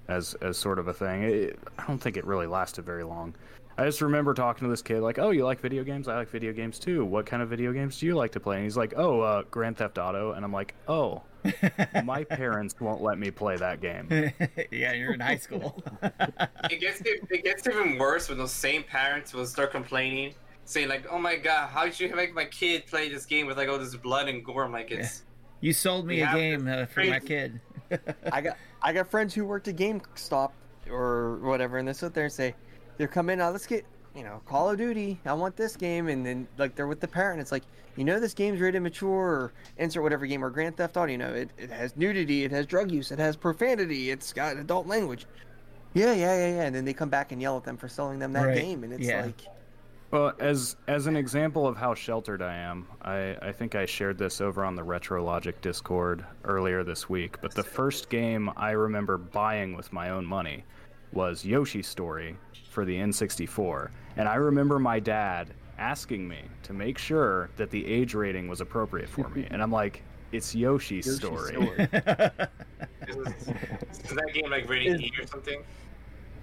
as 0.08 0.34
as 0.34 0.58
sort 0.58 0.78
of 0.78 0.88
a 0.88 0.94
thing. 0.94 1.22
It, 1.22 1.58
I 1.78 1.86
don't 1.86 1.98
think 1.98 2.16
it 2.16 2.24
really 2.24 2.46
lasted 2.46 2.84
very 2.84 3.04
long. 3.04 3.34
I 3.78 3.86
just 3.86 4.02
remember 4.02 4.34
talking 4.34 4.66
to 4.66 4.70
this 4.70 4.82
kid 4.82 5.00
like, 5.00 5.18
"Oh, 5.18 5.30
you 5.30 5.44
like 5.44 5.60
video 5.60 5.82
games? 5.82 6.06
I 6.06 6.16
like 6.16 6.28
video 6.28 6.52
games 6.52 6.78
too. 6.78 7.04
What 7.04 7.24
kind 7.24 7.42
of 7.42 7.48
video 7.48 7.72
games 7.72 7.98
do 7.98 8.06
you 8.06 8.14
like 8.14 8.32
to 8.32 8.40
play?" 8.40 8.56
And 8.56 8.64
he's 8.64 8.76
like, 8.76 8.94
"Oh, 8.96 9.20
uh, 9.20 9.42
Grand 9.50 9.78
Theft 9.78 9.98
Auto." 9.98 10.32
And 10.32 10.44
I'm 10.44 10.52
like, 10.52 10.74
"Oh, 10.88 11.22
my 12.04 12.24
parents 12.24 12.74
won't 12.80 13.02
let 13.02 13.18
me 13.18 13.30
play 13.30 13.56
that 13.56 13.80
game." 13.80 14.08
yeah, 14.70 14.92
you're 14.92 15.14
in 15.14 15.20
high 15.20 15.38
school. 15.38 15.82
It 16.70 16.80
gets 16.80 17.02
it 17.04 17.44
gets 17.44 17.66
even 17.66 17.98
worse 17.98 18.28
when 18.28 18.38
those 18.38 18.52
same 18.52 18.82
parents 18.84 19.34
will 19.34 19.46
start 19.46 19.72
complaining, 19.72 20.34
saying 20.64 20.88
like, 20.88 21.06
"Oh 21.10 21.18
my 21.18 21.36
god, 21.36 21.68
how 21.68 21.84
did 21.84 21.98
you 21.98 22.14
make 22.14 22.34
my 22.34 22.44
kid 22.44 22.86
play 22.86 23.08
this 23.08 23.26
game 23.26 23.46
with 23.46 23.56
like 23.56 23.68
all 23.68 23.78
this 23.78 23.94
blood 23.96 24.28
and 24.28 24.44
gore?" 24.44 24.64
I'm 24.64 24.72
like, 24.72 24.90
it's 24.90 25.24
you 25.60 25.72
sold 25.72 26.06
me 26.06 26.22
a 26.22 26.32
game 26.32 26.68
uh, 26.68 26.86
for 26.86 27.04
my 27.04 27.20
kid. 27.20 27.60
I 28.32 28.40
got 28.40 28.56
I 28.80 28.92
got 28.92 29.10
friends 29.10 29.34
who 29.34 29.44
worked 29.44 29.68
at 29.68 29.76
GameStop 29.76 30.52
or 30.90 31.38
whatever, 31.42 31.78
and 31.78 31.86
they 31.86 31.92
sit 31.92 32.14
there 32.14 32.24
and 32.24 32.32
say, 32.32 32.54
they're 32.98 33.08
coming 33.08 33.40
out. 33.40 33.52
Let's 33.52 33.66
get 33.66 33.84
you 34.14 34.22
know 34.22 34.40
Call 34.46 34.70
of 34.70 34.78
Duty. 34.78 35.20
I 35.24 35.32
want 35.34 35.56
this 35.56 35.76
game, 35.76 36.08
and 36.08 36.24
then 36.24 36.48
like 36.58 36.74
they're 36.74 36.86
with 36.86 37.00
the 37.00 37.08
parent. 37.08 37.40
It's 37.40 37.52
like 37.52 37.64
you 37.96 38.04
know 38.04 38.18
this 38.18 38.34
game's 38.34 38.60
rated 38.60 38.82
mature 38.82 39.10
or 39.10 39.52
insert 39.76 40.02
whatever 40.02 40.26
game 40.26 40.44
or 40.44 40.50
Grand 40.50 40.76
Theft 40.76 40.96
Auto. 40.96 41.10
You 41.10 41.18
know 41.18 41.32
it, 41.32 41.50
it 41.58 41.70
has 41.70 41.96
nudity, 41.96 42.44
it 42.44 42.50
has 42.50 42.66
drug 42.66 42.90
use, 42.90 43.10
it 43.12 43.18
has 43.18 43.36
profanity, 43.36 44.10
it's 44.10 44.32
got 44.32 44.56
adult 44.56 44.86
language. 44.86 45.26
Yeah, 45.94 46.12
yeah, 46.14 46.34
yeah, 46.36 46.54
yeah. 46.56 46.62
And 46.62 46.74
then 46.74 46.84
they 46.86 46.94
come 46.94 47.10
back 47.10 47.32
and 47.32 47.42
yell 47.42 47.56
at 47.58 47.64
them 47.64 47.76
for 47.76 47.86
selling 47.88 48.18
them 48.18 48.32
that 48.32 48.46
Right, 48.46 48.56
game, 48.56 48.82
and 48.82 48.92
it's 48.94 49.06
yeah. 49.06 49.26
like, 49.26 49.42
Well, 50.12 50.34
as 50.40 50.76
as 50.88 51.06
an 51.06 51.16
example 51.16 51.66
of 51.66 51.74
how 51.74 51.94
sheltered 51.94 52.42
I 52.42 52.54
am, 52.54 52.86
I, 53.00 53.34
I 53.40 53.50
think 53.50 53.74
I 53.74 53.86
shared 53.86 54.18
this 54.18 54.42
over 54.42 54.62
on 54.62 54.76
the 54.76 54.82
RetroLogic 54.82 55.62
Discord 55.62 56.22
earlier 56.44 56.84
this 56.84 57.08
week. 57.08 57.40
But 57.40 57.54
the 57.54 57.62
first 57.62 58.10
game 58.10 58.50
I 58.54 58.72
remember 58.72 59.16
buying 59.16 59.74
with 59.74 59.90
my 59.90 60.10
own 60.10 60.26
money 60.26 60.64
was 61.14 61.46
Yoshi's 61.46 61.86
Story 61.86 62.36
for 62.68 62.84
the 62.84 62.94
N64, 62.94 63.90
and 64.16 64.28
I 64.28 64.34
remember 64.34 64.78
my 64.78 65.00
dad 65.00 65.54
asking 65.78 66.28
me 66.28 66.42
to 66.64 66.74
make 66.74 66.98
sure 66.98 67.48
that 67.56 67.70
the 67.70 67.86
age 67.86 68.12
rating 68.12 68.48
was 68.48 68.60
appropriate 68.60 69.08
for 69.08 69.28
me, 69.30 69.48
and 69.50 69.62
I'm 69.62 69.72
like, 69.72 70.02
it's 70.30 70.54
Yoshi's, 70.54 71.06
Yoshi's 71.06 71.16
Story. 71.16 71.54
Story. 71.54 71.88
Is, 73.08 73.48
is 74.04 74.14
that 74.14 74.30
game 74.32 74.50
like 74.50 74.68
rated 74.68 75.00
E 75.00 75.12
or 75.18 75.26
something? 75.26 75.62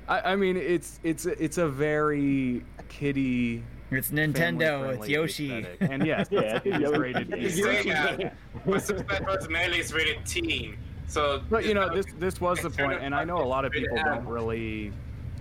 I, 0.09 0.33
I 0.33 0.35
mean, 0.35 0.57
it's 0.57 0.99
it's 1.03 1.25
it's 1.25 1.57
a 1.57 1.67
very 1.69 2.63
kiddie. 2.89 3.63
It's 3.91 4.09
Nintendo. 4.11 4.95
It's 4.97 5.07
Yoshi. 5.07 5.59
aesthetic. 5.59 5.77
And 5.81 6.05
yes, 6.05 6.27
Yeah, 6.31 6.59
it's, 6.63 6.65
it's 6.65 6.97
rated 6.97 7.29
E. 7.29 7.33
It's 7.39 7.55
He's 7.55 7.63
saying 7.63 7.87
that, 7.89 8.35
but 8.65 8.83
Super 8.83 9.15
Smash 9.15 9.49
Melee 9.49 9.79
is 9.79 9.93
rated 9.93 10.25
Teen. 10.25 10.77
So, 11.07 11.41
But 11.49 11.65
you 11.65 11.73
know, 11.73 11.93
this 11.93 12.05
this 12.19 12.41
was 12.41 12.59
the 12.59 12.67
it's 12.67 12.77
kind 12.77 12.89
point, 12.89 12.99
of 12.99 13.05
and 13.05 13.15
I 13.15 13.23
know 13.23 13.37
a 13.37 13.45
lot 13.45 13.65
of 13.65 13.71
people 13.71 13.97
don't 13.97 14.25
really, 14.25 14.91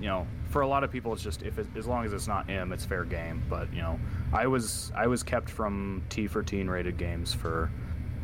you 0.01 0.07
know, 0.07 0.27
for 0.49 0.63
a 0.63 0.67
lot 0.67 0.83
of 0.83 0.91
people, 0.91 1.13
it's 1.13 1.23
just 1.23 1.43
if 1.43 1.59
it, 1.59 1.67
as 1.77 1.87
long 1.87 2.07
as 2.07 2.13
it's 2.15 2.27
not 2.27 2.49
M, 2.49 2.73
it's 2.73 2.87
fair 2.87 3.05
game. 3.05 3.43
But 3.51 3.73
you 3.73 3.83
know, 3.83 3.99
I 4.33 4.47
was 4.47 4.93
I 4.97 5.07
was 5.07 5.23
kept 5.23 5.51
from 5.51 6.03
T 6.09 6.27
for 6.27 6.43
teen 6.43 6.69
rated 6.69 6.97
games 6.97 7.35
for 7.35 7.71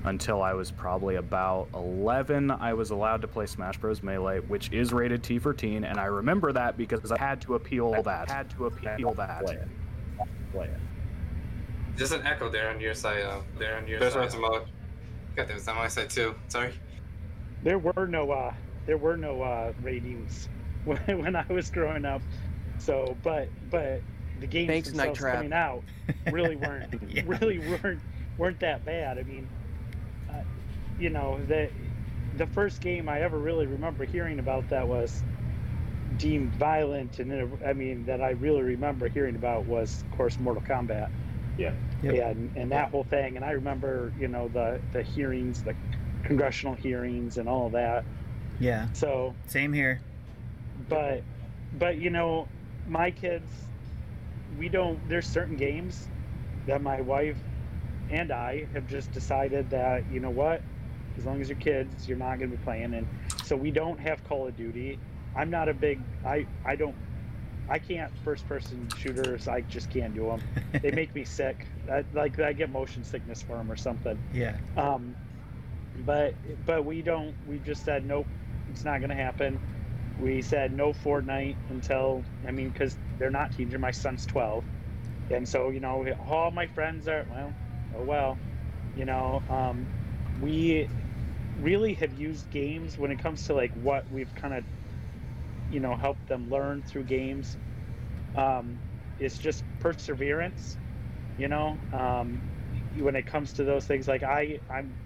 until 0.04 0.42
I 0.42 0.52
was 0.52 0.70
probably 0.70 1.16
about 1.16 1.68
11. 1.74 2.50
I 2.50 2.74
was 2.74 2.90
allowed 2.90 3.22
to 3.22 3.28
play 3.28 3.46
Smash 3.46 3.78
Bros. 3.78 4.02
Melee, 4.02 4.40
which 4.40 4.70
is 4.72 4.92
rated 4.92 5.22
T 5.22 5.38
for 5.38 5.54
teen, 5.54 5.84
and 5.84 5.98
I 5.98 6.04
remember 6.04 6.52
that 6.52 6.76
because 6.76 7.10
I 7.10 7.18
had 7.18 7.40
to 7.42 7.54
appeal 7.54 8.02
that. 8.02 8.30
Had 8.30 8.50
to 8.50 8.66
appeal 8.66 9.14
that. 9.14 9.44
Play 9.44 9.54
it. 9.54 9.68
Play 10.52 10.66
it. 10.66 10.80
There's 11.96 12.12
an 12.12 12.26
echo 12.26 12.50
there 12.50 12.70
on 12.70 12.80
your 12.80 12.94
side. 12.94 13.22
Uh, 13.22 13.40
there 13.58 13.76
on 13.76 13.86
your 13.86 14.00
There's 14.00 14.14
side. 14.14 14.34
Mode. 14.38 14.62
God 15.36 15.48
damn, 15.48 15.56
it's 15.56 15.68
on 15.68 15.76
my 15.76 15.88
side 15.88 16.10
too. 16.10 16.34
Sorry. 16.48 16.72
There 17.62 17.78
were 17.78 18.06
no 18.06 18.30
uh, 18.30 18.52
there 18.86 18.98
were 18.98 19.16
no 19.16 19.42
uh, 19.42 19.72
ratings 19.82 20.48
when, 20.84 20.98
when 21.22 21.36
I 21.36 21.44
was 21.48 21.70
growing 21.70 22.04
up. 22.04 22.20
So, 22.78 23.16
but 23.22 23.48
but 23.70 24.02
the 24.40 24.46
games 24.46 24.68
Thanks, 24.68 24.92
Night 24.92 25.14
themselves 25.14 25.20
coming 25.36 25.52
out 25.52 25.82
really 26.30 26.56
weren't 26.56 26.92
Yeah. 27.08 27.22
really 27.26 27.58
weren't 27.60 28.00
weren't 28.36 28.60
that 28.60 28.84
bad. 28.84 29.18
I 29.18 29.22
mean, 29.22 29.48
you 30.98 31.10
know 31.10 31.44
the 31.44 31.70
the 32.36 32.46
first 32.46 32.80
game 32.80 33.08
I 33.08 33.22
ever 33.22 33.38
really 33.38 33.66
remember 33.66 34.04
hearing 34.04 34.38
about 34.38 34.68
that 34.68 34.88
was 34.88 35.22
deemed 36.16 36.54
violent, 36.56 37.18
and 37.18 37.30
then 37.30 37.40
it- 37.40 37.66
I 37.66 37.72
mean 37.72 38.04
that 38.06 38.20
I 38.22 38.30
really 38.30 38.62
remember 38.62 39.08
hearing 39.08 39.36
about 39.36 39.66
was 39.66 40.02
of 40.02 40.10
course 40.16 40.38
Mortal 40.38 40.62
Kombat. 40.62 41.08
Yeah. 41.56 41.72
Yep. 42.02 42.36
and 42.36 42.50
and 42.56 42.72
that 42.72 42.90
whole 42.90 43.04
thing. 43.04 43.36
And 43.36 43.44
I 43.44 43.52
remember 43.52 44.12
you 44.18 44.28
know 44.28 44.48
the 44.48 44.80
the 44.92 45.02
hearings, 45.02 45.62
the 45.62 45.74
congressional 46.22 46.74
hearings, 46.74 47.36
and 47.38 47.48
all 47.48 47.70
that. 47.70 48.04
Yeah. 48.58 48.88
So 48.92 49.34
Same 49.46 49.72
here. 49.72 50.00
but 50.88 51.22
but 51.78 51.96
you 51.96 52.10
know 52.10 52.48
my 52.86 53.10
kids 53.10 53.50
we 54.58 54.68
don't 54.68 54.98
there's 55.08 55.26
certain 55.26 55.56
games 55.56 56.08
that 56.66 56.82
my 56.82 57.00
wife 57.00 57.38
and 58.10 58.30
i 58.30 58.66
have 58.74 58.86
just 58.86 59.12
decided 59.12 59.70
that 59.70 60.04
you 60.10 60.20
know 60.20 60.30
what 60.30 60.62
as 61.18 61.24
long 61.24 61.40
as 61.40 61.48
you're 61.48 61.58
kids 61.58 62.08
you're 62.08 62.18
not 62.18 62.38
going 62.38 62.50
to 62.50 62.56
be 62.56 62.62
playing 62.64 62.94
and 62.94 63.06
so 63.44 63.56
we 63.56 63.70
don't 63.70 63.98
have 64.00 64.22
call 64.24 64.46
of 64.46 64.56
duty 64.56 64.98
i'm 65.36 65.50
not 65.50 65.68
a 65.68 65.74
big 65.74 66.00
i 66.24 66.46
i 66.64 66.74
don't 66.76 66.94
i 67.68 67.78
can't 67.78 68.10
first 68.24 68.46
person 68.48 68.86
shooters 68.98 69.48
i 69.48 69.60
just 69.62 69.90
can't 69.90 70.14
do 70.14 70.26
them 70.26 70.42
they 70.82 70.90
make 70.90 71.14
me 71.14 71.24
sick 71.24 71.66
I, 71.90 72.04
like 72.12 72.38
i 72.40 72.52
get 72.52 72.70
motion 72.70 73.04
sickness 73.04 73.42
for 73.42 73.56
them 73.56 73.70
or 73.70 73.76
something 73.76 74.18
Yeah. 74.32 74.56
um, 74.76 75.14
but 76.04 76.34
but 76.66 76.84
we 76.84 77.02
don't. 77.02 77.36
We 77.46 77.58
just 77.60 77.84
said 77.84 78.04
nope. 78.04 78.26
It's 78.68 78.84
not 78.84 78.98
going 78.98 79.10
to 79.10 79.14
happen. 79.16 79.60
We 80.20 80.42
said 80.42 80.72
no 80.72 80.92
Fortnite 80.92 81.54
until 81.70 82.24
I 82.44 82.50
mean 82.50 82.70
because 82.70 82.96
they're 83.16 83.30
not 83.30 83.52
teenagers. 83.52 83.80
My 83.80 83.92
son's 83.92 84.26
twelve, 84.26 84.64
and 85.30 85.48
so 85.48 85.70
you 85.70 85.78
know 85.78 86.04
all 86.28 86.50
my 86.50 86.66
friends 86.66 87.06
are 87.06 87.24
well. 87.30 87.52
Oh 87.96 88.02
well, 88.02 88.38
you 88.96 89.04
know. 89.04 89.40
Um, 89.48 89.86
we 90.42 90.88
really 91.56 91.94
have 91.94 92.12
used 92.12 92.50
games 92.50 92.98
when 92.98 93.10
it 93.10 93.18
comes 93.18 93.44
to 93.44 93.54
like 93.54 93.72
what 93.74 94.10
we've 94.10 94.34
kind 94.34 94.54
of 94.54 94.64
you 95.68 95.80
know 95.80 95.96
helped 95.96 96.26
them 96.28 96.48
learn 96.48 96.82
through 96.82 97.04
games. 97.04 97.58
Um, 98.36 98.82
it's 99.18 99.38
just 99.38 99.64
perseverance, 99.80 100.78
you 101.36 101.48
know. 101.48 101.80
Um, 101.92 102.44
when 102.96 103.16
it 103.16 103.26
comes 103.26 103.54
to 103.54 103.64
those 103.64 103.86
things, 103.86 104.08
like 104.08 104.22
I, 104.22 104.60
I'm 104.70 104.98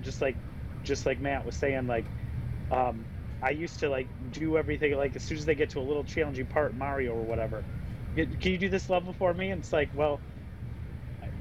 just 0.00 0.20
like 0.22 0.38
just 0.82 1.06
like 1.06 1.20
Matt 1.20 1.44
was 1.46 1.56
saying, 1.56 1.86
like 1.86 2.12
um, 2.70 3.08
I 3.42 3.50
used 3.50 3.80
to 3.80 3.90
like 3.90 4.12
do 4.30 4.56
everything 4.58 4.94
like 4.96 5.16
as 5.16 5.24
soon 5.24 5.38
as 5.38 5.46
they 5.46 5.54
get 5.56 5.70
to 5.70 5.80
a 5.80 5.82
little 5.82 6.04
challenging 6.04 6.48
part, 6.48 6.74
Mario 6.76 7.12
or 7.14 7.26
whatever. 7.26 7.66
"Can 8.16 8.52
you 8.52 8.58
do 8.58 8.68
this 8.70 8.88
level 8.90 9.12
for 9.12 9.34
me? 9.34 9.50
And 9.50 9.60
it's 9.60 9.72
like, 9.72 9.90
well, 9.94 10.22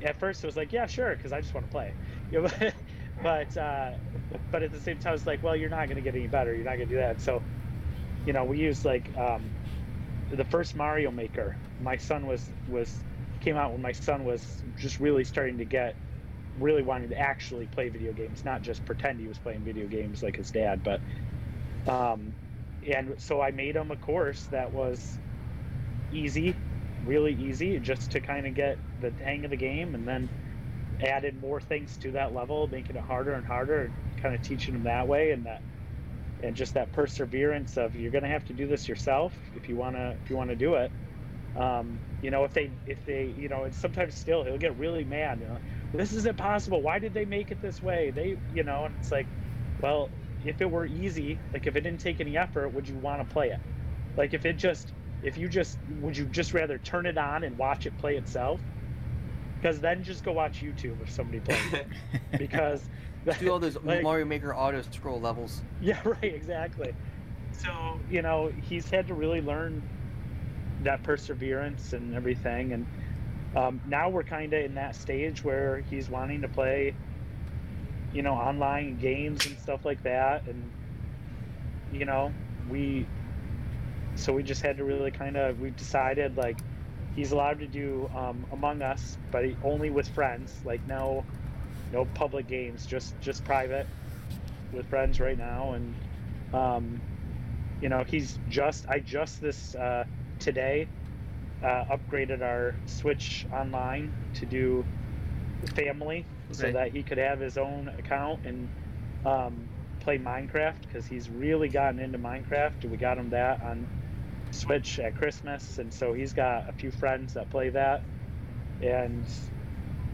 at 0.01 0.20
first 0.20 0.43
it 0.43 0.47
was 0.47 0.56
like, 0.56 0.72
yeah, 0.72 0.86
sure, 0.86 1.16
because 1.16 1.32
I 1.32 1.41
just 1.41 1.53
want 1.53 1.66
to 1.66 1.70
play. 1.70 1.95
but 3.22 3.55
uh, 3.57 3.91
but 4.51 4.63
at 4.63 4.72
the 4.72 4.80
same 4.80 4.99
time, 4.99 5.13
it's 5.13 5.26
like, 5.26 5.43
well, 5.43 5.55
you're 5.55 5.70
not 5.70 5.88
going 5.88 5.95
to 5.97 6.01
get 6.01 6.16
any 6.16 6.28
better. 6.28 6.53
You're 6.53 6.66
not 6.66 6.78
going 6.78 6.88
to 6.89 6.93
do 6.95 6.99
that. 6.99 7.22
So, 7.22 7.41
you 8.26 8.34
know, 8.34 8.43
we 8.43 8.59
used 8.59 8.86
like 8.86 9.16
um, 9.18 9.49
the 10.32 10.45
first 10.45 10.76
Mario 10.76 11.11
Maker. 11.11 11.55
My 11.82 11.97
son 11.97 12.28
was 12.28 12.49
was 12.70 12.95
came 13.41 13.57
out 13.57 13.72
when 13.72 13.82
my 13.82 13.91
son 13.91 14.26
was 14.26 14.63
just 14.78 14.99
really 14.99 15.24
starting 15.24 15.57
to 15.57 15.66
get 15.66 15.95
really 16.59 16.82
wanting 16.82 17.09
to 17.09 17.18
actually 17.18 17.66
play 17.68 17.89
video 17.89 18.13
games, 18.13 18.45
not 18.45 18.61
just 18.61 18.86
pretend 18.86 19.20
he 19.20 19.28
was 19.28 19.38
playing 19.38 19.61
video 19.61 19.88
games 19.88 20.24
like 20.24 20.36
his 20.36 20.51
dad. 20.51 20.84
But 20.84 21.01
um, 21.91 22.34
and 22.88 23.16
so 23.18 23.41
I 23.41 23.51
made 23.51 23.76
him 23.76 23.91
a 23.91 23.95
course 23.95 24.43
that 24.51 24.72
was 24.72 25.18
easy, 26.11 26.55
really 27.05 27.34
easy, 27.34 27.80
just 27.80 28.11
to 28.11 28.20
kind 28.20 28.47
of 28.47 28.53
get 28.53 28.78
the 29.01 29.11
hang 29.24 29.43
of 29.43 29.51
the 29.51 29.57
game, 29.57 29.95
and 29.95 30.07
then 30.07 30.30
added 31.02 31.39
more 31.39 31.62
things 31.62 31.98
to 32.00 32.14
that 32.14 32.34
level, 32.34 32.68
making 32.68 32.98
it 32.98 33.04
harder 33.04 33.34
and 33.34 33.46
harder, 33.46 33.86
and 33.86 33.96
kind 34.22 34.36
of 34.36 34.41
teaching 34.41 34.74
them 34.76 34.84
that 34.84 35.08
way, 35.08 35.32
and 35.32 35.46
that 35.46 35.62
and 36.41 36.56
just 36.56 36.76
that 36.76 36.93
perseverance 36.93 37.78
of 37.78 37.96
you're 37.96 38.12
going 38.12 38.24
to 38.24 38.30
have 38.30 38.46
to 38.46 38.54
do 38.54 38.68
this 38.68 38.88
yourself 38.89 39.38
if 39.54 39.70
you 39.70 39.78
want 39.78 39.96
to 39.96 40.18
if 40.22 40.30
you 40.30 40.38
want 40.38 40.52
to 40.52 40.58
do 40.58 40.76
it. 40.76 40.93
Um, 41.56 42.02
you 42.22 42.32
know, 42.32 42.46
if 42.46 42.54
they 42.54 42.80
if 42.86 43.06
they 43.06 43.26
you 43.26 43.50
know, 43.50 43.66
and 43.66 43.76
sometimes 43.76 44.16
still 44.18 44.46
he'll 44.46 44.58
get 44.60 44.78
really 44.78 45.06
mad. 45.06 45.39
You 45.41 45.48
know, 45.48 45.60
this 45.93 46.14
is 46.14 46.26
impossible. 46.26 46.84
Why 46.84 47.00
did 47.00 47.14
they 47.14 47.26
make 47.26 47.52
it 47.52 47.60
this 47.62 47.82
way? 47.82 48.12
They 48.12 48.38
you 48.50 48.64
know, 48.64 48.86
and 48.86 48.96
it's 48.96 49.12
like, 49.12 49.30
well, 49.80 50.12
if 50.43 50.62
it 50.62 50.72
were 50.72 50.86
easy, 50.86 51.43
like 51.54 51.68
if 51.68 51.76
it 51.76 51.82
didn't 51.82 52.02
take 52.02 52.22
any 52.22 52.38
effort, 52.38 52.70
would 52.72 52.88
you 52.88 52.98
want 53.00 53.28
to 53.28 53.34
play 53.34 53.50
it? 53.50 53.60
Like 54.18 54.34
if 54.36 54.46
it 54.46 54.56
just 54.56 54.93
if 55.22 55.38
you 55.38 55.50
just 55.50 55.80
would 55.88 56.18
you 56.18 56.28
just 56.28 56.54
rather 56.54 56.80
turn 56.80 57.06
it 57.08 57.18
on 57.18 57.43
and 57.43 57.58
watch 57.58 57.86
it 57.88 57.98
play 57.98 58.18
itself? 58.18 58.62
Because 59.66 59.80
then 59.80 60.03
just 60.03 60.24
go 60.24 60.32
watch 60.32 60.61
YouTube 60.61 61.01
if 61.01 61.09
somebody 61.09 61.39
plays 61.39 61.57
it. 61.74 61.88
Because 62.38 62.88
Do 63.39 63.49
all 63.49 63.57
those 63.57 63.76
like- 63.84 64.03
Mario 64.03 64.24
Maker 64.24 64.55
auto 64.55 64.84
scroll 64.91 65.20
levels. 65.20 65.63
yeah, 65.82 65.99
right, 66.05 66.24
exactly. 66.36 66.93
So, 67.51 67.99
you 68.11 68.22
know, 68.22 68.51
he's 68.61 68.88
had 68.91 69.07
to 69.07 69.16
really 69.16 69.41
learn 69.41 69.82
that 70.84 71.01
perseverance 71.01 71.93
and 71.93 72.13
everything. 72.13 72.74
And 72.74 72.86
um, 73.55 73.82
now 73.88 74.07
we're 74.07 74.22
kind 74.22 74.53
of 74.53 74.63
in 74.63 74.76
that 74.76 74.95
stage 74.95 75.43
where 75.43 75.80
he's 75.89 76.11
wanting 76.11 76.41
to 76.43 76.47
play, 76.47 76.93
you 78.13 78.22
know, 78.22 78.36
online 78.36 78.99
games 78.99 79.47
and 79.47 79.57
stuff 79.57 79.84
like 79.84 80.03
that. 80.03 80.45
And, 80.45 80.61
you 81.91 82.05
know, 82.05 82.32
we, 82.70 83.07
so 84.13 84.32
we 84.32 84.43
just 84.43 84.61
had 84.61 84.78
to 84.78 84.84
really 84.84 85.09
kind 85.09 85.36
of, 85.38 85.59
we 85.59 85.72
decided 85.72 86.38
like 86.38 86.59
he's 87.16 87.32
allowed 87.32 87.59
to 87.59 87.68
do 87.68 88.09
um, 88.13 88.45
Among 88.51 88.82
Us, 88.82 89.18
but 89.32 89.45
only 89.63 89.89
with 89.91 90.09
friends, 90.09 90.61
like 90.66 90.86
no, 90.86 91.26
no 91.91 92.05
public 92.05 92.47
games, 92.47 92.86
just, 92.86 93.20
just 93.22 93.45
private 93.45 93.89
with 94.72 94.89
friends 94.89 95.20
right 95.20 95.38
now. 95.38 95.74
And 95.74 95.97
um, 96.53 97.03
you 97.82 97.89
know 97.89 98.03
he's 98.03 98.39
just 98.47 98.86
i 98.89 98.99
just 98.99 99.41
this 99.41 99.76
uh, 99.76 100.05
today 100.39 100.89
uh, 101.61 101.86
upgraded 101.97 102.41
our 102.41 102.82
switch 102.86 103.45
online 103.51 104.16
to 104.34 104.45
do 104.45 104.86
family 105.76 106.28
so 106.51 106.70
Okay. 106.70 106.72
that 106.72 106.91
he 106.91 107.03
could 107.03 107.18
have 107.18 107.39
his 107.39 107.57
own 107.57 107.89
account 107.89 108.45
and 108.45 108.70
um, 109.26 109.70
play 109.99 110.18
minecraft 110.18 110.82
because 110.82 111.07
he's 111.07 111.30
really 111.30 111.70
gotten 111.70 111.99
into 111.99 112.18
minecraft. 112.20 112.86
We 112.86 112.97
got 112.97 113.18
him 113.18 113.30
that 113.32 113.61
on 113.61 113.89
switch 114.56 114.99
at 114.99 115.16
christmas 115.16 115.78
and 115.78 115.93
so 115.93 116.14
he's 116.14 116.34
got 116.34 116.68
a 116.70 116.74
few 116.74 116.91
friends 116.91 117.34
that 117.34 117.49
play 117.49 117.70
that 117.70 118.01
and 118.82 119.24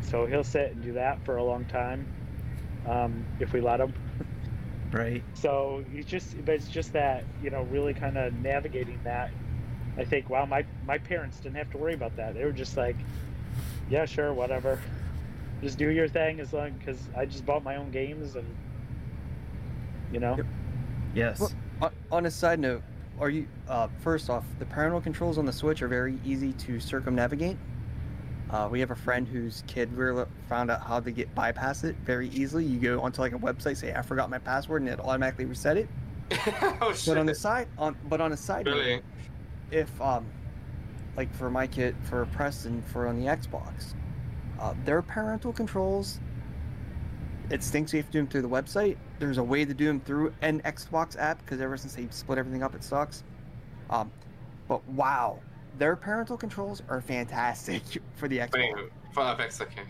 so 0.02 0.26
he'll 0.26 0.44
sit 0.44 0.72
and 0.72 0.84
do 0.84 0.94
that 0.94 1.24
for 1.26 1.38
a 1.38 1.44
long 1.44 1.64
time 1.66 2.06
um, 2.88 3.24
if 3.40 3.54
we 3.54 3.62
let 3.62 3.80
him 3.80 3.94
Right. 4.92 5.24
so 5.34 5.86
he's 5.92 6.06
just 6.06 6.44
but 6.44 6.56
it's 6.56 6.68
just 6.68 6.92
that 6.94 7.24
you 7.42 7.50
know 7.50 7.62
really 7.64 7.94
kind 7.94 8.18
of 8.18 8.34
navigating 8.42 9.00
that 9.04 9.32
I 9.98 10.06
think, 10.06 10.30
wow, 10.30 10.46
my 10.46 10.66
my 10.86 10.98
parents 10.98 11.40
didn't 11.40 11.58
have 11.58 11.70
to 11.72 11.78
worry 11.78 11.94
about 11.94 12.16
that. 12.16 12.34
They 12.34 12.46
were 12.46 12.54
just 12.54 12.78
like, 12.78 12.96
yeah, 13.90 14.06
sure, 14.06 14.34
whatever. 14.34 14.80
Just 15.62 15.78
do 15.78 15.90
your 15.90 16.08
thing 16.08 16.40
as 16.40 16.54
long 16.54 16.72
because 16.80 16.98
I 17.16 17.26
just 17.26 17.46
bought 17.46 17.64
my 17.64 17.76
own 17.76 17.92
games 17.92 18.36
and 18.36 18.48
you 20.12 20.20
know. 20.20 20.38
Yep. 20.38 20.46
Yes. 21.14 21.40
Well- 21.40 21.52
On, 21.82 21.92
on 22.12 22.26
a 22.26 22.32
side 22.32 22.60
note, 22.60 22.84
are 23.22 23.30
you 23.30 23.48
uh, 23.70 23.88
first 24.00 24.30
off 24.30 24.44
the 24.58 24.66
parental 24.66 25.00
controls 25.00 25.38
on 25.38 25.46
the 25.46 25.54
Switch 25.54 25.82
are 25.82 25.88
very 25.88 26.20
easy 26.26 26.54
to 26.54 26.80
circumnavigate. 26.80 27.56
Uh, 28.50 28.68
we 28.70 28.80
have 28.82 28.92
a 28.92 28.96
friend 28.96 29.28
whose 29.28 29.64
kid 29.68 29.94
really 29.94 30.26
found 30.50 30.70
out 30.70 30.82
how 30.82 31.00
to 31.00 31.12
get 31.12 31.34
bypass 31.34 31.86
it 31.86 31.96
very 32.04 32.30
easily. 32.30 32.66
You 32.66 32.80
go 32.80 33.00
onto 33.00 33.22
like 33.22 33.34
a 33.34 33.38
website, 33.38 33.78
say 33.78 33.94
I 33.94 34.02
forgot 34.02 34.30
my 34.30 34.40
password, 34.40 34.82
and 34.82 34.90
it 34.90 35.00
automatically 35.00 35.46
reset 35.46 35.78
it. 35.78 35.88
oh 36.82 36.92
shit. 36.94 37.14
But 37.14 37.18
on 37.20 37.28
the 37.28 37.36
side, 37.36 37.68
on 37.78 37.96
but 38.10 38.20
on 38.20 38.34
a 38.34 38.38
side 38.38 38.66
note, 38.66 38.78
really? 38.78 39.02
if 39.70 40.02
um 40.02 40.26
like 41.16 41.34
for 41.36 41.50
my 41.50 41.68
kid 41.68 41.96
for 42.04 42.26
Preston 42.28 42.82
for 42.82 43.08
on 43.08 43.20
the 43.20 43.28
Xbox, 43.28 43.94
uh, 44.60 44.74
their 44.84 45.02
parental 45.02 45.54
controls. 45.54 46.20
It 47.52 47.62
stinks 47.64 47.94
you 47.94 47.98
have 47.98 48.06
to 48.08 48.12
do 48.14 48.20
them 48.20 48.28
through 48.28 48.44
the 48.44 48.50
website. 48.50 48.98
There's 49.22 49.38
a 49.38 49.44
way 49.44 49.66
to 49.66 49.74
do 49.76 49.86
them 49.86 50.00
through 50.00 50.34
an 50.42 50.62
Xbox 50.62 51.16
app 51.16 51.38
because 51.46 51.62
ever 51.62 51.78
since 51.78 51.94
they 51.94 52.08
split 52.10 52.40
everything 52.40 52.64
up, 52.64 52.74
it 52.74 52.84
sucks. 52.84 53.24
Um, 53.92 54.12
but 54.68 54.84
wow, 54.90 55.38
their 55.78 55.96
parental 55.96 56.36
controls 56.36 56.82
are 56.90 57.02
fantastic 57.02 57.84
for 58.16 58.28
the 58.28 58.40
Wait, 58.40 58.50
Xbox. 58.52 58.90
for 59.14 59.22
FX, 59.22 59.62
okay. 59.62 59.84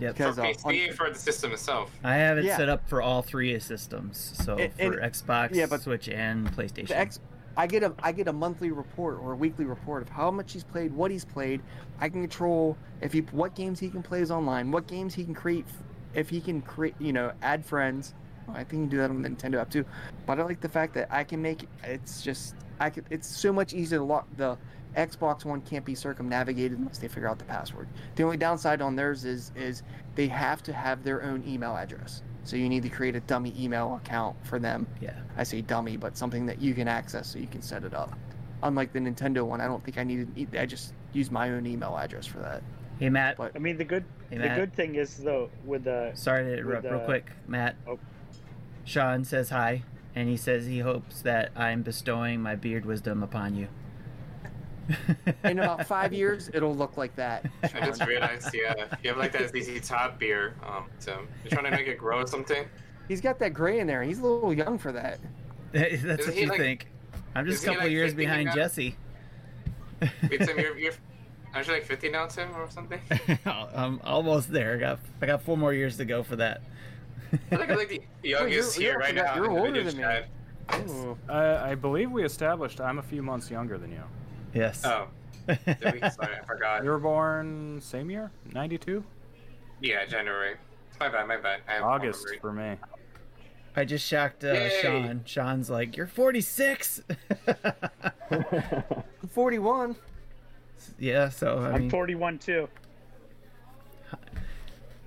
Yep. 0.00 0.14
Because 0.14 0.36
For 0.36 0.40
uh, 0.40 0.46
PC, 0.46 0.88
on- 0.88 0.96
for 0.96 1.10
the 1.10 1.18
system 1.18 1.52
itself. 1.52 1.90
I 2.02 2.14
have 2.14 2.38
it 2.38 2.46
Yeah. 2.46 2.56
set 2.56 2.70
up 2.70 2.88
for 2.88 3.02
all 3.02 3.20
three 3.20 3.58
systems. 3.58 4.32
So 4.42 4.56
And- 4.56 4.72
for 4.72 4.98
and- 5.00 5.12
Xbox, 5.12 5.50
yeah, 5.54 5.66
but 5.66 5.82
Switch, 5.82 6.08
and 6.08 6.50
PlayStation. 6.56 6.88
the 6.88 6.96
X, 6.98 7.20
I 7.58 7.66
get 7.66 7.82
a 7.82 7.92
I 8.02 8.12
get 8.12 8.26
a 8.26 8.32
monthly 8.32 8.70
report 8.70 9.18
or 9.20 9.32
a 9.32 9.36
weekly 9.36 9.66
report 9.66 10.00
of 10.00 10.08
how 10.08 10.30
much 10.30 10.54
he's 10.54 10.64
played, 10.64 10.94
what 10.94 11.10
he's 11.10 11.26
played. 11.26 11.60
I 12.00 12.08
can 12.08 12.22
control 12.22 12.78
if 13.02 13.12
he 13.12 13.20
what 13.32 13.54
games 13.54 13.78
he 13.80 13.90
can 13.90 14.02
play 14.02 14.22
is 14.22 14.30
online, 14.30 14.70
what 14.70 14.86
games 14.86 15.12
he 15.12 15.24
can 15.24 15.34
create, 15.34 15.66
if 16.14 16.30
he 16.30 16.40
can 16.40 16.62
create, 16.62 16.94
you 16.98 17.12
know, 17.12 17.32
add 17.42 17.66
friends. 17.66 18.14
I 18.48 18.64
think 18.64 18.72
you 18.72 18.78
can 18.80 18.88
do 18.88 18.96
that 18.98 19.10
on 19.10 19.22
the 19.22 19.28
Nintendo 19.28 19.60
app 19.60 19.70
too. 19.70 19.84
But 20.26 20.38
I 20.38 20.42
like 20.42 20.60
the 20.60 20.68
fact 20.68 20.94
that 20.94 21.08
I 21.10 21.24
can 21.24 21.40
make 21.40 21.68
it's 21.84 22.22
just 22.22 22.54
I 22.80 22.90
could 22.90 23.04
it's 23.10 23.26
so 23.26 23.52
much 23.52 23.74
easier 23.74 23.98
to 23.98 24.04
lock 24.04 24.26
the 24.36 24.58
Xbox 24.96 25.44
One 25.44 25.62
can't 25.62 25.84
be 25.84 25.94
circumnavigated 25.94 26.78
unless 26.78 26.98
they 26.98 27.08
figure 27.08 27.28
out 27.28 27.38
the 27.38 27.44
password. 27.44 27.88
The 28.16 28.24
only 28.24 28.36
downside 28.36 28.82
on 28.82 28.96
theirs 28.96 29.24
is 29.24 29.52
is 29.56 29.82
they 30.14 30.28
have 30.28 30.62
to 30.64 30.72
have 30.72 31.02
their 31.02 31.22
own 31.22 31.42
email 31.46 31.76
address. 31.76 32.22
So 32.44 32.56
you 32.56 32.68
need 32.68 32.82
to 32.82 32.88
create 32.88 33.14
a 33.14 33.20
dummy 33.20 33.54
email 33.58 34.00
account 34.02 34.36
for 34.44 34.58
them. 34.58 34.86
yeah. 35.00 35.14
I 35.36 35.44
say 35.44 35.60
dummy, 35.60 35.96
but 35.96 36.16
something 36.16 36.44
that 36.46 36.60
you 36.60 36.74
can 36.74 36.88
access 36.88 37.28
so 37.28 37.38
you 37.38 37.46
can 37.46 37.62
set 37.62 37.84
it 37.84 37.94
up. 37.94 38.18
Unlike 38.64 38.92
the 38.92 38.98
Nintendo 38.98 39.44
one, 39.46 39.60
I 39.60 39.66
don't 39.66 39.82
think 39.84 39.96
I 39.96 40.04
needed. 40.04 40.56
I 40.56 40.66
just 40.66 40.92
used 41.12 41.30
my 41.30 41.50
own 41.50 41.66
email 41.66 41.96
address 41.96 42.26
for 42.26 42.38
that. 42.38 42.62
Hey 42.98 43.08
Matt. 43.08 43.36
But 43.36 43.52
I 43.54 43.58
mean, 43.58 43.76
the 43.78 43.84
good 43.84 44.04
Hey 44.30 44.38
the 44.38 44.48
good 44.48 44.72
thing 44.74 44.94
is 44.96 45.16
though 45.16 45.50
with 45.64 45.84
the 45.84 46.12
Sorry 46.14 46.44
to 46.44 46.52
interrupt 46.52 46.84
with, 46.84 46.92
real 46.92 47.00
quick, 47.00 47.30
Matt. 47.46 47.76
oh. 47.86 47.98
Sean 48.84 49.24
says 49.24 49.50
hi, 49.50 49.82
and 50.14 50.28
he 50.28 50.36
says 50.36 50.66
he 50.66 50.80
hopes 50.80 51.22
that 51.22 51.50
I'm 51.56 51.82
bestowing 51.82 52.40
my 52.42 52.54
beard 52.56 52.84
wisdom 52.84 53.22
upon 53.22 53.56
you. 53.56 53.68
in 55.44 55.58
about 55.60 55.86
five 55.86 56.12
years, 56.12 56.50
it'll 56.52 56.74
look 56.74 56.96
like 56.96 57.14
that. 57.16 57.46
I 57.62 57.86
just 57.86 58.00
Sean. 58.00 58.08
realized, 58.08 58.52
yeah, 58.52 58.86
you 59.02 59.10
have 59.10 59.18
like 59.18 59.32
that 59.32 59.50
ZZ 59.50 59.86
Top 59.86 60.18
beer. 60.18 60.56
Um, 60.66 60.86
so 60.98 61.20
you're 61.44 61.50
trying 61.50 61.70
to 61.70 61.70
make 61.70 61.86
it 61.86 61.98
grow 61.98 62.18
or 62.18 62.26
something. 62.26 62.66
He's 63.08 63.20
got 63.20 63.38
that 63.38 63.54
gray 63.54 63.78
in 63.80 63.86
there. 63.86 64.02
He's 64.02 64.18
a 64.18 64.26
little 64.26 64.52
young 64.52 64.78
for 64.78 64.92
that. 64.92 65.18
That's 65.72 65.92
Isn't 65.94 66.26
what 66.26 66.36
you 66.36 66.46
like- 66.48 66.58
think. 66.58 66.86
I'm 67.34 67.46
just 67.46 67.62
a 67.62 67.66
couple 67.66 67.82
like 67.84 67.90
years 67.92 68.12
behind 68.12 68.46
now? 68.46 68.54
Jesse. 68.54 68.94
Wait, 70.28 70.40
Tim, 70.40 70.58
you're, 70.58 70.76
you're 70.78 70.92
aren't 71.54 71.66
you 71.66 71.72
like 71.72 71.84
50 71.84 72.10
now, 72.10 72.26
Tim, 72.26 72.54
or 72.54 72.68
something? 72.70 73.00
I'm 73.46 74.00
almost 74.04 74.50
there. 74.52 74.74
I 74.74 74.76
got 74.78 74.98
I 75.22 75.26
got 75.26 75.42
four 75.42 75.56
more 75.56 75.72
years 75.72 75.96
to 75.96 76.04
go 76.04 76.22
for 76.22 76.36
that. 76.36 76.60
I 77.32 77.36
think 77.56 77.70
I'm 77.70 77.76
like 77.76 77.88
the 77.88 78.02
youngest 78.28 78.76
you're- 78.78 78.90
here 78.90 78.98
right 78.98 79.14
now. 79.14 79.34
you're 79.36 79.50
older 79.50 79.82
video 79.82 79.84
than 79.84 79.96
me. 79.96 80.02
chat. 80.02 80.28
Ooh. 80.88 81.18
Uh, 81.28 81.60
I 81.64 81.74
believe 81.74 82.10
we 82.10 82.24
established 82.24 82.80
I'm 82.80 82.98
a 82.98 83.02
few 83.02 83.22
months 83.22 83.50
younger 83.50 83.78
than 83.78 83.90
you. 83.92 84.02
yes. 84.54 84.84
Oh. 84.84 85.08
Sorry, 85.48 85.58
I 86.02 86.40
forgot. 86.46 86.84
You 86.84 86.90
were 86.90 86.98
born 87.00 87.80
same 87.82 88.10
year, 88.10 88.30
'92, 88.52 89.02
Yeah, 89.80 90.04
January. 90.06 90.54
My 91.00 91.08
bad, 91.08 91.26
my 91.26 91.36
bad. 91.36 91.62
I 91.68 91.72
have 91.74 91.82
August 91.82 92.28
for 92.40 92.52
me. 92.52 92.76
I 93.74 93.84
just 93.84 94.06
shocked 94.06 94.44
uh, 94.44 94.68
Sean. 94.80 95.22
Sean's 95.24 95.68
like, 95.68 95.96
"You're 95.96 96.06
46." 96.06 97.02
41. 99.30 99.96
yeah. 100.98 101.28
So 101.28 101.58
I 101.58 101.72
I'm 101.72 101.80
mean, 101.82 101.90
41 101.90 102.38
too. 102.38 102.68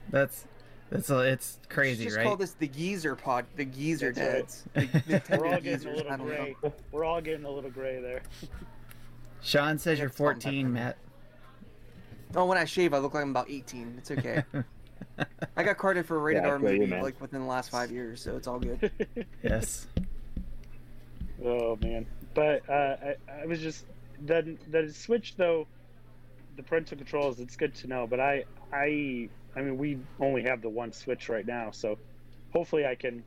that's 0.09 0.45
that's 0.89 1.09
a, 1.09 1.19
it's 1.19 1.59
crazy, 1.69 2.05
just 2.05 2.17
right? 2.17 2.25
call 2.25 2.37
this 2.37 2.51
the 2.51 2.67
geezer 2.67 3.15
pod, 3.15 3.45
the 3.55 3.65
geezer 3.65 4.11
That's 4.11 4.63
dads. 4.73 4.93
The 5.05 5.21
We're 5.39 5.47
all 5.47 5.59
getting 5.61 5.87
a 5.87 5.95
little 5.95 6.17
gray. 6.17 6.55
We're 6.91 7.05
all 7.05 7.21
getting 7.21 7.45
a 7.45 7.49
little 7.49 7.71
gray 7.71 7.99
there. 8.01 8.21
Sean 9.41 9.77
says 9.77 9.99
you're 9.99 10.09
14, 10.09 10.71
Matt. 10.71 10.97
Oh, 12.35 12.45
when 12.45 12.57
I 12.57 12.65
shave, 12.65 12.93
I 12.93 12.97
look 12.97 13.13
like 13.13 13.23
I'm 13.23 13.29
about 13.31 13.49
18. 13.49 13.95
It's 13.97 14.11
okay. 14.11 14.43
I 15.57 15.63
got 15.63 15.77
carded 15.77 16.05
for 16.05 16.17
a 16.17 16.19
rated 16.19 16.43
Yeah, 16.43 16.49
I 16.49 16.51
R 16.51 16.59
feel 16.59 16.71
you, 16.73 16.79
movie 16.79 16.91
man. 16.91 17.03
like 17.03 17.19
within 17.21 17.41
the 17.41 17.47
last 17.47 17.69
five 17.69 17.91
years, 17.91 18.21
so 18.21 18.35
it's 18.35 18.47
all 18.47 18.59
good. 18.59 18.91
yes. 19.43 19.87
Oh 21.43 21.77
man, 21.81 22.05
but 22.33 22.67
uh, 22.69 22.95
I, 23.29 23.41
I 23.41 23.45
was 23.45 23.59
just 23.59 23.85
the 24.25 24.57
the 24.71 24.91
Switch 24.91 25.35
though, 25.35 25.67
the 26.55 26.63
parental 26.63 26.97
controls. 26.97 27.39
It's 27.39 27.55
good 27.55 27.75
to 27.75 27.87
know, 27.87 28.07
but 28.07 28.19
I 28.19 28.45
I 28.73 29.29
I 29.55 29.61
mean 29.61 29.77
we 29.77 29.97
only 30.19 30.43
have 30.43 30.61
the 30.61 30.69
one 30.69 30.91
Switch 30.91 31.29
right 31.29 31.45
now, 31.45 31.71
so 31.71 31.97
hopefully 32.51 32.85
I 32.85 32.95
can. 32.95 33.23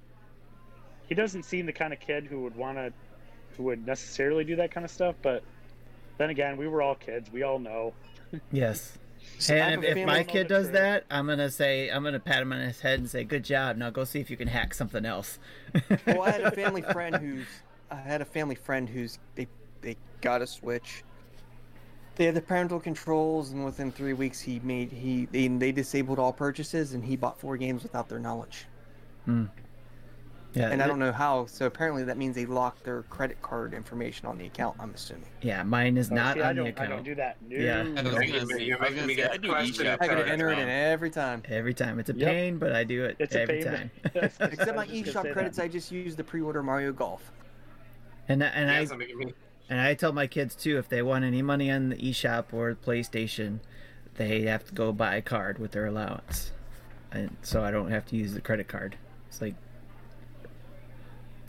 He 1.08 1.14
doesn't 1.14 1.44
seem 1.44 1.66
the 1.66 1.72
kind 1.72 1.92
of 1.92 2.00
kid 2.00 2.26
who 2.26 2.42
would 2.42 2.54
want 2.54 2.76
to, 2.76 2.92
who 3.56 3.64
would 3.64 3.86
necessarily 3.86 4.44
do 4.44 4.56
that 4.56 4.70
kind 4.70 4.84
of 4.84 4.90
stuff. 4.90 5.14
But 5.22 5.42
then 6.18 6.30
again, 6.30 6.56
we 6.56 6.68
were 6.68 6.82
all 6.82 6.94
kids. 6.94 7.30
We 7.32 7.42
all 7.42 7.58
know. 7.58 7.94
Yes. 8.52 8.98
See, 9.38 9.54
And 9.54 9.82
if, 9.84 9.96
if 9.96 10.06
my 10.06 10.22
kid 10.22 10.48
does 10.48 10.70
that, 10.72 11.04
I'm 11.10 11.26
gonna 11.26 11.50
say 11.50 11.88
I'm 11.88 12.02
gonna 12.02 12.20
pat 12.20 12.42
him 12.42 12.52
on 12.52 12.60
his 12.60 12.80
head 12.80 12.98
and 12.98 13.08
say, 13.08 13.24
"Good 13.24 13.44
job. 13.44 13.76
Now 13.76 13.90
go 13.90 14.04
see 14.04 14.20
if 14.20 14.30
you 14.30 14.36
can 14.36 14.48
hack 14.48 14.74
something 14.74 15.04
else." 15.04 15.38
well, 16.06 16.22
I 16.22 16.30
had 16.30 16.42
a 16.42 16.50
family 16.62 16.82
friend 16.82 17.16
who's 17.16 17.46
I 17.90 17.96
had 17.96 18.20
a 18.20 18.24
family 18.24 18.54
friend 18.54 18.88
who's 18.88 19.18
they 19.34 19.46
they 19.80 19.96
got 20.20 20.42
a 20.42 20.46
Switch. 20.46 21.04
They 22.18 22.24
had 22.24 22.34
the 22.34 22.42
parental 22.42 22.80
controls, 22.80 23.52
and 23.52 23.64
within 23.64 23.92
three 23.92 24.12
weeks, 24.12 24.40
he 24.40 24.60
made 24.64 24.90
he 24.90 25.26
they, 25.30 25.46
they 25.46 25.70
disabled 25.70 26.18
all 26.18 26.32
purchases, 26.32 26.92
and 26.94 27.04
he 27.04 27.14
bought 27.16 27.38
four 27.38 27.56
games 27.56 27.84
without 27.84 28.08
their 28.08 28.18
knowledge. 28.18 28.66
Hmm. 29.24 29.44
Yeah. 30.54 30.70
And 30.70 30.82
I 30.82 30.88
don't 30.88 30.98
know 30.98 31.12
how. 31.12 31.46
So 31.46 31.66
apparently, 31.66 32.02
that 32.02 32.16
means 32.16 32.34
they 32.34 32.44
locked 32.46 32.82
their 32.82 33.02
credit 33.02 33.40
card 33.40 33.72
information 33.72 34.26
on 34.26 34.36
the 34.36 34.46
account. 34.46 34.76
I'm 34.80 34.90
assuming. 34.94 35.26
Yeah, 35.42 35.62
mine 35.62 35.96
is 35.96 36.10
Oh, 36.10 36.16
not 36.16 36.34
see, 36.34 36.42
I 36.42 36.48
on 36.50 36.56
the 36.56 36.62
don't, 36.72 36.80
I 36.80 36.86
don't 36.86 37.04
do 37.04 37.14
that. 37.14 37.36
No. 37.48 37.56
Yeah. 37.56 37.82
I 37.96 38.02
was 38.02 38.12
You're 38.12 38.18
making 38.18 38.46
me- 38.48 38.64
you're 38.64 38.78
making 38.80 39.06
me 39.06 39.14
get 39.14 39.30
I 39.30 39.36
do 39.36 39.48
question 39.50 39.86
eShop 39.86 39.98
I 40.00 40.08
gotta 40.08 40.26
enter 40.28 40.48
it 40.50 40.58
in 40.58 40.68
every 40.68 41.10
time. 41.10 41.42
every 41.48 41.74
time. 41.74 42.00
It's 42.00 42.10
a 42.10 42.14
Yep. 42.14 42.28
pain, 42.28 42.58
but 42.58 42.72
I 42.72 42.82
do 42.82 43.04
it 43.04 43.14
It's 43.20 43.36
every 43.36 43.62
pain. 43.62 43.72
time. 43.72 43.90
Except 44.40 44.74
my 44.74 44.86
eShop 44.88 45.32
credits, 45.32 45.60
I 45.60 45.68
just 45.68 45.92
use 45.92 46.16
the 46.16 46.24
pre-order 46.24 46.64
Mario 46.64 46.92
Golf. 46.92 47.30
And 48.28 48.42
and 48.42 48.68
Yeah, 48.68 48.78
I 48.80 48.84
so 48.86 48.96
making 48.96 49.18
me- 49.18 49.34
and 49.68 49.80
I 49.80 49.94
tell 49.94 50.12
my 50.12 50.26
kids 50.26 50.54
too, 50.54 50.78
if 50.78 50.88
they 50.88 51.02
want 51.02 51.24
any 51.24 51.42
money 51.42 51.70
on 51.70 51.90
the 51.90 51.96
eShop 51.96 52.46
or 52.52 52.74
PlayStation, 52.74 53.60
they 54.14 54.42
have 54.42 54.64
to 54.66 54.74
go 54.74 54.92
buy 54.92 55.16
a 55.16 55.22
card 55.22 55.58
with 55.58 55.72
their 55.72 55.86
allowance, 55.86 56.52
and 57.12 57.36
so 57.42 57.62
I 57.62 57.70
don't 57.70 57.90
have 57.90 58.06
to 58.06 58.16
use 58.16 58.34
the 58.34 58.40
credit 58.40 58.68
card. 58.68 58.96
It's 59.28 59.40
like, 59.40 59.54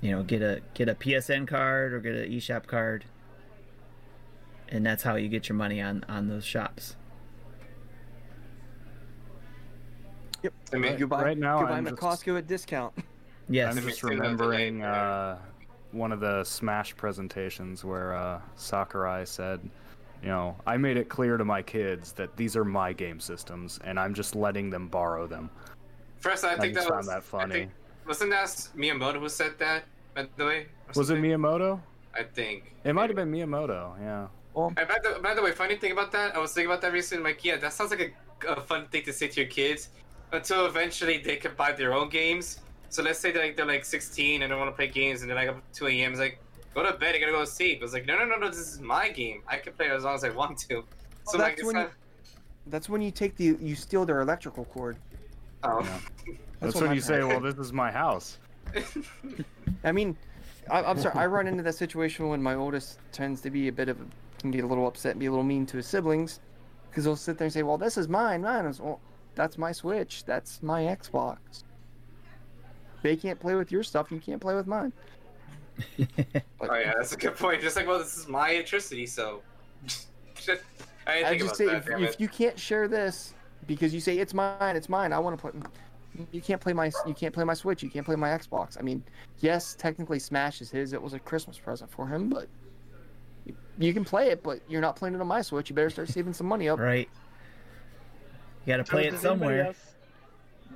you 0.01 0.11
know, 0.11 0.23
get 0.23 0.41
a 0.41 0.61
get 0.73 0.89
a 0.89 0.95
PSN 0.95 1.47
card 1.47 1.93
or 1.93 1.99
get 1.99 2.15
an 2.15 2.29
eShop 2.31 2.67
card, 2.67 3.05
and 4.67 4.85
that's 4.85 5.03
how 5.03 5.15
you 5.15 5.29
get 5.29 5.49
your 5.49 5.55
money 5.55 5.81
on 5.81 6.03
on 6.07 6.27
those 6.27 6.45
shops. 6.45 6.95
Yep. 10.43 10.53
I 10.73 10.77
mean, 10.77 10.97
You 10.97 11.07
buy, 11.07 11.23
Right 11.23 11.37
now, 11.37 11.59
you 11.61 11.65
buy 11.65 11.77
I'm 11.77 11.83
them 11.83 11.93
at 11.95 11.99
Costco 11.99 12.37
at 12.37 12.47
discount. 12.47 12.93
Yes. 13.49 13.75
I'm 13.75 13.83
just 13.83 14.03
remembering 14.03 14.83
uh, 14.83 15.39
one 15.91 16.11
of 16.11 16.19
the 16.19 16.43
Smash 16.43 16.95
presentations 16.95 17.83
where 17.83 18.13
uh, 18.15 18.39
Sakurai 18.55 19.25
said, 19.25 19.59
you 20.21 20.29
know, 20.29 20.55
I 20.67 20.77
made 20.77 20.97
it 20.97 21.09
clear 21.09 21.37
to 21.37 21.45
my 21.45 21.61
kids 21.61 22.11
that 22.13 22.35
these 22.35 22.55
are 22.55 22.65
my 22.65 22.93
game 22.93 23.19
systems, 23.19 23.79
and 23.83 23.99
I'm 23.99 24.13
just 24.13 24.35
letting 24.35 24.69
them 24.69 24.87
borrow 24.87 25.27
them. 25.27 25.49
First, 26.19 26.43
I 26.43 26.53
I 26.53 26.57
think 26.57 26.75
just 26.75 26.87
that 26.87 26.93
found 26.93 27.05
was. 27.05 27.07
that 27.07 27.23
funny. 27.23 27.53
think, 27.53 27.71
wasn't 28.05 28.31
that 28.31 28.49
Miyamoto 28.75 29.19
who 29.19 29.29
said 29.29 29.57
that? 29.59 29.85
By 30.15 30.27
the 30.35 30.45
way, 30.45 30.67
Was 30.95 31.09
it? 31.09 31.17
Miyamoto? 31.19 31.79
I 32.13 32.23
think 32.23 32.75
It 32.83 32.93
might 32.93 33.09
have 33.09 33.15
been 33.15 33.31
Miyamoto. 33.31 33.97
Yeah. 34.01 34.27
And 34.55 34.75
by 34.75 34.97
the, 35.01 35.19
by 35.21 35.33
the 35.33 35.41
way, 35.41 35.51
funny 35.53 35.77
thing 35.77 35.91
about 35.93 36.11
that, 36.11 36.35
I 36.35 36.39
was 36.39 36.51
thinking 36.53 36.69
about 36.69 36.81
that 36.81 36.91
recently. 36.91 37.23
Like, 37.23 37.45
yeah, 37.45 37.55
that 37.57 37.71
sounds 37.71 37.91
like 37.91 38.13
a, 38.43 38.47
a 38.47 38.61
fun 38.61 38.87
thing 38.87 39.03
to 39.03 39.13
say 39.13 39.27
to 39.29 39.41
your 39.41 39.49
kids 39.49 39.89
until 40.33 40.65
eventually 40.65 41.19
they 41.19 41.37
can 41.37 41.53
buy 41.55 41.71
their 41.71 41.93
own 41.93 42.09
games. 42.09 42.59
So 42.89 43.03
let's 43.03 43.19
say 43.19 43.31
that 43.31 43.39
like, 43.39 43.55
they're 43.55 43.65
like 43.65 43.85
16 43.85 44.41
and 44.41 44.51
they 44.51 44.55
want 44.55 44.69
to 44.69 44.75
play 44.75 44.87
games 44.87 45.21
and 45.21 45.29
they're 45.29 45.37
like 45.37 45.49
up 45.49 45.61
2 45.73 45.87
a.m. 45.87 46.11
It's 46.11 46.19
like, 46.19 46.39
go 46.73 46.83
to 46.83 46.97
bed. 46.97 47.15
You 47.15 47.21
gotta 47.21 47.31
go 47.31 47.41
to 47.41 47.47
sleep. 47.47 47.81
It's 47.83 47.93
like, 47.93 48.05
no, 48.05 48.17
no, 48.17 48.25
no, 48.25 48.37
no. 48.37 48.49
This 48.49 48.59
is 48.59 48.79
my 48.79 49.09
game. 49.09 49.43
I 49.47 49.57
can 49.57 49.73
play 49.73 49.89
as 49.89 50.03
long 50.03 50.15
as 50.15 50.23
I 50.23 50.29
want 50.29 50.57
to. 50.59 50.83
So 51.23 51.37
Well, 51.37 51.47
that's 51.47 51.59
it's 51.59 51.65
when 51.65 51.75
kind 51.75 51.89
That's 52.67 52.89
when 52.89 53.01
you 53.01 53.11
take 53.11 53.35
the 53.35 53.57
you 53.59 53.75
steal 53.75 54.05
their 54.05 54.21
electrical 54.21 54.65
cord. 54.65 54.97
Oh. 55.63 55.79
of, 55.79 56.09
That's, 56.59 56.75
what 56.75 56.85
when 56.85 56.95
you 56.95 57.01
say, 57.01 57.23
"Well, 57.23 57.39
this 57.41 57.57
is 57.57 57.73
my 57.73 57.91
house." 57.91 58.37
I 59.83 59.91
mean, 59.91 60.17
I, 60.71 60.83
I'm 60.83 60.97
sorry. 60.99 61.15
I 61.15 61.25
run 61.25 61.47
into 61.47 61.63
that 61.63 61.75
situation 61.75 62.29
when 62.29 62.41
my 62.41 62.55
oldest 62.55 62.99
tends 63.11 63.41
to 63.41 63.49
be 63.49 63.67
a 63.67 63.71
bit 63.71 63.89
of 63.89 63.99
a, 63.99 64.05
can 64.39 64.51
get 64.51 64.63
a 64.63 64.67
little 64.67 64.87
upset 64.87 65.11
and 65.11 65.19
be 65.19 65.25
a 65.25 65.31
little 65.31 65.43
mean 65.43 65.65
to 65.67 65.77
his 65.77 65.87
siblings 65.87 66.39
because 66.89 67.03
they'll 67.03 67.15
sit 67.15 67.37
there 67.37 67.45
and 67.45 67.53
say, 67.53 67.63
"Well, 67.63 67.77
this 67.77 67.97
is 67.97 68.07
mine, 68.07 68.41
mine 68.41 68.65
is 68.65 68.79
well, 68.79 68.99
that's 69.35 69.57
my 69.57 69.71
Switch, 69.71 70.23
that's 70.25 70.63
my 70.63 70.83
Xbox. 70.83 71.63
They 73.01 73.15
can't 73.15 73.39
play 73.39 73.55
with 73.55 73.71
your 73.71 73.83
stuff, 73.83 74.11
you 74.11 74.19
can't 74.19 74.41
play 74.41 74.55
with 74.55 74.67
mine." 74.67 74.91
oh 75.99 76.75
yeah, 76.75 76.93
that's 76.97 77.13
a 77.13 77.17
good 77.17 77.35
point. 77.35 77.61
Just 77.61 77.75
like, 77.75 77.87
well, 77.87 77.99
this 77.99 78.17
is 78.17 78.27
my 78.27 78.49
electricity, 78.51 79.05
so. 79.05 79.41
I 81.07 81.15
didn't 81.15 81.25
I 81.25 81.29
think 81.29 81.41
just 81.41 81.55
say 81.55 81.65
that. 81.65 81.87
if, 81.87 81.99
if 82.01 82.19
you 82.19 82.27
can't 82.27 82.57
share 82.59 82.87
this 82.87 83.33
because 83.67 83.93
you 83.93 83.99
say 83.99 84.17
it's 84.19 84.33
mine, 84.33 84.75
it's 84.75 84.89
mine. 84.89 85.11
I 85.13 85.19
want 85.19 85.37
to 85.39 85.41
play. 85.51 85.59
You 86.31 86.41
can't 86.41 86.59
play 86.59 86.73
my 86.73 86.91
you 87.07 87.13
can't 87.13 87.33
play 87.33 87.43
my 87.43 87.53
Switch. 87.53 87.81
You 87.81 87.89
can't 87.89 88.05
play 88.05 88.15
my 88.15 88.29
Xbox. 88.29 88.77
I 88.77 88.81
mean, 88.81 89.03
yes, 89.39 89.75
technically 89.75 90.19
Smash 90.19 90.61
is 90.61 90.69
his. 90.69 90.93
It 90.93 91.01
was 91.01 91.13
a 91.13 91.19
Christmas 91.19 91.57
present 91.57 91.89
for 91.89 92.07
him, 92.07 92.29
but 92.29 92.47
you 93.77 93.93
can 93.93 94.03
play 94.03 94.29
it. 94.29 94.43
But 94.43 94.59
you're 94.67 94.81
not 94.81 94.95
playing 94.97 95.15
it 95.15 95.21
on 95.21 95.27
my 95.27 95.41
Switch. 95.41 95.69
You 95.69 95.75
better 95.75 95.89
start 95.89 96.09
saving 96.09 96.33
some 96.33 96.47
money 96.47 96.67
up. 96.69 96.79
Right. 96.79 97.09
You 98.65 98.73
got 98.73 98.77
to 98.77 98.85
So 98.85 98.91
play 98.91 99.07
it 99.07 99.11
does 99.11 99.25
anybody 99.25 99.39
somewhere. 99.39 99.65
else- 99.67 99.95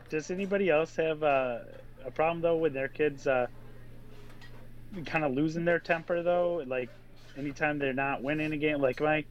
does 0.09 0.31
anybody 0.31 0.69
else 0.69 0.95
have 0.95 1.23
uh, 1.23 1.59
a 2.05 2.11
problem 2.11 2.41
though 2.41 2.57
with 2.57 2.73
their 2.73 2.87
kids 2.87 3.27
uh, 3.27 3.47
kind 5.05 5.23
of 5.25 5.33
losing 5.33 5.65
their 5.65 5.79
temper 5.79 6.23
though? 6.23 6.63
Like 6.65 6.89
anytime 7.37 7.79
they're 7.79 7.93
not 7.93 8.21
winning 8.21 8.51
a 8.53 8.57
game, 8.57 8.81
like 8.81 9.01
my, 9.01 9.25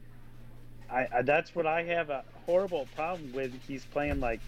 I, 0.89 1.07
I 1.13 1.21
that's 1.23 1.55
what 1.55 1.65
I 1.65 1.83
have 1.83 2.09
a 2.09 2.23
horrible 2.45 2.87
problem 2.95 3.31
with. 3.33 3.53
He's 3.67 3.85
playing 3.85 4.19
like 4.19 4.39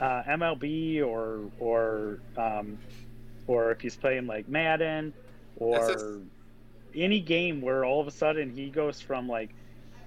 uh, 0.00 0.22
MLB 0.24 1.04
or 1.04 1.50
or 1.58 2.18
um, 2.36 2.78
or 3.46 3.70
if 3.70 3.80
he's 3.80 3.96
playing 3.96 4.26
like 4.26 4.48
Madden 4.48 5.12
or 5.56 5.92
just- 5.92 6.06
any 6.94 7.20
game 7.20 7.60
where 7.60 7.84
all 7.84 8.00
of 8.00 8.06
a 8.06 8.10
sudden 8.10 8.50
he 8.54 8.70
goes 8.70 9.00
from 9.02 9.28
like 9.28 9.50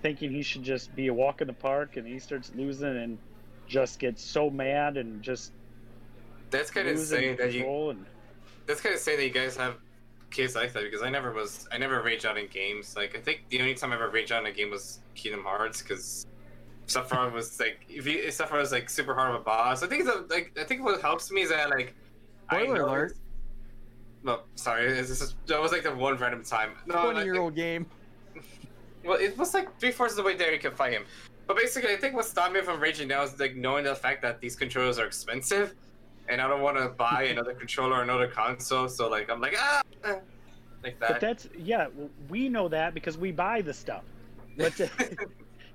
thinking 0.02 0.32
he 0.32 0.42
should 0.42 0.64
just 0.64 0.96
be 0.96 1.08
a 1.08 1.14
walk 1.14 1.42
in 1.42 1.48
the 1.48 1.54
park 1.54 1.98
and 1.98 2.08
he 2.08 2.18
starts 2.18 2.52
losing 2.56 2.98
and 2.98 3.18
just 3.68 4.00
gets 4.00 4.24
so 4.24 4.50
mad 4.50 4.98
and 4.98 5.22
just 5.22 5.52
That's 6.50 6.72
kind 6.72 6.88
of 6.88 6.95
insane 6.95 7.36
that 7.38 7.54
you. 7.54 7.89
And... 7.89 8.06
That's 8.66 8.82
kind 8.82 8.93
of 8.93 9.00
insane 9.00 9.18
that 9.18 9.26
you 9.26 9.32
guys 9.32 9.56
have 9.58 9.78
kids 10.32 10.56
like 10.56 10.74
that 10.74 10.84
because 10.84 11.02
I 11.02 11.10
never 11.10 11.32
was. 11.32 11.68
I 11.72 11.78
never 11.78 12.02
rage 12.02 12.26
out 12.26 12.38
in 12.38 12.47
games. 12.47 12.95
Like 12.95 13.16
I 13.16 13.22
think 13.22 13.43
the 13.50 13.60
only 13.60 13.76
time 13.76 13.91
I 13.91 13.95
ever 13.95 14.10
rage 14.10 14.32
out 14.32 14.41
in 14.43 14.52
a 14.52 14.54
game 14.54 14.72
was 14.72 15.00
Kingdom 15.16 15.43
Hearts 15.43 15.82
because 15.82 16.28
Sephiroth 16.88 17.34
was 17.34 17.60
like 17.60 17.86
if 17.89 18.06
you 18.06 18.20
if 18.20 18.38
Sephiroth 18.38 18.62
was 18.62 18.72
like 18.72 18.89
super 18.89 19.14
hard 19.14 19.36
of 19.36 19.41
a 19.41 19.43
boss. 19.43 19.84
I 19.84 19.88
think 19.88 20.06
it's 20.06 20.10
a, 20.10 20.26
like 20.34 20.52
I 20.60 20.64
think 20.64 20.84
what 20.84 21.02
helps 21.02 21.32
me 21.32 21.41
is 21.41 21.50
that 21.50 21.70
like. 21.70 21.95
I 22.50 22.64
Spoiler 22.64 22.82
alert. 22.82 23.18
No, 24.24 24.41
sorry. 24.56 24.91
This 24.91 25.22
is, 25.22 25.36
that 25.47 25.62
was 25.62 25.72
like 25.72 25.84
the 25.84 25.93
one 25.93 26.18
random 26.18 26.43
time. 26.43 26.72
No, 26.88 27.12
Twenty-year-old 27.12 27.56
game. 27.56 27.86
Well, 29.06 29.18
it 29.18 29.38
was 29.38 29.54
like 29.54 29.80
three 29.80 29.91
fourths 29.91 30.14
of 30.14 30.18
the 30.18 30.24
way 30.24 30.36
there 30.36 30.52
you 30.54 30.60
could 30.60 30.74
fight 30.74 30.91
him. 30.91 31.06
But 31.47 31.56
basically, 31.56 31.93
I 31.93 31.95
think 31.95 32.16
what 32.16 32.26
stopped 32.26 32.54
me 32.54 32.62
from 32.62 32.82
raging 32.82 33.08
now 33.08 33.24
is 33.24 33.39
like 33.39 33.56
knowing 33.56 33.86
the 33.86 33.95
fact 33.95 34.22
that 34.24 34.41
these 34.41 34.58
controllers 34.58 35.00
are 35.00 35.06
expensive, 35.06 35.74
and 36.30 36.40
I 36.40 36.48
don't 36.48 36.62
want 36.62 36.78
to 36.78 36.90
buy 36.90 37.24
another 37.24 37.54
controller 37.54 37.98
or 37.98 38.04
another 38.04 38.28
console. 38.28 38.88
So 38.88 39.10
like, 39.10 39.30
I'm 39.30 39.42
like 39.42 39.56
ah, 39.58 39.82
like 40.84 41.00
but 41.00 41.20
that's 41.20 41.50
yeah 41.58 41.88
we 42.30 42.48
know 42.48 42.70
that 42.70 42.94
because 42.94 43.18
we 43.18 43.32
buy 43.32 43.62
the 43.62 43.74
stuff. 43.74 44.04
But, 44.58 44.80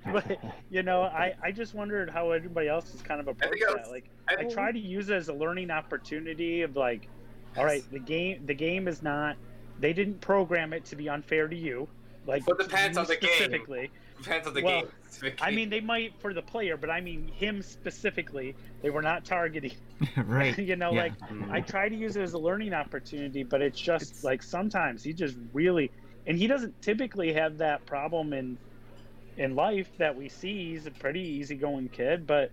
but 0.13 0.39
you 0.71 0.83
know 0.83 1.03
I, 1.03 1.35
I 1.43 1.51
just 1.51 1.75
wondered 1.75 2.09
how 2.09 2.31
everybody 2.31 2.69
else 2.69 2.95
is 2.95 3.03
kind 3.03 3.21
of 3.21 3.29
approach 3.29 3.51
think 3.51 3.65
that. 3.67 3.79
was- 3.81 3.91
like 3.91 4.05
I 4.29 4.37
I 4.41 4.45
try 4.45 4.73
to 4.73 4.79
use 4.79 5.11
it 5.11 5.15
as 5.15 5.29
a 5.29 5.35
learning 5.35 5.71
opportunity 5.71 6.63
of 6.63 6.77
like 6.77 7.09
all 7.57 7.65
right 7.65 7.85
the 7.91 7.99
game 7.99 8.47
the 8.47 8.55
game 8.55 8.89
is 8.89 9.03
not 9.03 9.37
they 9.81 9.93
didn't 9.93 10.21
program 10.21 10.73
it 10.73 10.85
to 10.87 10.97
be 10.97 11.09
unfair 11.09 11.49
to 11.49 11.57
you. 11.57 11.89
Like 12.27 12.43
it 12.49 12.59
depends 12.59 12.97
you 12.97 13.03
on 13.03 13.07
the 13.09 13.17
game. 13.17 13.31
specifically 13.35 13.91
Depends 14.17 14.47
on 14.47 14.55
the 14.55 14.63
well, 14.63 14.83
game. 14.83 14.91
I 15.41 15.51
mean 15.51 15.71
they 15.71 15.81
might 15.81 16.21
for 16.21 16.33
the 16.35 16.43
player 16.43 16.77
but 16.77 16.91
I 16.91 17.01
mean 17.01 17.29
him 17.29 17.63
specifically 17.63 18.57
they 18.83 18.91
were 18.91 19.03
not 19.03 19.25
targeting 19.25 19.73
right. 20.17 20.59
you 20.59 20.77
know 20.77 20.93
Yeah. 20.93 21.03
like 21.03 21.15
I 21.51 21.61
try 21.61 21.89
to 21.89 21.95
use 21.97 22.17
it 22.17 22.23
as 22.23 22.33
a 22.33 22.39
learning 22.39 22.73
opportunity, 22.75 23.45
but 23.45 23.63
it's 23.63 23.81
just 23.81 24.23
like 24.23 24.43
sometimes 24.43 25.03
he 25.03 25.13
just 25.13 25.37
really, 25.53 25.93
and 26.27 26.37
he 26.39 26.47
doesn't 26.47 26.81
typically 26.83 27.33
have 27.35 27.59
that 27.59 27.87
problem 27.87 28.33
in 28.33 28.59
in 29.37 29.55
life 29.55 29.91
that 29.99 30.17
we 30.17 30.29
see. 30.29 30.71
He's 30.73 30.87
a 30.87 30.93
pretty 30.93 31.21
easygoing 31.23 31.89
kid, 31.91 32.27
but 32.27 32.51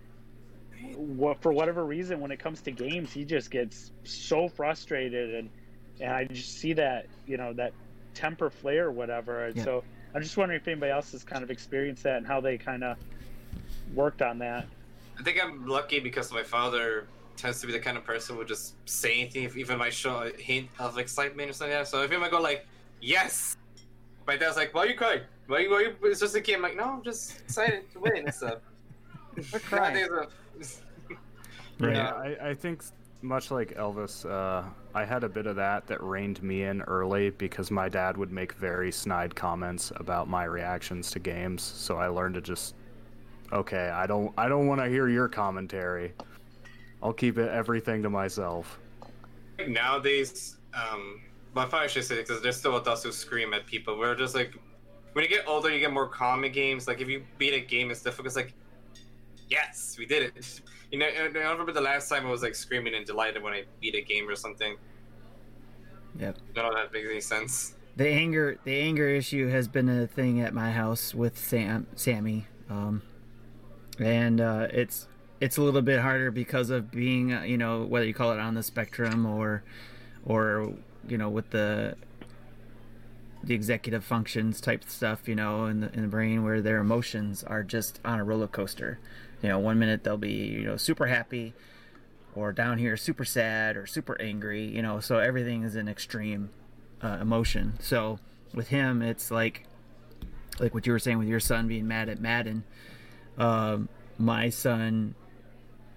what 0.94 1.42
for 1.42 1.52
whatever 1.52 1.84
reason, 1.84 2.20
when 2.20 2.30
it 2.32 2.38
comes 2.40 2.62
to 2.62 2.72
games, 2.72 3.12
he 3.12 3.24
just 3.24 3.50
gets 3.50 3.92
so 4.04 4.48
frustrated, 4.48 5.34
and 5.34 5.50
and 6.00 6.12
I 6.12 6.24
just 6.26 6.52
see 6.58 6.74
that 6.74 7.06
you 7.26 7.36
know 7.36 7.54
that 7.54 7.74
temper 8.14 8.50
flare 8.50 8.86
or 8.88 8.92
whatever. 8.92 9.44
And 9.44 9.56
Yeah. 9.56 9.64
so 9.64 9.86
I'm 10.14 10.22
just 10.22 10.36
wondering 10.36 10.60
if 10.60 10.68
anybody 10.68 10.92
else 10.92 11.12
has 11.12 11.24
kind 11.24 11.42
of 11.42 11.50
experienced 11.50 12.02
that 12.02 12.18
and 12.18 12.26
how 12.26 12.40
they 12.40 12.58
kind 12.58 12.84
of 12.84 12.96
worked 13.94 14.22
on 14.22 14.38
that. 14.38 14.66
I 15.18 15.22
think 15.22 15.42
I'm 15.42 15.66
lucky 15.66 16.00
because 16.00 16.32
my 16.32 16.42
father 16.42 17.06
tends 17.36 17.60
to 17.60 17.66
be 17.66 17.72
the 17.72 17.78
kind 17.80 17.96
of 17.96 18.04
person 18.04 18.34
who 18.34 18.38
would 18.40 18.48
just 18.48 18.74
say 18.88 19.20
anything 19.20 19.44
if 19.44 19.56
even 19.56 19.78
might 19.78 19.94
show 19.94 20.18
a 20.22 20.30
hint 20.40 20.68
of 20.78 20.98
excitement 20.98 21.50
or 21.50 21.52
something 21.52 21.76
like. 21.76 21.86
So 21.86 22.02
if 22.02 22.10
he 22.10 22.16
might 22.16 22.30
go 22.30 22.40
like, 22.40 22.66
yes, 23.00 23.56
my 24.26 24.36
dad's 24.36 24.56
like, 24.56 24.74
why 24.74 24.82
are 24.82 24.86
you 24.86 24.94
crying? 24.96 25.22
Why 25.46 25.56
are 25.56 25.60
you, 25.60 25.70
why 25.70 25.80
you, 25.80 25.96
it's 26.04 26.20
just 26.20 26.34
a 26.36 26.40
game. 26.40 26.56
I'm 26.56 26.62
like, 26.62 26.76
no, 26.76 26.84
I'm 26.84 27.02
just 27.02 27.40
excited 27.40 27.90
to 27.92 28.00
win 28.00 28.16
and 28.18 28.34
stuff. 28.34 28.58
crying. 29.64 30.06
Nowadays, 30.10 30.80
uh, 31.10 31.14
Right. 31.78 31.96
Yeah, 31.96 32.12
I, 32.12 32.50
I 32.50 32.54
think 32.54 32.80
s- 32.82 32.92
much 33.22 33.50
like 33.50 33.74
Elvis, 33.76 34.28
uh, 34.28 34.64
I 34.94 35.04
had 35.04 35.24
a 35.24 35.28
bit 35.28 35.46
of 35.46 35.56
that 35.56 35.86
that 35.86 36.02
reined 36.02 36.42
me 36.42 36.64
in 36.64 36.82
early 36.82 37.30
because 37.30 37.70
my 37.70 37.88
dad 37.88 38.16
would 38.16 38.32
make 38.32 38.54
very 38.54 38.90
snide 38.92 39.34
comments 39.34 39.92
about 39.96 40.28
my 40.28 40.44
reactions 40.44 41.10
to 41.12 41.18
games. 41.18 41.62
So 41.62 41.96
I 41.96 42.08
learned 42.08 42.34
to 42.34 42.40
just, 42.40 42.74
okay, 43.52 43.90
I 43.90 44.06
don't, 44.06 44.32
I 44.36 44.48
don't 44.48 44.66
want 44.66 44.80
to 44.80 44.88
hear 44.88 45.08
your 45.08 45.28
commentary. 45.28 46.12
I'll 47.02 47.12
keep 47.12 47.38
it 47.38 47.50
everything 47.50 48.02
to 48.02 48.10
myself. 48.10 48.78
nowadays, 49.66 50.56
um, 50.74 51.20
my 51.54 51.66
father 51.66 51.88
should 51.88 52.04
say 52.04 52.16
because 52.16 52.42
there's 52.42 52.56
still 52.56 52.76
adults 52.76 53.02
who 53.02 53.12
scream 53.12 53.54
at 53.54 53.66
people. 53.66 53.98
We're 53.98 54.14
just 54.14 54.34
like, 54.34 54.54
when 55.12 55.22
you 55.22 55.28
get 55.28 55.46
older, 55.46 55.70
you 55.70 55.78
get 55.78 55.92
more 55.92 56.08
calm 56.08 56.44
in 56.44 56.52
games. 56.52 56.88
Like 56.88 57.00
if 57.00 57.08
you 57.08 57.24
beat 57.38 57.54
a 57.54 57.60
game, 57.60 57.90
it's 57.90 58.02
difficult. 58.02 58.26
It's 58.26 58.36
like, 58.36 58.54
yes, 59.48 59.96
we 59.98 60.06
did 60.06 60.32
it. 60.34 60.60
You 60.92 60.98
know, 60.98 61.06
I 61.06 61.50
remember 61.50 61.72
the 61.72 61.80
last 61.80 62.10
time 62.10 62.26
I 62.26 62.30
was 62.30 62.42
like 62.42 62.54
screaming 62.54 62.94
and 62.94 63.06
delighted 63.06 63.42
when 63.42 63.54
I 63.54 63.64
beat 63.80 63.94
a 63.94 64.02
game 64.02 64.28
or 64.28 64.36
something. 64.36 64.76
Yep. 66.18 66.36
None 66.54 66.66
of 66.66 66.74
that 66.74 66.92
makes 66.92 67.08
any 67.10 67.20
sense. 67.22 67.74
The 67.96 68.06
anger, 68.06 68.58
the 68.64 68.78
anger 68.78 69.08
issue 69.08 69.48
has 69.48 69.68
been 69.68 69.88
a 69.88 70.06
thing 70.06 70.42
at 70.42 70.52
my 70.52 70.70
house 70.70 71.14
with 71.14 71.38
Sam, 71.38 71.86
Sammy, 71.96 72.46
um, 72.68 73.00
and 73.98 74.38
uh, 74.38 74.68
it's 74.70 75.08
it's 75.40 75.56
a 75.56 75.62
little 75.62 75.80
bit 75.80 75.98
harder 75.98 76.30
because 76.30 76.68
of 76.68 76.90
being, 76.90 77.32
uh, 77.32 77.42
you 77.42 77.56
know, 77.56 77.84
whether 77.84 78.04
you 78.04 78.14
call 78.14 78.32
it 78.32 78.38
on 78.38 78.54
the 78.54 78.62
spectrum 78.62 79.26
or, 79.26 79.62
or 80.26 80.74
you 81.08 81.16
know, 81.16 81.30
with 81.30 81.50
the 81.50 81.96
the 83.42 83.54
executive 83.54 84.04
functions 84.04 84.60
type 84.60 84.84
stuff, 84.84 85.26
you 85.26 85.34
know, 85.34 85.66
in 85.66 85.80
the 85.80 85.92
in 85.94 86.02
the 86.02 86.08
brain 86.08 86.44
where 86.44 86.60
their 86.60 86.78
emotions 86.78 87.42
are 87.44 87.62
just 87.62 87.98
on 88.04 88.20
a 88.20 88.24
roller 88.24 88.46
coaster. 88.46 88.98
You 89.42 89.48
know, 89.48 89.58
one 89.58 89.78
minute 89.78 90.04
they'll 90.04 90.16
be, 90.16 90.32
you 90.32 90.64
know, 90.64 90.76
super 90.76 91.06
happy, 91.06 91.54
or 92.34 92.52
down 92.52 92.78
here 92.78 92.96
super 92.96 93.24
sad 93.24 93.76
or 93.76 93.86
super 93.86 94.20
angry. 94.20 94.64
You 94.64 94.82
know, 94.82 95.00
so 95.00 95.18
everything 95.18 95.64
is 95.64 95.74
an 95.76 95.88
extreme 95.88 96.50
uh, 97.02 97.18
emotion. 97.20 97.74
So 97.80 98.18
with 98.54 98.68
him, 98.68 99.02
it's 99.02 99.30
like 99.30 99.64
like 100.60 100.74
what 100.74 100.86
you 100.86 100.92
were 100.92 100.98
saying 100.98 101.18
with 101.18 101.28
your 101.28 101.40
son 101.40 101.66
being 101.68 101.88
mad 101.88 102.08
at 102.08 102.20
Madden. 102.20 102.64
Um, 103.38 103.88
my 104.18 104.50
son 104.50 105.14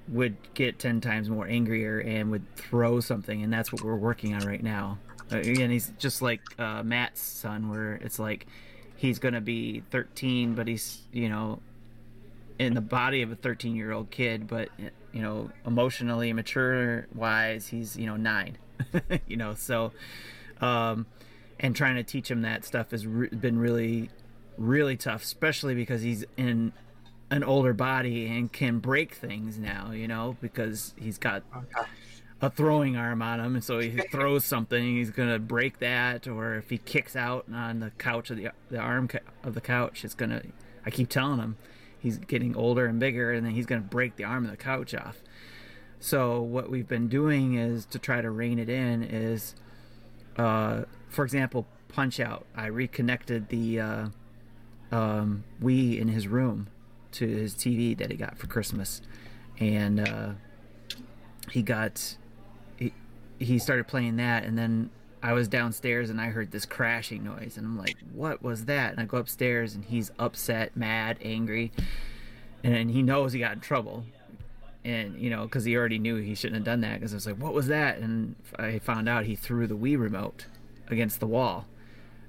would 0.08 0.38
get 0.54 0.80
ten 0.80 1.02
times 1.02 1.30
more 1.30 1.48
angrier 1.48 2.00
and 2.00 2.32
would 2.32 2.56
throw 2.56 3.00
something, 3.00 3.44
and 3.44 3.52
that's 3.52 3.72
what 3.72 3.82
we're 3.82 3.96
working 3.96 4.34
on 4.34 4.46
right 4.46 4.64
now. 4.64 4.98
Uh, 5.32 5.38
again, 5.38 5.70
he's 5.70 5.92
just 5.98 6.22
like 6.22 6.42
uh, 6.60 6.84
Matt's 6.84 7.22
son, 7.22 7.70
where 7.70 7.94
it's 7.94 8.20
like 8.20 8.48
he's 8.96 9.20
gonna 9.20 9.42
be 9.42 9.82
13, 9.92 10.56
but 10.56 10.68
he's 10.68 11.02
you 11.12 11.30
know 11.30 11.60
in 12.60 12.74
the 12.74 12.82
body 12.82 13.22
of 13.22 13.32
a 13.32 13.36
13 13.36 13.76
year 13.76 13.92
old 13.92 14.12
kid, 14.12 14.48
but 14.48 14.70
you 15.12 15.22
know 15.22 15.50
emotionally 15.66 16.32
mature 16.34 17.08
wise, 17.14 17.68
he's 17.68 17.98
you 17.98 18.06
know 18.06 18.16
nine. 18.16 18.58
you 19.28 19.38
know, 19.38 19.54
so 19.54 19.92
um, 20.62 21.06
and 21.60 21.76
trying 21.76 21.96
to 21.96 22.04
teach 22.04 22.30
him 22.30 22.42
that 22.42 22.66
stuff 22.66 22.92
has 22.92 23.06
re- 23.06 23.30
been 23.30 23.58
really, 23.58 24.10
really 24.58 24.98
tough, 24.98 25.24
especially 25.24 25.76
because 25.76 26.02
he's 26.02 26.26
in 26.38 26.74
an 27.32 27.44
older 27.44 27.74
body 27.74 28.28
and 28.28 28.52
can 28.52 28.80
break 28.80 29.16
things 29.16 29.58
now. 29.58 29.92
You 29.92 30.08
know, 30.08 30.38
because 30.42 30.94
he's 30.98 31.18
got 31.18 31.44
a 32.42 32.50
throwing 32.50 32.96
arm 32.98 33.22
on 33.22 33.40
him, 33.40 33.56
and 33.56 33.64
so 33.64 33.80
he 33.80 33.90
throws 34.12 34.46
something, 34.46 34.98
he's 34.98 35.12
gonna 35.12 35.40
break 35.40 35.80
that, 35.80 36.28
or 36.28 36.56
if 36.56 36.70
he 36.70 36.78
kicks 36.78 37.16
out 37.16 37.46
on 37.54 37.80
the 37.80 37.92
couch 37.92 38.30
of 38.30 38.38
the 38.38 38.52
the 38.70 38.80
arm 38.80 39.10
of 39.44 39.54
the 39.54 39.62
couch, 39.62 40.06
it's 40.06 40.16
gonna. 40.16 40.42
I 40.86 40.92
keep 40.92 41.10
telling 41.10 41.40
him 41.40 41.58
he's 42.06 42.20
getting 42.20 42.56
older 42.56 42.86
and 42.86 43.00
bigger, 43.00 43.34
and 43.34 43.44
then 43.44 43.54
he's 43.54 43.66
gonna 43.66 43.82
break 43.82 44.16
the 44.16 44.24
arm 44.24 44.46
of 44.46 44.52
the 44.52 44.58
couch 44.58 44.94
off. 44.94 45.24
So 46.00 46.40
what 46.40 46.70
we've 46.70 46.88
been 46.88 47.08
doing 47.08 47.56
is 47.56 47.84
to 47.88 47.98
try 47.98 48.22
to 48.22 48.30
rein 48.30 48.60
it 48.60 48.70
in 48.70 49.02
is, 49.02 49.56
uh, 50.38 50.84
for 51.10 51.26
example, 51.26 51.66
Punch 51.88 52.20
Out. 52.20 52.46
I 52.56 52.68
reconnected 52.68 53.50
the 53.50 53.80
uh, 53.80 54.08
um, 54.92 55.46
Wii 55.60 56.00
in 56.00 56.10
his 56.10 56.28
room 56.28 56.68
to 57.14 57.26
his 57.26 57.56
TV 57.56 57.98
that 57.98 58.12
he 58.12 58.18
got 58.18 58.38
for 58.38 58.46
Christmas, 58.46 59.02
and 59.60 60.08
uh, 60.08 60.34
he 61.50 61.64
got 61.64 62.18
he, 62.78 62.94
he 63.40 63.58
started 63.58 63.88
playing 63.88 64.18
that, 64.18 64.44
and 64.44 64.56
then 64.56 64.92
I 65.26 65.34
was 65.34 65.48
downstairs 65.48 66.12
and 66.12 66.22
I 66.22 66.28
heard 66.28 66.52
this 66.52 66.68
crashing 66.68 67.24
noise, 67.24 67.58
and 67.58 67.66
I'm 67.66 67.76
like, 67.76 67.98
"What 68.14 68.44
was 68.44 68.66
that?" 68.66 68.92
And 68.92 69.00
I 69.02 69.06
go 69.06 69.18
upstairs, 69.18 69.74
and 69.74 69.84
he's 69.84 70.12
upset, 70.20 70.78
mad, 70.78 71.18
angry, 71.24 71.72
and 72.64 72.92
he 72.92 73.02
knows 73.02 73.34
he 73.34 73.40
got 73.40 73.54
in 73.54 73.60
trouble, 73.60 74.06
and 74.84 75.20
you 75.20 75.32
know 75.32 75.46
because 75.46 75.66
he 75.66 75.76
already 75.76 75.98
knew 75.98 76.18
he 76.18 76.36
shouldn't 76.36 76.58
have 76.58 76.64
done 76.64 76.82
that. 76.82 77.00
Because 77.00 77.12
I 77.12 77.16
was 77.16 77.26
like, 77.26 77.38
"What 77.38 77.56
was 77.56 77.66
that?" 77.68 77.98
And 77.98 78.36
I 78.60 78.78
found 78.78 79.10
out 79.10 79.26
he 79.26 79.36
threw 79.36 79.66
the 79.66 79.76
Wii 79.76 80.00
remote 80.00 80.46
against 80.90 81.20
the 81.20 81.28
wall. 81.28 81.66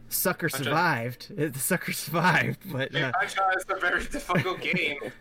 Sucker 0.09 0.49
Punch-Out. 0.49 0.65
survived. 0.65 1.33
The 1.37 1.59
sucker 1.59 1.93
survived, 1.93 2.61
but 2.73 2.95
uh, 2.95 3.13
Punch 3.13 3.37
Out 3.39 3.57
is 3.59 3.65
a 3.69 3.79
very 3.79 4.05
difficult 4.05 4.61
game. 4.63 4.97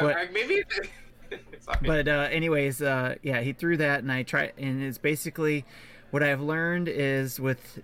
But- 0.00 0.16
I, 0.16 0.28
maybe. 0.32 0.62
But 1.82 2.08
uh, 2.08 2.28
anyways, 2.30 2.80
uh, 2.80 3.16
yeah, 3.22 3.40
he 3.42 3.52
threw 3.52 3.76
that, 3.78 4.00
and 4.00 4.10
I 4.10 4.22
try, 4.22 4.52
and 4.56 4.82
it's 4.82 4.96
basically 4.96 5.66
what 6.10 6.22
I've 6.22 6.40
learned 6.40 6.88
is 6.88 7.38
with 7.40 7.80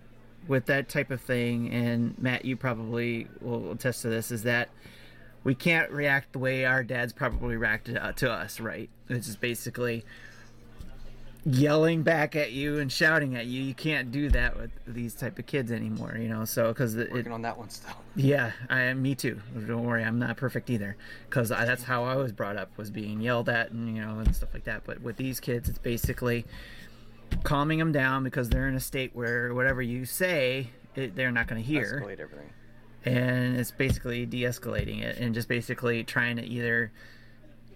with 0.47 0.67
that 0.67 0.89
type 0.89 1.11
of 1.11 1.21
thing, 1.21 1.71
and 1.73 2.15
Matt, 2.19 2.45
you 2.45 2.57
probably 2.57 3.27
will 3.41 3.73
attest 3.73 4.03
to 4.03 4.09
this, 4.09 4.31
is 4.31 4.43
that 4.43 4.69
we 5.43 5.55
can't 5.55 5.91
react 5.91 6.33
the 6.33 6.39
way 6.39 6.65
our 6.67 6.83
dads 6.83 7.13
probably 7.13 7.57
reacted 7.57 7.99
to 8.17 8.31
us, 8.31 8.61
right? 8.61 8.89
It's 9.09 9.29
is 9.29 9.37
basically 9.37 10.05
yelling 11.47 12.03
back 12.03 12.35
at 12.37 12.53
you 12.53 12.79
and 12.79 12.91
shouting 12.91 13.37
at 13.37 13.47
you. 13.47 13.63
You 13.63 13.75
can't 13.75 14.11
do 14.11 14.31
that 14.31 14.57
with 14.57 14.71
these 14.87 15.15
type 15.15 15.39
of 15.39 15.47
kids 15.47 15.71
anymore, 15.71 16.17
you 16.19 16.29
know. 16.29 16.45
So 16.45 16.69
because 16.69 16.95
it, 16.97 17.13
Working 17.13 17.33
on 17.33 17.43
that 17.43 17.59
one 17.59 17.69
still. 17.69 17.95
yeah, 18.17 18.53
I 18.71 18.83
am. 18.83 19.03
me 19.03 19.15
too. 19.15 19.41
Don't 19.67 19.85
worry, 19.85 20.05
I'm 20.05 20.19
not 20.19 20.37
perfect 20.37 20.71
either, 20.71 20.97
because 21.29 21.51
that's 21.51 21.85
how 21.85 22.05
I 22.05 22.17
was 22.17 22.33
brought 22.33 22.57
up 22.57 22.71
was 22.79 22.91
being 22.91 23.21
yelled 23.21 23.49
at 23.49 23.71
and 23.71 23.95
you 23.95 24.03
know 24.03 24.19
and 24.19 24.35
stuff 24.35 24.51
like 24.55 24.65
that. 24.65 24.85
But 24.85 25.03
with 25.03 25.17
these 25.17 25.41
kids, 25.41 25.69
it's 25.69 25.79
basically 25.79 26.47
calming 27.43 27.79
them 27.79 27.93
down 27.93 28.25
because 28.25 28.49
they're 28.49 28.69
in 28.69 28.75
a 28.75 28.81
state 28.81 29.15
where 29.15 29.53
whatever 29.55 29.83
you 29.83 30.05
say, 30.05 30.71
it, 30.95 31.15
they're 31.17 31.33
not 31.33 31.47
going 31.47 31.61
to 31.61 31.67
hear, 31.67 32.01
Escalate 32.01 32.21
everything. 32.21 32.51
and 33.05 33.57
it's 33.57 33.71
basically 33.71 34.25
de-escalating 34.27 35.03
it 35.03 35.19
and 35.19 35.35
just 35.35 35.49
basically 35.49 36.05
trying 36.05 36.37
to 36.37 36.45
either 36.45 36.91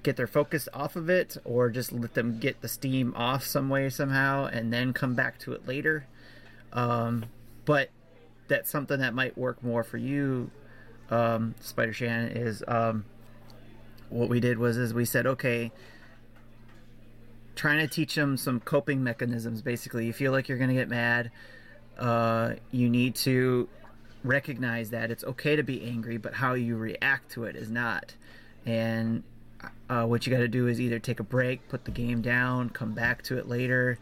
get 0.02 0.16
their 0.16 0.26
focus 0.28 0.68
off 0.72 0.96
of 0.96 1.10
it 1.10 1.36
or 1.44 1.68
just 1.70 1.92
let 1.92 2.14
them 2.14 2.38
get 2.38 2.60
the 2.60 2.68
steam 2.68 3.12
off 3.16 3.44
some 3.44 3.68
way 3.68 3.90
somehow 3.90 4.46
and 4.46 4.72
then 4.72 4.92
come 4.92 5.14
back 5.14 5.38
to 5.40 5.52
it 5.52 5.66
later. 5.66 6.06
Um, 6.72 7.26
but 7.64 7.90
that's 8.46 8.70
something 8.70 9.00
that 9.00 9.12
might 9.14 9.36
work 9.36 9.62
more 9.62 9.82
for 9.82 9.98
you, 9.98 10.50
um, 11.10 11.54
Spider 11.60 11.92
Shan, 11.92 12.28
is 12.28 12.62
um, 12.68 13.04
what 14.08 14.28
we 14.28 14.40
did 14.40 14.56
was 14.58 14.76
is 14.76 14.94
we 14.94 15.04
said, 15.04 15.26
okay, 15.26 15.72
trying 17.58 17.80
to 17.80 17.88
teach 17.88 18.14
them 18.14 18.36
some 18.36 18.60
coping 18.60 19.02
mechanisms. 19.02 19.60
Basically, 19.62 20.06
you 20.06 20.12
feel 20.12 20.30
like 20.30 20.48
you're 20.48 20.58
going 20.58 20.70
to 20.70 20.76
get 20.76 20.88
mad. 20.88 21.32
Uh, 21.98 22.54
you 22.70 22.88
need 22.88 23.16
to 23.16 23.68
recognize 24.22 24.90
that 24.90 25.10
it's 25.10 25.24
okay 25.24 25.56
to 25.56 25.64
be 25.64 25.82
angry, 25.82 26.16
but 26.18 26.34
how 26.34 26.54
you 26.54 26.76
react 26.76 27.32
to 27.32 27.44
it 27.44 27.56
is 27.56 27.68
not. 27.68 28.14
And 28.64 29.24
uh, 29.90 30.04
what 30.04 30.24
you 30.24 30.32
got 30.32 30.38
to 30.38 30.48
do 30.48 30.68
is 30.68 30.80
either 30.80 31.00
take 31.00 31.18
a 31.18 31.24
break, 31.24 31.68
put 31.68 31.84
the 31.84 31.90
game 31.90 32.22
down, 32.22 32.70
come 32.70 32.92
back 32.92 33.22
to 33.22 33.36
it 33.38 33.48
later, 33.48 33.98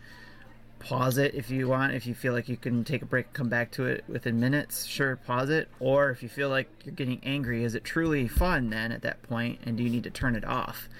pause 0.78 1.16
it 1.16 1.34
if 1.34 1.48
you 1.48 1.66
want. 1.66 1.94
If 1.94 2.06
you 2.06 2.14
feel 2.14 2.34
like 2.34 2.50
you 2.50 2.58
can 2.58 2.84
take 2.84 3.00
a 3.00 3.06
break, 3.06 3.32
come 3.32 3.48
back 3.48 3.70
to 3.72 3.86
it 3.86 4.04
within 4.06 4.38
minutes, 4.38 4.84
sure, 4.84 5.16
pause 5.16 5.48
it. 5.48 5.68
Or 5.80 6.10
if 6.10 6.22
you 6.22 6.28
feel 6.28 6.50
like 6.50 6.68
you're 6.84 6.94
getting 6.94 7.20
angry, 7.24 7.64
is 7.64 7.74
it 7.74 7.84
truly 7.84 8.28
fun 8.28 8.68
then 8.68 8.92
at 8.92 9.00
that 9.00 9.22
point, 9.22 9.60
and 9.64 9.78
do 9.78 9.82
you 9.82 9.88
need 9.88 10.04
to 10.04 10.10
turn 10.10 10.36
it 10.36 10.44
off? 10.44 10.90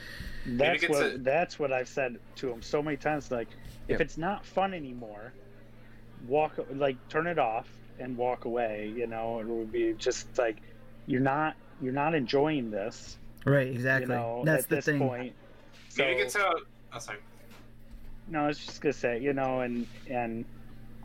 That's 0.47 0.89
what 0.89 1.13
to- 1.13 1.19
that's 1.19 1.59
what 1.59 1.73
I've 1.73 1.89
said 1.89 2.19
to 2.37 2.51
him 2.51 2.63
so 2.63 2.83
many 2.83 2.97
times. 2.97 3.31
Like, 3.31 3.49
if 3.89 4.01
it's 4.01 4.17
not 4.19 4.45
fun 4.45 4.75
anymore, 4.75 5.33
walk 6.29 6.53
like 6.75 6.97
turn 7.09 7.27
it 7.27 7.39
off 7.39 7.69
and 7.99 8.17
walk 8.17 8.45
away. 8.45 8.93
You 8.97 9.07
know, 9.07 9.41
it 9.41 9.47
would 9.47 9.73
be 9.73 9.95
just 9.95 10.37
like 10.39 10.57
you're 11.07 11.21
not 11.21 11.55
you're 11.81 11.93
not 11.93 12.15
enjoying 12.15 12.71
this. 12.71 13.19
Right, 13.45 13.69
exactly. 13.69 14.13
You 14.15 14.21
know, 14.21 14.43
That's 14.45 14.65
at 14.65 14.69
the 14.69 14.77
this 14.77 14.85
thing. 14.87 14.99
point. 14.99 15.33
So 15.89 16.03
Maybe 16.03 16.19
you 16.19 16.25
can 16.25 16.33
tell. 16.33 16.55
Oh, 16.93 16.99
sorry. 16.99 17.19
no, 18.29 18.45
I 18.45 18.47
was 18.49 18.59
just 18.59 18.81
gonna 18.81 18.93
say, 18.93 19.21
you 19.21 19.33
know, 19.33 19.61
and 19.61 19.87
and 20.09 20.45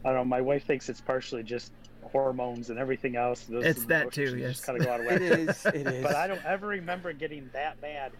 I 0.03 0.09
don't 0.09 0.15
know. 0.17 0.25
My 0.25 0.41
wife 0.41 0.65
thinks 0.65 0.89
it's 0.89 1.01
partially 1.01 1.43
just 1.43 1.71
hormones 2.03 2.69
and 2.71 2.79
everything 2.79 3.15
else. 3.15 3.43
Those 3.43 3.63
It's 3.65 3.85
that 3.85 4.11
too, 4.11 4.35
yes. 4.37 4.59
Kind 4.65 4.79
of 4.79 4.85
go 4.85 4.91
out 4.93 4.99
of 5.01 5.05
whack. 5.07 5.21
It 5.21 5.39
is. 5.49 5.65
It 5.67 5.75
is. 5.87 6.03
but 6.03 6.15
I 6.15 6.27
don't 6.27 6.43
ever 6.45 6.67
remember 6.67 7.13
getting 7.13 7.49
that 7.53 7.81
mad. 7.81 8.11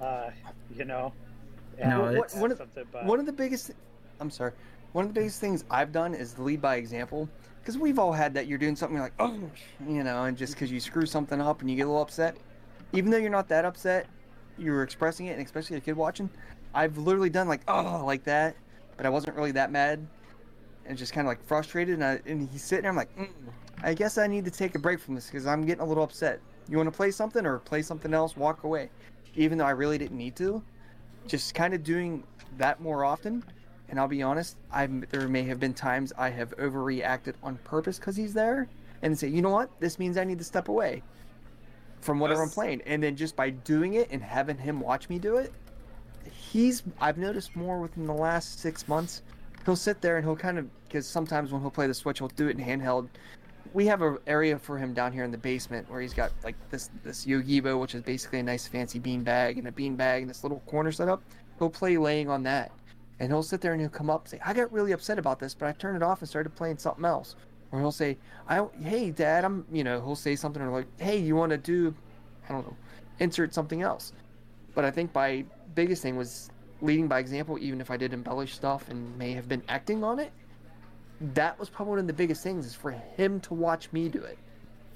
Uh, 0.00 0.30
you 0.74 0.84
know. 0.84 1.12
No, 1.78 2.04
And 2.06 2.16
it's- 2.18 2.34
One 2.36 2.52
of- 2.52 2.58
but- 2.92 3.04
One 3.06 3.20
of 3.20 3.26
the 3.26 3.32
biggest, 3.32 3.70
I'm 4.20 4.30
sorry, 4.30 4.52
one 4.92 5.04
of 5.06 5.14
the 5.14 5.20
biggest 5.20 5.40
things 5.40 5.64
I've 5.70 5.92
done 5.92 6.14
is 6.14 6.38
lead 6.38 6.60
by 6.60 6.76
example. 6.76 7.28
Because 7.60 7.76
we've 7.78 7.98
all 7.98 8.12
had 8.12 8.32
that. 8.34 8.46
You're 8.46 8.58
doing 8.58 8.74
something 8.74 8.94
you're 8.96 9.04
like, 9.04 9.12
oh, 9.18 9.38
you 9.86 10.02
know, 10.02 10.24
and 10.24 10.36
just 10.36 10.54
because 10.54 10.72
you 10.72 10.80
screw 10.80 11.04
something 11.06 11.40
up 11.40 11.60
and 11.60 11.70
you 11.70 11.76
get 11.76 11.82
a 11.82 11.86
little 11.88 12.02
upset, 12.02 12.36
even 12.92 13.10
though 13.10 13.18
you're 13.18 13.30
not 13.30 13.48
that 13.48 13.64
upset, 13.66 14.06
you're 14.58 14.82
expressing 14.82 15.26
it, 15.26 15.32
and 15.38 15.44
especially 15.44 15.76
a 15.76 15.80
kid 15.80 15.94
watching. 15.96 16.28
I've 16.74 16.96
literally 16.98 17.28
done 17.30 17.48
like, 17.48 17.60
oh, 17.68 18.02
like 18.06 18.24
that, 18.24 18.56
but 18.96 19.04
I 19.04 19.10
wasn't 19.10 19.36
really 19.36 19.52
that 19.52 19.70
mad, 19.70 20.06
and 20.86 20.96
just 20.96 21.12
kind 21.12 21.26
of 21.26 21.28
like 21.30 21.44
frustrated. 21.44 21.94
And, 21.94 22.04
I, 22.04 22.20
and 22.26 22.48
he's 22.48 22.62
sitting 22.64 22.82
there, 22.82 22.90
I'm 22.90 22.96
like, 22.96 23.14
mm, 23.16 23.28
I 23.82 23.92
guess 23.94 24.16
I 24.18 24.26
need 24.26 24.44
to 24.46 24.50
take 24.50 24.74
a 24.74 24.78
break 24.78 24.98
from 24.98 25.14
this 25.14 25.26
because 25.26 25.46
I'm 25.46 25.64
getting 25.66 25.82
a 25.82 25.86
little 25.86 26.02
upset. 26.04 26.40
You 26.68 26.78
want 26.78 26.86
to 26.88 26.96
play 26.96 27.10
something 27.10 27.44
or 27.44 27.58
play 27.58 27.82
something 27.82 28.14
else? 28.14 28.36
Walk 28.36 28.64
away, 28.64 28.88
even 29.34 29.58
though 29.58 29.66
I 29.66 29.70
really 29.70 29.98
didn't 29.98 30.18
need 30.18 30.36
to. 30.36 30.62
Just 31.26 31.54
kind 31.54 31.74
of 31.74 31.84
doing 31.84 32.24
that 32.58 32.80
more 32.80 33.04
often. 33.04 33.44
And 33.88 33.98
I'll 33.98 34.08
be 34.08 34.22
honest, 34.22 34.56
I 34.72 34.86
there 34.86 35.28
may 35.28 35.42
have 35.42 35.58
been 35.58 35.74
times 35.74 36.12
I 36.16 36.30
have 36.30 36.56
overreacted 36.58 37.34
on 37.42 37.56
purpose 37.64 37.98
because 37.98 38.16
he's 38.16 38.32
there, 38.32 38.68
and 39.02 39.18
say, 39.18 39.28
you 39.28 39.42
know 39.42 39.50
what, 39.50 39.68
this 39.80 39.98
means 39.98 40.16
I 40.16 40.24
need 40.24 40.38
to 40.38 40.44
step 40.44 40.68
away 40.68 41.02
from 42.00 42.18
whatever 42.18 42.42
I'm 42.42 42.50
playing. 42.50 42.82
And 42.86 43.02
then 43.02 43.16
just 43.16 43.36
by 43.36 43.50
doing 43.50 43.94
it 43.94 44.08
and 44.10 44.22
having 44.22 44.56
him 44.56 44.80
watch 44.80 45.08
me 45.08 45.18
do 45.18 45.36
it, 45.36 45.52
he's 46.30 46.82
I've 47.00 47.18
noticed 47.18 47.56
more 47.56 47.80
within 47.80 48.06
the 48.06 48.14
last 48.14 48.60
six 48.60 48.86
months. 48.86 49.22
He'll 49.64 49.76
sit 49.76 50.00
there 50.00 50.16
and 50.16 50.24
he'll 50.24 50.36
kind 50.36 50.58
of 50.58 50.68
because 50.84 51.06
sometimes 51.06 51.52
when 51.52 51.60
he'll 51.60 51.70
play 51.70 51.86
the 51.86 51.94
Switch, 51.94 52.18
he'll 52.18 52.28
do 52.28 52.48
it 52.48 52.58
in 52.58 52.64
handheld. 52.64 53.08
We 53.72 53.86
have 53.86 54.02
an 54.02 54.18
area 54.26 54.58
for 54.58 54.78
him 54.78 54.92
down 54.92 55.12
here 55.12 55.22
in 55.22 55.30
the 55.30 55.38
basement 55.38 55.88
where 55.88 56.00
he's 56.00 56.14
got 56.14 56.32
like 56.42 56.56
this 56.70 56.90
this 57.04 57.24
Yogibo, 57.24 57.80
which 57.80 57.94
is 57.94 58.02
basically 58.02 58.40
a 58.40 58.42
nice 58.42 58.66
fancy 58.66 58.98
bean 58.98 59.22
bag 59.22 59.58
and 59.58 59.68
a 59.68 59.72
bean 59.72 59.94
bag 59.94 60.22
and 60.22 60.30
this 60.30 60.42
little 60.42 60.60
corner 60.66 60.90
set 60.90 61.08
up. 61.08 61.22
He'll 61.58 61.70
play 61.70 61.96
laying 61.96 62.28
on 62.28 62.42
that, 62.44 62.72
and 63.20 63.30
he'll 63.30 63.44
sit 63.44 63.60
there 63.60 63.72
and 63.72 63.80
he'll 63.80 63.90
come 63.90 64.10
up 64.10 64.22
and 64.22 64.30
say, 64.30 64.40
"I 64.44 64.54
got 64.54 64.72
really 64.72 64.92
upset 64.92 65.18
about 65.18 65.38
this, 65.38 65.54
but 65.54 65.68
I 65.68 65.72
turned 65.72 65.96
it 65.96 66.02
off 66.02 66.20
and 66.20 66.28
started 66.28 66.54
playing 66.56 66.78
something 66.78 67.04
else." 67.04 67.36
Or 67.70 67.78
he'll 67.78 67.92
say, 67.92 68.18
"I 68.48 68.66
hey 68.82 69.12
Dad, 69.12 69.44
I'm 69.44 69.64
you 69.70 69.84
know," 69.84 70.00
he'll 70.00 70.16
say 70.16 70.34
something 70.34 70.60
or 70.60 70.70
like, 70.70 70.88
"Hey, 70.98 71.18
you 71.18 71.36
want 71.36 71.50
to 71.50 71.58
do, 71.58 71.94
I 72.48 72.52
don't 72.52 72.66
know, 72.66 72.76
insert 73.20 73.54
something 73.54 73.82
else." 73.82 74.12
But 74.74 74.84
I 74.84 74.90
think 74.90 75.14
my 75.14 75.44
biggest 75.76 76.02
thing 76.02 76.16
was 76.16 76.50
leading 76.80 77.06
by 77.06 77.20
example, 77.20 77.56
even 77.60 77.80
if 77.80 77.90
I 77.90 77.96
did 77.96 78.12
embellish 78.12 78.54
stuff 78.54 78.88
and 78.88 79.16
may 79.16 79.32
have 79.32 79.48
been 79.48 79.62
acting 79.68 80.02
on 80.02 80.18
it. 80.18 80.32
That 81.20 81.58
was 81.58 81.68
probably 81.68 81.90
one 81.90 81.98
of 82.00 82.06
the 82.06 82.12
biggest 82.12 82.42
things 82.42 82.64
is 82.66 82.74
for 82.74 82.90
him 82.92 83.40
to 83.40 83.54
watch 83.54 83.92
me 83.92 84.08
do 84.08 84.22
it. 84.22 84.38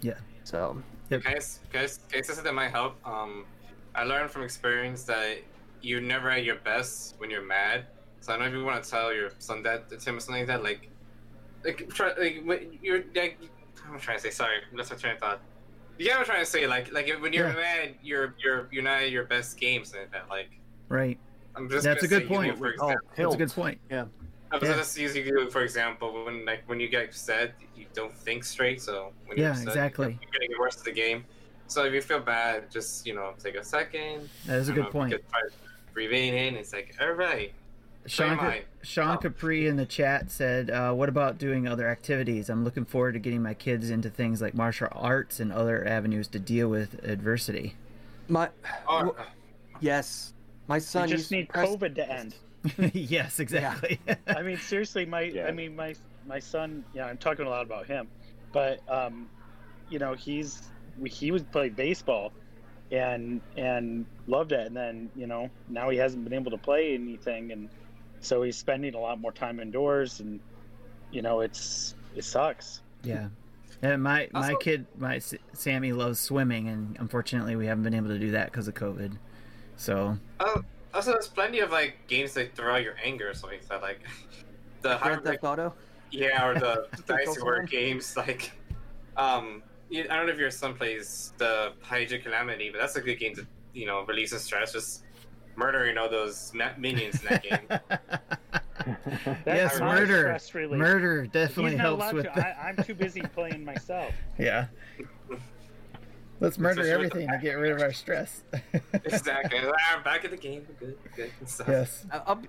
Yeah. 0.01 0.15
So 0.45 0.83
Guys, 1.11 1.61
guys, 1.73 2.01
guys, 2.11 2.27
this 2.27 2.39
that 2.39 2.55
might 2.55 2.71
help. 2.71 2.97
Um, 3.07 3.45
I 3.95 4.05
learned 4.05 4.31
from 4.31 4.43
experience 4.43 5.05
that 5.05 5.39
you're 5.83 6.01
never 6.01 6.31
at 6.31 6.45
your 6.45 6.57
best 6.57 7.15
when 7.19 7.31
you're 7.31 7.45
mad. 7.45 7.87
So 8.21 8.33
I 8.33 8.39
know 8.39 8.47
if 8.47 8.53
you 8.55 8.65
want 8.65 8.83
to 8.83 8.91
tell 8.91 9.13
your 9.15 9.31
son 9.39 9.63
that 9.65 9.89
to 9.91 9.97
him 9.97 10.17
or 10.17 10.21
something 10.21 10.41
like 10.43 10.47
that, 10.49 10.63
like, 10.63 10.89
like 11.65 11.89
try, 11.91 12.13
like 12.19 12.43
when 12.45 12.79
you're 12.83 13.05
like, 13.15 13.39
I'm 13.87 13.99
trying 14.01 14.17
to 14.17 14.23
say 14.23 14.31
sorry. 14.31 14.57
That's 14.75 14.91
my 14.91 14.97
train 14.97 15.15
of 15.15 15.21
thought. 15.21 15.41
Yeah, 15.99 16.17
I'm 16.19 16.25
trying 16.25 16.41
to 16.41 16.47
say 16.47 16.67
like, 16.67 16.91
like 16.93 17.07
when 17.21 17.33
you're 17.35 17.49
Yeah. 17.49 17.55
mad, 17.55 17.95
you're 18.03 18.35
you're 18.43 18.69
you're 18.73 18.83
not 18.83 19.03
at 19.03 19.11
your 19.11 19.25
best 19.25 19.59
games 19.59 19.93
and 19.93 20.11
that. 20.13 20.29
Like, 20.31 20.49
Right. 20.89 21.19
I'm 21.55 21.69
just 21.69 21.85
That's 21.85 22.03
a 22.03 22.09
good 22.09 22.23
say, 22.23 22.25
you 22.25 22.31
know, 22.31 22.37
point. 22.55 22.59
for 22.59 22.75
oh, 22.81 22.95
That's 23.17 23.35
a 23.35 23.39
good 23.39 23.53
point. 23.53 23.79
I 24.55 24.59
was 24.59 24.69
Yeah. 24.69 24.77
just 24.77 24.97
using 24.97 25.27
you 25.27 25.51
for 25.51 25.63
example 25.63 26.25
when 26.25 26.45
like 26.45 26.63
when 26.67 26.79
you 26.79 26.89
get 26.89 27.09
upset, 27.09 27.55
you 27.77 27.87
don't 27.93 28.17
think 28.17 28.45
straight. 28.45 28.81
So 28.81 29.13
when 29.27 29.37
you're 29.37 29.47
Yeah, 29.49 29.53
upset, 29.53 29.67
exactly. 29.69 30.19
you're 30.23 30.31
getting 30.31 30.51
the 30.53 30.59
worst 30.61 30.79
of 30.79 30.85
the 30.85 30.93
game. 30.93 31.25
So 31.67 31.85
if 31.87 31.93
you 31.93 32.01
feel 32.01 32.21
bad, 32.21 32.71
just 32.71 33.05
you 33.05 33.15
know 33.15 33.35
take 33.43 33.57
a 33.57 33.65
second. 33.65 34.29
That 34.47 34.59
is 34.59 34.69
a 34.69 34.73
good 34.73 34.85
know, 34.85 34.91
point. 34.91 35.11
get- 35.11 35.29
try 35.29 35.41
breathing 35.93 36.35
in. 36.37 36.55
It's 36.55 36.73
like 36.73 36.95
all 37.01 37.11
right, 37.13 37.53
Sean, 38.07 38.37
mine. 38.37 38.63
Sean 38.83 39.17
Oh. 39.17 39.19
Capri 39.19 39.67
in 39.67 39.75
the 39.77 39.87
chat 39.87 40.31
said, 40.31 40.71
uh, 40.71 40.93
"What 40.93 41.09
about 41.09 41.37
doing 41.39 41.67
other 41.67 41.89
activities? 41.89 42.49
I'm 42.49 42.63
looking 42.63 42.85
forward 42.85 43.15
to 43.15 43.19
getting 43.19 43.43
my 43.43 43.55
kids 43.55 43.91
into 43.91 44.09
things 44.09 44.41
like 44.41 44.55
martial 44.55 44.87
arts 44.93 45.41
and 45.41 45.53
other 45.53 45.85
avenues 45.85 46.29
to 46.29 46.39
deal 46.39 46.69
with 46.69 47.03
adversity." 47.05 47.75
My 48.29 48.51
Oh, 48.87 49.05
Well, 49.05 49.17
yes, 49.81 50.33
my 50.69 50.79
son 50.79 51.09
We 51.11 51.17
just 51.17 51.31
need 51.33 51.49
press- 51.49 51.69
COVID 51.71 51.95
to 51.97 52.09
end. 52.09 52.37
yes, 52.93 53.41
exactly. 53.41 54.01
I 54.27 54.43
mean, 54.43 54.59
seriously, 54.59 55.07
my 55.07 55.23
Yeah. 55.23 55.47
I 55.47 55.53
mean, 55.53 55.77
my 55.77 55.95
my 56.27 56.39
son. 56.39 56.85
Yeah, 56.95 57.07
I'm 57.07 57.19
talking 57.19 57.47
a 57.47 57.51
lot 57.51 57.62
about 57.62 57.86
him, 57.86 58.09
but 58.53 58.81
um, 58.89 59.28
you 59.91 59.99
know, 59.99 60.15
he's 60.15 60.62
he 61.05 61.31
was 61.31 61.43
play 61.43 61.69
baseball, 61.69 62.32
and 62.91 63.41
and 63.57 64.07
loved 64.27 64.53
it, 64.53 64.66
and 64.66 64.77
then 64.77 65.11
you 65.15 65.27
know 65.27 65.51
now 65.69 65.91
he 65.91 65.99
hasn't 65.99 66.24
been 66.24 66.32
able 66.32 66.51
to 66.51 66.59
play 66.59 66.95
anything, 66.95 67.53
and 67.53 67.69
so 68.20 68.43
he's 68.43 68.57
spending 68.57 68.95
a 68.95 68.99
lot 69.01 69.20
more 69.20 69.32
time 69.32 69.61
indoors, 69.61 70.20
and 70.20 70.41
you 71.11 71.23
know, 71.23 71.41
it's 71.41 71.95
it 72.16 72.24
sucks. 72.24 72.81
yeah. 73.03 73.28
And 73.82 74.03
my 74.03 74.28
my 74.32 74.55
kid, 74.55 74.86
my 74.97 75.20
Sammy 75.53 75.93
loves 75.93 76.19
swimming, 76.19 76.69
and 76.69 76.97
unfortunately, 76.99 77.55
we 77.57 77.66
haven't 77.66 77.85
been 77.85 77.95
able 77.95 78.09
to 78.09 78.19
do 78.19 78.31
that 78.31 78.51
because 78.51 78.66
of 78.66 78.74
COVID. 78.74 79.19
So 79.77 80.16
Oh, 80.41 80.62
also, 80.95 81.12
there's 81.12 81.29
plenty 81.29 81.59
of 81.61 81.71
like 81.71 81.97
games 82.07 82.35
that 82.35 82.55
throw 82.55 82.75
out 82.75 82.83
your 82.83 82.95
anger 83.03 83.29
or 83.31 83.35
something 83.35 83.59
like 83.59 83.69
that. 83.69 83.83
Like 83.83 84.01
the 84.83 84.97
Grand 84.97 85.01
hard, 85.01 85.25
like, 85.25 85.45
Auto. 85.45 85.75
yeah, 86.11 86.47
or 86.47 86.55
the 86.55 86.87
dice 87.07 87.27
Those 87.27 87.43
word 87.43 87.59
ones. 87.61 87.71
games. 87.71 88.16
Like, 88.16 88.53
um, 89.16 89.62
I 89.93 90.03
don't 90.03 90.27
know 90.27 90.33
if 90.33 90.39
your 90.39 90.51
son 90.51 90.75
plays 90.75 91.33
the 91.39 91.73
Hydra 91.83 92.19
Calamity, 92.19 92.71
but 92.71 92.81
that's 92.81 92.97
a 92.97 93.01
good 93.01 93.19
game 93.19 93.35
to 93.37 93.47
you 93.73 93.87
know 93.87 94.03
release 94.07 94.31
some 94.31 94.39
stress. 94.39 94.73
Just 94.73 95.03
murdering 95.57 95.99
all 95.99 96.09
those 96.09 96.53
ma- 96.55 96.73
minions 96.79 97.21
in 97.23 97.29
that 97.29 97.43
game. 97.43 98.99
yes, 99.47 99.79
murder, 99.81 100.19
stress 100.21 100.55
relief. 100.55 100.79
murder 100.79 101.27
definitely 101.27 101.77
helps 101.77 102.12
with 102.12 102.25
to. 102.27 102.33
that. 102.35 102.57
I, 102.61 102.69
I'm 102.69 102.83
too 102.85 102.95
busy 102.95 103.23
playing 103.23 103.65
myself. 103.65 104.12
Yeah. 104.39 104.66
Let's 106.45 106.59
murder 106.59 106.83
everything 106.83 107.29
to 107.29 107.39
get 107.39 107.55
rid 107.55 107.73
of 107.73 107.81
our 107.81 107.93
stress. 107.93 108.43
exactly. 109.05 109.59
Ah, 109.65 110.01
back 110.05 110.25
in 110.25 110.31
the 110.31 110.37
game. 110.37 110.66
We're 110.81 110.89
good. 110.89 110.99
Good. 111.16 111.49
Stuff. 111.49 111.69
yes. 111.69 112.07
I- 112.12 112.23
I'll, 112.27 112.43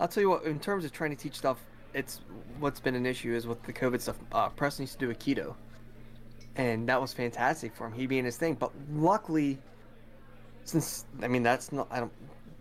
I'll 0.00 0.08
tell 0.08 0.22
you 0.22 0.30
what. 0.30 0.44
In 0.44 0.58
terms 0.60 0.84
of 0.84 0.92
trying 0.92 1.10
to 1.10 1.16
teach 1.16 1.34
stuff, 1.36 1.58
it's 1.94 2.20
what's 2.58 2.80
been 2.80 2.94
an 2.94 3.06
issue 3.06 3.34
is 3.34 3.46
with 3.46 3.62
the 3.62 3.72
COVID 3.72 4.00
stuff. 4.00 4.16
Uh, 4.32 4.48
Preston 4.50 4.82
used 4.84 4.98
to 4.98 5.06
do 5.06 5.14
aikido, 5.14 5.54
and 6.56 6.88
that 6.88 7.00
was 7.00 7.12
fantastic 7.12 7.74
for 7.74 7.86
him. 7.86 7.92
He 7.92 8.06
being 8.06 8.24
his 8.24 8.36
thing, 8.36 8.54
but 8.54 8.70
luckily, 8.92 9.58
since 10.64 11.06
I 11.22 11.28
mean 11.28 11.42
that's 11.42 11.72
not 11.72 11.88
I 11.90 12.00
don't. 12.00 12.12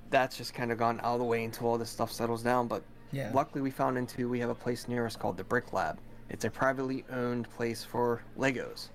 That's 0.10 0.38
just 0.38 0.54
kind 0.54 0.72
of 0.72 0.78
gone 0.78 1.00
out 1.00 1.16
of 1.16 1.20
the 1.20 1.26
way 1.26 1.44
until 1.44 1.68
all 1.68 1.78
this 1.78 1.90
stuff 1.90 2.12
settles 2.12 2.42
down. 2.42 2.68
But 2.68 2.82
Yeah. 3.12 3.32
luckily, 3.34 3.62
we 3.62 3.72
found 3.72 3.98
into 3.98 4.30
we 4.30 4.40
have 4.40 4.50
a 4.50 4.56
place 4.56 4.88
near 4.88 5.06
us 5.06 5.16
called 5.16 5.36
the 5.38 5.44
Brick 5.44 5.74
Lab. 5.74 6.00
It's 6.30 6.46
a 6.46 6.50
privately 6.50 7.04
owned 7.12 7.50
place 7.50 7.84
for 7.84 8.22
Legos. 8.38 8.90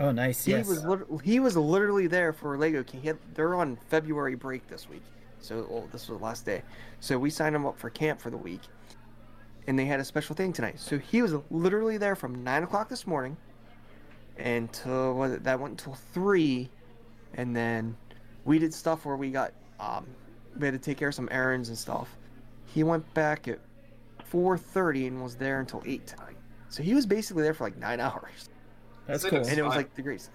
Oh, 0.00 0.10
nice. 0.10 0.44
He 0.44 0.52
Yes. 0.52 0.66
was 0.66 0.84
lit- 0.84 1.06
he 1.22 1.38
was 1.40 1.56
literally 1.56 2.06
there 2.08 2.32
for 2.32 2.56
Lego 2.58 2.82
King. 2.82 3.00
He 3.02 3.06
had, 3.08 3.18
they're 3.34 3.54
on 3.54 3.76
February 3.88 4.34
break 4.34 4.66
this 4.68 4.88
week, 4.88 5.02
so 5.40 5.66
well, 5.70 5.88
this 5.92 6.08
was 6.08 6.18
the 6.18 6.24
last 6.24 6.44
day. 6.44 6.62
So 7.00 7.18
we 7.18 7.30
signed 7.30 7.54
him 7.54 7.64
up 7.64 7.78
for 7.78 7.90
camp 7.90 8.20
for 8.20 8.30
the 8.30 8.36
week, 8.36 8.62
and 9.68 9.78
they 9.78 9.84
had 9.84 10.00
a 10.00 10.04
special 10.04 10.34
thing 10.34 10.52
tonight. 10.52 10.80
So 10.80 10.98
he 10.98 11.22
was 11.22 11.34
literally 11.50 11.96
there 11.96 12.16
from 12.16 12.42
nine 12.42 12.64
o'clock 12.64 12.88
this 12.88 13.06
morning, 13.06 13.36
until 14.38 15.14
was 15.14 15.32
it, 15.32 15.44
that 15.44 15.60
went 15.60 15.72
until 15.80 15.94
three, 16.12 16.68
and 17.34 17.54
then 17.54 17.96
we 18.44 18.58
did 18.58 18.74
stuff 18.74 19.04
where 19.06 19.16
we 19.16 19.30
got 19.30 19.52
um 19.78 20.06
we 20.58 20.66
had 20.66 20.72
to 20.72 20.78
take 20.78 20.98
care 20.98 21.08
of 21.08 21.14
some 21.14 21.28
errands 21.30 21.68
and 21.68 21.78
stuff. 21.78 22.08
He 22.66 22.82
went 22.82 23.12
back 23.14 23.46
at 23.46 23.60
four 24.24 24.58
thirty 24.58 25.06
and 25.06 25.22
was 25.22 25.36
there 25.36 25.60
until 25.60 25.82
eight 25.86 26.06
tonight. 26.06 26.36
So 26.68 26.82
he 26.82 26.94
was 26.94 27.06
basically 27.06 27.44
there 27.44 27.54
for 27.54 27.62
like 27.64 27.76
nine 27.78 28.00
hours 28.08 28.48
That's 29.06 29.24
cool. 29.24 29.38
and 29.46 29.58
it 29.58 29.62
was 29.62 29.76
like 29.76 29.94
the 29.94 30.02
greatest. 30.02 30.30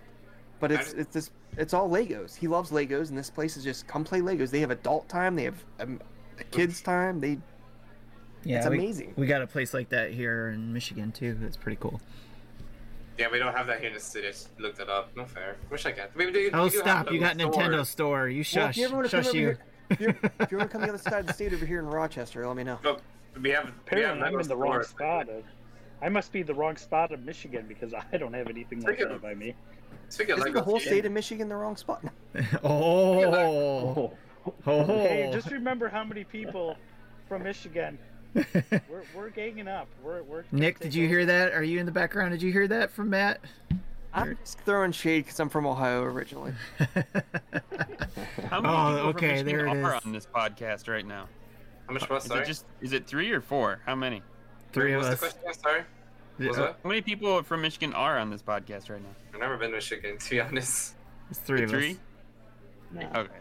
But 0.60 0.72
it's 0.72 0.94
it's 0.94 1.14
this 1.14 1.32
it's 1.58 1.74
all 1.74 1.90
Legos. 1.90 2.36
He 2.36 2.48
loves 2.48 2.72
Legos, 2.72 3.10
and 3.10 3.18
this 3.18 3.30
place 3.30 3.58
is 3.58 3.64
just 3.64 3.88
come 3.88 4.04
play 4.04 4.20
Legos. 4.22 4.50
They 4.52 4.60
have 4.60 4.72
adult 4.72 5.08
time, 5.10 5.36
they 5.36 5.44
have 5.46 5.64
um, 5.80 6.00
kids 6.52 6.82
time. 6.82 7.20
They 7.20 7.38
Yeah, 8.44 8.58
it's 8.58 8.66
amazing. 8.66 9.14
We 9.16 9.26
got 9.26 9.42
a 9.42 9.48
place 9.48 9.74
like 9.74 9.90
that 9.90 10.12
here 10.12 10.50
in 10.50 10.74
Michigan 10.74 11.12
too. 11.12 11.36
That's 11.40 11.58
pretty 11.58 11.78
cool. 11.82 12.02
Yeah, 13.18 13.28
we 13.32 13.40
don't 13.40 13.54
have 13.54 13.68
that 13.68 13.80
here 13.80 13.90
in 13.90 13.94
the 13.94 14.00
city. 14.00 14.28
I 14.28 14.32
just 14.32 14.58
looked 14.60 14.80
it 14.80 14.90
up. 14.90 15.16
No 15.16 15.26
fair. 15.26 15.58
Wish 15.70 15.86
I 15.86 15.92
got. 15.92 16.16
We 16.16 16.32
do, 16.32 16.50
Oh, 16.54 16.64
we 16.66 16.70
stop! 16.70 17.12
You 17.12 17.20
got 17.20 17.40
in 17.40 17.50
Nintendo 17.50 17.86
store. 17.86 18.30
You 18.30 18.38
Well, 18.38 18.44
shush. 18.44 18.70
if 18.72 18.78
you 18.78 18.86
ever 18.86 18.96
want 18.96 19.10
to 19.10 19.16
come 19.18 19.24
shush 19.24 19.30
over 19.30 19.38
you. 19.38 19.46
here, 19.48 19.60
if, 19.90 20.00
you're, 20.00 20.10
if 20.40 20.52
you 20.52 20.58
want 20.58 20.70
to 20.70 20.74
come 20.74 20.82
the 20.82 20.90
other 20.90 20.98
side 20.98 21.20
of 21.22 21.28
the 21.28 21.34
state 21.34 21.52
over 21.54 21.66
here 21.66 21.80
in 21.80 21.88
Rochester, 21.88 22.46
let 22.48 22.56
me 22.56 22.64
know. 22.64 22.80
But 22.82 23.02
we 23.42 23.50
have. 23.50 23.66
we 23.66 23.70
have 23.70 23.70
Apparently, 23.86 24.24
I'm 24.26 24.40
in 24.40 24.48
the 24.48 24.56
wrong 24.56 24.72
stores. 24.84 24.88
spot. 24.88 25.28
Of, 25.30 25.44
I 26.02 26.10
must 26.10 26.32
be 26.32 26.44
the 26.44 26.54
wrong 26.54 26.78
spot 26.78 27.12
of 27.12 27.24
Michigan 27.26 27.66
because 27.68 27.94
I 27.94 28.18
don't 28.18 28.34
have 28.34 28.48
anything 28.48 28.82
like 28.82 29.00
that 29.00 29.22
by 29.22 29.34
me. 29.34 29.54
Speaking 30.10 30.34
of 30.34 30.40
Isn't 30.40 30.54
the 30.54 30.62
whole 30.62 30.80
state 30.80 31.06
of 31.06 31.12
Michigan 31.12 31.50
the 31.50 31.56
wrong 31.56 31.76
spot? 31.76 32.04
oh, 32.64 33.24
Oh, 33.26 34.14
oh, 34.66 34.84
Hey, 34.86 35.30
just 35.34 35.52
remember 35.52 35.90
how 35.90 36.04
many 36.04 36.24
people 36.24 36.78
from 37.28 37.44
Michigan. 37.44 37.98
We're, 38.36 39.02
we're 39.16 39.30
ganging 39.30 39.68
up. 39.68 39.88
We're, 40.04 40.22
we're 40.22 40.44
Nick, 40.52 40.80
did 40.80 40.94
you 40.94 41.08
hear 41.08 41.26
that? 41.26 41.52
Are 41.52 41.64
you 41.64 41.80
in 41.80 41.88
the 41.88 41.92
background? 41.92 42.32
Did 42.32 42.44
you 42.44 42.52
hear 42.52 42.68
that 42.68 42.92
from 42.92 43.10
Matt? 43.10 43.42
I'm 44.14 44.38
just 44.44 44.60
throwing 44.60 44.92
shade 44.92 45.26
because 45.26 45.40
I'm 45.40 45.50
from 45.50 45.66
Ohio 45.66 46.04
originally. 46.04 46.54
How 48.50 48.62
many 48.62 48.74
Oh, 48.74 48.96
people 48.96 49.10
okay, 49.10 49.38
from 49.38 49.46
there 49.48 49.66
Michigan 49.66 49.78
it 49.78 49.84
are 49.84 49.96
is. 49.98 50.06
on 50.06 50.12
this 50.12 50.28
podcast 50.28 50.88
right 50.88 51.06
now? 51.06 51.28
How 51.88 51.94
much 51.94 52.08
was 52.08 52.26
Is 52.26 52.32
it 52.32 52.46
just 52.46 52.66
is 52.82 52.94
it 52.94 53.08
three 53.08 53.32
or 53.32 53.42
four? 53.42 53.82
How 53.86 53.96
many? 53.96 54.22
Three 54.72 54.94
of 54.94 55.02
What's 55.04 55.24
us. 55.24 55.34
the 55.34 55.40
question? 55.40 55.64
Sorry. 55.64 55.82
What 56.38 56.48
was 56.48 56.58
Uh, 56.58 56.62
that? 56.68 56.80
How 56.84 56.90
many 56.90 57.02
people 57.02 57.42
from 57.44 57.62
Michigan 57.62 57.94
are 57.94 58.18
on 58.18 58.30
this 58.30 58.42
podcast 58.42 58.90
right 58.90 59.02
now? 59.02 59.10
I've 59.34 59.40
never 59.40 59.58
been 59.58 59.72
to 59.72 59.76
Michigan, 59.78 60.18
to 60.18 60.30
be 60.30 60.40
honest. 60.40 60.94
It's 61.30 61.40
three 61.40 61.64
of 61.64 61.70
Three? 61.70 61.92
us. 61.92 61.98
No. 62.92 63.10
Okay. 63.22 63.34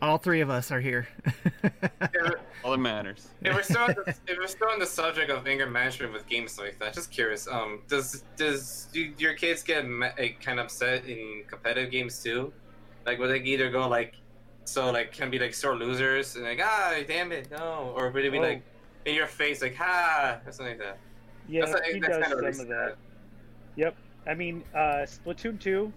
All 0.00 0.18
three 0.18 0.40
of 0.40 0.50
us 0.50 0.72
are 0.72 0.80
here. 0.80 1.06
If, 1.62 1.72
All 2.64 2.72
that 2.72 2.78
matters. 2.78 3.28
if 3.42 3.54
we're 3.54 3.62
still 3.62 3.82
on 3.82 3.88
the, 3.94 4.14
if 4.26 4.36
we're 4.36 4.48
still 4.48 4.68
on 4.68 4.80
the 4.80 4.86
subject 4.86 5.30
of 5.30 5.46
anger 5.46 5.66
management 5.68 6.12
with 6.12 6.26
games 6.26 6.58
like 6.58 6.78
that, 6.80 6.92
just 6.94 7.12
curious. 7.12 7.46
Um, 7.46 7.82
does 7.88 8.24
does 8.36 8.88
do 8.92 9.12
your 9.18 9.34
kids 9.34 9.62
get 9.62 9.88
like, 9.88 10.40
kind 10.40 10.58
of 10.58 10.66
upset 10.66 11.04
in 11.06 11.44
competitive 11.46 11.92
games 11.92 12.20
too? 12.20 12.52
Like, 13.06 13.20
would 13.20 13.30
they 13.30 13.38
either 13.48 13.70
go 13.70 13.86
like, 13.88 14.14
so 14.64 14.90
like 14.90 15.12
can 15.12 15.30
be 15.30 15.38
like 15.38 15.54
sore 15.54 15.76
losers 15.76 16.34
and 16.34 16.44
like 16.44 16.60
ah 16.60 16.94
damn 17.06 17.30
it 17.30 17.50
no, 17.52 17.92
or 17.96 18.10
would 18.10 18.24
it 18.24 18.32
be 18.32 18.38
Oh. 18.38 18.42
like 18.42 18.62
in 19.04 19.14
your 19.14 19.26
face 19.26 19.62
like 19.62 19.74
ha 19.74 20.38
or 20.46 20.52
something 20.52 20.78
like 20.78 20.86
that? 20.86 20.98
Yeah, 21.48 21.66
That's- 21.66 21.90
he 21.92 21.98
that's 22.00 22.18
does 22.18 22.26
kind 22.32 22.46
of 22.46 22.54
some 22.54 22.62
of 22.64 22.68
that. 22.68 22.96
Yep. 23.76 23.96
I 24.26 24.34
mean, 24.34 24.62
uh, 24.74 25.04
Splatoon 25.06 25.58
2, 25.58 25.92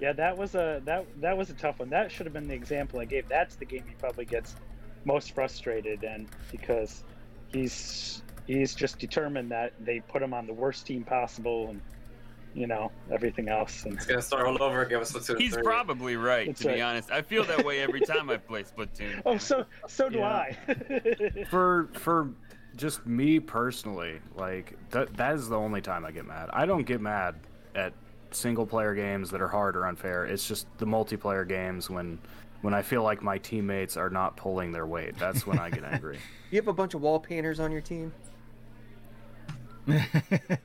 yeah, 0.00 0.12
that 0.12 0.36
was 0.36 0.54
a 0.54 0.82
that 0.84 1.06
that 1.20 1.36
was 1.36 1.48
a 1.50 1.54
tough 1.54 1.78
one. 1.78 1.88
That 1.90 2.10
should 2.12 2.26
have 2.26 2.32
been 2.32 2.48
the 2.48 2.54
example 2.54 3.00
I 3.00 3.04
gave. 3.06 3.28
That's 3.28 3.54
the 3.56 3.64
game 3.64 3.84
he 3.88 3.94
probably 3.94 4.24
gets 4.24 4.56
most 5.04 5.34
frustrated 5.34 6.02
in 6.04 6.28
because 6.50 7.04
he's 7.48 8.22
he's 8.46 8.74
just 8.74 8.98
determined 8.98 9.50
that 9.50 9.72
they 9.80 10.00
put 10.00 10.22
him 10.22 10.34
on 10.34 10.46
the 10.46 10.52
worst 10.52 10.86
team 10.86 11.04
possible 11.04 11.68
and 11.68 11.80
you 12.54 12.66
know 12.66 12.90
everything 13.10 13.48
else. 13.48 13.84
And 13.84 13.94
It's 13.94 14.06
gonna 14.06 14.20
start 14.22 14.46
all 14.46 14.62
over 14.62 14.82
again 14.82 14.98
with 14.98 15.12
Splatoon 15.12 15.38
He's 15.40 15.54
3. 15.54 15.62
probably 15.62 16.16
right, 16.16 16.48
That's 16.48 16.60
to 16.62 16.72
be 16.74 16.82
honest. 16.82 17.10
I 17.10 17.22
feel 17.22 17.44
that 17.44 17.64
way 17.64 17.80
every 17.80 18.00
time 18.00 18.28
I 18.28 18.36
play 18.38 18.64
Splatoon. 18.64 19.22
oh, 19.26 19.38
so 19.38 19.64
so 19.86 20.08
do 20.10 20.18
Yeah. 20.18 20.26
I. 20.68 21.44
for 21.50 21.88
for 21.94 22.30
just 22.76 23.06
me 23.06 23.40
personally, 23.40 24.20
like 24.36 24.76
that 24.90 25.14
that 25.16 25.34
is 25.34 25.48
the 25.48 25.56
only 25.56 25.80
time 25.80 26.04
I 26.04 26.10
get 26.12 26.26
mad. 26.26 26.50
I 26.52 26.66
don't 26.66 26.86
get 26.86 27.00
mad 27.00 27.34
at 27.74 27.92
single 28.32 28.66
player 28.66 28.94
games 28.94 29.30
that 29.30 29.40
are 29.40 29.48
hard 29.48 29.76
or 29.76 29.86
unfair. 29.86 30.24
It's 30.24 30.46
just 30.46 30.66
the 30.78 30.86
multiplayer 30.86 31.46
games 31.46 31.90
when 31.90 32.18
when 32.62 32.74
I 32.74 32.82
feel 32.82 33.02
like 33.02 33.22
my 33.22 33.38
teammates 33.38 33.96
are 33.96 34.10
not 34.10 34.36
pulling 34.36 34.72
their 34.72 34.86
weight. 34.86 35.16
That's 35.18 35.46
when 35.46 35.58
I 35.58 35.70
get 35.70 35.84
angry. 35.90 36.18
You 36.50 36.58
have 36.60 36.68
a 36.68 36.72
bunch 36.72 36.94
of 36.94 37.00
wall 37.00 37.18
painters 37.20 37.60
on 37.60 37.72
your 37.72 37.80
team. 37.80 38.12
They're 39.86 40.58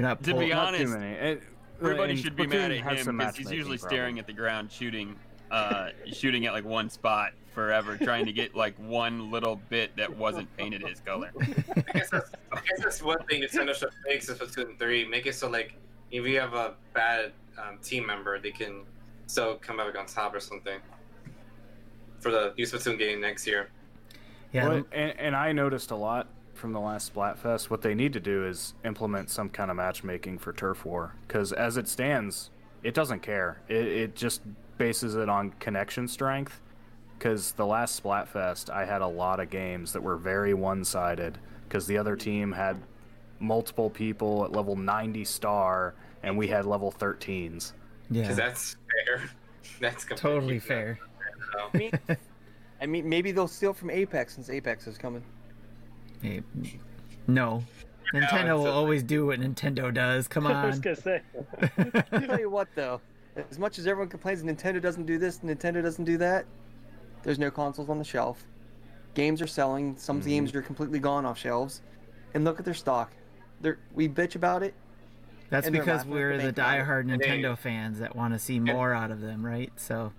not. 0.00 0.22
To 0.24 0.30
pull- 0.32 0.40
be 0.40 0.48
Not 0.48 0.70
too 0.74 0.84
honest, 0.84 0.98
many. 0.98 1.12
It- 1.14 1.42
Everybody 1.80 2.16
should 2.16 2.34
be 2.34 2.42
Splatoon 2.42 2.48
mad 2.48 2.72
at 2.72 3.06
him 3.06 3.18
because 3.18 3.36
he's 3.36 3.52
usually 3.52 3.76
matchmaking 3.76 3.88
staring 3.88 4.18
at 4.18 4.26
the 4.26 4.32
ground, 4.32 4.72
shooting, 4.72 5.14
uh, 5.50 5.90
shooting 6.12 6.46
at 6.46 6.52
like 6.52 6.64
one 6.64 6.90
spot 6.90 7.32
forever, 7.58 7.96
trying 7.96 8.24
to 8.24 8.32
get 8.32 8.54
like 8.54 8.76
one 8.78 9.30
little 9.30 9.60
bit 9.68 9.96
that 9.96 10.14
wasn't 10.16 10.54
painted 10.56 10.80
his 10.80 11.00
color. 11.00 11.32
I 11.40 11.92
guess 11.92 12.10
that's, 12.10 12.30
I 12.52 12.60
guess 12.60 12.80
that's 12.80 13.02
one 13.02 13.18
thing 13.26 13.42
Nintendo 13.42 13.74
should 13.74 13.90
fix 14.06 14.28
in 14.28 14.36
Splatoon 14.36 14.78
3. 14.78 15.06
Make 15.06 15.26
it 15.26 15.34
so, 15.34 15.48
like, 15.48 15.74
if 16.10 16.24
you 16.24 16.38
have 16.38 16.54
a 16.54 16.74
bad 16.94 17.32
um, 17.58 17.78
team 17.82 18.06
member, 18.06 18.38
they 18.38 18.52
can 18.52 18.84
still 19.26 19.56
come 19.56 19.78
back 19.78 19.98
on 19.98 20.06
top 20.06 20.34
or 20.34 20.40
something. 20.40 20.78
For 22.20 22.30
the 22.30 22.54
new 22.56 22.64
Splatoon 22.64 22.98
game 22.98 23.20
next 23.20 23.46
year. 23.46 23.70
Yeah. 24.52 24.68
Well, 24.68 24.84
and, 24.92 25.18
and 25.18 25.36
I 25.36 25.52
noticed 25.52 25.90
a 25.90 25.96
lot 25.96 26.28
from 26.54 26.72
the 26.72 26.80
last 26.80 27.12
Splatfest. 27.12 27.70
What 27.70 27.82
they 27.82 27.94
need 27.94 28.12
to 28.12 28.20
do 28.20 28.46
is 28.46 28.74
implement 28.84 29.30
some 29.30 29.48
kind 29.48 29.70
of 29.70 29.76
matchmaking 29.76 30.38
for 30.38 30.52
Turf 30.52 30.84
War, 30.84 31.14
because 31.26 31.52
as 31.52 31.76
it 31.76 31.88
stands, 31.88 32.50
it 32.82 32.94
doesn't 32.94 33.20
care. 33.20 33.60
It, 33.68 33.86
it 33.86 34.16
just 34.16 34.42
bases 34.78 35.16
it 35.16 35.28
on 35.28 35.50
connection 35.60 36.08
strength, 36.08 36.60
because 37.18 37.52
the 37.52 37.66
last 37.66 38.02
Splatfest, 38.02 38.70
I 38.70 38.84
had 38.84 39.02
a 39.02 39.06
lot 39.06 39.40
of 39.40 39.50
games 39.50 39.92
that 39.92 40.02
were 40.02 40.16
very 40.16 40.54
one-sided 40.54 41.36
because 41.68 41.86
the 41.86 41.98
other 41.98 42.16
team 42.16 42.52
had 42.52 42.78
multiple 43.40 43.90
people 43.90 44.44
at 44.44 44.52
level 44.52 44.76
90 44.76 45.24
star, 45.24 45.94
and 46.22 46.36
we 46.38 46.48
had 46.48 46.64
level 46.64 46.92
13s. 46.92 47.72
Yeah, 48.10 48.22
Because 48.22 48.36
that's 48.36 48.76
fair. 49.06 49.22
That's 49.80 50.06
totally 50.16 50.58
fair. 50.58 50.98
No. 51.54 51.68
I 51.72 51.76
mean, 51.76 51.92
I 52.80 52.86
mean, 52.86 53.08
maybe 53.08 53.30
they'll 53.32 53.46
steal 53.46 53.72
from 53.74 53.90
Apex 53.90 54.34
since 54.34 54.48
Apex 54.50 54.86
is 54.88 54.96
coming. 54.98 55.22
Hey, 56.22 56.42
no, 57.28 57.62
Nintendo 58.12 58.54
it's 58.56 58.64
will 58.64 58.66
always 58.68 59.02
do 59.04 59.26
what 59.26 59.38
Nintendo 59.40 59.92
does. 59.94 60.26
Come 60.26 60.46
on. 60.46 60.52
I 60.56 60.66
was 60.66 60.76
on. 60.76 60.80
gonna 60.80 60.96
say. 60.96 61.22
I'll 62.10 62.20
tell 62.22 62.40
you 62.40 62.50
what, 62.50 62.68
though, 62.74 63.00
as 63.50 63.58
much 63.58 63.78
as 63.78 63.86
everyone 63.86 64.08
complains 64.08 64.42
Nintendo 64.42 64.80
doesn't 64.80 65.06
do 65.06 65.18
this, 65.18 65.38
Nintendo 65.38 65.82
doesn't 65.82 66.04
do 66.04 66.16
that, 66.18 66.44
there's 67.22 67.38
no 67.38 67.50
consoles 67.50 67.88
on 67.88 67.98
the 67.98 68.04
shelf. 68.04 68.44
Games 69.14 69.42
are 69.42 69.46
selling. 69.46 69.96
Some 69.96 70.20
Mm-hmm. 70.20 70.28
games 70.28 70.54
are 70.54 70.62
completely 70.62 70.98
gone 70.98 71.24
off 71.26 71.38
shelves, 71.38 71.82
and 72.34 72.44
look 72.44 72.58
at 72.58 72.64
their 72.64 72.74
stock. 72.74 73.12
They're, 73.60 73.78
we 73.94 74.08
bitch 74.08 74.36
about 74.36 74.62
it. 74.62 74.74
That's 75.50 75.68
because 75.70 76.04
we're 76.04 76.36
the 76.36 76.46
the 76.48 76.52
bank 76.52 76.58
about 76.58 76.78
it. 76.78 76.82
diehard 76.86 77.00
And 77.12 77.20
they- 77.20 77.26
Nintendo 77.26 77.56
fans 77.58 77.98
that 78.00 78.14
want 78.14 78.34
to 78.34 78.38
see 78.38 78.60
more 78.60 78.92
out 78.94 79.10
of 79.10 79.20
them, 79.20 79.44
right? 79.44 79.72
So 79.76 80.12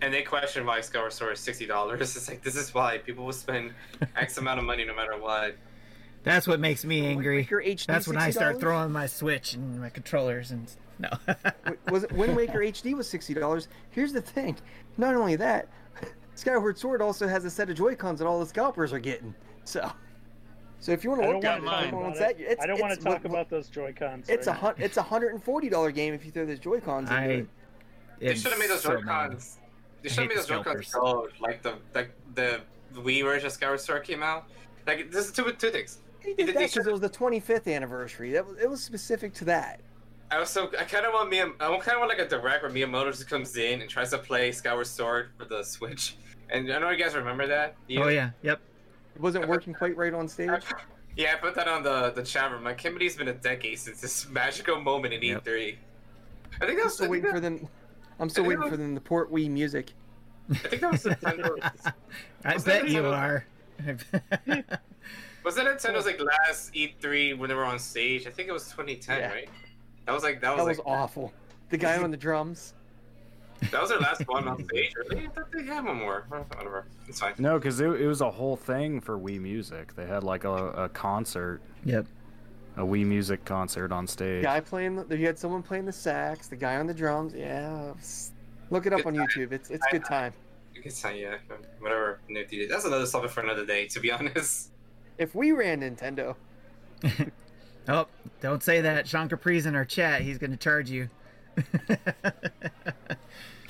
And 0.00 0.14
they 0.14 0.22
question 0.22 0.64
why 0.64 0.80
Skyward 0.80 1.12
Sword 1.12 1.32
is 1.34 1.40
sixty 1.40 1.66
dollars. 1.66 2.00
It's 2.16 2.28
like 2.28 2.42
this 2.42 2.54
is 2.56 2.72
why 2.72 2.98
people 2.98 3.24
will 3.26 3.32
spend 3.32 3.72
X 4.16 4.38
amount 4.38 4.60
of 4.60 4.64
money 4.64 4.84
no 4.84 4.94
matter 4.94 5.18
what. 5.18 5.56
that's 6.22 6.46
what 6.46 6.60
makes 6.60 6.84
me 6.84 7.04
angry. 7.04 7.38
Waker 7.38 7.60
HD 7.60 7.86
That's 7.86 8.06
when 8.06 8.16
I 8.16 8.30
start 8.30 8.60
throwing 8.60 8.92
my 8.92 9.06
Switch 9.06 9.54
and 9.54 9.80
my 9.80 9.90
controllers 9.90 10.52
and 10.52 10.70
no. 11.26 11.34
W- 11.64 11.78
was 11.90 12.04
it 12.04 12.12
Wind 12.12 12.34
Waker 12.36 12.58
HD 12.60 12.94
was 12.96 13.08
sixty 13.08 13.34
dollars? 13.34 13.68
Here's 13.90 14.12
the 14.12 14.20
thing. 14.22 14.56
Not 14.96 15.14
only 15.14 15.36
that, 15.36 15.68
Skyward 16.34 16.78
Sword 16.78 17.00
also 17.02 17.26
has 17.28 17.44
a 17.44 17.50
set 17.50 17.70
of 17.70 17.76
Joy 17.76 17.94
Cons 17.94 18.18
that 18.20 18.26
all 18.26 18.40
the 18.40 18.46
scalpers 18.46 18.92
are 18.92 18.98
getting. 18.98 19.34
So, 19.64 19.90
so 20.80 20.92
if 20.92 21.04
you 21.04 21.10
want 21.10 21.22
to 21.22 21.28
look 21.28 21.42
want 21.42 21.44
at 21.46 21.56
to 21.58 21.62
it, 21.62 21.64
talk 21.66 21.80
mine. 21.80 21.88
about 21.90 22.02
wants 22.02 22.18
it. 22.20 22.38
that, 22.38 22.40
it's, 22.52 22.62
I 22.62 22.66
don't 22.66 22.80
want 22.80 22.94
to 22.94 23.04
talk 23.04 23.22
what- 23.22 23.26
about 23.26 23.50
those 23.50 23.68
Joy 23.68 23.92
Cons. 23.92 24.28
It's 24.28 24.46
a 24.46 24.52
hun- 24.52 24.74
It's 24.78 24.96
a 24.96 25.02
hundred 25.02 25.32
and 25.34 25.42
forty 25.42 25.68
dollar 25.68 25.90
game 25.90 26.14
if 26.14 26.24
you 26.24 26.30
throw 26.32 26.46
those 26.46 26.58
Joy 26.58 26.80
Cons 26.80 27.10
into 27.10 27.20
I. 27.20 27.24
it. 27.26 27.48
They 28.20 28.34
should 28.34 28.50
have 28.50 28.58
made 28.58 28.70
those 28.70 28.82
Joy 28.82 29.00
Cons. 29.02 29.58
They 30.02 30.08
should 30.08 30.18
have 30.20 30.28
made 30.28 30.38
those 30.38 30.46
Joy 30.46 30.62
Cons 30.62 30.86
scalpers. 30.88 30.92
gold, 30.92 31.28
like 31.40 31.62
the 31.62 31.74
like 31.94 32.10
the 32.34 32.60
Wii 32.94 33.22
version 33.22 33.46
of 33.46 33.52
Skyward 33.52 33.80
Sword 33.80 34.04
came 34.04 34.22
out. 34.22 34.46
Like 34.86 35.10
this 35.12 35.26
is 35.26 35.32
two 35.32 35.52
two 35.52 35.70
things. 35.70 35.98
They 36.24 36.32
They- 36.34 36.44
did 36.46 36.56
that 36.56 36.70
because 36.72 36.86
it 36.86 36.90
was 36.92 37.00
the 37.00 37.08
25th 37.10 37.72
anniversary. 37.72 38.32
That 38.32 38.44
was, 38.46 38.58
it 38.58 38.68
was 38.68 38.82
specific 38.82 39.32
to 39.34 39.44
that. 39.46 39.80
I 40.30 40.36
also 40.38 40.68
I 40.78 40.84
kind 40.84 41.06
of 41.06 41.12
want 41.14 41.30
Miyam- 41.32 41.54
I 41.60 41.68
kind 41.78 41.94
of 41.94 41.98
want 42.00 42.08
like 42.10 42.18
a 42.18 42.28
direct 42.28 42.62
where 42.62 42.70
Miyamoto 42.70 43.06
just 43.10 43.28
comes 43.28 43.56
in 43.56 43.80
and 43.80 43.88
tries 43.88 44.10
to 44.10 44.18
play 44.18 44.52
Skyward 44.52 44.86
Sword 44.86 45.30
for 45.38 45.44
the 45.46 45.62
Switch. 45.62 46.16
And 46.50 46.70
I 46.72 46.78
know 46.78 46.90
you 46.90 47.02
guys 47.02 47.14
remember 47.14 47.46
that. 47.46 47.76
You- 47.86 48.02
Oh 48.04 48.08
yeah. 48.08 48.30
Yep. 48.42 48.60
It 49.16 49.20
wasn't 49.20 49.48
working 49.48 49.72
quite 49.74 49.96
right 49.96 50.12
on 50.14 50.28
stage. 50.28 50.50
Yeah, 51.16 51.32
I 51.32 51.36
put 51.38 51.56
that 51.56 51.66
on 51.66 51.82
the 51.82 52.10
the 52.10 52.22
chat 52.22 52.52
room. 52.52 52.62
Like 52.62 52.78
Kimberly's 52.78 53.16
been 53.16 53.26
a 53.26 53.32
decade 53.34 53.76
since 53.80 54.00
this 54.00 54.28
magical 54.30 54.80
moment 54.80 55.14
in 55.14 55.20
Yep. 55.22 55.44
E3. 55.44 55.76
I 56.60 56.66
think 56.66 56.78
that 56.78 56.84
I'm 56.84 56.90
still 56.90 57.08
waiting 57.08 57.24
that, 57.26 57.32
for 57.34 57.40
them. 57.40 57.66
I'm 58.20 58.28
still 58.28 58.44
waiting 58.44 58.60
that 58.60 58.70
for 58.70 58.76
them 58.76 58.94
to 58.94 59.00
port 59.00 59.32
Wii 59.32 59.50
music. 59.50 59.90
I 60.48 60.54
think 60.54 60.80
that 60.82 60.92
was 60.92 61.02
Nintendo. 61.04 61.92
I 62.44 62.54
Was 62.54 62.64
bet 62.64 62.88
you 62.88 63.04
are. 63.06 63.44
was 65.44 65.54
that 65.56 65.66
Nintendo's 65.66 66.06
like 66.06 66.20
last 66.22 66.72
E3 66.74 67.36
when 67.36 67.48
they 67.48 67.54
were 67.56 67.64
on 67.64 67.80
stage? 67.80 68.26
I 68.28 68.30
think 68.30 68.48
it 68.48 68.52
was 68.52 68.64
2010, 68.70 69.18
Yeah. 69.18 69.28
right? 69.32 69.48
That 70.08 70.14
was 70.14 70.22
like 70.22 70.40
that 70.40 70.56
was 70.56 70.60
That 70.60 70.64
like 70.64 70.78
was 70.78 70.86
awful. 70.86 71.34
The 71.68 71.76
guy 71.76 72.02
on 72.02 72.10
the 72.10 72.16
drums. 72.16 72.72
that 73.70 73.78
was 73.78 73.90
their 73.90 73.98
last 73.98 74.26
one 74.26 74.48
on 74.48 74.64
stage. 74.64 74.94
Really? 74.96 75.26
I 75.26 75.28
thought 75.28 75.52
they 75.52 75.64
had 75.64 75.84
one 75.84 75.96
more. 75.96 76.24
Whatever, 76.30 76.86
it's 77.06 77.20
fine. 77.20 77.34
No, 77.36 77.58
because 77.58 77.78
it, 77.78 77.88
it 77.88 78.06
was 78.06 78.22
a 78.22 78.30
whole 78.30 78.56
thing 78.56 79.02
for 79.02 79.18
Wii 79.18 79.38
Music. 79.38 79.94
They 79.94 80.06
had 80.06 80.24
like 80.24 80.44
a, 80.44 80.50
a 80.50 80.88
concert, 80.88 81.60
yep. 81.84 82.06
a 82.78 82.80
Wii 82.80 83.04
Music 83.04 83.44
concert 83.44 83.92
on 83.92 84.06
stage. 84.06 84.44
Guy 84.44 84.60
playing. 84.60 84.96
The, 85.08 85.18
you 85.18 85.26
had 85.26 85.38
someone 85.38 85.62
playing 85.62 85.84
the 85.84 85.92
sax. 85.92 86.48
The 86.48 86.56
guy 86.56 86.76
on 86.76 86.86
the 86.86 86.94
drums. 86.94 87.34
Yeah. 87.34 87.92
Look 88.70 88.86
it 88.86 88.94
up 88.94 89.04
on 89.04 89.14
YouTube. 89.14 89.52
It's 89.52 89.68
it's 89.68 89.84
good 89.90 90.06
time. 90.06 90.32
I 90.74 90.80
guess 90.80 91.04
I, 91.04 91.12
yeah, 91.12 91.36
whatever. 91.80 92.20
That's 92.30 92.86
another 92.86 93.06
topic 93.06 93.30
for 93.30 93.42
another 93.42 93.66
day. 93.66 93.88
To 93.88 94.00
be 94.00 94.10
honest. 94.12 94.70
If 95.18 95.34
we 95.34 95.52
ran 95.52 95.82
Nintendo, 95.82 96.34
Oh, 97.88 98.06
don't 98.40 98.62
say 98.62 98.80
that. 98.82 99.08
Sean 99.08 99.28
Capri's 99.28 99.66
in 99.66 99.74
our 99.74 99.84
chat. 99.84 100.22
He's 100.22 100.38
going 100.38 100.50
to 100.50 100.56
charge 100.56 100.90
you. 100.90 101.08
Can 101.86 101.98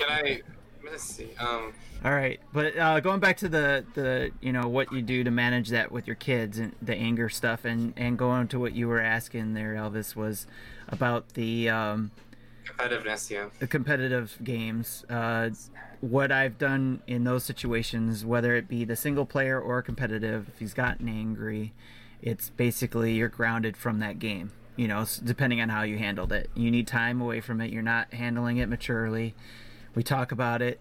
I? 0.01 0.41
Let's 0.83 1.03
see. 1.03 1.29
Um. 1.39 1.73
All 2.03 2.11
right, 2.11 2.39
but 2.53 2.77
uh, 2.77 3.01
going 3.01 3.19
back 3.19 3.35
to 3.37 3.49
the 3.49 3.83
the 3.93 4.31
you 4.41 4.53
know 4.53 4.67
what 4.69 4.91
you 4.93 5.01
do 5.01 5.23
to 5.23 5.31
manage 5.31 5.69
that 5.69 5.91
with 5.91 6.07
your 6.07 6.15
kids 6.15 6.57
and 6.57 6.73
the 6.81 6.95
anger 6.95 7.27
stuff, 7.27 7.65
and 7.65 7.93
and 7.97 8.17
going 8.17 8.47
to 8.49 8.59
what 8.59 8.73
you 8.73 8.87
were 8.87 9.01
asking 9.01 9.53
there, 9.53 9.73
Elvis, 9.75 10.15
was 10.15 10.47
about 10.87 11.33
the 11.33 11.69
um, 11.69 12.11
Competitiveness, 12.65 13.29
yeah. 13.29 13.47
the 13.59 13.67
competitive 13.67 14.37
games. 14.43 15.05
Uh, 15.09 15.49
what 16.01 16.31
I've 16.31 16.57
done 16.57 17.01
in 17.07 17.23
those 17.23 17.43
situations, 17.43 18.23
whether 18.23 18.55
it 18.55 18.67
be 18.67 18.85
the 18.85 18.95
single 18.95 19.25
player 19.25 19.59
or 19.59 19.81
competitive, 19.81 20.47
if 20.47 20.59
he's 20.59 20.73
gotten 20.73 21.09
angry, 21.09 21.73
it's 22.21 22.49
basically 22.49 23.13
you're 23.13 23.29
grounded 23.29 23.77
from 23.77 23.99
that 23.99 24.19
game. 24.19 24.51
You 24.75 24.87
know, 24.87 25.05
depending 25.23 25.59
on 25.61 25.69
how 25.69 25.83
you 25.83 25.97
handled 25.97 26.31
it, 26.31 26.49
you 26.55 26.71
need 26.71 26.87
time 26.87 27.19
away 27.19 27.41
from 27.41 27.59
it. 27.59 27.71
You're 27.71 27.81
not 27.81 28.13
handling 28.13 28.57
it 28.57 28.69
maturely. 28.69 29.35
We 29.93 30.03
talk 30.03 30.31
about 30.31 30.61
it, 30.61 30.79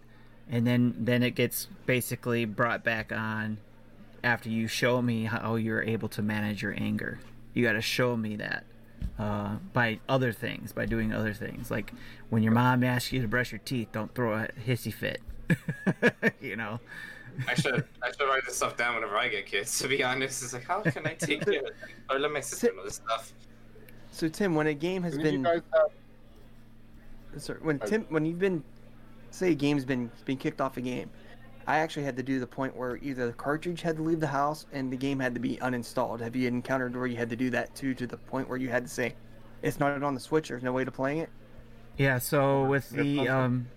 and 0.49 0.67
then 0.67 0.95
then 0.99 1.23
it 1.23 1.33
gets 1.33 1.67
basically 1.87 2.45
brought 2.45 2.85
back 2.85 3.11
on 3.11 3.59
after 4.23 4.49
you 4.49 4.69
show 4.69 5.03
me 5.03 5.25
how 5.25 5.57
you're 5.57 5.83
able 5.83 6.09
to 6.11 6.23
manage 6.23 6.63
your 6.63 6.75
anger. 6.77 7.19
You 7.55 7.65
got 7.65 7.73
to 7.73 7.83
show 7.83 8.17
me 8.17 8.37
that 8.37 8.65
uh, 9.19 9.57
by 9.73 9.99
other 10.09 10.33
things, 10.33 10.73
by 10.73 10.87
doing 10.87 11.13
other 11.13 11.35
things. 11.35 11.71
Like 11.71 11.93
when 12.31 12.43
your 12.43 12.53
mom 12.53 12.85
asks 12.85 13.13
you 13.13 13.21
to 13.23 13.29
brush 13.29 13.53
your 13.53 13.61
teeth, 13.65 13.89
don't 13.93 14.15
throw 14.15 14.35
a 14.35 14.49
hissy 14.67 14.93
fit. 14.93 15.21
you 16.41 16.57
know, 16.57 16.81
I 17.47 17.55
should 17.55 17.85
I 18.03 18.11
should 18.11 18.29
write 18.29 18.45
this 18.47 18.57
stuff 18.57 18.77
down 18.77 18.95
whenever 18.95 19.17
I 19.17 19.29
get 19.29 19.47
kids. 19.47 19.79
To 19.81 19.89
be 19.89 20.03
honest, 20.03 20.43
it's 20.43 20.53
like 20.53 20.65
how 20.65 20.81
can 20.81 21.07
I 21.07 21.15
take 21.15 21.45
care 21.45 21.61
of 21.61 21.67
it? 21.67 21.77
Or 22.11 22.19
let 22.19 22.33
my 22.33 22.41
sister 22.41 22.73
know 22.75 22.85
this 22.85 22.97
stuff. 22.97 23.33
so 24.11 24.29
Tim, 24.29 24.55
when 24.55 24.67
a 24.67 24.75
game 24.75 25.03
has 25.03 25.17
Didn't 25.17 25.43
been 25.43 25.53
you 25.55 25.63
have 25.75 25.91
Sorry, 27.37 27.59
when 27.61 27.79
Tim, 27.81 28.07
when 28.09 28.25
you've 28.25 28.39
been, 28.39 28.65
say, 29.31 29.53
a 29.53 29.55
game's 29.55 29.85
been 29.85 30.11
been 30.25 30.39
kicked 30.39 30.61
off 30.61 30.77
a 30.77 30.81
game, 30.81 31.11
I 31.67 31.79
actually 31.79 32.05
had 32.05 32.17
to 32.17 32.23
do 32.23 32.41
the 32.41 32.47
point 32.47 32.75
where 32.75 32.97
either 32.97 33.27
the 33.27 33.33
cartridge 33.33 33.83
had 33.83 33.97
to 33.97 34.03
leave 34.03 34.21
the 34.21 34.27
house 34.27 34.67
and 34.73 34.91
the 34.91 34.97
game 34.97 35.21
had 35.21 35.35
to 35.35 35.41
be 35.41 35.57
uninstalled. 35.59 36.21
Have 36.21 36.35
you 36.35 36.49
encountered 36.49 36.97
where 36.97 37.07
you 37.07 37.17
had 37.17 37.31
to 37.31 37.37
do 37.37 37.51
that 37.51 37.75
too, 37.75 37.95
to 37.95 38.07
the 38.07 38.17
point 38.17 38.49
where 38.49 38.59
you 38.59 38.71
had 38.71 38.85
to 38.85 38.91
say, 38.91 39.15
"It's 39.63 39.79
not 39.79 40.03
on 40.03 40.15
the 40.15 40.21
Switch. 40.21 40.49
There's 40.49 40.63
no 40.63 40.73
way 40.73 40.85
to 40.85 40.91
play 40.91 41.21
it." 41.21 41.29
yeah. 41.99 42.19
So 42.19 42.65
with 42.65 42.91
the 42.91 43.29
um, 43.29 43.69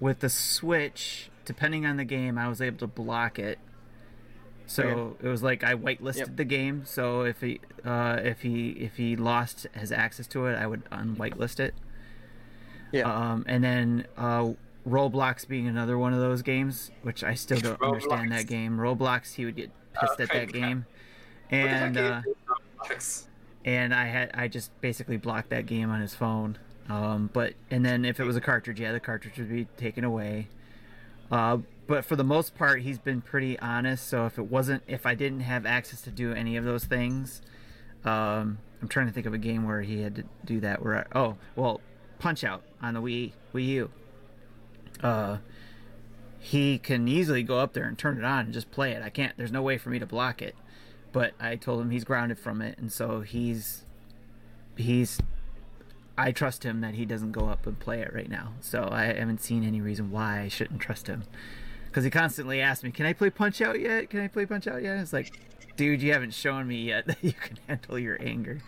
with 0.00 0.20
the 0.20 0.28
Switch, 0.28 1.30
depending 1.44 1.86
on 1.86 1.96
the 1.96 2.04
game, 2.04 2.38
I 2.38 2.48
was 2.48 2.60
able 2.60 2.78
to 2.78 2.86
block 2.86 3.38
it. 3.38 3.58
So 4.66 5.16
it 5.22 5.28
was 5.28 5.42
like 5.42 5.64
I 5.64 5.74
whitelisted 5.74 6.16
Yep. 6.18 6.36
the 6.36 6.44
game. 6.44 6.84
So 6.86 7.22
if 7.22 7.40
he 7.40 7.60
uh, 7.84 8.20
if 8.22 8.42
he 8.42 8.70
if 8.70 8.96
he 8.96 9.16
lost 9.16 9.66
his 9.74 9.92
access 9.92 10.26
to 10.28 10.46
it, 10.46 10.54
I 10.56 10.66
would 10.66 10.84
unwhitelist 10.86 11.60
it. 11.60 11.74
Yeah. 12.92 13.12
Um, 13.12 13.44
and 13.48 13.62
then 13.62 14.06
uh, 14.16 14.52
Roblox 14.88 15.46
being 15.46 15.66
another 15.66 15.98
one 15.98 16.12
of 16.12 16.20
those 16.20 16.42
games, 16.42 16.90
which 17.02 17.24
I 17.24 17.34
still 17.34 17.58
don't 17.58 17.82
understand 17.82 18.32
that 18.32 18.46
game. 18.46 18.78
Roblox, 18.78 19.34
he 19.34 19.44
would 19.44 19.56
get 19.56 19.70
pissed 19.94 20.20
at 20.20 20.28
that 20.30 20.54
yeah. 20.54 20.60
game, 20.60 20.86
What 21.50 21.50
the 21.50 21.56
heck 21.68 21.82
and 21.82 21.98
uh, 21.98 22.22
and 23.64 23.94
I 23.94 24.06
had 24.06 24.30
I 24.34 24.48
just 24.48 24.78
basically 24.80 25.16
blocked 25.16 25.50
that 25.50 25.66
game 25.66 25.90
on 25.90 26.00
his 26.00 26.14
phone. 26.14 26.58
Um, 26.88 27.30
but 27.32 27.54
and 27.70 27.84
then 27.84 28.04
if 28.04 28.20
it 28.20 28.24
was 28.24 28.36
a 28.36 28.40
cartridge, 28.40 28.80
yeah, 28.80 28.92
the 28.92 29.00
cartridge 29.00 29.38
would 29.38 29.50
be 29.50 29.66
taken 29.76 30.04
away. 30.04 30.48
Uh, 31.32 31.58
but 31.86 32.04
for 32.04 32.14
the 32.14 32.24
most 32.24 32.54
part, 32.54 32.82
he's 32.82 32.98
been 32.98 33.22
pretty 33.22 33.58
honest. 33.58 34.06
So 34.06 34.26
if 34.26 34.38
it 34.38 34.50
wasn't, 34.50 34.82
if 34.86 35.06
I 35.06 35.14
didn't 35.14 35.40
have 35.40 35.66
access 35.66 36.02
to 36.02 36.10
do 36.10 36.32
any 36.32 36.56
of 36.56 36.64
those 36.64 36.84
things, 36.84 37.40
um, 38.04 38.58
I'm 38.80 38.88
trying 38.88 39.06
to 39.06 39.12
think 39.12 39.26
of 39.26 39.34
a 39.34 39.38
game 39.38 39.66
where 39.66 39.80
he 39.80 40.02
had 40.02 40.14
to 40.16 40.24
do 40.44 40.60
that. 40.60 40.84
Where 40.84 40.98
I, 40.98 41.18
oh 41.18 41.36
well, 41.56 41.80
Punch 42.18 42.44
Out 42.44 42.62
on 42.80 42.94
the 42.94 43.00
Wii 43.00 43.32
Wii 43.54 43.66
U. 43.66 43.90
Uh, 45.02 45.38
he 46.38 46.78
can 46.78 47.08
easily 47.08 47.42
go 47.42 47.58
up 47.58 47.72
there 47.72 47.84
and 47.84 47.96
turn 47.98 48.18
it 48.18 48.24
on 48.24 48.46
and 48.46 48.54
just 48.54 48.70
play 48.70 48.92
it. 48.92 49.02
I 49.02 49.08
can't. 49.08 49.36
There's 49.36 49.52
no 49.52 49.62
way 49.62 49.78
for 49.78 49.88
me 49.90 49.98
to 49.98 50.06
block 50.06 50.42
it. 50.42 50.54
But 51.12 51.32
I 51.40 51.56
told 51.56 51.80
him 51.80 51.90
he's 51.90 52.04
grounded 52.04 52.38
from 52.38 52.60
it, 52.60 52.78
and 52.78 52.92
so 52.92 53.22
he's 53.22 53.84
he's. 54.76 55.18
I 56.16 56.32
trust 56.32 56.62
him 56.64 56.80
that 56.82 56.94
he 56.94 57.04
doesn't 57.04 57.32
go 57.32 57.46
up 57.48 57.66
and 57.66 57.78
play 57.78 58.00
it 58.00 58.12
right 58.14 58.28
now. 58.28 58.52
So 58.60 58.88
I 58.90 59.04
haven't 59.04 59.40
seen 59.40 59.64
any 59.64 59.80
reason 59.80 60.10
why 60.10 60.40
I 60.40 60.48
shouldn't 60.48 60.80
trust 60.80 61.06
him. 61.06 61.24
Because 61.86 62.04
he 62.04 62.10
constantly 62.10 62.60
asks 62.60 62.82
me, 62.84 62.90
"Can 62.90 63.06
I 63.06 63.12
play 63.12 63.30
Punch 63.30 63.60
Out 63.60 63.78
yet? 63.80 64.10
Can 64.10 64.20
I 64.20 64.28
play 64.28 64.46
Punch 64.46 64.66
Out 64.66 64.82
yet?" 64.82 64.98
It's 64.98 65.12
like, 65.12 65.32
dude, 65.76 66.02
you 66.02 66.12
haven't 66.12 66.32
shown 66.34 66.66
me 66.68 66.82
yet 66.84 67.06
that 67.06 67.22
you 67.22 67.32
can 67.32 67.58
handle 67.68 67.98
your 67.98 68.16
anger. 68.20 68.60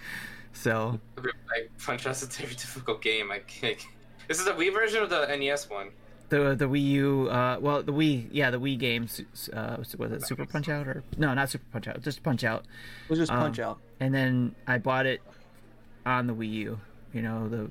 So 0.53 1.01
Like 1.17 1.71
Punch 1.85 2.07
Out's 2.07 2.23
a 2.23 2.27
very 2.27 2.55
difficult 2.55 3.03
game. 3.03 3.31
I 3.31 3.41
can't. 3.41 3.79
This 4.27 4.39
is 4.39 4.47
the 4.47 4.53
Wii 4.53 4.73
version 4.73 5.03
of 5.03 5.11
the 5.11 5.27
NES 5.37 5.69
one. 5.69 5.91
the 6.31 6.55
the 6.55 6.65
Wii 6.65 6.83
U, 6.83 7.29
uh, 7.29 7.59
well, 7.61 7.83
the 7.83 7.93
Wii, 7.93 8.29
yeah, 8.33 8.51
the 8.51 8.59
Wii 8.59 8.79
games. 8.79 9.21
Uh, 9.53 9.77
was 9.99 10.13
it 10.13 10.27
Super 10.27 10.47
Punch 10.47 10.71
Out 10.71 10.89
or 10.89 11.03
no, 11.19 11.35
not 11.35 11.51
Super 11.51 11.67
Punch 11.71 11.89
Out, 11.89 12.01
just 12.01 12.23
Punch 12.23 12.43
Out. 12.43 12.65
It 13.05 13.11
was 13.11 13.19
just 13.19 13.31
Um, 13.31 13.41
Punch 13.41 13.59
Out. 13.59 13.81
And 14.01 14.15
then 14.15 14.55
I 14.67 14.79
bought 14.79 15.05
it 15.05 15.21
on 16.07 16.27
the 16.27 16.35
Wii 16.35 16.51
U. 16.53 16.81
You 17.15 17.23
know 17.23 17.49
the 17.49 17.71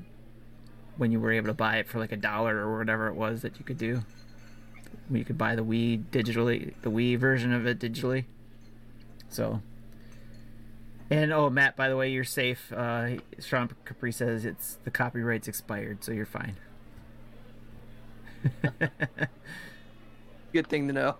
when 0.97 1.11
you 1.11 1.19
were 1.19 1.31
able 1.31 1.47
to 1.47 1.53
buy 1.53 1.77
it 1.77 1.87
for 1.87 1.99
like 1.99 2.11
a 2.11 2.17
dollar 2.17 2.57
or 2.57 2.77
whatever 2.77 3.07
it 3.07 3.15
was 3.15 3.41
that 3.41 3.59
you 3.59 3.65
could 3.65 3.77
do. 3.77 4.01
You 5.11 5.25
could 5.25 5.37
buy 5.37 5.55
the 5.55 5.63
Wii 5.63 6.05
digitally, 6.11 6.73
the 6.81 6.89
Wii 6.89 7.17
version 7.17 7.53
of 7.53 7.67
it 7.67 7.79
digitally. 7.79 8.25
So. 9.29 9.61
And 11.09 11.33
oh, 11.33 11.49
Matt, 11.49 11.75
by 11.75 11.89
the 11.89 11.97
way, 11.97 12.09
you're 12.09 12.23
safe. 12.23 12.71
Uh, 12.71 13.17
Sean 13.39 13.69
Capri 13.85 14.11
says 14.11 14.45
it's 14.45 14.77
the 14.83 14.91
copyright's 14.91 15.47
expired, 15.47 16.03
so 16.03 16.11
you're 16.11 16.25
fine. 16.25 16.55
Good 20.53 20.67
thing 20.67 20.87
to 20.87 20.93
know. 20.93 21.15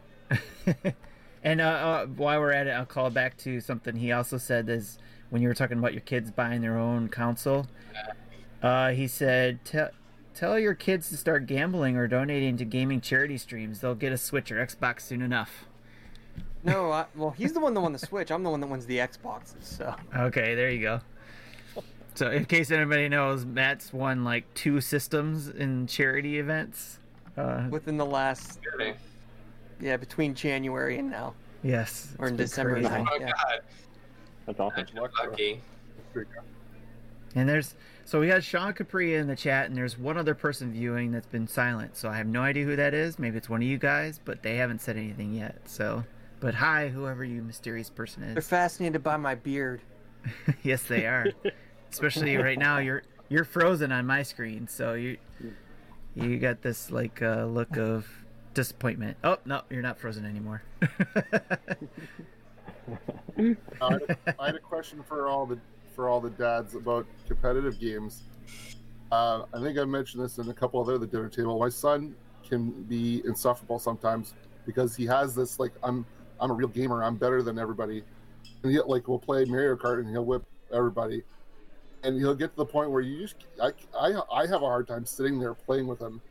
and 1.44 1.62
uh, 1.62 1.64
uh, 1.64 2.06
while 2.06 2.40
we're 2.40 2.54
at 2.54 2.68
it, 2.68 2.72
I'll 2.72 2.86
call 2.86 3.10
back 3.10 3.38
to 3.40 3.60
something 3.60 3.96
he 3.96 4.12
also 4.12 4.38
said 4.38 4.70
is 4.70 4.98
when 5.34 5.42
you 5.42 5.48
were 5.48 5.56
talking 5.56 5.80
about 5.80 5.94
your 5.94 6.02
kids 6.02 6.30
buying 6.30 6.62
their 6.62 6.78
own 6.78 7.10
console. 7.10 7.66
Uh, 8.62 8.92
he 8.92 9.08
said, 9.08 9.66
"Tell 9.66 9.90
tell 10.36 10.60
your 10.60 10.76
kids 10.76 11.10
to 11.10 11.18
start 11.18 11.48
gambling 11.48 11.98
or 11.98 12.08
donating 12.08 12.56
to 12.58 12.66
gaming 12.66 13.02
charity 13.02 13.40
streams. 13.40 13.80
They'll 13.82 13.96
get 13.96 14.14
a 14.14 14.18
Switch 14.18 14.52
or 14.52 14.64
Xbox 14.64 15.02
soon 15.02 15.24
enough." 15.24 15.66
No, 16.64 16.92
I, 16.92 17.06
well, 17.16 17.32
he's 17.32 17.52
the 17.54 17.60
one 17.60 17.74
that 17.74 17.82
won 17.82 17.94
the 17.94 18.00
Switch. 18.00 18.32
I'm 18.32 18.44
the 18.44 18.52
one 18.52 18.60
that 18.62 18.68
wins 18.68 18.86
the 18.86 19.00
Xboxes. 19.00 19.64
So 19.64 19.96
Okay, 20.16 20.54
there 20.54 20.70
you 20.70 20.82
go. 20.82 21.02
So, 22.16 22.30
in 22.30 22.46
case 22.46 22.70
anybody 22.70 23.10
knows, 23.10 23.44
Matt's 23.44 23.92
won 23.92 24.24
like 24.24 24.46
two 24.54 24.82
systems 24.82 25.50
in 25.50 25.88
charity 25.88 26.38
events. 26.38 27.00
Uh, 27.36 27.66
within 27.72 27.98
the 27.98 28.06
last, 28.06 28.60
Really? 28.78 28.94
yeah, 29.82 29.98
between 29.98 30.36
January 30.36 31.00
and 31.00 31.10
now, 31.10 31.34
yes, 31.64 32.14
or 32.20 32.28
in 32.28 32.36
December. 32.36 32.80
now, 32.80 33.04
Oh 33.12 33.18
yeah. 33.20 33.32
god. 33.32 33.62
That's 34.46 34.60
awesome. 34.60 34.86
You're 34.94 35.10
lucky. 35.20 35.62
And 37.36 37.50
there's 37.50 37.76
so 38.06 38.20
we 38.20 38.28
had 38.28 38.44
Sean 38.44 38.74
Capri 38.74 39.16
in 39.16 39.28
the 39.28 39.36
chat, 39.36 39.68
and 39.68 39.78
there's 39.78 39.98
one 39.98 40.18
other 40.18 40.36
person 40.36 40.74
viewing 40.74 41.12
that's 41.12 41.28
been 41.28 41.48
silent. 41.48 41.96
So 41.96 42.10
I 42.10 42.18
have 42.18 42.28
no 42.28 42.42
idea 42.42 42.66
who 42.66 42.76
that 42.76 42.94
is. 42.94 43.18
Maybe 43.18 43.38
it's 43.38 43.50
one 43.50 43.62
of 43.62 43.68
you 43.68 43.78
guys, 43.78 44.20
but 44.24 44.44
they 44.44 44.58
haven't 44.58 44.82
said 44.82 44.98
anything 44.98 45.34
yet. 45.34 45.62
So, 45.66 46.04
but 46.40 46.56
hi, 46.56 46.90
whoever 46.90 47.24
you 47.24 47.42
mysterious 47.42 47.90
person 47.90 48.24
is. 48.24 48.34
They're 48.36 48.42
fascinated 48.42 49.04
by 49.04 49.18
my 49.18 49.36
beard. 49.36 49.82
yes, 50.64 50.84
they 50.84 51.06
are. 51.06 51.28
Especially 51.92 52.36
right 52.38 52.58
now, 52.58 52.80
you're 52.80 53.04
you're 53.30 53.46
frozen 53.46 53.92
on 53.92 54.06
my 54.06 54.24
screen, 54.24 54.68
so 54.68 54.94
you 54.94 55.18
you 56.16 56.38
got 56.38 56.62
this 56.62 56.92
like 56.92 57.22
uh, 57.22 57.46
look 57.46 57.78
of 57.78 58.08
disappointment. 58.54 59.18
Oh 59.24 59.38
no, 59.46 59.62
you're 59.70 59.82
not 59.82 59.98
frozen 59.98 60.26
anymore. 60.26 60.62
I 63.38 63.94
had, 63.94 64.02
a, 64.10 64.18
I 64.40 64.46
had 64.48 64.56
a 64.56 64.60
question 64.60 65.04
for 65.08 65.28
all 65.28 65.46
the 65.46 65.58
for 65.96 66.10
all 66.10 66.20
the 66.20 66.30
dads 66.32 66.76
about 66.76 67.06
competitive 67.28 67.80
games. 67.80 68.24
Uh, 69.12 69.44
I 69.54 69.60
think 69.62 69.78
I 69.78 69.86
mentioned 69.86 70.24
this 70.24 70.38
in 70.40 70.50
a 70.50 70.54
couple 70.54 70.82
other 70.82 70.98
the 70.98 71.06
dinner 71.06 71.30
table. 71.30 71.60
My 71.60 71.70
son 71.70 72.16
can 72.48 72.72
be 72.84 73.22
insufferable 73.26 73.80
sometimes 73.80 74.34
because 74.66 74.96
he 74.96 75.06
has 75.06 75.36
this 75.36 75.60
like 75.60 75.72
I'm 75.84 76.06
I'm 76.40 76.52
a 76.52 76.54
real 76.54 76.68
gamer. 76.68 77.04
I'm 77.04 77.16
better 77.16 77.42
than 77.42 77.60
everybody, 77.60 78.04
and 78.64 78.72
he 78.72 78.80
like 78.82 79.08
will 79.08 79.20
play 79.20 79.46
Mario 79.46 79.76
Kart 79.76 80.00
and 80.00 80.10
he'll 80.10 80.26
whip 80.26 80.44
everybody, 80.72 81.24
and 82.04 82.18
he'll 82.18 82.36
get 82.36 82.52
to 82.52 82.58
the 82.58 82.66
point 82.66 82.92
where 82.92 83.02
you 83.02 83.22
just 83.22 83.36
I 83.62 83.72
I, 83.98 84.20
I 84.34 84.48
have 84.48 84.62
a 84.62 84.68
hard 84.68 84.88
time 84.88 85.06
sitting 85.06 85.40
there 85.40 85.54
playing 85.54 85.88
with 85.88 86.02
him 86.02 86.22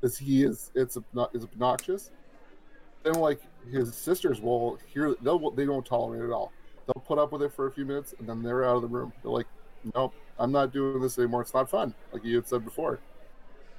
because 0.00 0.18
he 0.18 0.44
is 0.44 0.70
it's 0.74 0.96
it's 1.34 1.44
obnoxious. 1.44 2.10
Then 3.02 3.14
like 3.14 3.40
his 3.70 3.94
sisters 3.94 4.40
will 4.40 4.78
hear 4.92 5.14
they'll 5.22 5.50
they 5.50 5.66
don't 5.66 5.84
tolerate 5.84 6.22
it 6.22 6.26
at 6.26 6.32
all. 6.32 6.52
They'll 6.86 7.02
put 7.02 7.18
up 7.18 7.32
with 7.32 7.42
it 7.42 7.52
for 7.52 7.66
a 7.66 7.70
few 7.72 7.84
minutes 7.84 8.14
and 8.18 8.28
then 8.28 8.42
they're 8.42 8.64
out 8.64 8.76
of 8.76 8.82
the 8.82 8.88
room. 8.88 9.12
They're 9.22 9.30
like, 9.32 9.46
nope, 9.94 10.14
I'm 10.38 10.52
not 10.52 10.72
doing 10.72 11.00
this 11.00 11.18
anymore. 11.18 11.42
It's 11.42 11.52
not 11.54 11.68
fun, 11.68 11.94
like 12.12 12.24
you 12.24 12.36
had 12.36 12.48
said 12.48 12.64
before. 12.64 12.98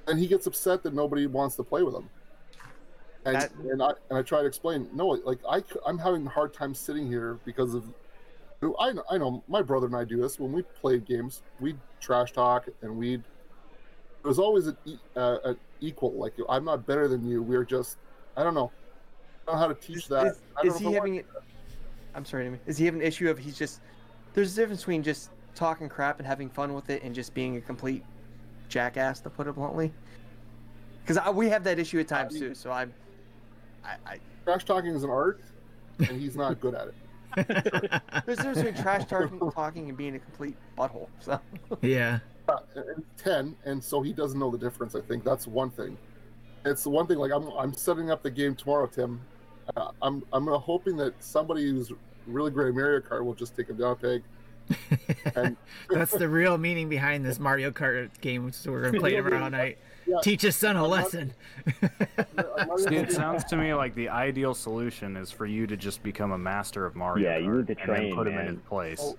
And 0.06 0.18
he 0.18 0.26
gets 0.26 0.46
upset 0.46 0.82
that 0.84 0.94
nobody 0.94 1.26
wants 1.26 1.56
to 1.56 1.62
play 1.64 1.82
with 1.82 1.94
him. 1.94 2.08
And 3.24 3.36
That- 3.36 3.52
and 3.54 3.82
I 3.82 3.90
and 4.08 4.18
I 4.18 4.22
try 4.22 4.40
to 4.40 4.46
explain, 4.46 4.88
no, 4.94 5.08
like 5.08 5.38
I 5.48 5.62
I'm 5.86 5.98
having 5.98 6.26
a 6.26 6.30
hard 6.30 6.54
time 6.54 6.74
sitting 6.74 7.06
here 7.06 7.38
because 7.44 7.74
of. 7.74 7.84
I 8.78 8.92
know, 8.92 9.02
I 9.10 9.16
know 9.16 9.42
my 9.48 9.62
brother 9.62 9.86
and 9.86 9.96
I 9.96 10.04
do 10.04 10.20
this 10.20 10.38
when 10.38 10.52
we 10.52 10.60
played 10.62 11.06
games. 11.06 11.42
We 11.60 11.76
trash 11.98 12.32
talk 12.32 12.68
and 12.82 12.96
we. 12.98 13.14
It 13.14 13.22
was 14.26 14.38
always 14.38 14.66
an, 14.66 14.76
uh, 15.16 15.38
an 15.44 15.56
equal. 15.80 16.12
Like 16.12 16.34
I'm 16.48 16.64
not 16.66 16.86
better 16.86 17.08
than 17.08 17.26
you. 17.26 17.42
We're 17.42 17.64
just. 17.64 17.96
I 18.36 18.42
don't 18.42 18.52
know. 18.54 18.70
I 19.46 19.52
don't 19.52 19.54
know 19.54 19.60
how 19.60 19.68
to 19.68 19.74
teach 19.74 19.98
Is, 19.98 20.08
that. 20.08 20.26
is- 20.26 20.74
is 20.74 20.78
he 20.78 20.86
if 20.86 20.90
I 20.90 20.94
having? 20.94 21.24
I'm 22.14 22.24
sorry, 22.24 22.58
Is 22.66 22.76
he 22.76 22.84
having 22.86 23.00
an 23.00 23.06
issue 23.06 23.30
of 23.30 23.38
he's 23.38 23.56
just? 23.56 23.80
There's 24.34 24.52
a 24.52 24.60
difference 24.60 24.80
between 24.80 25.02
just 25.02 25.30
talking 25.54 25.88
crap 25.88 26.18
and 26.18 26.26
having 26.26 26.48
fun 26.48 26.74
with 26.74 26.90
it 26.90 27.02
and 27.02 27.14
just 27.14 27.34
being 27.34 27.56
a 27.56 27.60
complete 27.60 28.04
jackass, 28.68 29.20
to 29.20 29.30
put 29.30 29.46
it 29.46 29.54
bluntly. 29.54 29.92
Because 31.04 31.34
we 31.34 31.48
have 31.48 31.64
that 31.64 31.78
issue 31.78 31.98
at 32.00 32.08
times 32.08 32.38
too. 32.38 32.54
So 32.54 32.70
I'm. 32.70 32.92
I, 33.84 33.96
I, 34.06 34.18
trash 34.44 34.64
talking 34.64 34.94
is 34.94 35.04
an 35.04 35.10
art, 35.10 35.40
and 35.98 36.20
he's 36.20 36.36
not 36.36 36.60
good 36.60 36.74
at 36.74 36.88
it. 36.88 36.94
there's 38.26 38.38
a 38.38 38.42
difference 38.42 38.58
between 38.58 38.82
trash 38.82 39.04
talking, 39.06 39.38
talking 39.52 39.88
and 39.88 39.96
being 39.96 40.16
a 40.16 40.18
complete 40.18 40.56
butthole. 40.76 41.08
So 41.20 41.40
yeah. 41.82 42.18
Uh, 42.48 42.58
and 42.74 43.04
ten, 43.16 43.54
and 43.64 43.82
so 43.82 44.02
he 44.02 44.12
doesn't 44.12 44.38
know 44.38 44.50
the 44.50 44.58
difference. 44.58 44.94
I 44.94 45.00
think 45.00 45.24
that's 45.24 45.46
one 45.46 45.70
thing. 45.70 45.96
It's 46.64 46.82
the 46.82 46.90
one 46.90 47.06
thing. 47.06 47.18
Like 47.18 47.32
I'm, 47.32 47.48
I'm 47.52 47.74
setting 47.74 48.10
up 48.10 48.22
the 48.22 48.30
game 48.30 48.54
tomorrow, 48.54 48.86
Tim. 48.86 49.20
Uh, 49.76 49.90
I'm, 50.02 50.22
I'm 50.32 50.48
uh, 50.48 50.58
hoping 50.58 50.96
that 50.96 51.14
somebody 51.22 51.70
who's 51.70 51.92
really 52.26 52.50
great 52.50 52.68
at 52.68 52.74
Mario 52.74 53.00
Kart 53.00 53.24
will 53.24 53.34
just 53.34 53.56
take 53.56 53.68
him 53.68 53.76
down 53.76 53.92
a 53.92 53.96
peg. 53.96 54.22
And 55.36 55.56
That's 55.90 56.12
the 56.12 56.28
real 56.28 56.58
meaning 56.58 56.88
behind 56.88 57.24
this 57.24 57.38
Mario 57.38 57.70
Kart 57.70 58.08
game, 58.20 58.44
which 58.44 58.56
we're 58.64 58.82
gonna 58.82 59.00
play 59.00 59.12
tomorrow 59.12 59.48
night. 59.48 59.78
Yeah. 60.06 60.16
Teach 60.22 60.42
his 60.42 60.56
son 60.56 60.76
a 60.76 60.84
I'm 60.84 60.90
lesson. 60.90 61.34
Not 62.36 62.80
See, 62.80 62.96
it 62.96 63.12
sounds 63.12 63.44
to 63.44 63.56
me 63.56 63.74
like 63.74 63.94
the 63.94 64.08
ideal 64.08 64.54
solution 64.54 65.16
is 65.16 65.30
for 65.30 65.46
you 65.46 65.66
to 65.66 65.76
just 65.76 66.02
become 66.02 66.32
a 66.32 66.38
master 66.38 66.84
of 66.84 66.96
Mario. 66.96 67.30
Yeah, 67.30 67.38
you 67.38 67.50
Kart 67.50 67.68
need 67.68 67.76
to 67.76 67.80
and 67.82 67.90
then 67.90 67.96
train, 67.96 68.14
put 68.16 68.26
him 68.26 68.38
in 68.38 68.46
his 68.46 68.58
place. 68.68 69.00
Oh. 69.02 69.16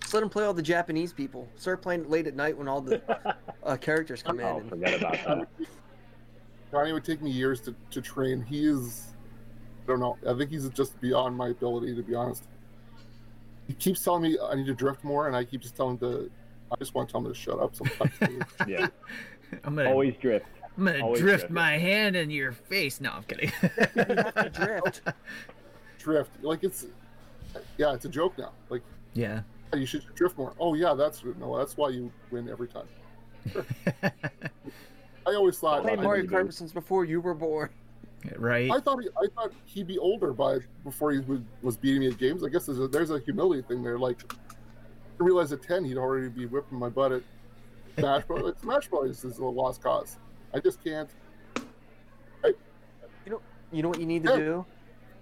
just 0.00 0.14
let 0.14 0.22
him 0.22 0.28
play 0.28 0.44
all 0.44 0.54
the 0.54 0.62
Japanese 0.62 1.12
people. 1.12 1.48
Start 1.56 1.82
playing 1.82 2.08
late 2.08 2.26
at 2.26 2.36
night 2.36 2.56
when 2.56 2.68
all 2.68 2.80
the 2.80 3.00
uh, 3.64 3.76
characters 3.76 4.22
come 4.22 4.38
in. 4.40 4.46
Oh, 4.46 4.58
And, 4.58 4.68
forget 4.68 4.94
about 5.00 5.12
that. 5.12 5.48
Johnny 6.76 6.92
would 6.92 7.04
take 7.04 7.22
me 7.22 7.30
years 7.30 7.58
to, 7.62 7.74
to 7.90 8.02
train. 8.02 8.42
He 8.42 8.66
is, 8.66 9.14
I 9.82 9.86
don't 9.86 9.98
know. 9.98 10.18
I 10.28 10.34
think 10.34 10.50
he's 10.50 10.68
just 10.68 11.00
beyond 11.00 11.34
my 11.34 11.48
ability, 11.48 11.94
to 11.94 12.02
be 12.02 12.14
honest. 12.14 12.44
He 13.66 13.72
keeps 13.72 14.04
telling 14.04 14.22
me 14.22 14.36
I 14.38 14.54
need 14.56 14.66
to 14.66 14.74
drift 14.74 15.02
more, 15.02 15.26
and 15.26 15.34
I 15.34 15.42
keep 15.44 15.62
just 15.62 15.74
telling 15.74 15.94
him 15.94 16.00
to. 16.00 16.30
I 16.70 16.76
just 16.78 16.94
want 16.94 17.08
to 17.08 17.12
tell 17.12 17.22
him 17.22 17.32
to 17.32 17.34
shut 17.34 17.58
up 17.58 17.74
sometimes. 17.74 18.12
Yeah, 18.68 18.88
I'm 19.64 19.74
gonna, 19.74 19.88
always 19.88 20.16
drift. 20.20 20.44
I'm 20.76 20.84
gonna 20.84 20.98
drift 20.98 21.20
drift. 21.20 21.50
my 21.50 21.78
hand 21.78 22.14
in 22.14 22.30
your 22.30 22.52
face. 22.52 23.00
No, 23.00 23.12
I'm 23.12 23.22
kidding. 23.22 23.50
you 23.62 23.70
have 24.04 24.34
to 24.34 24.50
drift. 24.50 25.00
drift, 25.98 26.30
like 26.42 26.62
it's, 26.62 26.86
yeah, 27.78 27.94
it's 27.94 28.04
a 28.04 28.10
joke 28.10 28.36
now. 28.36 28.52
Like 28.68 28.82
yeah. 29.14 29.40
You 29.74 29.86
should 29.86 30.04
drift 30.14 30.36
more. 30.36 30.52
Oh 30.60 30.74
yeah, 30.74 30.92
that's 30.92 31.24
no, 31.38 31.56
that's 31.56 31.78
why 31.78 31.88
you 31.88 32.12
win 32.30 32.50
every 32.50 32.68
time. 32.68 32.86
I 35.26 35.34
always 35.34 35.58
thought. 35.58 35.82
Played 35.82 36.00
Mario 36.00 36.22
think- 36.26 36.32
Kart 36.32 36.52
since 36.52 36.72
before 36.72 37.04
you 37.04 37.20
were 37.20 37.34
born. 37.34 37.68
right. 38.36 38.70
I 38.70 38.80
thought 38.80 39.02
he, 39.02 39.08
I 39.16 39.26
thought 39.34 39.52
he'd 39.66 39.86
be 39.86 39.98
older 39.98 40.32
by 40.32 40.58
before 40.84 41.12
he 41.12 41.18
was, 41.20 41.40
was 41.62 41.76
beating 41.76 42.00
me 42.00 42.08
at 42.08 42.18
games. 42.18 42.42
I 42.44 42.48
guess 42.48 42.66
there's 42.66 42.78
a, 42.80 42.88
there's 42.88 43.10
a 43.10 43.18
humility 43.20 43.62
thing 43.62 43.82
there. 43.82 43.98
Like 43.98 44.22
I 45.20 45.24
realized 45.24 45.52
at 45.52 45.62
ten 45.62 45.84
he'd 45.84 45.96
already 45.98 46.28
be 46.28 46.46
whipping 46.46 46.78
my 46.78 46.88
butt 46.88 47.12
at 47.12 47.22
Smash 47.98 48.24
Bros. 48.24 48.42
Like, 48.42 48.58
Smash 48.60 48.88
Bros. 48.88 49.24
is 49.24 49.38
a 49.38 49.44
lost 49.44 49.82
cause. 49.82 50.18
I 50.54 50.60
just 50.60 50.82
can't. 50.82 51.10
You 52.44 53.32
know 53.32 53.40
you 53.72 53.82
know 53.82 53.88
what 53.88 53.98
you 54.00 54.06
need 54.06 54.22
to 54.24 54.30
Yeah. 54.30 54.36
do? 54.36 54.66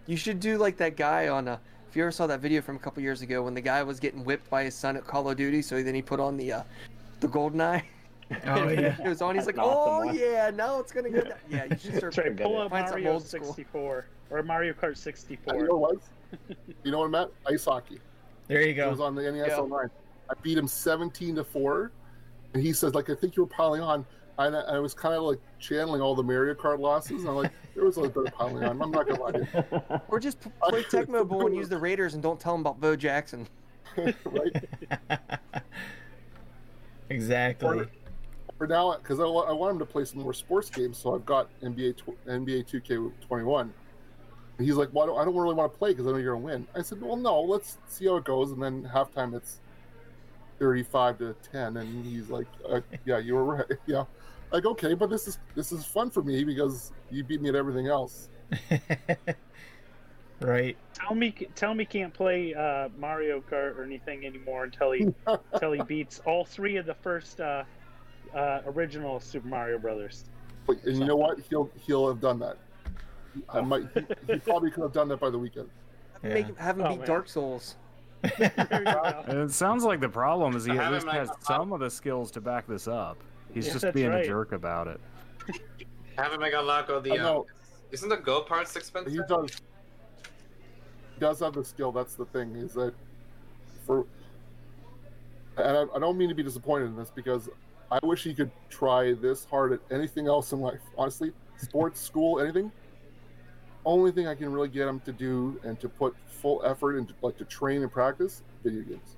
You 0.07 0.17
should 0.19 0.39
do 0.41 0.59
like 0.59 0.77
that 0.79 0.97
guy 0.97 1.29
on. 1.29 1.49
Uh, 1.49 1.59
if 1.89 1.97
you 1.97 2.03
ever 2.03 2.11
saw 2.13 2.27
that 2.27 2.41
video 2.41 2.61
from 2.61 2.77
a 2.77 2.79
couple 2.79 3.03
years 3.03 3.23
ago 3.23 3.43
when 3.45 3.55
the 3.55 3.61
guy 3.61 3.83
was 3.83 4.01
getting 4.01 4.25
whipped 4.25 4.51
by 4.51 4.65
his 4.65 4.75
son 4.75 4.97
at 4.97 5.07
Call 5.07 5.31
of 5.31 5.37
Duty, 5.37 5.63
so 5.63 5.83
then 5.83 5.95
he 5.95 6.03
put 6.03 6.21
on 6.21 6.37
the 6.37 6.53
uh, 6.53 6.63
the 7.21 7.29
golden 7.29 7.61
eye. 7.61 7.85
Oh 8.47 8.69
yeah. 8.69 8.97
it 9.05 9.09
was 9.09 9.21
on. 9.23 9.35
He's 9.35 9.47
like, 9.47 9.57
That's 9.57 9.67
an 9.67 9.73
awesome 9.73 9.93
"Oh 9.93 10.07
one." 10.07 10.17
yeah, 10.19 10.51
now 10.55 10.79
it's 10.81 10.93
gonna 10.93 11.11
go 11.11 11.21
down." 11.21 11.39
Yeah, 11.49 11.65
you 11.65 11.77
should 11.79 11.97
start. 11.99 12.15
Try 12.15 12.31
pull 12.31 12.59
up 12.61 12.71
Mario 12.71 13.13
old 13.15 13.27
64 13.27 14.07
or 14.31 14.43
Mario 14.43 14.73
Kart 14.73 14.91
You 14.91 14.95
64. 14.95 15.67
know 15.67 15.77
what? 15.77 15.97
you 16.83 16.91
know 16.91 17.01
what, 17.01 17.11
Matt? 17.11 17.31
Ice 17.47 17.65
hockey. 17.65 17.99
There 18.49 18.63
you 18.67 18.75
go. 18.75 18.89
It 18.89 18.91
was 18.91 19.01
on 19.01 19.15
the 19.15 19.31
NES 19.31 19.49
Yeah. 19.49 19.59
Online. 19.59 19.91
I 20.31 20.35
beat 20.43 20.57
him 20.59 20.67
seventeen 20.67 21.35
to 21.37 21.45
four, 21.45 21.93
and 22.55 22.63
he 22.63 22.73
says 22.73 22.95
like 22.95 23.11
I 23.11 23.15
think 23.15 23.37
you 23.37 23.43
were 23.43 23.49
piling 23.49 23.81
on. 23.83 24.07
And 24.37 24.57
I, 24.57 24.61
I 24.63 24.79
was 24.81 24.95
kind 24.95 25.15
of 25.15 25.23
like 25.23 25.39
channeling 25.61 26.01
all 26.01 26.17
the 26.17 26.23
Mario 26.23 26.55
Kart 26.55 26.81
losses. 26.81 27.21
And 27.21 27.29
I'm 27.29 27.37
like, 27.37 27.53
there 27.75 27.85
was 27.85 27.99
a 27.99 28.01
little 28.01 28.23
bit 28.25 28.33
of 28.33 28.37
piling 28.39 28.65
on. 28.65 28.83
I'm 28.83 28.91
not 28.91 29.07
gonna 29.07 29.21
lie 29.23 29.31
to 29.33 29.39
you. 29.91 30.01
Or 30.09 30.19
just 30.19 30.41
play 30.41 30.83
Tecmo 30.83 31.29
Bowl 31.29 31.47
and 31.47 31.55
use 31.55 31.69
the 31.69 31.79
Raiders 31.79 32.15
and 32.15 32.23
don't 32.23 32.41
tell 32.41 32.53
them 32.55 32.63
about 32.63 32.81
Bo 32.81 32.97
Jackson. 32.97 33.47
right? 33.97 34.65
exactly. 37.11 37.85
For 38.59 38.67
now, 38.67 38.97
because 38.97 39.21
I, 39.21 39.25
I 39.25 39.53
want 39.53 39.73
him 39.73 39.79
to 39.81 39.87
play 39.87 40.05
some 40.05 40.23
more 40.23 40.33
sports 40.33 40.71
games, 40.71 40.99
so 40.99 41.15
I've 41.15 41.27
got 41.27 41.49
NBA 41.61 41.97
tw- 41.97 42.27
NBA 42.27 42.67
2K21. 42.69 43.71
And 44.57 44.67
he's 44.67 44.77
like, 44.77 44.89
"Well, 44.93 45.05
I 45.05 45.07
don't, 45.07 45.19
I 45.21 45.25
don't 45.25 45.37
really 45.37 45.55
want 45.55 45.73
to 45.73 45.79
play 45.79 45.91
because 45.91 46.07
I 46.07 46.13
know 46.13 46.19
you're 46.19 46.35
gonna 46.35 46.45
win." 46.45 46.67
I 46.75 46.83
said, 46.83 47.01
"Well, 47.03 47.17
no, 47.17 47.41
let's 47.41 47.79
see 47.89 48.07
how 48.07 48.17
it 48.17 48.25
goes." 48.25 48.53
And 48.53 48.63
then 48.63 48.89
halftime, 48.93 49.35
it's 49.35 49.61
35 50.61 51.19
to 51.19 51.37
10, 51.51 51.77
and 51.79 52.05
he's 52.05 52.31
like, 52.31 52.47
uh, 52.69 52.81
"Yeah, 53.05 53.19
you 53.19 53.35
were 53.35 53.45
right." 53.45 53.67
Yeah, 53.87 54.05
like 54.53 54.65
okay, 54.65 54.95
but 54.95 55.11
this 55.11 55.27
is 55.27 55.39
this 55.57 55.73
is 55.73 55.85
fun 55.85 56.11
for 56.11 56.23
me 56.23 56.45
because 56.45 56.93
you 57.11 57.25
beat 57.25 57.43
me 57.43 57.49
at 57.49 57.57
everything 57.57 57.89
else. 57.89 58.29
right. 60.41 60.77
Tell 60.93 61.17
me, 61.17 61.35
tell 61.57 61.75
me, 61.75 61.85
can't 61.85 62.15
play 62.15 62.55
uh, 62.55 62.89
Mario 62.97 63.41
Kart 63.41 63.77
or 63.77 63.83
anything 63.83 64.25
anymore 64.25 64.63
until 64.63 64.93
he 64.93 65.09
until 65.53 65.73
he 65.73 65.83
beats 65.83 66.21
all 66.25 66.45
three 66.45 66.77
of 66.77 66.87
the 66.87 66.95
first 66.95 67.41
uh, 67.41 67.65
uh, 68.35 68.62
original 68.66 69.20
Super 69.20 69.48
Mario 69.48 69.78
Brothers. 69.78 70.24
Wait, 70.66 70.82
And 70.85 70.98
you 70.98 71.05
know 71.05 71.16
what? 71.16 71.39
He'll 71.51 71.70
he'll 71.86 72.09
have 72.09 72.20
done 72.20 72.39
that. 72.40 72.56
I 73.48 73.61
might. 73.61 73.85
He, 73.94 74.32
he 74.35 74.39
probably 74.39 74.70
could 74.70 74.82
have 74.82 74.93
done 74.93 75.09
that 75.09 75.19
by 75.20 75.31
the 75.31 75.39
weekend. 75.39 75.69
Make 76.23 76.47
him, 76.47 76.56
have 76.56 76.78
him 76.78 76.86
Oh, 76.86 76.90
beat 76.90 76.98
man. 77.01 77.06
Dark 77.06 77.28
Souls. 77.28 77.77
There 78.39 78.52
you 78.70 78.85
go. 78.85 79.24
And 79.27 79.39
it 79.40 79.51
sounds 79.52 79.85
like 79.85 80.01
the 80.01 80.09
problem 80.09 80.56
is 80.56 80.65
he 80.65 80.73
I 80.73 80.86
at 80.86 80.93
least 80.93 81.06
like- 81.06 81.16
has 81.19 81.31
some 81.40 81.73
of 81.73 81.81
the 81.81 81.90
skills 81.90 82.31
to 82.32 82.40
back 82.40 82.66
this 82.66 82.89
up. 82.89 83.19
He's 83.52 83.66
Yeah, 83.66 83.73
just 83.74 83.93
being 83.93 84.09
right. 84.11 84.24
a 84.24 84.27
jerk 84.27 84.52
about 84.52 84.89
it. 84.89 85.01
Haven't 86.16 86.40
Mega 86.40 86.61
Loco 86.62 86.98
I 86.98 87.02
the. 87.02 87.19
Um, 87.19 87.44
isn't 87.90 88.09
the 88.09 88.16
Go 88.16 88.40
parts 88.40 88.74
expensive? 88.77 89.12
He 89.12 89.19
does. 89.28 89.51
He 91.15 91.20
does 91.20 91.40
have 91.40 91.52
the 91.52 91.65
skill. 91.65 91.93
That's 91.93 92.15
the 92.15 92.24
thing. 92.27 92.56
Is 92.56 92.73
that 92.74 92.94
for? 93.85 94.06
And 95.59 95.77
I, 95.77 95.85
I 95.94 95.98
don't 95.98 96.16
mean 96.16 96.28
to 96.31 96.35
be 96.35 96.43
disappointed 96.43 96.86
in 96.86 96.97
this 96.97 97.11
because 97.15 97.48
I 97.95 98.05
wish 98.05 98.25
he 98.25 98.35
could 98.35 98.51
try 98.71 99.12
this 99.15 99.45
hard 99.45 99.73
at 99.73 99.81
anything 99.91 100.27
else 100.27 100.53
in 100.53 100.61
life. 100.61 100.81
Honestly, 100.99 101.33
sports, 101.57 102.01
school, 102.11 102.41
anything. 102.41 102.73
Only 103.87 104.11
thing 104.11 104.27
I 104.27 104.35
can 104.35 104.51
really 104.53 104.69
get 104.69 104.89
him 104.89 104.99
to 105.01 105.12
do 105.12 105.61
and 105.62 105.79
to 105.81 105.89
put 105.89 106.15
full 106.27 106.61
effort 106.65 106.97
into, 106.97 107.15
like 107.23 107.37
to 107.39 107.45
train 107.45 107.83
and 107.83 107.93
practice, 107.93 108.43
video 108.65 108.83
games. 108.83 109.16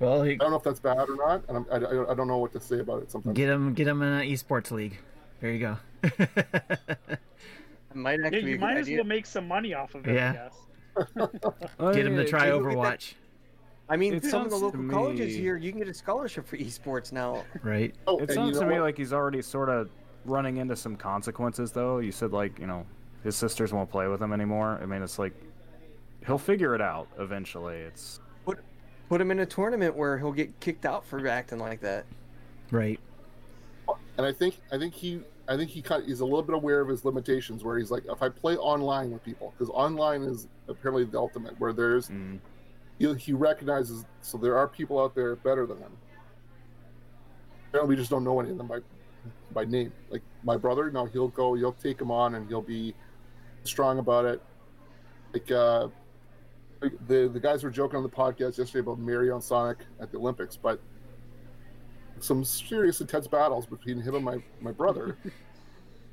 Well, 0.00 0.22
he, 0.22 0.32
I 0.32 0.36
don't 0.36 0.50
know 0.50 0.56
if 0.56 0.62
that's 0.62 0.80
bad 0.80 1.08
or 1.08 1.16
not, 1.16 1.42
and 1.48 1.58
I'm, 1.58 1.66
I, 1.70 1.76
I, 1.76 2.12
I 2.12 2.14
don't 2.14 2.26
know 2.28 2.38
what 2.38 2.52
to 2.52 2.60
say 2.60 2.80
about 2.80 3.02
it. 3.02 3.10
Sometimes. 3.10 3.36
get 3.36 3.48
him, 3.48 3.74
get 3.74 3.86
him 3.86 4.00
in 4.02 4.08
an 4.08 4.28
esports 4.28 4.70
league. 4.70 4.98
There 5.40 5.50
you 5.52 5.58
go. 5.60 5.76
It 7.90 7.96
might 7.96 8.20
Yeah, 8.20 8.26
actually 8.26 8.42
be 8.44 8.50
you 8.50 8.58
might 8.58 8.76
as 8.76 8.86
idea. 8.86 8.98
well 8.98 9.06
make 9.06 9.24
some 9.24 9.48
money 9.48 9.72
off 9.72 9.94
of 9.94 10.06
it. 10.06 10.14
Yeah. 10.14 10.48
I 10.96 11.06
guess. 11.06 11.18
get 11.94 12.06
him 12.06 12.16
to 12.16 12.24
try 12.28 12.44
Hey, 12.46 12.52
look 12.52 12.66
at 12.66 12.82
that. 12.82 13.00
Overwatch. 13.00 13.14
I 13.88 13.96
mean, 13.96 14.14
It 14.14 14.24
some 14.24 14.44
of 14.44 14.50
the 14.50 14.58
sounds 14.58 14.72
to 14.72 14.78
local 14.78 14.90
colleges 14.90 15.34
here, 15.34 15.56
you 15.56 15.70
can 15.70 15.78
get 15.80 15.88
a 15.88 15.94
scholarship 15.94 16.46
for 16.46 16.56
esports 16.56 17.12
now. 17.12 17.44
Right. 17.62 17.94
Oh, 18.06 18.18
It 18.18 18.30
sounds 18.30 18.58
to 18.58 18.66
me 18.66 18.74
what? 18.74 18.82
like 18.82 18.98
he's 18.98 19.12
already 19.12 19.40
sort 19.42 19.68
of 19.68 19.88
running 20.24 20.58
into 20.58 20.76
some 20.76 20.96
consequences, 20.96 21.72
though. 21.72 21.98
You 21.98 22.12
said 22.12 22.32
like 22.32 22.58
you 22.58 22.66
know 22.66 22.86
his 23.24 23.34
sisters 23.36 23.72
won't 23.72 23.90
play 23.90 24.06
with 24.08 24.20
him 24.20 24.32
anymore. 24.32 24.78
I 24.82 24.86
mean, 24.86 25.02
it's 25.02 25.18
like 25.18 25.32
he'll 26.26 26.38
figure 26.38 26.74
it 26.74 26.80
out 26.82 27.08
eventually. 27.18 27.76
It's 27.76 28.20
Put 29.08 29.22
him 29.22 29.30
in 29.30 29.38
a 29.38 29.46
tournament 29.46 29.96
where 29.96 30.18
he'll 30.18 30.32
get 30.32 30.60
kicked 30.60 30.84
out 30.84 31.02
for 31.02 31.26
acting 31.26 31.58
like 31.58 31.80
that. 31.80 32.04
Right. 32.70 33.00
and 34.18 34.26
I 34.26 34.32
think 34.32 34.60
I 34.70 34.76
think 34.76 34.92
he 34.92 35.22
I 35.48 35.56
think 35.56 35.70
he 35.70 35.80
kind 35.80 36.02
of, 36.02 36.08
he's 36.08 36.20
a 36.20 36.24
little 36.26 36.42
bit 36.42 36.54
aware 36.54 36.82
of 36.82 36.88
his 36.88 37.06
limitations. 37.06 37.64
Where 37.64 37.78
he's 37.78 37.90
like, 37.90 38.04
if 38.06 38.22
I 38.22 38.28
play 38.28 38.56
online 38.58 39.10
with 39.10 39.24
people, 39.24 39.54
because 39.56 39.70
online 39.70 40.22
is 40.24 40.46
apparently 40.68 41.04
the 41.04 41.18
ultimate, 41.18 41.58
where 41.58 41.72
there's 41.72 42.10
mm, 42.10 42.38
he, 42.98 43.32
recognizes 43.32 44.04
so 44.22 44.36
there 44.38 44.56
are 44.58 44.66
people 44.66 45.00
out 45.00 45.14
there 45.14 45.36
better 45.36 45.66
than 45.66 45.78
him. 45.78 45.92
Apparently, 47.68 47.94
we 47.94 48.00
just 48.00 48.10
don't 48.10 48.24
know 48.24 48.40
any 48.40 48.50
of 48.50 48.58
them 48.58 48.66
by 48.66 48.80
by 49.52 49.64
name. 49.64 49.92
Like 50.10 50.22
my 50.42 50.56
brother, 50.56 50.90
no, 50.90 51.04
he'll 51.06 51.28
go, 51.28 51.54
he'll 51.54 51.72
take 51.72 52.00
him 52.00 52.10
on, 52.10 52.34
and 52.34 52.48
he'll 52.48 52.62
be 52.62 52.94
strong 53.64 53.98
about 53.98 54.24
it. 54.24 54.42
Like 55.32 55.50
uh, 55.50 55.88
the 56.80 57.28
the 57.28 57.40
guys 57.40 57.62
were 57.62 57.70
joking 57.70 57.96
on 57.96 58.02
the 58.02 58.08
podcast 58.08 58.58
yesterday 58.58 58.80
about 58.80 58.98
Mario 58.98 59.38
Sonic 59.40 59.78
at 60.00 60.10
the 60.10 60.18
Olympics, 60.18 60.56
but 60.56 60.80
some 62.20 62.44
serious 62.44 63.00
intense 63.00 63.26
battles 63.28 63.66
between 63.66 64.00
him 64.00 64.14
and 64.14 64.24
my 64.24 64.38
my 64.60 64.72
brother. 64.72 65.16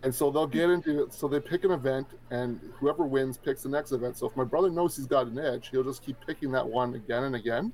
And 0.05 0.13
so 0.13 0.29
they'll 0.29 0.45
get 0.45 0.69
into 0.69 1.03
it. 1.03 1.13
So 1.15 1.27
they 1.27 1.39
pick 1.39 1.63
an 1.63 1.71
event, 1.71 2.05
and 2.29 2.59
whoever 2.75 3.05
wins 3.05 3.37
picks 3.39 3.63
the 3.63 3.69
next 3.69 3.91
event. 3.91 4.15
So 4.17 4.27
if 4.27 4.37
my 4.37 4.43
brother 4.43 4.69
knows 4.69 4.95
he's 4.95 5.07
got 5.07 5.25
an 5.25 5.39
edge, 5.39 5.69
he'll 5.71 5.83
just 5.83 6.05
keep 6.05 6.15
picking 6.25 6.51
that 6.51 6.65
one 6.65 6.93
again 6.93 7.23
and 7.23 7.35
again. 7.35 7.73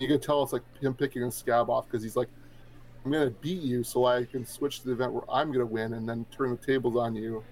You 0.00 0.08
can 0.08 0.18
tell 0.18 0.42
it's 0.42 0.52
like 0.52 0.64
him 0.80 0.92
picking 0.92 1.22
a 1.22 1.30
scab 1.30 1.70
off 1.70 1.86
because 1.86 2.02
he's 2.02 2.16
like, 2.16 2.26
I'm 3.04 3.12
going 3.12 3.28
to 3.28 3.34
beat 3.38 3.62
you 3.62 3.84
so 3.84 4.06
I 4.06 4.24
can 4.24 4.44
switch 4.44 4.80
to 4.80 4.88
the 4.88 4.92
event 4.92 5.12
where 5.12 5.22
I'm 5.30 5.52
going 5.52 5.60
to 5.60 5.72
win 5.72 5.92
and 5.94 6.08
then 6.08 6.26
turn 6.36 6.50
the 6.50 6.56
tables 6.56 6.96
on 6.96 7.14
you. 7.14 7.44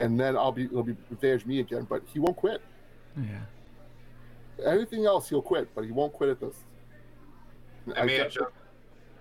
And 0.00 0.18
then 0.18 0.34
I'll 0.34 0.52
be, 0.52 0.64
it'll 0.64 0.82
be 0.82 0.96
advantage 1.10 1.44
me 1.44 1.60
again. 1.60 1.86
But 1.88 2.04
he 2.10 2.20
won't 2.20 2.36
quit. 2.36 2.62
Yeah. 3.18 4.64
Anything 4.64 5.04
else, 5.04 5.28
he'll 5.28 5.42
quit, 5.42 5.68
but 5.74 5.84
he 5.84 5.90
won't 5.90 6.14
quit 6.14 6.30
at 6.30 6.40
this. 6.40 6.56
I 7.94 8.04
a 8.04 8.06
get 8.06 8.30
joke. 8.30 8.54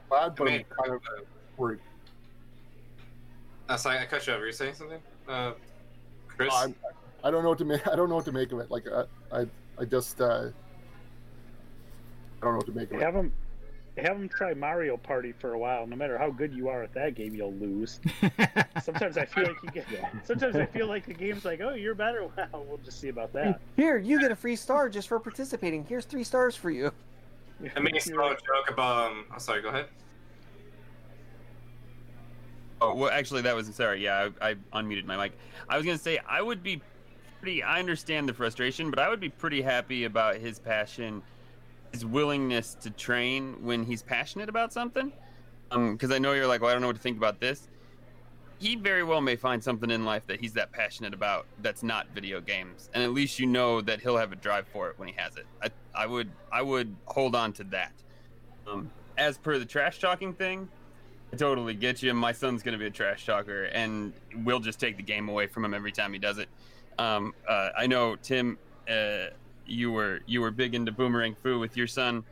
glad, 0.08 0.36
but 0.36 0.48
I 0.48 0.52
I'm 0.54 0.64
kind 0.64 0.94
of 0.94 1.02
worried. 1.58 1.80
Uh, 3.70 3.78
sorry, 3.78 4.00
I 4.00 4.06
cut 4.06 4.26
you 4.28 4.34
off. 4.34 4.40
Were 4.40 4.48
you 4.48 4.52
saying 4.52 4.76
something? 4.76 5.00
Uh, 5.28 5.54
Chris? 6.28 6.54
I'm, 6.54 6.76
I 7.24 7.32
don't 7.32 7.44
know 7.44 7.50
what 7.50 7.58
to 7.60 7.66
make. 7.66 7.88
I 7.88 7.96
don't 7.96 8.10
know 8.10 8.16
what 8.16 8.26
to 8.26 8.32
make 8.32 8.52
of 8.52 8.60
it. 8.60 8.70
Like 8.70 8.86
I, 8.88 9.04
I, 9.42 9.46
I 9.80 9.86
just, 9.86 10.20
uh, 10.20 10.50
I 12.42 12.46
don't 12.46 12.54
know 12.54 12.58
what 12.58 12.66
to 12.66 12.74
make 12.74 12.92
of 12.92 12.98
it. 12.98 13.02
Have 13.02 13.16
him, 13.16 13.32
have 13.98 14.18
them 14.18 14.28
try 14.28 14.54
Mario 14.54 14.98
Party 14.98 15.32
for 15.32 15.54
a 15.54 15.58
while. 15.58 15.88
No 15.88 15.96
matter 15.96 16.18
how 16.18 16.30
good 16.30 16.54
you 16.54 16.68
are 16.68 16.84
at 16.84 16.94
that 16.94 17.16
game, 17.16 17.34
you'll 17.34 17.54
lose. 17.54 18.02
Sometimes 18.84 19.18
I 19.18 19.26
feel 19.26 19.46
like 19.46 19.64
you 19.64 19.70
get. 19.72 19.86
Sometimes 20.26 20.56
I 20.58 20.66
feel 20.66 20.88
like 20.88 21.06
the 21.06 21.14
game's 21.14 21.46
like, 21.46 21.62
oh, 21.62 21.74
you're 21.74 21.96
better. 21.96 22.24
Well, 22.52 22.66
we'll 22.68 22.78
just 22.80 23.00
see 23.00 23.10
about 23.10 23.32
that. 23.34 23.62
Here, 23.78 23.98
you 23.98 24.20
get 24.20 24.32
a 24.32 24.36
free 24.36 24.56
star 24.56 24.90
just 24.90 25.08
for 25.08 25.20
participating. 25.20 25.86
Here's 25.86 26.06
three 26.06 26.24
stars 26.24 26.56
for 26.56 26.70
you. 26.70 26.92
I 27.76 27.80
made 27.80 27.96
a 27.96 28.02
small 28.02 28.30
joke 28.30 28.70
about. 28.70 29.12
Um, 29.12 29.26
oh, 29.34 29.38
sorry, 29.38 29.62
go 29.62 29.70
ahead. 29.70 29.86
Oh, 32.84 32.94
well, 32.94 33.10
actually, 33.10 33.44
that 33.44 33.56
was 33.56 33.74
sorry. 33.74 34.04
Yeah, 34.04 34.28
I, 34.42 34.50
I 34.50 34.56
unmuted 34.74 35.06
my 35.06 35.16
mic. 35.16 35.32
I 35.70 35.78
was 35.78 35.86
gonna 35.86 35.98
say 35.98 36.20
I 36.28 36.42
would 36.42 36.62
be 36.62 36.82
pretty. 37.40 37.64
I 37.64 37.80
understand 37.80 38.28
the 38.28 38.34
frustration, 38.34 38.90
but 38.90 39.00
I 39.00 39.08
would 39.08 39.22
be 39.22 39.30
pretty 39.30 39.62
happy 39.62 40.04
about 40.04 40.36
his 40.36 40.60
passion, 40.60 41.22
his 41.94 42.06
willingness 42.06 42.76
to 42.82 42.90
train 42.90 43.56
when 43.64 43.84
he's 43.84 44.02
passionate 44.02 44.50
about 44.50 44.74
something. 44.74 45.14
Um, 45.72 45.94
because 45.94 46.12
I 46.12 46.20
know 46.20 46.34
you're 46.34 46.46
like, 46.46 46.60
well, 46.60 46.72
I 46.72 46.74
don't 46.74 46.82
know 46.82 46.88
what 46.88 46.98
to 46.98 47.02
think 47.02 47.16
about 47.16 47.40
this. 47.40 47.70
He 48.60 48.76
very 48.76 49.06
well 49.06 49.22
may 49.22 49.38
find 49.38 49.64
something 49.64 49.90
in 49.90 50.04
life 50.04 50.28
that 50.28 50.42
he's 50.42 50.54
that 50.54 50.74
passionate 50.74 51.14
about 51.14 51.46
that's 51.62 51.84
not 51.84 52.08
video 52.14 52.42
games, 52.42 52.90
and 52.94 53.02
at 53.02 53.14
least 53.14 53.40
you 53.40 53.46
know 53.46 53.80
that 53.80 54.02
he'll 54.02 54.18
have 54.18 54.34
a 54.34 54.38
drive 54.38 54.68
for 54.68 54.90
it 54.90 55.00
when 55.00 55.08
he 55.08 55.14
has 55.16 55.38
it. 55.38 55.46
I, 55.62 55.70
I 55.96 56.06
would, 56.06 56.30
I 56.52 56.62
would 56.62 56.94
hold 57.06 57.34
on 57.34 57.54
to 57.54 57.64
that. 57.66 57.94
Um, 58.68 58.92
as 59.18 59.38
per 59.38 59.58
the 59.58 59.66
trash 59.66 60.00
talking 60.00 60.34
thing, 60.34 60.68
I 61.34 61.36
totally 61.36 61.74
get 61.74 62.04
you. 62.04 62.14
My 62.14 62.32
son's 62.32 62.62
gonna 62.62 62.78
be 62.78 62.86
a 62.86 62.92
trash 62.92 63.26
talker, 63.26 63.64
and 63.66 64.14
we'll 64.44 64.60
just 64.60 64.80
take 64.80 64.98
the 64.98 65.04
game 65.04 65.30
away 65.30 65.48
from 65.48 65.66
him 65.66 65.74
every 65.74 65.92
time 65.92 66.14
he 66.14 66.20
does 66.20 66.38
it. 66.38 66.48
Um, 67.00 67.34
uh, 67.50 67.70
I 67.76 67.88
know 67.88 68.16
Tim, 68.16 68.60
uh, 68.88 69.32
you 69.66 69.92
were 69.92 70.20
you 70.28 70.42
were 70.42 70.52
big 70.52 70.76
into 70.76 70.92
Boomerang 70.92 71.36
Fu 71.42 71.58
with 71.58 71.76
your 71.76 71.88
son. 71.88 72.24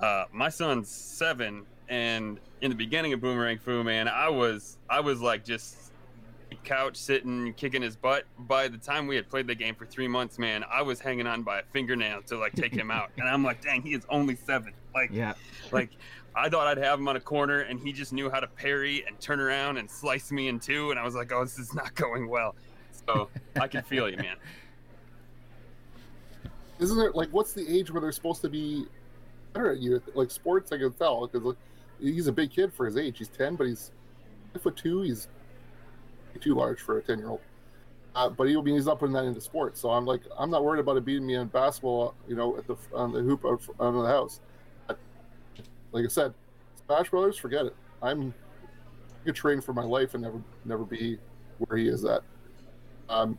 Uh, 0.00 0.24
my 0.32 0.48
son's 0.48 0.88
seven, 0.88 1.66
and 1.90 2.40
in 2.62 2.70
the 2.70 2.76
beginning 2.76 3.12
of 3.12 3.20
Boomerang 3.20 3.58
Fu, 3.58 3.84
man, 3.84 4.08
I 4.08 4.30
was 4.30 4.78
I 4.88 5.00
was 5.00 5.20
like 5.20 5.44
just 5.44 5.92
couch 6.64 6.96
sitting, 6.96 7.52
kicking 7.52 7.82
his 7.82 7.96
butt. 7.96 8.24
By 8.38 8.68
the 8.68 8.78
time 8.78 9.06
we 9.06 9.16
had 9.16 9.28
played 9.28 9.46
the 9.46 9.54
game 9.54 9.74
for 9.74 9.84
three 9.84 10.08
months, 10.08 10.38
man, 10.38 10.64
I 10.72 10.80
was 10.80 11.00
hanging 11.00 11.26
on 11.26 11.42
by 11.42 11.60
a 11.60 11.62
fingernail 11.72 12.22
to 12.22 12.38
like 12.38 12.54
take 12.54 12.74
him 12.74 12.90
out, 12.90 13.10
and 13.18 13.28
I'm 13.28 13.44
like, 13.44 13.60
dang, 13.60 13.82
he 13.82 13.92
is 13.92 14.06
only 14.08 14.36
seven. 14.36 14.72
Like, 14.94 15.10
yeah. 15.12 15.34
like 15.70 15.90
I 16.38 16.48
thought 16.48 16.66
I'd 16.66 16.78
have 16.78 16.98
him 16.98 17.08
on 17.08 17.16
a 17.16 17.20
corner, 17.20 17.60
and 17.60 17.80
he 17.80 17.92
just 17.92 18.12
knew 18.12 18.30
how 18.30 18.38
to 18.40 18.46
parry 18.46 19.04
and 19.06 19.18
turn 19.20 19.40
around 19.40 19.76
and 19.76 19.90
slice 19.90 20.30
me 20.30 20.48
in 20.48 20.60
two, 20.60 20.90
and 20.90 20.98
I 20.98 21.04
was 21.04 21.14
like, 21.14 21.32
oh, 21.32 21.42
this 21.44 21.58
is 21.58 21.74
not 21.74 21.94
going 21.96 22.28
well. 22.28 22.54
So 23.06 23.28
I 23.60 23.66
can 23.66 23.82
feel 23.82 24.08
you, 24.08 24.16
man. 24.16 24.36
Isn't 26.78 27.00
it 27.00 27.16
like 27.16 27.30
what's 27.30 27.52
the 27.52 27.66
age 27.68 27.90
where 27.90 28.00
they're 28.00 28.12
supposed 28.12 28.40
to 28.42 28.48
be 28.48 28.86
better 29.52 29.72
at 29.72 29.78
you? 29.78 30.00
Like 30.14 30.30
sports, 30.30 30.70
I 30.70 30.78
can 30.78 30.92
tell 30.92 31.26
because 31.26 31.44
like, 31.44 31.56
he's 32.00 32.28
a 32.28 32.32
big 32.32 32.50
kid 32.50 32.72
for 32.72 32.86
his 32.86 32.96
age. 32.96 33.18
He's 33.18 33.28
ten, 33.28 33.56
but 33.56 33.66
he's 33.66 33.90
five 34.52 34.62
foot 34.62 34.76
two. 34.76 35.02
He's 35.02 35.26
too 36.40 36.54
large 36.54 36.80
for 36.80 36.98
a 36.98 37.02
ten 37.02 37.18
year 37.18 37.30
old. 37.30 37.40
Uh, 38.14 38.28
but 38.28 38.48
he, 38.48 38.56
I 38.56 38.60
mean, 38.60 38.74
he's 38.74 38.86
not 38.86 38.98
putting 38.98 39.12
that 39.14 39.24
into 39.24 39.40
sports. 39.40 39.80
So 39.80 39.90
I'm 39.90 40.06
like, 40.06 40.22
I'm 40.38 40.50
not 40.50 40.64
worried 40.64 40.80
about 40.80 40.96
it 40.96 41.04
beating 41.04 41.26
me 41.26 41.34
in 41.34 41.48
basketball. 41.48 42.14
You 42.28 42.36
know, 42.36 42.56
at 42.56 42.66
the 42.66 42.76
on 42.94 43.12
the 43.12 43.20
hoop 43.20 43.44
out 43.44 43.60
of 43.80 43.94
the 43.94 44.06
house. 44.06 44.40
Like 45.92 46.04
I 46.04 46.08
said, 46.08 46.34
Smash 46.86 47.10
Brothers, 47.10 47.36
forget 47.36 47.66
it. 47.66 47.76
I'm 48.02 48.34
I 49.20 49.24
could 49.24 49.34
train 49.34 49.60
for 49.60 49.72
my 49.72 49.84
life 49.84 50.14
and 50.14 50.22
never 50.22 50.40
never 50.64 50.84
be 50.84 51.18
where 51.58 51.78
he 51.78 51.88
is 51.88 52.04
at. 52.04 52.22
Um, 53.08 53.38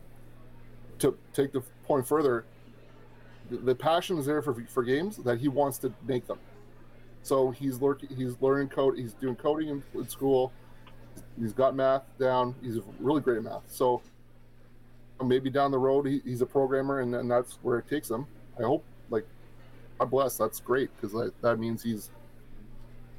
to 0.98 1.16
take 1.32 1.52
the 1.52 1.62
point 1.84 2.06
further, 2.06 2.44
the, 3.50 3.56
the 3.58 3.74
passion 3.74 4.18
is 4.18 4.26
there 4.26 4.42
for 4.42 4.54
for 4.68 4.82
games 4.82 5.16
that 5.18 5.38
he 5.38 5.48
wants 5.48 5.78
to 5.78 5.92
make 6.06 6.26
them. 6.26 6.38
So 7.22 7.50
he's 7.50 7.80
learning 7.80 8.08
he's 8.16 8.36
learning 8.40 8.68
code. 8.68 8.98
He's 8.98 9.14
doing 9.14 9.36
coding 9.36 9.68
in, 9.68 9.82
in 9.94 10.08
school. 10.08 10.52
He's 11.38 11.52
got 11.52 11.74
math 11.74 12.02
down. 12.18 12.54
He's 12.62 12.78
really 12.98 13.20
great 13.20 13.38
at 13.38 13.44
math. 13.44 13.62
So 13.66 14.02
maybe 15.24 15.50
down 15.50 15.70
the 15.70 15.78
road 15.78 16.06
he, 16.06 16.20
he's 16.24 16.40
a 16.40 16.46
programmer, 16.46 17.00
and, 17.00 17.14
and 17.14 17.30
that's 17.30 17.58
where 17.62 17.78
it 17.78 17.88
takes 17.88 18.10
him. 18.10 18.26
I 18.58 18.62
hope. 18.62 18.84
Like, 19.10 19.26
God 19.98 20.10
bless. 20.10 20.36
That's 20.36 20.60
great 20.60 20.90
because 20.96 21.32
that 21.42 21.58
means 21.58 21.82
he's 21.82 22.10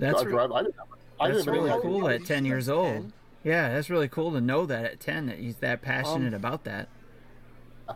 That's 0.01 0.21
a 0.21 0.25
re- 0.25 0.31
drive. 0.31 0.51
I 0.51 0.63
didn't. 0.63 0.75
Have, 0.77 0.87
I 1.19 1.27
that's 1.29 1.45
didn't 1.45 1.53
really 1.63 1.81
cool 1.81 2.09
at 2.09 2.25
10 2.25 2.45
years 2.45 2.67
old. 2.67 2.93
10. 2.93 3.13
Yeah, 3.43 3.69
that's 3.73 3.89
really 3.89 4.07
cool 4.07 4.31
to 4.33 4.41
know 4.41 4.65
that 4.65 4.85
at 4.85 4.99
10 4.99 5.27
that 5.27 5.37
he's 5.39 5.57
that 5.57 5.81
passionate 5.81 6.29
Um, 6.29 6.33
about 6.33 6.63
that. 6.65 6.89
I, 7.87 7.95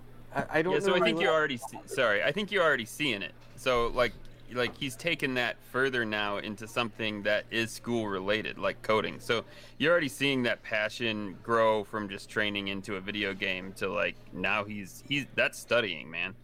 I 0.50 0.62
don't 0.62 0.74
Yeah, 0.74 0.80
know. 0.80 0.86
so 0.86 0.96
I 0.96 1.00
think 1.00 1.20
you're 1.20 1.34
already 1.34 1.58
see- 1.58 1.80
sorry. 1.86 2.24
I 2.24 2.32
think 2.32 2.52
you're 2.52 2.64
already 2.64 2.86
seeing 2.86 3.22
it. 3.22 3.34
So 3.56 3.88
like 3.88 4.14
like 4.54 4.78
he's 4.78 4.96
taken 4.96 5.34
that 5.34 5.58
further 5.72 6.06
now 6.06 6.38
into 6.38 6.68
something 6.68 7.24
that 7.24 7.46
is 7.50 7.72
school 7.72 8.08
related, 8.08 8.60
like 8.60 8.80
coding. 8.84 9.20
So 9.20 9.44
you're 9.80 9.92
already 9.92 10.08
seeing 10.08 10.44
that 10.44 10.62
passion 10.62 11.36
grow 11.42 11.84
from 11.84 12.08
just 12.10 12.30
training 12.30 12.68
into 12.68 12.96
a 12.96 13.02
video 13.02 13.34
game 13.34 13.74
to 13.78 13.88
like 13.92 14.16
now 14.34 14.64
he's 14.64 15.04
he's 15.08 15.26
that's 15.36 15.58
studying, 15.58 16.10
man. 16.12 16.36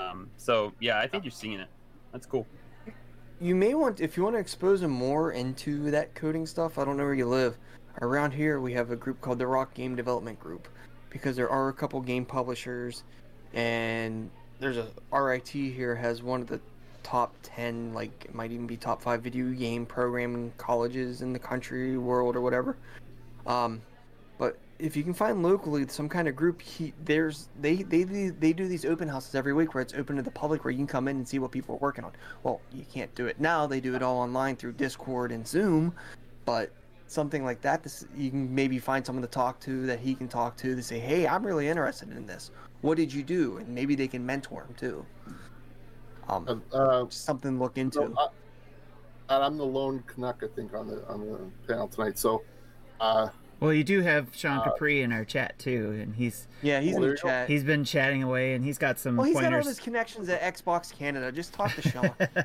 Um, 0.00 0.30
so 0.36 0.72
yeah, 0.80 0.98
I 0.98 1.06
think 1.06 1.24
you're 1.24 1.30
seeing 1.30 1.60
it. 1.60 1.68
That's 2.12 2.26
cool. 2.26 2.46
You 3.40 3.54
may 3.56 3.74
want, 3.74 4.00
if 4.00 4.16
you 4.16 4.22
want 4.22 4.36
to 4.36 4.40
expose 4.40 4.82
him 4.82 4.92
more 4.92 5.32
into 5.32 5.90
that 5.90 6.14
coding 6.14 6.46
stuff. 6.46 6.78
I 6.78 6.84
don't 6.84 6.96
know 6.96 7.04
where 7.04 7.14
you 7.14 7.26
live. 7.26 7.56
Around 8.00 8.32
here, 8.32 8.60
we 8.60 8.72
have 8.74 8.90
a 8.90 8.96
group 8.96 9.20
called 9.20 9.38
the 9.38 9.46
Rock 9.46 9.74
Game 9.74 9.96
Development 9.96 10.38
Group, 10.38 10.68
because 11.10 11.36
there 11.36 11.48
are 11.48 11.68
a 11.68 11.72
couple 11.72 12.00
game 12.00 12.24
publishers, 12.24 13.02
and 13.52 14.30
there's 14.60 14.76
a 14.76 14.88
RIT 15.12 15.48
here 15.48 15.94
has 15.94 16.22
one 16.22 16.40
of 16.40 16.46
the 16.46 16.60
top 17.02 17.34
ten, 17.42 17.92
like 17.92 18.24
it 18.24 18.34
might 18.34 18.50
even 18.50 18.66
be 18.66 18.76
top 18.76 19.02
five 19.02 19.22
video 19.22 19.50
game 19.50 19.84
programming 19.84 20.52
colleges 20.56 21.20
in 21.20 21.32
the 21.32 21.38
country, 21.38 21.98
world, 21.98 22.36
or 22.36 22.40
whatever. 22.40 22.76
Um, 23.46 23.82
if 24.84 24.96
you 24.96 25.02
can 25.02 25.14
find 25.14 25.42
locally 25.42 25.86
some 25.88 26.10
kind 26.10 26.28
of 26.28 26.36
group, 26.36 26.60
he, 26.60 26.92
there's 27.06 27.48
they, 27.60 27.76
they 27.76 28.04
they 28.04 28.52
do 28.52 28.68
these 28.68 28.84
open 28.84 29.08
houses 29.08 29.34
every 29.34 29.54
week 29.54 29.74
where 29.74 29.80
it's 29.80 29.94
open 29.94 30.14
to 30.16 30.22
the 30.22 30.30
public 30.30 30.62
where 30.62 30.70
you 30.70 30.76
can 30.76 30.86
come 30.86 31.08
in 31.08 31.16
and 31.16 31.26
see 31.26 31.38
what 31.38 31.50
people 31.50 31.76
are 31.76 31.78
working 31.78 32.04
on. 32.04 32.12
Well, 32.42 32.60
you 32.70 32.84
can't 32.92 33.12
do 33.14 33.26
it 33.26 33.40
now. 33.40 33.66
They 33.66 33.80
do 33.80 33.94
it 33.94 34.02
all 34.02 34.18
online 34.18 34.56
through 34.56 34.72
Discord 34.72 35.32
and 35.32 35.48
Zoom, 35.48 35.94
but 36.44 36.70
something 37.06 37.44
like 37.44 37.62
that, 37.62 37.82
this 37.82 38.04
you 38.14 38.28
can 38.30 38.54
maybe 38.54 38.78
find 38.78 39.04
someone 39.06 39.22
to 39.22 39.28
talk 39.28 39.58
to 39.60 39.86
that 39.86 40.00
he 40.00 40.14
can 40.14 40.28
talk 40.28 40.54
to 40.58 40.76
to 40.76 40.82
say, 40.82 40.98
"Hey, 40.98 41.26
I'm 41.26 41.46
really 41.46 41.68
interested 41.68 42.10
in 42.10 42.26
this. 42.26 42.50
What 42.82 42.98
did 42.98 43.10
you 43.10 43.22
do?" 43.22 43.56
And 43.56 43.68
maybe 43.74 43.94
they 43.94 44.08
can 44.08 44.24
mentor 44.24 44.64
him 44.64 44.74
too. 44.74 45.06
Um, 46.28 46.62
Uh, 46.72 47.04
just 47.04 47.24
something 47.24 47.54
to 47.54 47.58
look 47.58 47.78
into. 47.78 48.00
So, 48.00 48.14
I, 48.18 49.34
and 49.34 49.44
I'm 49.44 49.56
the 49.56 49.64
lone 49.64 50.04
Canuck, 50.06 50.42
I 50.42 50.48
think, 50.54 50.74
on 50.74 50.88
the 50.88 51.08
on 51.08 51.20
the 51.20 51.40
panel 51.66 51.88
tonight. 51.88 52.18
So, 52.18 52.42
uh, 53.00 53.28
Well, 53.64 53.72
you 53.72 53.84
do 53.84 54.02
have 54.02 54.28
Sean 54.32 54.58
uh, 54.58 54.64
Capri 54.64 55.00
in 55.00 55.10
our 55.10 55.24
chat 55.24 55.58
too, 55.58 55.98
and 56.00 56.14
he's 56.14 56.48
yeah, 56.62 56.80
he's 56.80 56.94
well, 56.94 57.04
in 57.04 57.10
the 57.10 57.16
chat. 57.16 57.48
he's 57.48 57.64
been 57.64 57.84
chatting 57.84 58.22
away, 58.22 58.54
and 58.54 58.62
he's 58.62 58.76
got 58.76 58.98
some 58.98 59.16
well, 59.16 59.26
he's 59.26 59.40
got 59.40 59.54
all 59.54 59.62
his 59.62 59.80
connections 59.80 60.28
at 60.28 60.54
Xbox 60.54 60.96
Canada. 60.96 61.32
Just 61.32 61.54
talk 61.54 61.74
to 61.74 61.82
Sean. 61.82 62.10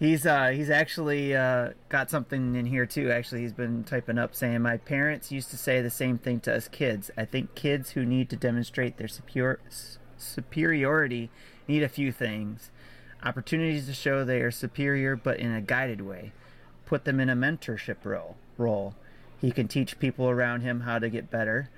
He's 0.00 0.26
uh 0.26 0.50
he's 0.50 0.70
actually 0.70 1.34
uh 1.34 1.70
got 1.88 2.08
something 2.08 2.54
in 2.54 2.66
here 2.66 2.86
too. 2.86 3.10
Actually, 3.10 3.40
he's 3.40 3.52
been 3.52 3.82
typing 3.82 4.16
up 4.16 4.32
saying 4.32 4.62
my 4.62 4.76
parents 4.76 5.32
used 5.32 5.50
to 5.50 5.56
say 5.56 5.82
the 5.82 5.90
same 5.90 6.18
thing 6.18 6.38
to 6.40 6.54
us 6.54 6.68
kids. 6.68 7.10
I 7.16 7.24
think 7.24 7.56
kids 7.56 7.90
who 7.90 8.06
need 8.06 8.30
to 8.30 8.36
demonstrate 8.36 8.96
their 8.96 9.08
superior 9.08 9.58
superiority 10.16 11.30
need 11.66 11.82
a 11.82 11.88
few 11.88 12.12
things. 12.12 12.70
Opportunities 13.24 13.86
to 13.86 13.92
show 13.92 14.24
they 14.24 14.40
are 14.40 14.52
superior 14.52 15.16
but 15.16 15.40
in 15.40 15.52
a 15.52 15.60
guided 15.60 16.00
way. 16.00 16.32
Put 16.86 17.04
them 17.04 17.18
in 17.18 17.28
a 17.28 17.34
mentorship 17.34 18.04
role. 18.04 18.36
Role. 18.56 18.94
He 19.40 19.50
can 19.50 19.68
teach 19.68 19.98
people 19.98 20.28
around 20.28 20.62
him 20.62 20.80
how 20.80 20.98
to 20.98 21.08
get 21.08 21.30
better, 21.30 21.70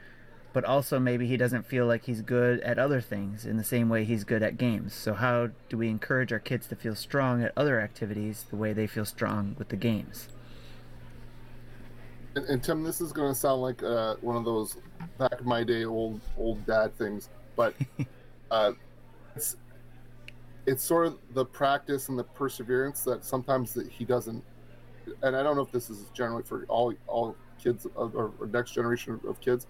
but 0.52 0.64
also 0.64 0.98
maybe 0.98 1.26
he 1.26 1.36
doesn't 1.36 1.66
feel 1.66 1.86
like 1.86 2.04
he's 2.04 2.22
good 2.22 2.60
at 2.60 2.78
other 2.78 3.00
things 3.00 3.44
in 3.44 3.56
the 3.56 3.64
same 3.64 3.88
way 3.88 4.04
he's 4.04 4.24
good 4.24 4.42
at 4.42 4.56
games. 4.56 4.94
So 4.94 5.14
how 5.14 5.50
do 5.68 5.76
we 5.76 5.88
encourage 5.88 6.32
our 6.32 6.38
kids 6.38 6.66
to 6.68 6.76
feel 6.76 6.94
strong 6.94 7.42
at 7.42 7.52
other 7.56 7.80
activities 7.80 8.46
the 8.48 8.56
way 8.56 8.72
they 8.72 8.86
feel 8.86 9.04
strong 9.04 9.54
with 9.58 9.68
the 9.68 9.76
games? 9.76 10.28
and, 12.36 12.44
and 12.46 12.62
Tim, 12.62 12.82
this 12.82 13.00
is 13.00 13.12
going 13.12 13.32
to 13.32 13.38
sound 13.38 13.62
like 13.62 13.82
uh, 13.82 14.16
one 14.20 14.36
of 14.36 14.44
those 14.44 14.76
back 15.18 15.40
in 15.40 15.46
my 15.46 15.64
day 15.64 15.84
old 15.84 16.20
old 16.36 16.64
dad 16.66 16.96
things, 16.96 17.28
but 17.56 17.74
uh, 18.50 18.72
it's 19.34 19.56
it's 20.66 20.84
sort 20.84 21.06
of 21.06 21.18
the 21.34 21.44
practice 21.44 22.08
and 22.08 22.18
the 22.18 22.24
perseverance 22.24 23.02
that 23.04 23.24
sometimes 23.24 23.74
that 23.74 23.88
he 23.88 24.04
doesn't. 24.04 24.44
And 25.22 25.34
I 25.34 25.42
don't 25.42 25.56
know 25.56 25.62
if 25.62 25.72
this 25.72 25.90
is 25.90 26.04
generally 26.14 26.42
for 26.42 26.64
all 26.68 26.94
all 27.06 27.36
kids 27.62 27.86
or, 27.94 28.32
or 28.38 28.46
next 28.46 28.72
generation 28.72 29.20
of 29.28 29.40
kids. 29.40 29.66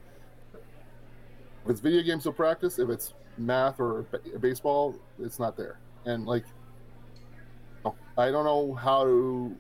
If 1.65 1.71
it's 1.71 1.81
video 1.81 2.03
games, 2.03 2.25
will 2.25 2.33
practice. 2.33 2.79
If 2.79 2.89
it's 2.89 3.15
math 3.37 3.81
or 3.81 4.07
ba- 4.11 4.39
baseball, 4.41 4.97
it's 5.19 5.39
not 5.39 5.57
there. 5.57 5.79
And 6.07 6.27
like, 6.27 6.45
I 8.17 8.31
don't 8.31 8.45
know 8.45 8.75
how 8.75 9.05
to 9.05 9.57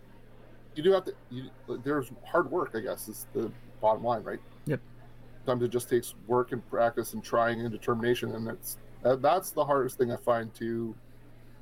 you 0.74 0.82
do 0.82 0.93
have 0.93 1.05
to. 1.05 1.15
You, 1.31 1.51
there's 1.85 2.11
hard 2.24 2.51
work, 2.51 2.73
I 2.74 2.81
guess, 2.81 3.09
is 3.09 3.27
the 3.32 3.51
bottom 3.81 4.05
line, 4.05 4.23
right? 4.23 4.39
Yep. 4.66 4.81
Sometimes 5.44 5.65
it 5.65 5.69
just 5.73 5.89
takes 5.89 6.15
work 6.27 6.52
and 6.52 6.69
practice 6.70 7.15
and 7.15 7.23
trying 7.23 7.61
and 7.61 7.70
determination, 7.70 8.35
and 8.35 8.47
that's 8.47 8.78
that's 9.02 9.51
the 9.51 9.65
hardest 9.65 9.98
thing 9.98 10.12
I 10.12 10.16
find 10.16 10.52
to 10.55 10.94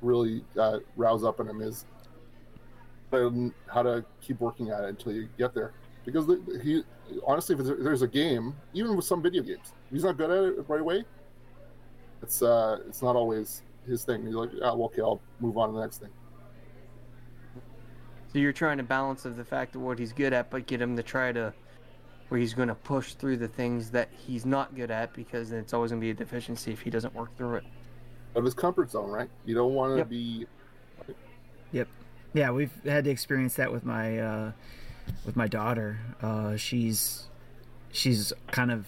really 0.01 0.43
uh, 0.57 0.79
rouse 0.95 1.23
up 1.23 1.39
in 1.39 1.47
him 1.47 1.61
is 1.61 1.85
how 3.11 3.81
to 3.81 4.05
keep 4.21 4.39
working 4.39 4.69
at 4.69 4.83
it 4.83 4.89
until 4.89 5.13
you 5.13 5.27
get 5.37 5.53
there. 5.53 5.73
Because 6.11 6.27
the, 6.27 6.59
he 6.63 6.83
honestly, 7.25 7.55
if 7.55 7.63
there's- 7.63 7.83
there's 7.83 8.01
a 8.01 8.07
game, 8.07 8.55
even 8.73 8.95
with 8.95 9.05
some 9.05 9.21
video 9.21 9.43
games, 9.43 9.73
if 9.87 9.91
he's 9.93 10.03
not 10.03 10.17
good 10.17 10.31
at 10.31 10.59
it 10.59 10.65
right 10.69 10.81
away. 10.81 11.03
It's 12.21 12.41
uh, 12.41 12.79
it's 12.87 13.01
not 13.01 13.15
always 13.15 13.61
his 13.87 14.03
thing. 14.03 14.25
He's 14.25 14.35
like, 14.35 14.49
oh, 14.61 14.83
okay, 14.85 15.01
I'll 15.01 15.21
move 15.39 15.57
on 15.57 15.69
to 15.69 15.75
the 15.75 15.81
next 15.81 15.99
thing. 15.99 16.09
So 18.31 18.37
you're 18.39 18.51
trying 18.53 18.77
to 18.77 18.83
balance 18.83 19.25
of 19.25 19.37
the 19.37 19.45
fact 19.45 19.75
of 19.75 19.81
what 19.81 19.97
he's 19.97 20.11
good 20.13 20.33
at, 20.33 20.49
but 20.51 20.67
get 20.67 20.81
him 20.81 20.95
to 20.97 21.03
try 21.03 21.31
to 21.31 21.53
where 22.27 22.39
he's 22.39 22.53
going 22.53 22.67
to 22.67 22.75
push 22.75 23.13
through 23.13 23.37
the 23.37 23.47
things 23.47 23.89
that 23.91 24.09
he's 24.11 24.45
not 24.45 24.75
good 24.75 24.91
at 24.91 25.13
because 25.13 25.51
it's 25.51 25.73
always 25.73 25.89
going 25.91 25.99
to 26.01 26.05
be 26.05 26.11
a 26.11 26.13
deficiency 26.13 26.71
if 26.71 26.81
he 26.81 26.89
doesn't 26.91 27.15
work 27.15 27.35
through 27.37 27.55
it. 27.55 27.63
Out 28.35 28.39
of 28.39 28.43
his 28.45 28.53
comfort 28.53 28.91
zone, 28.91 29.09
right? 29.09 29.29
You 29.45 29.55
don't 29.55 29.73
want 29.73 29.93
to 29.93 29.97
Yep. 29.99 30.09
be 30.09 30.45
Yep. 31.71 31.87
Yeah, 32.33 32.51
we've 32.51 32.71
had 32.83 33.05
to 33.05 33.09
experience 33.09 33.55
that 33.55 33.71
with 33.71 33.83
my 33.85 34.19
uh, 34.19 34.51
with 35.25 35.35
my 35.35 35.47
daughter. 35.47 35.99
Uh, 36.21 36.55
she's 36.55 37.27
she's 37.91 38.33
kind 38.51 38.71
of 38.71 38.85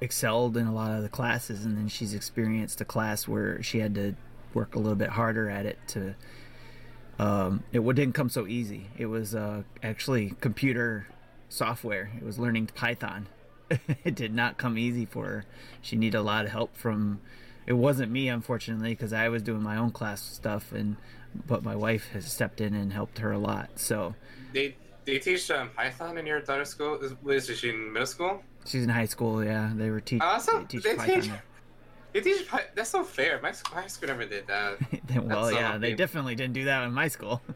excelled 0.00 0.56
in 0.56 0.66
a 0.66 0.74
lot 0.74 0.92
of 0.92 1.02
the 1.02 1.08
classes, 1.08 1.64
and 1.64 1.76
then 1.76 1.88
she's 1.88 2.14
experienced 2.14 2.80
a 2.80 2.84
class 2.84 3.26
where 3.26 3.62
she 3.62 3.78
had 3.78 3.94
to 3.94 4.14
work 4.54 4.74
a 4.74 4.78
little 4.78 4.96
bit 4.96 5.10
harder 5.10 5.48
at 5.48 5.66
it 5.66 5.78
to. 5.88 6.14
Um, 7.18 7.62
it 7.72 7.82
didn't 7.94 8.12
come 8.12 8.28
so 8.28 8.46
easy. 8.46 8.88
It 8.98 9.06
was 9.06 9.34
uh, 9.34 9.62
actually 9.82 10.34
computer 10.40 11.06
software. 11.48 12.10
It 12.16 12.22
was 12.22 12.38
learning 12.38 12.70
Python. 12.74 13.28
it 14.04 14.14
did 14.14 14.34
not 14.34 14.58
come 14.58 14.76
easy 14.76 15.06
for 15.06 15.24
her. 15.24 15.44
She 15.80 15.96
needed 15.96 16.18
a 16.18 16.22
lot 16.22 16.44
of 16.44 16.50
help 16.50 16.76
from. 16.76 17.20
It 17.66 17.72
wasn't 17.72 18.12
me, 18.12 18.28
unfortunately, 18.28 18.90
because 18.90 19.12
I 19.12 19.28
was 19.28 19.42
doing 19.42 19.62
my 19.62 19.76
own 19.76 19.90
class 19.90 20.22
stuff, 20.22 20.72
and 20.72 20.96
but 21.46 21.62
my 21.62 21.74
wife 21.74 22.08
has 22.12 22.30
stepped 22.30 22.60
in 22.60 22.74
and 22.74 22.92
helped 22.92 23.18
her 23.18 23.32
a 23.32 23.38
lot. 23.38 23.70
So 23.76 24.14
They 24.52 24.76
they 25.06 25.18
teach 25.18 25.50
um, 25.50 25.70
Python 25.70 26.18
in 26.18 26.26
your 26.26 26.40
daughter's 26.40 26.68
school. 26.68 26.98
Is, 27.00 27.12
what 27.22 27.36
is 27.36 27.46
she 27.58 27.70
in 27.70 27.92
middle 27.92 28.06
school? 28.06 28.42
she's 28.66 28.82
in 28.82 28.88
high 28.90 29.04
school. 29.06 29.44
Yeah, 29.44 29.70
they 29.74 29.90
were 29.90 30.00
teaching. 30.00 30.22
Awesome. 30.22 30.62
They 30.62 30.66
teach 30.78 30.82
They 30.82 30.96
Python. 30.96 31.20
teach- 31.22 31.30
They 32.12 32.20
teach 32.22 32.50
Py- 32.50 32.58
That's 32.74 32.88
so 32.90 33.04
fair. 33.04 33.40
My, 33.42 33.52
sc- 33.52 33.74
my 33.74 33.86
school 33.88 34.08
never 34.08 34.24
did 34.24 34.46
that. 34.46 34.78
there. 35.06 35.20
well, 35.22 35.52
yeah, 35.52 35.74
so 35.74 35.78
they 35.78 35.88
big. 35.90 35.98
definitely 35.98 36.34
didn't 36.34 36.54
do 36.54 36.64
that 36.64 36.82
in 36.84 36.92
my 36.92 37.08
school. 37.08 37.40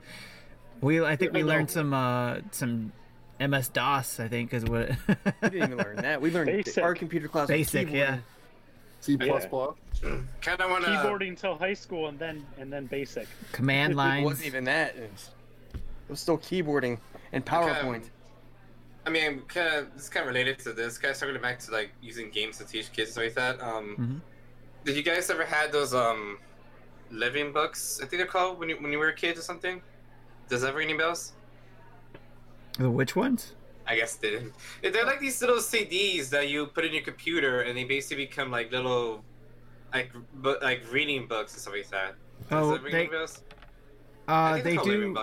We, 0.82 1.05
I 1.05 1.14
think 1.16 1.35
we 1.35 1.40
I 1.40 1.43
learned 1.43 1.70
some 1.70 1.93
uh, 1.93 2.39
some 2.52 2.90
MS 3.39 3.68
DOS. 3.68 4.18
I 4.18 4.28
think 4.28 4.55
is 4.55 4.64
what. 4.64 4.89
We 5.43 5.48
didn't 5.51 5.56
even 5.72 5.77
learn 5.77 5.97
that. 5.97 6.22
We 6.22 6.31
learned 6.31 6.47
Basic. 6.47 6.82
our 6.82 6.94
computer 6.94 7.28
class. 7.28 7.48
Basic, 7.48 7.90
yeah. 7.90 8.20
C 9.01 9.18
Yeah. 9.20 9.27
plus 9.27 9.44
plus. 9.44 9.74
kind 10.40 10.59
of 10.59 10.70
want 10.70 10.85
to. 10.85 10.90
Keyboarding 10.90 11.39
till 11.39 11.59
high 11.59 11.74
school 11.74 12.09
and 12.09 12.18
then 12.18 12.47
and 12.59 12.72
then 12.72 12.86
basic. 12.86 13.28
Command 13.52 13.93
It 13.93 13.97
lines. 13.97 14.24
wasn't 14.24 14.47
even 14.47 14.64
that. 14.64 14.97
It 14.97 15.10
was, 15.12 15.31
it 15.74 15.81
was 16.09 16.20
still 16.20 16.39
keyboarding 16.39 16.97
and 17.32 17.44
PowerPoint. 17.44 18.11
I 19.07 19.11
mean, 19.11 19.43
kind 19.48 19.69
of. 19.77 19.94
This 19.94 20.05
is 20.05 20.09
kind 20.09 20.23
of 20.24 20.28
related 20.28 20.59
to 20.61 20.73
this. 20.73 20.98
Kind 20.98 21.11
of 21.12 21.16
circling 21.16 21.40
back 21.40 21.59
to 21.61 21.70
like 21.73 21.90
using 22.02 22.31
games 22.31 22.59
to 22.59 22.65
teach 22.65 22.93
kids 22.93 23.16
and 23.16 23.32
stuff 23.32 23.47
like 23.47 23.59
that. 23.59 23.61
Um, 23.65 23.97
Mhm. 23.98 24.85
did 24.85 24.97
you 24.97 25.02
guys 25.02 25.31
ever 25.31 25.44
had 25.44 25.73
those 25.73 25.94
um, 25.94 26.39
living 27.11 27.52
books? 27.52 27.98
I 28.02 28.07
think 28.07 28.19
they're 28.20 28.27
called 28.27 28.59
when 28.59 28.69
you 28.69 28.77
when 28.77 28.93
you 28.93 28.98
were 28.98 29.09
a 29.09 29.15
kid 29.15 29.39
or 29.39 29.43
something. 29.43 29.81
Does 30.48 30.62
that 30.62 30.74
ring 30.74 30.89
any 30.90 30.98
bells? 30.98 31.32
The 32.78 32.90
which 32.90 33.16
ones? 33.16 33.55
I 33.86 33.97
guess 33.97 34.15
they 34.16 34.31
didn't. 34.31 34.52
They're 34.82 35.07
like 35.07 35.20
these 35.20 35.40
little 35.40 35.57
CDs 35.59 36.28
that 36.31 36.48
you 36.48 36.66
put 36.66 36.85
in 36.85 36.93
your 36.93 37.02
computer, 37.02 37.62
and 37.62 37.77
they 37.77 37.85
basically 37.85 38.27
become 38.27 38.51
like 38.51 38.70
little, 38.70 39.24
like, 39.93 40.12
bu- 40.35 40.59
like 40.62 40.82
reading 40.93 41.27
books 41.27 41.55
and 41.55 41.62
stuff 41.62 41.74
like 41.74 41.89
that. 41.90 42.15
Does 42.48 42.52
Oh, 42.52 42.73
that 42.73 42.82
ring 42.82 42.93
they- 42.93 43.01
any 43.01 43.09
bells? 43.11 43.43
I 44.28 44.32
Uh, 44.32 44.52
think 44.55 44.65
they 44.65 44.70
they're 44.70 44.77
called 44.78 44.89
Living 44.90 45.15
do. 45.15 45.20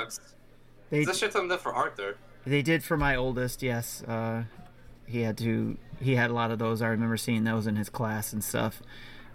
Bugs. 0.89 1.05
They 1.05 1.05
This 1.05 1.19
shit 1.19 1.33
something 1.33 1.57
for 1.57 1.73
Arthur. 1.73 2.17
They 2.45 2.61
did 2.61 2.83
for 2.83 2.97
my 2.97 3.15
oldest, 3.15 3.61
yes. 3.61 4.03
Uh, 4.03 4.43
he 5.05 5.21
had 5.21 5.37
to. 5.39 5.77
He 5.99 6.15
had 6.15 6.29
a 6.29 6.33
lot 6.33 6.51
of 6.51 6.59
those. 6.59 6.81
I 6.81 6.87
remember 6.87 7.17
seeing 7.17 7.43
those 7.43 7.67
in 7.67 7.75
his 7.75 7.89
class 7.89 8.33
and 8.33 8.43
stuff. 8.43 8.81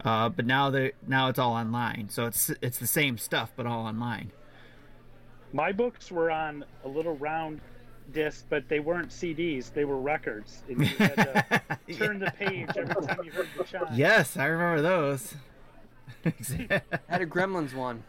Uh, 0.04 0.28
but 0.28 0.46
now 0.46 0.70
they 0.70 0.92
now 1.06 1.28
it's 1.28 1.38
all 1.38 1.52
online, 1.52 2.08
so 2.08 2.26
it's 2.26 2.50
it's 2.60 2.78
the 2.78 2.86
same 2.86 3.18
stuff 3.18 3.52
but 3.54 3.66
all 3.66 3.86
online. 3.86 4.32
My 5.52 5.70
books 5.72 6.10
were 6.10 6.30
on 6.30 6.64
a 6.84 6.88
little 6.88 7.16
round 7.16 7.60
disc, 8.12 8.46
but 8.48 8.68
they 8.68 8.80
weren't 8.80 9.10
CDs; 9.10 9.72
they 9.72 9.84
were 9.84 9.98
records. 9.98 10.62
And 10.68 10.80
you 10.80 10.86
had 10.86 11.14
to 11.86 11.94
turn 11.98 12.18
the 12.18 12.30
page 12.32 12.70
every 12.76 13.06
time 13.06 13.18
you 13.24 13.30
heard 13.30 13.48
the 13.56 13.64
chime. 13.64 13.86
yes, 13.94 14.36
I 14.36 14.46
remember 14.46 14.82
those. 14.82 15.34
I 16.24 16.82
had 17.08 17.22
a 17.22 17.26
Gremlins 17.26 17.74
one. 17.74 18.02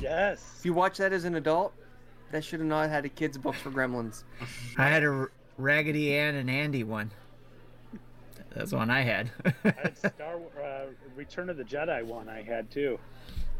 Yes. 0.00 0.56
If 0.58 0.64
you 0.64 0.72
watch 0.72 0.98
that 0.98 1.12
as 1.12 1.24
an 1.24 1.34
adult, 1.34 1.74
that 2.30 2.44
should 2.44 2.60
have 2.60 2.68
not 2.68 2.90
had 2.90 3.04
a 3.04 3.08
kid's 3.08 3.38
book 3.38 3.54
for 3.54 3.70
Gremlins. 3.70 4.24
I 4.76 4.88
had 4.88 5.04
a 5.04 5.08
R- 5.08 5.32
Raggedy 5.56 6.14
Ann 6.14 6.36
and 6.36 6.50
Andy 6.50 6.84
one. 6.84 7.10
That's 8.54 8.70
the 8.70 8.76
one 8.76 8.90
I 8.90 9.02
had. 9.02 9.30
I 9.44 9.52
had 9.64 9.98
Star 10.14 10.40
uh, 10.62 10.86
Return 11.14 11.50
of 11.50 11.56
the 11.56 11.64
Jedi 11.64 12.04
one. 12.04 12.28
I 12.28 12.42
had 12.42 12.70
too. 12.70 12.98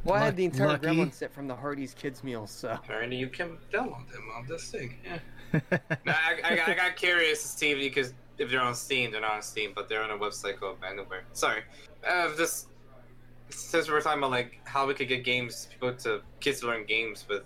Well, 0.04 0.16
I 0.16 0.24
had 0.26 0.36
the 0.36 0.44
entire 0.44 0.68
lucky. 0.68 0.86
Gremlins 0.86 1.14
set 1.14 1.32
from 1.32 1.48
the 1.48 1.54
Hardee's 1.54 1.94
Kids 1.94 2.22
Meals, 2.22 2.50
so. 2.50 2.70
Apparently, 2.70 3.16
you 3.16 3.28
can 3.28 3.58
download 3.72 4.10
them 4.10 4.24
on 4.36 4.46
this 4.46 4.70
thing. 4.70 4.94
Yeah. 5.04 5.18
no, 5.72 6.12
I, 6.12 6.40
I, 6.44 6.62
I 6.66 6.74
got 6.74 6.96
curious 6.96 7.42
to 7.42 7.48
see 7.48 7.74
because 7.74 8.14
if 8.38 8.50
they're 8.50 8.60
on 8.60 8.74
Steam, 8.74 9.10
they're 9.10 9.20
not 9.20 9.32
on 9.32 9.42
Steam, 9.42 9.72
but 9.74 9.88
they're 9.88 10.02
on 10.02 10.10
a 10.10 10.18
website 10.18 10.60
called 10.60 10.80
Bandware. 10.80 11.22
Sorry, 11.32 11.62
uh, 12.06 12.34
this 12.36 12.66
since 13.50 13.88
we're 13.88 14.00
talking 14.00 14.18
about 14.18 14.30
like 14.30 14.60
how 14.64 14.86
we 14.86 14.94
could 14.94 15.08
get 15.08 15.24
games, 15.24 15.68
people 15.70 15.92
to 15.92 16.22
kids 16.40 16.60
to 16.60 16.66
learn 16.66 16.84
games 16.84 17.24
with 17.28 17.42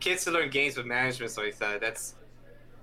kids 0.00 0.24
to 0.24 0.30
learn 0.30 0.50
games 0.50 0.76
with 0.76 0.86
management. 0.86 1.30
So 1.32 1.42
I 1.42 1.50
thought 1.50 1.80
that's 1.80 2.14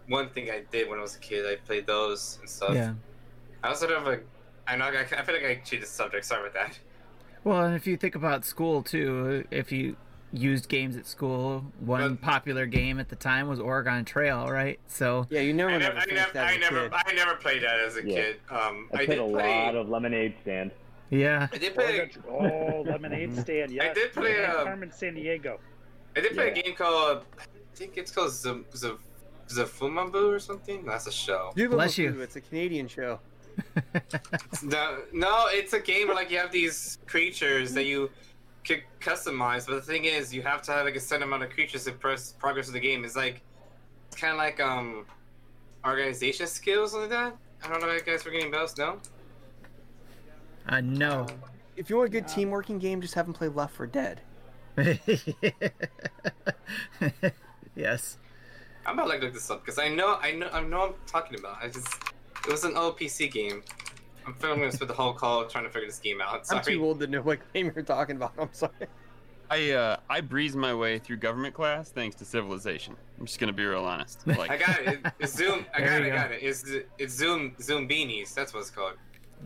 one 0.07 0.29
thing 0.29 0.49
I 0.49 0.63
did 0.71 0.89
when 0.89 0.99
I 0.99 1.01
was 1.01 1.15
a 1.15 1.19
kid. 1.19 1.45
I 1.45 1.55
played 1.65 1.87
those 1.87 2.37
and 2.41 2.49
stuff. 2.49 2.73
yeah. 2.75 2.93
I 3.63 3.69
was 3.69 3.79
sort 3.79 3.91
of 3.91 4.07
a. 4.07 4.19
I 4.67 4.75
know. 4.75 4.85
I, 4.85 5.01
I 5.01 5.23
feel 5.23 5.35
like 5.35 5.45
I 5.45 5.55
cheated 5.63 5.83
the 5.83 5.87
subject. 5.87 6.25
Sorry 6.25 6.41
about 6.49 6.53
that. 6.53 6.79
Well, 7.43 7.61
and 7.63 7.75
if 7.75 7.85
you 7.85 7.97
think 7.97 8.15
about 8.15 8.43
school 8.45 8.81
too, 8.83 9.45
if 9.51 9.71
you 9.71 9.95
used 10.33 10.67
games 10.67 10.97
at 10.97 11.05
school, 11.05 11.63
one 11.79 12.15
But- 12.15 12.21
popular 12.21 12.65
game 12.65 12.99
at 12.99 13.07
the 13.09 13.15
time 13.15 13.47
was 13.47 13.59
Oregon 13.59 14.03
Trail, 14.03 14.47
right? 14.49 14.79
So 14.87 15.25
Yeah, 15.29 15.41
you 15.41 15.53
never, 15.53 15.69
I 15.71 15.77
never, 15.77 15.93
never, 15.95 15.99
I 16.11 16.13
never, 16.13 16.31
that 16.33 16.47
I 16.47 16.57
never. 16.57 16.89
I 16.93 17.13
never 17.13 17.35
played 17.35 17.61
that 17.63 17.79
as 17.79 17.95
a 17.97 18.05
Yeah. 18.05 18.15
kid. 18.15 18.35
Um, 18.49 18.89
I 18.93 19.01
I, 19.03 19.05
played 19.05 19.09
did 19.17 19.19
a 19.19 19.27
play. 19.29 19.47
lot 19.65 19.75
of 19.75 19.87
Lemonade 19.89 20.33
Stand. 20.41 20.71
yeah. 21.11 21.47
I 21.53 21.57
did 21.57 21.73
play. 21.75 22.11
Oh, 22.27 22.83
Lemonade 22.85 23.35
Stand. 23.39 23.71
Yes. 23.71 23.91
I 23.91 23.93
did 23.93 24.11
play, 24.13 24.43
And 24.43 24.51
uh, 24.53 24.63
Carmen 24.63 24.89
Sandiego. 24.89 25.57
I 26.15 26.21
did 26.21 26.33
play 26.33 26.45
Yeah. 26.53 26.59
a 26.59 26.63
game 26.63 26.75
called. 26.75 27.25
I 27.39 27.43
think 27.75 27.97
it's 27.97 28.11
called 28.11 28.31
Z- 28.31 28.63
Z- 28.75 28.97
Zafumambu 29.49 30.33
or 30.33 30.39
something. 30.39 30.85
That's 30.85 31.07
a 31.07 31.11
show. 31.11 31.51
Bless 31.55 31.97
you. 31.97 32.21
It's 32.21 32.35
a 32.35 32.41
Canadian 32.41 32.87
show. 32.87 33.19
No, 34.63 34.99
no, 35.13 35.45
it's 35.49 35.73
a 35.73 35.79
game 35.79 36.07
where 36.07 36.15
like 36.15 36.29
you 36.31 36.37
have 36.37 36.51
these 36.51 36.97
creatures 37.05 37.73
that 37.73 37.85
you 37.85 38.09
could 38.67 38.83
customize, 38.99 39.65
but 39.67 39.75
the 39.75 39.81
thing 39.81 40.05
is, 40.05 40.33
you 40.33 40.41
have 40.41 40.61
to 40.63 40.71
have 40.71 40.85
like 40.85 40.95
a 40.95 40.99
set 40.99 41.21
amount 41.21 41.43
of 41.43 41.49
creatures 41.51 41.85
to 41.85 41.91
press 41.91 42.33
progress 42.33 42.67
of 42.67 42.73
the 42.73 42.79
game. 42.79 43.05
It's 43.05 43.15
like 43.15 43.41
it's 44.07 44.17
kind 44.17 44.31
of 44.33 44.37
like 44.37 44.59
um 44.59 45.05
organization 45.85 46.47
skills 46.47 46.93
like 46.93 47.09
that. 47.09 47.35
I 47.63 47.67
don't 47.69 47.81
know 47.81 47.89
if 47.89 48.05
you 48.05 48.11
guys 48.13 48.25
were 48.25 48.31
getting 48.31 48.51
bells. 48.51 48.77
No. 48.77 48.99
Uh, 50.67 50.81
no. 50.81 51.27
If 51.77 51.89
you 51.89 51.97
want 51.97 52.07
a 52.07 52.11
good 52.11 52.27
team 52.27 52.49
working 52.49 52.79
game, 52.79 53.01
just 53.01 53.13
have 53.13 53.25
them 53.25 53.33
play 53.33 53.47
Left 53.47 53.75
4 53.75 53.87
Dead. 53.87 54.21
yes. 57.75 58.17
I'm 58.85 58.93
about 58.93 59.03
to 59.03 59.09
like, 59.09 59.21
look 59.21 59.33
this 59.33 59.49
up 59.49 59.65
because 59.65 59.79
I 59.79 59.87
know, 59.87 60.17
I 60.21 60.31
know, 60.31 60.49
I 60.51 60.61
know 60.61 60.79
what 60.79 60.89
I'm 60.89 60.95
talking 61.07 61.39
about. 61.39 61.57
I 61.61 61.67
just 61.67 61.87
it 62.45 62.51
was 62.51 62.63
an 62.63 62.77
old 62.77 62.99
PC 62.99 63.31
game. 63.31 63.63
I'm 64.27 64.33
feeling 64.35 64.59
gonna 64.59 64.71
spend 64.71 64.89
the 64.89 64.95
whole 64.95 65.13
call 65.13 65.45
trying 65.45 65.63
to 65.63 65.69
figure 65.69 65.87
this 65.87 65.99
game 65.99 66.21
out. 66.21 66.45
Sorry. 66.45 66.59
I'm 66.59 66.65
too 66.65 66.83
old 66.83 66.99
to 66.99 67.07
know 67.07 67.21
what 67.21 67.39
game 67.53 67.71
you're 67.73 67.83
talking 67.83 68.15
about. 68.15 68.33
I'm 68.37 68.49
sorry. 68.51 68.73
I 69.49 69.71
uh, 69.71 69.97
I 70.09 70.21
breezed 70.21 70.55
my 70.55 70.73
way 70.73 70.99
through 70.99 71.17
government 71.17 71.53
class 71.53 71.89
thanks 71.89 72.15
to 72.17 72.25
Civilization. 72.25 72.95
I'm 73.19 73.25
just 73.25 73.39
gonna 73.39 73.53
be 73.53 73.65
real 73.65 73.85
honest. 73.85 74.21
Like, 74.27 74.49
I 74.51 74.57
got 74.57 74.81
it. 74.81 74.99
It's 75.19 75.35
Zoom. 75.35 75.65
I 75.73 75.81
got 75.81 76.01
it. 76.01 76.07
you 76.07 76.13
I 76.13 76.15
got 76.15 76.31
it. 76.31 76.39
It's 76.41 76.65
it's 76.97 77.13
Zoom 77.13 77.55
Zoombinis. 77.59 78.33
That's 78.33 78.53
what 78.53 78.61
it's 78.61 78.71
called. 78.71 78.93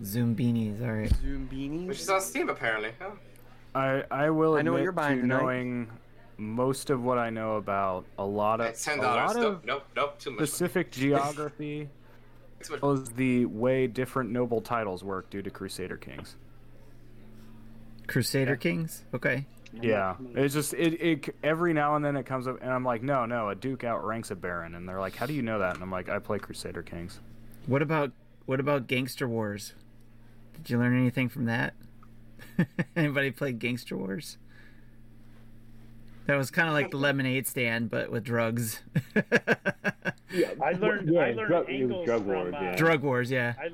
Zoom 0.04 0.36
beanies, 0.36 0.82
all 0.82 0.94
right. 0.94 1.12
Zoombinis. 1.22 1.88
Which 1.88 2.00
is 2.00 2.10
on 2.10 2.22
Steam 2.22 2.50
apparently. 2.50 2.92
Oh. 3.02 3.14
I 3.80 4.04
I 4.12 4.30
will 4.30 4.56
I 4.56 4.62
know 4.62 4.72
what 4.72 4.78
admit 4.78 4.84
you're 4.84 4.92
buying 4.92 5.16
to 5.18 5.22
tonight. 5.24 5.42
knowing 5.42 5.90
most 6.38 6.90
of 6.90 7.04
what 7.04 7.18
I 7.18 7.30
know 7.30 7.56
about 7.58 8.06
a 8.18 8.26
lot 8.26 8.60
of 8.62 8.68
It's 8.68 8.84
ten 8.86 9.00
a 9.00 9.02
dollars. 9.02 9.36
lot 9.36 9.42
Nope, 9.42 9.54
of 9.56 9.66
nope, 9.66 9.84
nope. 9.96 10.20
Too 10.20 10.30
much. 10.32 10.38
money. 10.40 10.48
specific 10.48 10.92
geography 11.04 11.90
Too 12.64 12.74
much- 12.74 12.82
was 12.82 13.10
the 13.12 13.46
way 13.46 13.88
different 13.88 14.30
noble 14.32 14.62
titles 14.62 15.04
work 15.04 15.30
due 15.30 15.42
to 15.42 15.50
Crusader 15.50 15.98
Kings. 15.98 16.36
Crusader 18.08 18.56
Kings? 18.56 19.04
Okay. 19.14 19.46
Yeah, 19.82 20.16
it's 20.34 20.56
just 20.56 20.74
it, 20.74 21.00
it 21.00 21.36
every 21.44 21.74
now 21.74 21.96
and 21.96 22.04
then 22.04 22.16
it 22.18 22.26
comes 22.26 22.48
up 22.48 22.58
and 22.60 22.72
I'm 22.72 22.84
like, 22.84 23.04
no, 23.04 23.28
no, 23.28 23.50
a 23.50 23.56
duke 23.56 23.84
outranks 23.84 24.32
a 24.32 24.36
baron, 24.36 24.74
and 24.74 24.90
they're 24.90 25.00
like, 25.00 25.16
how 25.16 25.28
do 25.28 25.34
you 25.34 25.44
know 25.44 25.60
that? 25.60 25.76
And 25.76 25.84
I'm 25.84 25.92
like, 25.92 26.10
I 26.10 26.18
play 26.18 26.40
Crusader 26.40 26.82
Kings. 26.82 27.20
What 27.68 27.84
about 27.84 28.12
what 28.48 28.60
about 28.60 28.88
Gangster 28.88 29.28
Wars? 29.28 29.74
Did 30.56 30.72
you 30.72 30.80
learn 30.80 30.98
anything 31.00 31.30
from 31.30 31.46
that? 31.46 31.76
Anybody 32.96 33.32
play 33.32 33.52
Gangster 33.54 33.98
Wars? 33.98 34.38
That 36.26 36.36
was 36.38 36.52
kind 36.52 36.68
of 36.68 36.74
like 36.76 36.92
the 36.92 36.98
lemonade 36.98 37.48
stand, 37.48 37.90
but 37.90 38.12
with 38.12 38.24
drugs. 38.24 38.82
Yeah, 40.32 40.52
I 40.64 40.74
learned. 40.74 41.10
Yeah, 41.12 41.22
I 41.22 41.32
learned 41.32 41.48
drug, 41.50 41.70
it 41.70 41.72
was 41.72 41.82
angles 41.82 42.06
drug 42.06 42.20
from. 42.22 42.28
wars. 42.36 42.54
uh, 42.54 42.60
Yeah, 42.62 42.76
Drug 42.76 43.02
Wars, 43.02 43.32
yeah. 43.32 43.54
I, 43.60 43.70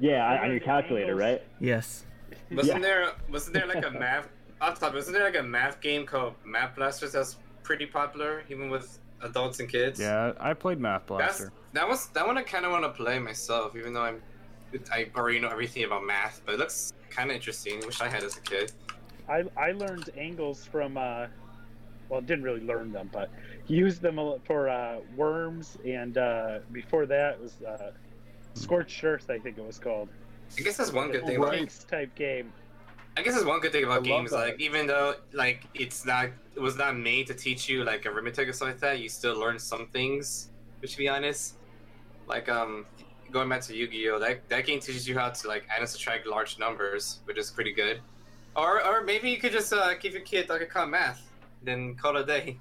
yeah, 0.00 0.26
I 0.26 0.38
on 0.44 0.50
your 0.52 0.60
calculator, 0.60 1.10
angles. 1.12 1.20
right? 1.20 1.42
Yes. 1.60 2.06
Wasn't 2.50 2.76
Yeah. 2.78 2.82
there 2.82 3.12
wasn't 3.28 3.52
there 3.52 3.66
like 3.66 3.84
a 3.84 3.90
math 3.90 4.26
off 4.58 4.80
the 4.80 4.86
top? 4.86 4.94
Wasn't 4.94 5.14
there 5.14 5.24
like 5.26 5.36
a 5.36 5.42
math 5.42 5.82
game 5.82 6.06
called 6.06 6.32
Math 6.46 6.74
Blasters 6.76 7.12
that's 7.12 7.36
pretty 7.62 7.84
popular 7.84 8.42
even 8.48 8.70
with 8.70 8.98
adults 9.20 9.60
and 9.60 9.68
kids? 9.68 10.00
Yeah, 10.00 10.32
I 10.40 10.54
played 10.54 10.80
Math 10.80 11.02
That's 11.02 11.08
Blaster. 11.40 11.52
that 11.74 11.86
was 11.86 12.06
that 12.08 12.26
one 12.26 12.38
I 12.38 12.42
kind 12.42 12.64
of 12.64 12.72
want 12.72 12.84
to 12.84 12.90
play 12.90 13.18
myself, 13.18 13.76
even 13.76 13.92
though 13.92 14.00
I'm 14.04 14.22
I 14.90 15.10
already 15.14 15.40
know 15.40 15.48
everything 15.50 15.84
about 15.84 16.04
math, 16.06 16.40
but 16.46 16.54
it 16.54 16.58
looks 16.58 16.94
kind 17.10 17.30
of 17.30 17.36
interesting. 17.36 17.80
Wish 17.84 18.00
I 18.00 18.08
had 18.08 18.22
as 18.22 18.36
a 18.36 18.40
kid. 18.40 18.72
I 19.28 19.44
I 19.56 19.72
learned 19.72 20.10
angles 20.16 20.64
from. 20.64 20.96
Uh, 20.96 21.26
well, 22.08 22.22
didn't 22.22 22.44
really 22.44 22.62
learn 22.62 22.90
them, 22.90 23.10
but 23.12 23.30
used 23.66 24.00
them 24.00 24.16
a 24.16 24.22
lot 24.22 24.40
for 24.46 24.68
uh, 24.68 24.96
worms, 25.14 25.76
and 25.84 26.16
uh, 26.16 26.60
before 26.72 27.04
that 27.06 27.38
was 27.40 27.60
uh, 27.62 27.90
scorched 28.54 29.04
earth. 29.04 29.28
I 29.28 29.38
think 29.38 29.58
it 29.58 29.64
was 29.64 29.78
called. 29.78 30.08
I 30.58 30.62
guess 30.62 30.78
that's 30.78 30.92
one 30.92 31.10
good 31.12 31.26
thing. 31.26 31.36
A 31.36 31.42
About, 31.42 31.52
Winx 31.52 31.86
type 31.86 32.14
game. 32.14 32.50
I 33.16 33.22
guess 33.22 33.34
that's 33.34 33.44
one 33.44 33.60
good 33.60 33.72
thing 33.72 33.84
about 33.84 33.96
love 33.96 34.04
games. 34.04 34.30
that. 34.30 34.36
Like 34.36 34.60
even 34.60 34.86
though 34.86 35.16
like 35.32 35.64
it's 35.74 36.06
not 36.06 36.30
it 36.54 36.60
was 36.60 36.76
not 36.76 36.96
made 36.96 37.26
to 37.26 37.34
teach 37.34 37.68
you 37.68 37.84
like 37.84 38.06
arithmetic 38.06 38.48
or 38.48 38.52
something 38.52 38.74
like 38.74 38.80
that, 38.80 39.00
you 39.00 39.08
still 39.08 39.38
learn 39.38 39.58
some 39.58 39.88
things. 39.88 40.50
Which 40.80 40.92
to 40.92 40.98
be 40.98 41.08
honest, 41.08 41.56
like 42.26 42.48
um 42.48 42.86
going 43.30 43.48
back 43.48 43.60
to 43.62 43.76
Yu-Gi-Oh, 43.76 44.18
that 44.18 44.48
that 44.48 44.66
game 44.66 44.80
teaches 44.80 45.06
you 45.08 45.18
how 45.18 45.28
to 45.30 45.48
like 45.48 45.66
add 45.70 45.80
and 45.80 45.88
subtract 45.88 46.26
large 46.26 46.58
numbers, 46.58 47.20
which 47.24 47.38
is 47.38 47.50
pretty 47.50 47.72
good. 47.72 48.00
Or 48.56 48.84
or 48.84 49.02
maybe 49.02 49.30
you 49.30 49.38
could 49.38 49.52
just 49.52 49.72
uh, 49.72 49.94
give 49.94 50.12
your 50.12 50.22
kid 50.22 50.48
like 50.48 50.62
a 50.62 50.66
con 50.66 50.90
math, 50.90 51.22
then 51.62 51.94
call 51.94 52.16
it 52.16 52.22
a 52.22 52.26
day. 52.26 52.58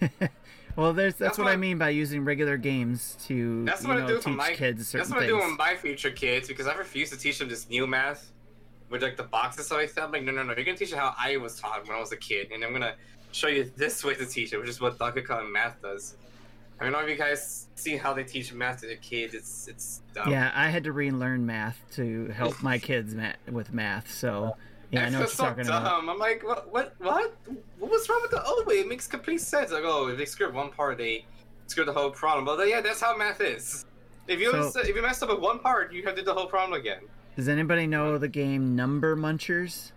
well, 0.76 0.92
there's 0.92 1.14
that's, 1.14 1.18
That's 1.18 1.38
what, 1.38 1.44
what- 1.44 1.52
I 1.52 1.56
mean 1.56 1.78
by 1.78 1.90
using 1.90 2.24
regular 2.24 2.56
games 2.56 3.16
to 3.26 3.64
That's 3.64 3.82
you 3.82 3.88
what 3.88 4.02
I 4.02 4.06
do 4.06 4.18
teach 4.20 4.34
my 4.34 4.52
kids 4.52 4.88
certain 4.88 5.00
That's 5.00 5.10
what 5.14 5.22
I 5.22 5.26
do 5.26 5.38
things. 5.38 5.50
with 5.50 5.58
my 5.58 5.74
future 5.74 6.10
kids 6.10 6.48
because 6.48 6.66
I 6.66 6.74
refuse 6.74 7.10
to 7.10 7.16
teach 7.16 7.38
them 7.38 7.48
this 7.48 7.68
new 7.68 7.86
math 7.86 8.30
with 8.90 9.02
like 9.02 9.16
the 9.16 9.24
boxes 9.24 9.72
I 9.72 9.86
said 9.86 10.04
I'm 10.04 10.12
like 10.12 10.22
no 10.22 10.32
no 10.32 10.42
no 10.42 10.54
you're 10.54 10.64
gonna 10.64 10.76
teach 10.76 10.90
them 10.90 10.98
how 10.98 11.14
I 11.18 11.38
was 11.38 11.58
taught 11.58 11.86
when 11.88 11.96
I 11.96 12.00
was 12.00 12.12
a 12.12 12.16
kid 12.16 12.52
and 12.52 12.62
I'm 12.62 12.72
gonna 12.72 12.94
show 13.32 13.48
you 13.48 13.70
this 13.76 14.04
way 14.04 14.14
to 14.14 14.26
teach 14.26 14.52
it 14.52 14.58
which 14.58 14.68
is 14.68 14.80
what 14.80 14.98
Donkey 14.98 15.22
Kong 15.22 15.50
math 15.50 15.80
does. 15.82 16.14
I 16.78 16.84
don't 16.84 16.92
know 16.92 17.00
if 17.00 17.08
you 17.08 17.16
guys 17.16 17.68
see 17.74 17.96
how 17.96 18.12
they 18.12 18.24
teach 18.24 18.52
math 18.52 18.80
to 18.82 18.86
the 18.88 18.96
kids. 18.96 19.34
It's 19.34 19.66
it's 19.68 20.02
dumb. 20.14 20.30
Yeah, 20.30 20.52
I 20.54 20.68
had 20.68 20.84
to 20.84 20.92
relearn 20.92 21.46
math 21.46 21.78
to 21.92 22.26
help 22.28 22.62
my 22.62 22.78
kids 22.78 23.14
ma- 23.14 23.32
with 23.50 23.72
math. 23.72 24.12
So 24.12 24.56
yeah, 24.90 25.06
I 25.06 25.08
know 25.08 25.20
what 25.20 25.30
so 25.30 25.44
you're 25.44 25.50
talking 25.50 25.64
dumb. 25.66 25.82
about. 25.82 26.08
I'm 26.08 26.18
like, 26.18 26.44
what, 26.44 26.70
what, 26.72 26.94
what? 26.98 27.34
What 27.78 27.90
was 27.90 28.08
wrong 28.08 28.20
with 28.22 28.30
the 28.30 28.44
old 28.44 28.66
way? 28.66 28.74
It 28.80 28.88
makes 28.88 29.06
complete 29.06 29.40
sense. 29.40 29.72
Like, 29.72 29.84
oh, 29.84 30.08
if 30.08 30.18
they 30.18 30.26
screwed 30.26 30.54
one 30.54 30.70
part, 30.70 30.98
they 30.98 31.24
screwed 31.66 31.88
the 31.88 31.92
whole 31.92 32.10
problem. 32.10 32.44
But 32.44 32.68
yeah, 32.68 32.80
that's 32.82 33.00
how 33.00 33.16
math 33.16 33.40
is. 33.40 33.86
If 34.28 34.38
you 34.38 34.50
So- 34.70 34.80
if 34.80 34.88
you 34.88 35.00
messed 35.00 35.22
up 35.22 35.30
with 35.30 35.40
one 35.40 35.60
part, 35.60 35.92
you 35.92 36.02
have 36.04 36.14
to 36.14 36.20
do 36.20 36.26
the 36.26 36.34
whole 36.34 36.46
problem 36.46 36.78
again. 36.78 37.00
Does 37.36 37.48
anybody 37.48 37.86
know 37.86 38.18
the 38.18 38.28
game 38.28 38.76
Number 38.76 39.16
Munchers? 39.16 39.92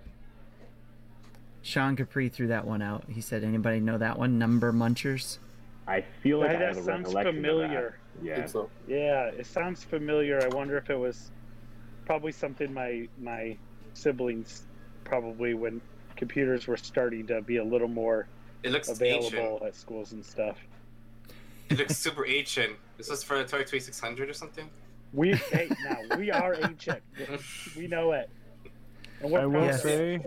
Sean 1.61 1.95
Capri 1.95 2.29
threw 2.29 2.47
that 2.47 2.65
one 2.65 2.81
out. 2.81 3.03
He 3.09 3.21
said, 3.21 3.43
"Anybody 3.43 3.79
know 3.79 3.97
that 3.97 4.17
one? 4.17 4.39
Number 4.39 4.71
Munchers." 4.71 5.39
I 5.89 6.01
feel 6.21 6.37
like 6.39 6.49
That- 6.49 6.55
I 6.55 6.59
that 6.59 6.67
have 6.67 6.77
a 6.77 6.83
sounds 6.83 7.05
recollection 7.07 7.35
familiar. 7.35 7.87
Of 7.87 7.93
that. 8.21 8.25
Yeah. 8.25 8.35
think 8.35 8.49
so. 8.49 8.69
Yeah, 8.87 9.25
it 9.29 9.45
sounds 9.45 9.83
familiar. 9.83 10.39
I 10.43 10.47
wonder 10.49 10.77
if 10.77 10.89
it 10.89 10.95
was 10.95 11.31
probably 12.05 12.31
something 12.31 12.73
my 12.73 13.07
my 13.19 13.57
siblings 13.93 14.63
probably 15.03 15.53
when 15.55 15.81
computers 16.15 16.67
were 16.67 16.77
starting 16.77 17.25
to 17.27 17.41
be 17.41 17.57
a 17.57 17.63
little 17.63 17.87
more 17.87 18.27
It 18.63 18.71
looks 18.71 18.89
available 18.89 19.25
ancient. 19.39 19.63
at 19.63 19.75
schools 19.75 20.11
and 20.11 20.23
stuff. 20.23 20.57
It 21.69 21.77
looks 21.79 21.97
super 21.97 22.25
ancient. 22.25 22.73
This 22.97 23.09
was 23.09 23.23
for 23.23 23.37
the 23.37 23.43
Atari 23.45 23.65
2600 23.65 24.29
or 24.29 24.33
something. 24.33 24.69
We 25.13 25.33
hey 25.33 25.69
now 25.83 26.17
we 26.17 26.29
are 26.31 26.53
ancient. 26.61 27.01
We 27.75 27.87
know 27.87 28.11
it. 28.11 28.29
And 29.21 29.31
we're 29.31 29.39
I 29.41 29.45
will 29.45 29.51
proud 29.53 29.63
of 29.63 29.69
Yes. 29.71 29.79
it. 29.79 29.87
say, 29.87 30.21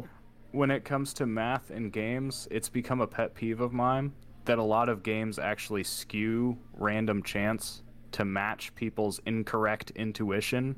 when 0.50 0.70
it 0.72 0.84
comes 0.84 1.14
to 1.14 1.26
math 1.26 1.70
and 1.70 1.92
games, 1.92 2.48
it's 2.50 2.68
become 2.68 3.00
a 3.00 3.06
pet 3.06 3.34
peeve 3.34 3.60
of 3.60 3.72
mine 3.72 4.12
that 4.44 4.58
a 4.58 4.62
lot 4.62 4.88
of 4.88 5.02
games 5.02 5.38
actually 5.38 5.84
skew 5.84 6.58
random 6.74 7.22
chance 7.22 7.82
to 8.12 8.24
match 8.24 8.74
people's 8.74 9.20
incorrect 9.26 9.92
intuition. 9.94 10.76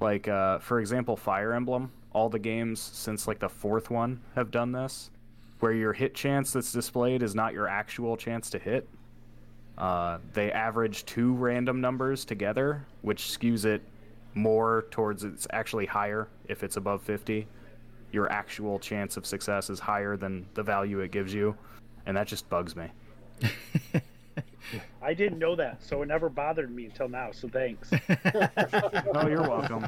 Like, 0.00 0.28
uh, 0.28 0.58
for 0.58 0.80
example, 0.80 1.16
Fire 1.16 1.52
Emblem. 1.52 1.92
All 2.12 2.28
the 2.30 2.38
games 2.38 2.80
since 2.80 3.28
like 3.28 3.38
the 3.38 3.48
fourth 3.48 3.90
one 3.90 4.20
have 4.34 4.50
done 4.50 4.72
this, 4.72 5.10
where 5.60 5.72
your 5.72 5.92
hit 5.92 6.14
chance 6.14 6.52
that's 6.52 6.72
displayed 6.72 7.22
is 7.22 7.34
not 7.34 7.52
your 7.52 7.68
actual 7.68 8.16
chance 8.16 8.48
to 8.50 8.58
hit. 8.58 8.88
Uh, 9.76 10.18
they 10.32 10.50
average 10.50 11.04
two 11.04 11.34
random 11.34 11.82
numbers 11.82 12.24
together, 12.24 12.86
which 13.02 13.24
skews 13.24 13.66
it 13.66 13.82
more 14.32 14.86
towards 14.90 15.24
it's 15.24 15.46
actually 15.52 15.86
higher 15.86 16.28
if 16.46 16.62
it's 16.62 16.76
above 16.76 17.02
50 17.02 17.46
your 18.12 18.30
actual 18.30 18.78
chance 18.78 19.16
of 19.16 19.26
success 19.26 19.68
is 19.70 19.80
higher 19.80 20.16
than 20.16 20.46
the 20.54 20.62
value 20.62 21.00
it 21.00 21.10
gives 21.10 21.34
you 21.34 21.56
and 22.06 22.16
that 22.16 22.26
just 22.26 22.48
bugs 22.48 22.74
me 22.74 22.90
I 25.02 25.14
didn't 25.14 25.38
know 25.38 25.54
that, 25.56 25.82
so 25.82 26.02
it 26.02 26.06
never 26.06 26.28
bothered 26.28 26.74
me 26.74 26.86
until 26.86 27.08
now. 27.08 27.30
So 27.30 27.48
thanks. 27.48 27.90
oh 29.14 29.28
you're 29.28 29.42
welcome 29.42 29.86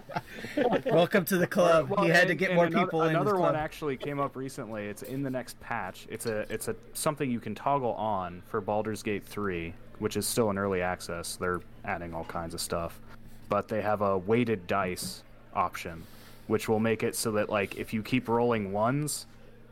Welcome 0.87 1.25
to 1.27 1.39
the 1.39 1.47
club. 1.47 1.89
Well, 1.89 2.05
he 2.05 2.11
had 2.11 2.29
to 2.29 2.35
get 2.35 2.51
and 2.51 2.57
more 2.57 2.67
another, 2.67 2.87
people 2.87 3.03
in 3.03 3.11
another 3.11 3.33
his 3.33 3.41
one 3.41 3.57
actually 3.57 3.97
came 3.97 4.21
up 4.21 4.37
recently 4.37 4.87
it's 4.87 5.03
in 5.03 5.23
the 5.23 5.31
next 5.31 5.59
patch 5.61 6.07
it's 6.09 6.27
a 6.27 6.41
it's 6.53 6.69
a 6.69 6.77
something 6.93 7.31
you 7.31 7.41
can 7.41 7.55
toggle 7.55 7.95
on 7.95 8.43
for 8.47 8.61
Baldur's 8.61 9.03
Gate 9.03 9.25
3 9.25 9.73
which 9.99 10.17
is 10.17 10.27
still 10.27 10.51
in 10.51 10.59
early 10.59 10.83
access 10.83 11.37
they're 11.37 11.61
adding 11.85 12.15
all 12.15 12.25
kinds 12.25 12.55
of 12.55 12.61
stuff 12.61 13.01
but 13.49 13.69
they 13.69 13.83
have 13.83 14.03
a 14.03 14.17
weighted 14.17 14.67
dice 14.67 15.23
option 15.55 16.05
which 16.47 16.69
will 16.69 16.81
make 16.81 17.03
it 17.03 17.17
so 17.17 17.33
that 17.33 17.49
like 17.49 17.77
if 17.77 17.93
you 17.93 18.03
keep 18.03 18.29
rolling 18.29 18.73
ones 18.73 19.27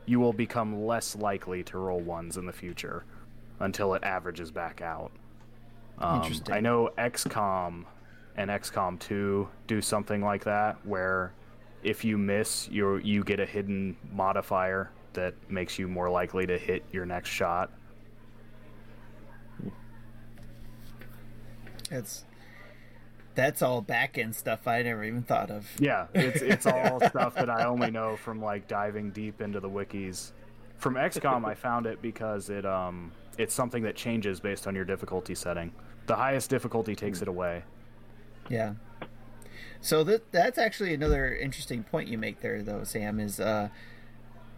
you 0.07 0.20
will 0.20 0.33
become 0.33 0.87
less 0.87 1.15
likely 1.16 1.62
to 1.65 1.78
roll 1.78 2.01
ones 2.01 2.37
in 2.37 2.47
the 2.47 2.53
future 2.53 3.05
until 3.61 3.95
it 3.95 4.05
averages 4.05 4.51
back 4.51 4.81
out 4.81 5.11
um, 5.99 6.23
Interesting. 6.23 6.55
I 6.55 6.61
know 6.61 6.91
XCOM 6.99 7.85
and 8.37 8.51
XCOM 8.51 8.99
2 8.99 9.49
do 9.66 9.81
something 9.81 10.23
like 10.23 10.45
that 10.45 10.85
where 10.85 11.33
if 11.83 12.05
you 12.05 12.19
miss 12.19 12.69
you 12.69 12.97
you 12.99 13.24
get 13.24 13.41
a 13.41 13.47
hidden 13.47 13.97
modifier 14.12 14.91
that 15.15 15.35
makes 15.49 15.78
you 15.78 15.89
more 15.89 16.11
likely 16.11 16.47
to 16.47 16.59
hit 16.59 16.85
your 16.93 17.07
next 17.07 17.31
shot. 17.31 17.70
It's 21.91 22.26
that's 23.37 23.63
all 23.63 23.81
back 23.81 24.19
end 24.19 24.35
stuff 24.35 24.67
I 24.67 24.83
never 24.83 25.05
even 25.05 25.23
thought 25.23 25.51
of. 25.51 25.69
Yeah, 25.79 26.07
it's 26.15 26.43
it's 26.43 26.67
all 26.67 27.01
stuff 27.01 27.35
that 27.37 27.49
I 27.49 27.65
only 27.65 27.91
know 27.91 28.17
from 28.17 28.43
like 28.43 28.67
diving 28.67 29.11
deep 29.11 29.41
into 29.41 29.61
the 29.61 29.71
wikis. 29.71 30.33
From 30.79 30.95
XCOM 30.95 31.45
I 31.47 31.55
found 31.55 31.87
it 31.87 32.03
because 32.03 32.51
it 32.51 32.67
um 32.67 33.13
it's 33.39 33.55
something 33.55 33.83
that 33.85 33.95
changes 33.95 34.41
based 34.41 34.67
on 34.67 34.75
your 34.75 34.85
difficulty 34.85 35.35
setting. 35.35 35.73
The 36.07 36.17
highest 36.17 36.51
difficulty 36.51 36.95
takes 36.95 37.23
it 37.23 37.29
away. 37.29 37.63
Yeah. 38.49 38.75
So 39.81 40.03
that 40.05 40.33
that's 40.33 40.59
actually 40.59 40.95
another 40.95 41.35
interesting 41.35 41.85
point 41.85 42.09
you 42.09 42.19
make 42.19 42.41
there, 42.41 42.63
though, 42.63 42.85
Sam. 42.85 43.21
Is 43.21 43.39
uh, 43.39 43.69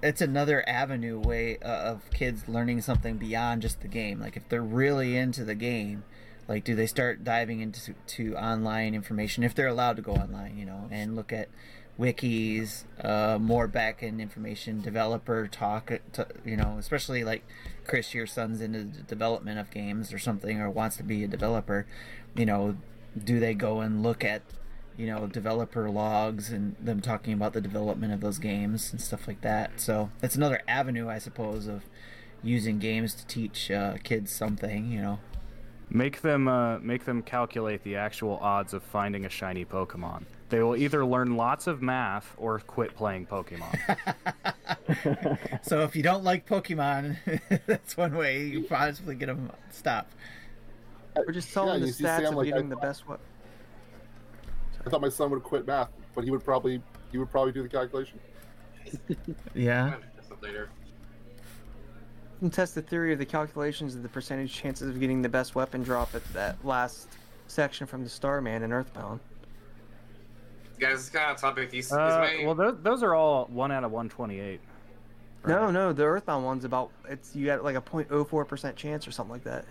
it's 0.03 0.21
another 0.21 0.67
avenue 0.69 1.19
way 1.19 1.59
uh, 1.59 1.93
of 1.93 2.11
kids 2.11 2.49
learning 2.49 2.83
something 2.83 3.17
beyond 3.17 3.63
just 3.63 3.81
the 3.81 3.89
game. 3.89 4.21
Like 4.21 4.37
if 4.37 4.49
they're 4.49 4.63
really 4.63 5.17
into 5.17 5.45
the 5.45 5.55
game, 5.55 6.05
like 6.49 6.65
do 6.65 6.75
they 6.75 6.87
start 6.87 7.23
diving 7.23 7.61
into 7.61 7.95
to 8.07 8.35
online 8.37 8.95
information 8.95 9.45
if 9.45 9.55
they're 9.55 9.69
allowed 9.69 9.97
to 9.97 10.03
go 10.03 10.13
online, 10.13 10.57
you 10.57 10.65
know, 10.65 10.89
and 10.91 11.15
look 11.15 11.33
at 11.33 11.49
wikis, 11.99 12.85
uh, 13.05 13.39
more 13.39 13.67
back 13.67 14.03
end 14.03 14.21
information, 14.21 14.81
developer 14.81 15.49
talk, 15.49 15.91
to, 16.13 16.27
you 16.45 16.57
know, 16.57 16.77
especially 16.79 17.25
like 17.25 17.45
Chris, 17.87 18.15
your 18.15 18.27
son's 18.27 18.61
into 18.61 18.85
the 18.85 19.03
development 19.03 19.59
of 19.59 19.71
games 19.71 20.13
or 20.13 20.19
something, 20.19 20.61
or 20.61 20.71
wants 20.71 20.97
to 20.97 21.03
be 21.03 21.25
a 21.25 21.29
developer, 21.29 21.87
you 22.35 22.47
know, 22.47 22.77
do 23.23 23.41
they 23.41 23.53
go 23.53 23.81
and 23.81 24.03
look 24.03 24.25
at, 24.25 24.43
you 24.97 25.07
know, 25.07 25.27
developer 25.27 25.91
logs 25.91 26.51
and 26.51 26.77
them 26.81 27.01
talking 27.01 27.33
about 27.33 27.53
the 27.53 27.61
development 27.61 28.13
of 28.13 28.21
those 28.21 28.39
games 28.39 28.93
and 28.93 29.01
stuff 29.01 29.27
like 29.27 29.41
that? 29.41 29.81
So 29.81 30.11
that's 30.21 30.37
another 30.37 30.63
avenue, 30.69 31.09
I 31.09 31.19
suppose, 31.19 31.67
of 31.67 31.83
using 32.43 32.79
games 32.79 33.15
to 33.15 33.27
teach 33.27 33.71
uh, 33.73 33.97
kids 34.05 34.31
something, 34.31 34.93
you 34.93 35.03
know. 35.03 35.19
Make 35.91 36.21
them 36.21 36.49
uh, 36.49 36.79
make 36.81 37.05
them 37.05 37.23
calculate 37.23 37.83
the 37.83 37.97
actual 37.97 38.37
odds 38.43 38.75
of 38.75 38.83
finding 38.83 39.25
a 39.25 39.29
shiny 39.31 39.65
Pokemon. 39.65 40.25
They 40.51 40.63
will 40.63 40.77
either 40.77 41.05
learn 41.05 41.37
lots 41.37 41.67
of 41.67 41.81
math 41.83 42.35
or 42.37 42.59
quit 42.61 42.95
playing 42.95 43.27
Pokemon. 43.27 43.77
So 45.63 45.83
if 45.83 45.95
you 45.97 46.03
don't 46.03 46.25
like 46.25 46.47
Pokemon, 46.47 47.17
that's 47.67 47.97
one 47.97 48.15
way 48.17 48.47
you 48.47 48.63
possibly 48.65 49.15
get 49.15 49.27
them 49.27 49.49
to 49.49 49.77
stop. 49.77 50.11
We're 51.17 51.33
just 51.33 51.53
telling 51.53 51.75
Yeah, 51.75 51.81
the 51.81 51.87
you 51.87 51.93
see, 51.93 52.05
stats 52.05 52.29
of 52.29 52.35
like, 52.35 52.47
getting 52.49 52.67
I- 52.67 52.71
the 52.71 52.77
best 52.77 53.09
what. 53.09 53.21
I 54.87 54.91
thought 54.91 55.01
my 55.01 55.09
son 55.09 55.31
would 55.31 55.43
quit 55.43 55.67
math, 55.67 55.89
but 56.15 56.25
he 56.25 56.31
would 56.31 56.45
probably 56.45 56.81
he 57.11 57.19
would 57.19 57.31
probably 57.31 57.53
do 57.53 57.63
the 57.63 57.69
calculation. 57.69 58.19
Yeah. 59.55 59.95
Later. 60.43 60.69
Can 62.39 62.51
test 62.51 62.75
the 62.75 62.83
theory 62.83 63.13
of 63.13 63.19
the 63.19 63.27
calculations 63.27 63.95
of 63.95 64.03
the 64.03 64.09
percentage 64.09 64.53
chances 64.53 64.89
of 64.89 65.01
getting 65.01 65.23
the 65.23 65.29
best 65.29 65.55
weapon 65.55 65.83
drop 65.83 66.15
at 66.15 66.25
that 66.33 66.65
last 66.65 67.09
section 67.49 67.87
from 67.87 68.05
the 68.05 68.09
Starman 68.09 68.63
and 68.63 68.73
Earthbound. 68.73 69.21
Guys, 70.79 71.01
it's 71.01 71.11
kind 71.11 71.33
of 71.33 71.41
topic. 71.41 71.71
These, 71.71 71.93
Uh, 71.93 71.97
is 71.97 72.41
my, 72.41 72.47
well, 72.47 72.55
those, 72.55 72.79
those 72.83 73.03
are 73.03 73.15
all 73.15 73.47
one 73.47 73.73
out 73.73 73.83
of 73.83 73.91
128. 73.91 74.61
No, 75.47 75.71
no, 75.71 75.93
the 75.93 76.05
Earthbound 76.05 76.45
one's 76.45 76.65
about 76.65 76.91
it's 77.09 77.35
you 77.35 77.47
got 77.47 77.65
like 77.65 77.77
a 77.77 77.81
0.04 77.81 78.47
percent 78.47 78.77
chance 78.77 79.09
or 79.09 79.13
something 79.13 79.33
like 79.33 79.45
that. 79.45 79.65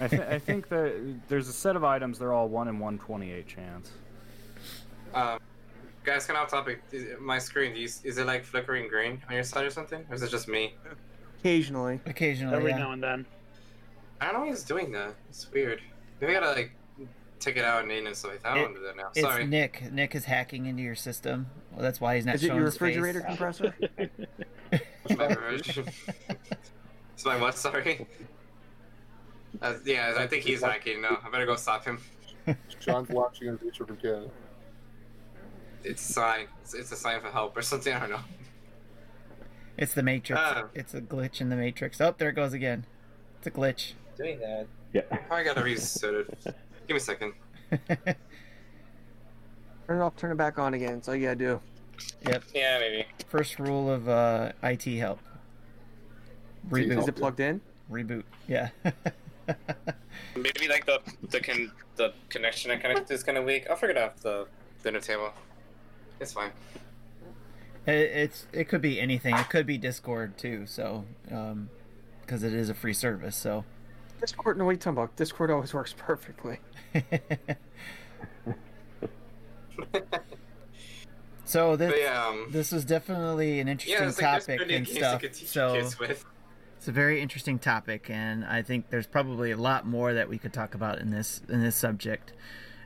I, 0.00 0.08
th- 0.08 0.22
I 0.22 0.38
think 0.38 0.68
that 0.68 1.20
there's 1.28 1.48
a 1.48 1.52
set 1.52 1.76
of 1.76 1.84
items. 1.84 2.18
They're 2.18 2.32
all 2.32 2.48
one 2.48 2.68
in 2.68 2.78
128 2.78 3.46
chance. 3.46 3.90
um, 5.14 5.38
guys, 6.04 6.26
kind 6.26 6.36
of 6.36 6.44
off 6.44 6.50
topic. 6.50 6.82
Is, 6.92 7.18
my 7.20 7.38
screen, 7.38 7.72
do 7.74 7.80
you, 7.80 7.86
is 7.86 8.18
it 8.18 8.26
like 8.26 8.44
flickering 8.44 8.88
green 8.88 9.22
on 9.28 9.34
your 9.34 9.44
side 9.44 9.64
or 9.64 9.70
something? 9.70 10.04
Or 10.08 10.14
is 10.14 10.22
it 10.22 10.30
just 10.30 10.48
me? 10.48 10.74
Occasionally, 11.40 12.00
Occasionally, 12.06 12.56
Every 12.56 12.70
yeah. 12.70 12.78
now 12.78 12.92
and 12.92 13.02
then. 13.02 13.26
I 14.20 14.26
don't 14.26 14.34
know 14.34 14.40
why 14.40 14.48
he's 14.48 14.62
doing 14.62 14.92
that. 14.92 15.14
It's 15.28 15.50
weird. 15.50 15.80
Maybe 16.20 16.36
I 16.36 16.40
gotta 16.40 16.52
like 16.54 16.72
take 17.40 17.56
it 17.56 17.64
out 17.64 17.82
and 17.82 17.90
in 17.90 18.06
and 18.06 18.14
stuff 18.16 18.30
like 18.32 18.42
that. 18.44 18.52
I 18.52 18.54
don't 18.58 18.70
It- 18.70 18.74
do 18.76 18.82
that 18.84 18.96
now. 18.96 19.08
It's 19.14 19.20
Sorry. 19.20 19.46
Nick. 19.46 19.92
Nick 19.92 20.14
is 20.14 20.24
hacking 20.26 20.66
into 20.66 20.82
your 20.82 20.94
system. 20.94 21.46
Well, 21.72 21.82
that's 21.82 22.00
why 22.00 22.14
he's 22.16 22.26
not 22.26 22.36
is 22.36 22.44
it 22.44 22.46
showing 22.48 22.58
your 22.58 22.66
his 22.66 22.76
face. 22.76 22.96
refrigerator 22.96 23.20
compressor? 23.26 23.74
my 25.16 25.34
version. 25.34 25.86
It's 27.14 27.24
my 27.24 27.36
what? 27.40 27.56
Sorry. 27.56 28.06
Uh, 29.60 29.74
yeah, 29.84 30.14
I 30.16 30.26
think 30.28 30.44
he's 30.44 30.62
hacking. 30.62 31.02
No, 31.02 31.18
I 31.24 31.28
better 31.30 31.46
go 31.46 31.56
stop 31.56 31.84
him. 31.84 31.98
Sean's 32.80 33.08
watching 33.10 33.48
a 33.48 33.56
feature 33.58 33.84
from 33.84 33.96
Canada. 33.96 34.30
It's 35.84 36.08
a 36.08 36.12
sign. 36.12 36.46
It's, 36.62 36.74
it's 36.74 36.92
a 36.92 36.96
sign 36.96 37.20
for 37.20 37.30
help 37.30 37.56
or 37.56 37.62
something. 37.62 37.92
I 37.92 38.00
don't 38.00 38.10
know. 38.10 38.20
It's 39.78 39.94
the 39.94 40.02
Matrix. 40.02 40.40
Ah. 40.42 40.64
It's 40.74 40.94
a 40.94 41.00
glitch 41.00 41.40
in 41.40 41.48
the 41.48 41.56
Matrix. 41.56 42.00
Oh, 42.00 42.14
there 42.16 42.28
it 42.28 42.34
goes 42.34 42.52
again. 42.52 42.86
It's 43.38 43.46
a 43.46 43.50
glitch. 43.50 43.92
Doing 44.16 44.38
that. 44.40 44.66
Yeah. 44.92 45.02
I 45.30 45.42
gotta 45.42 45.62
reset 45.62 46.14
it. 46.14 46.38
Give 46.44 46.90
me 46.90 46.96
a 46.96 47.00
second. 47.00 47.32
turn 47.88 48.16
it 49.88 50.00
off, 50.00 50.16
turn 50.16 50.30
it 50.30 50.36
back 50.36 50.58
on 50.58 50.74
again. 50.74 50.94
That's 50.94 51.08
all 51.08 51.16
you 51.16 51.26
gotta 51.26 51.36
do. 51.36 51.60
yep. 52.28 52.44
Yeah, 52.54 52.78
maybe. 52.78 53.06
First 53.28 53.58
rule 53.58 53.90
of 53.90 54.08
uh, 54.08 54.52
IT 54.62 54.84
help. 54.84 55.20
Reboot. 56.70 56.98
Is 56.98 57.08
it 57.08 57.16
plugged 57.16 57.40
in? 57.40 57.60
Reboot. 57.90 58.24
Yeah. 58.46 58.68
Maybe 60.36 60.68
like 60.68 60.86
the 60.86 61.00
the 61.30 61.40
con 61.40 61.72
the 61.96 62.12
connection 62.28 62.70
I 62.70 62.76
connected 62.76 63.12
is 63.12 63.22
kind 63.22 63.36
of 63.36 63.44
weak. 63.44 63.66
I'll 63.68 63.76
figure 63.76 63.96
it 63.96 63.98
out 63.98 64.16
the 64.18 64.46
dinner 64.82 65.00
table. 65.00 65.32
It's 66.22 66.32
fine. 66.32 66.52
It, 67.86 67.92
it's 67.92 68.46
it 68.52 68.68
could 68.68 68.80
be 68.80 69.00
anything. 69.00 69.36
It 69.36 69.50
could 69.50 69.66
be 69.66 69.76
Discord 69.76 70.38
too. 70.38 70.66
So, 70.66 71.04
um, 71.30 71.68
because 72.20 72.44
it 72.44 72.54
is 72.54 72.70
a 72.70 72.74
free 72.74 72.94
service. 72.94 73.36
So. 73.36 73.64
Discord, 74.20 74.56
no 74.56 74.66
wait, 74.66 74.80
talking 74.80 74.98
about 74.98 75.16
Discord 75.16 75.50
always 75.50 75.74
works 75.74 75.92
perfectly. 75.98 76.60
so 81.44 81.74
this 81.74 81.90
But 81.90 82.00
yeah, 82.00 82.28
um, 82.28 82.46
this 82.50 82.70
was 82.70 82.84
definitely 82.84 83.58
an 83.58 83.66
interesting 83.66 84.00
yeah, 84.00 84.08
it's 84.08 84.22
like 84.22 84.46
topic 84.46 84.60
and 84.70 84.86
stuff. 84.86 85.20
you 85.20 85.28
could 85.28 85.36
teach 85.36 85.48
So 85.48 85.74
it's 85.74 86.88
a 86.88 86.92
very 86.92 87.20
interesting 87.20 87.58
topic, 87.58 88.10
and 88.10 88.44
I 88.44 88.62
think 88.62 88.90
there's 88.90 89.08
probably 89.08 89.50
a 89.50 89.56
lot 89.56 89.88
more 89.88 90.14
that 90.14 90.28
we 90.28 90.38
could 90.38 90.52
talk 90.52 90.76
about 90.76 91.00
in 91.00 91.10
this 91.10 91.42
in 91.48 91.60
this 91.60 91.74
subject, 91.74 92.32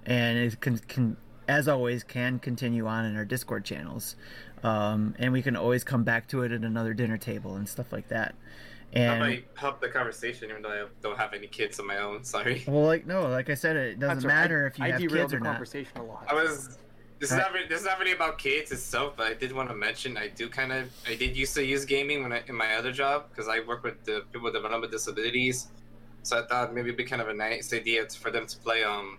and 0.06 0.38
it 0.38 0.58
can 0.60 0.78
can 0.78 1.18
as 1.48 1.68
always, 1.68 2.02
can 2.02 2.38
continue 2.38 2.86
on 2.86 3.04
in 3.04 3.16
our 3.16 3.24
Discord 3.24 3.64
channels, 3.64 4.16
um, 4.62 5.14
and 5.18 5.32
we 5.32 5.42
can 5.42 5.56
always 5.56 5.84
come 5.84 6.04
back 6.04 6.26
to 6.28 6.42
it 6.42 6.52
at 6.52 6.62
another 6.62 6.94
dinner 6.94 7.18
table 7.18 7.56
and 7.56 7.68
stuff 7.68 7.92
like 7.92 8.08
that. 8.08 8.34
That 8.92 9.00
And 9.00 9.20
might 9.20 9.46
help 9.56 9.80
the 9.80 9.88
conversation, 9.88 10.48
even 10.50 10.62
though 10.62 10.70
I 10.70 10.86
don't 11.02 11.18
have 11.18 11.34
any 11.34 11.46
kids 11.48 11.78
of 11.78 11.86
my 11.86 11.98
own. 11.98 12.24
Sorry. 12.24 12.64
well, 12.66 12.84
like 12.84 13.06
no, 13.06 13.28
like 13.28 13.50
I 13.50 13.54
said, 13.54 13.76
it 13.76 13.98
doesn't 13.98 14.16
That's 14.16 14.24
all 14.24 14.30
right. 14.30 14.34
matter 14.42 14.66
if 14.66 14.78
you 14.78 14.84
I 14.84 14.90
have 14.90 15.00
derailed 15.00 15.30
kids 15.30 15.30
the 15.32 15.36
or 15.36 15.40
not. 15.40 15.50
conversation 15.54 15.96
a 15.98 16.02
lot. 16.04 16.26
I 16.28 16.34
was. 16.34 16.78
This 17.18 17.30
is 17.30 17.36
Right. 17.38 17.44
not 17.44 17.52
really, 17.54 17.66
this 17.68 17.80
is 17.80 17.86
not 17.86 17.98
really 17.98 18.12
about 18.12 18.36
kids 18.36 18.70
itself, 18.72 19.14
but 19.16 19.26
I 19.26 19.32
did 19.32 19.50
want 19.50 19.70
to 19.70 19.74
mention 19.74 20.18
I 20.18 20.28
do 20.28 20.50
kind 20.50 20.70
of 20.70 20.90
I 21.06 21.14
did 21.14 21.34
used 21.34 21.54
to 21.54 21.64
use 21.64 21.86
gaming 21.86 22.22
when 22.22 22.30
I 22.32 22.42
in 22.46 22.54
my 22.54 22.74
other 22.74 22.92
job 22.92 23.30
because 23.30 23.48
I 23.48 23.60
work 23.60 23.82
with 23.84 24.04
the 24.04 24.22
people 24.30 24.42
with 24.44 24.52
developmental 24.54 24.90
disabilities, 24.90 25.68
so 26.22 26.38
I 26.42 26.46
thought 26.46 26.74
maybe 26.74 26.88
it'd 26.88 26.98
be 26.98 27.04
kind 27.04 27.22
of 27.22 27.28
a 27.28 27.34
nice 27.34 27.72
idea 27.72 28.04
to- 28.04 28.18
for 28.20 28.30
them 28.30 28.46
to 28.46 28.58
play 28.58 28.84
um, 28.84 29.16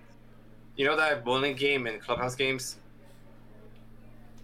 you 0.77 0.85
know 0.85 0.95
that 0.95 1.25
bowling 1.25 1.55
game 1.55 1.87
in 1.87 1.99
clubhouse 1.99 2.35
games. 2.35 2.77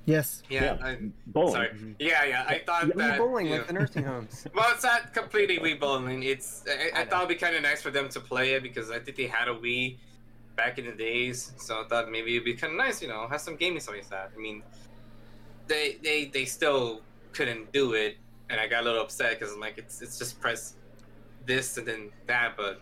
Yes. 0.06 0.44
Yeah, 0.50 0.76
Yeah. 0.78 0.86
I, 0.86 0.98
Bowling. 1.28 1.54
sorry. 1.54 1.68
Mm-hmm. 1.70 1.92
Yeah, 2.00 2.26
yeah. 2.26 2.44
I 2.46 2.60
thought 2.66 2.88
Yeah, 2.88 2.94
that. 2.96 3.18
bowling 3.18 3.46
you 3.48 3.54
like 3.54 3.68
the 3.68 3.74
nursing 3.74 4.04
homes. 4.04 4.46
Well, 4.54 4.70
it's 4.74 4.84
not 4.84 5.14
completely 5.14 5.60
Wii 5.60 5.80
bowling. 5.80 6.24
It's 6.24 6.66
I, 6.68 6.98
I 7.00 7.02
I 7.02 7.06
thought 7.06 7.20
it'd 7.24 7.30
be 7.30 7.36
kind 7.36 7.56
of 7.56 7.62
nice 7.62 7.82
for 7.82 7.90
them 7.90 8.10
to 8.10 8.20
play 8.20 8.54
it 8.56 8.64
because 8.64 8.92
I 8.92 9.00
think 9.00 9.16
they 9.16 9.28
had 9.28 9.48
a 9.48 9.54
Wii 9.54 9.96
back 10.58 10.78
in 10.78 10.86
the 10.88 10.92
days. 10.92 11.54
So 11.58 11.82
I 11.82 11.88
thought 11.88 12.12
maybe 12.12 12.32
it'd 12.36 12.44
be 12.44 12.54
kind 12.54 12.74
of 12.74 12.78
nice, 12.78 13.02
you 13.02 13.08
know, 13.08 13.26
have 13.30 13.40
some 13.40 13.56
gaming 13.56 13.80
stuff 13.80 13.96
like 13.96 14.10
that. 14.10 14.32
I 14.36 14.40
mean, 14.40 14.62
they 15.68 15.98
they 16.04 16.26
they 16.26 16.44
still 16.44 17.00
couldn't 17.32 17.72
do 17.72 17.94
it, 17.94 18.18
and 18.50 18.60
I 18.60 18.68
got 18.68 18.82
a 18.82 18.86
little 18.86 19.02
upset 19.02 19.40
because 19.40 19.54
I'm 19.54 19.62
like, 19.62 19.78
it's 19.78 20.02
it's 20.02 20.18
just 20.20 20.42
press 20.42 20.76
this 21.46 21.78
and 21.78 21.88
then 21.88 22.12
that, 22.28 22.58
but. 22.58 22.82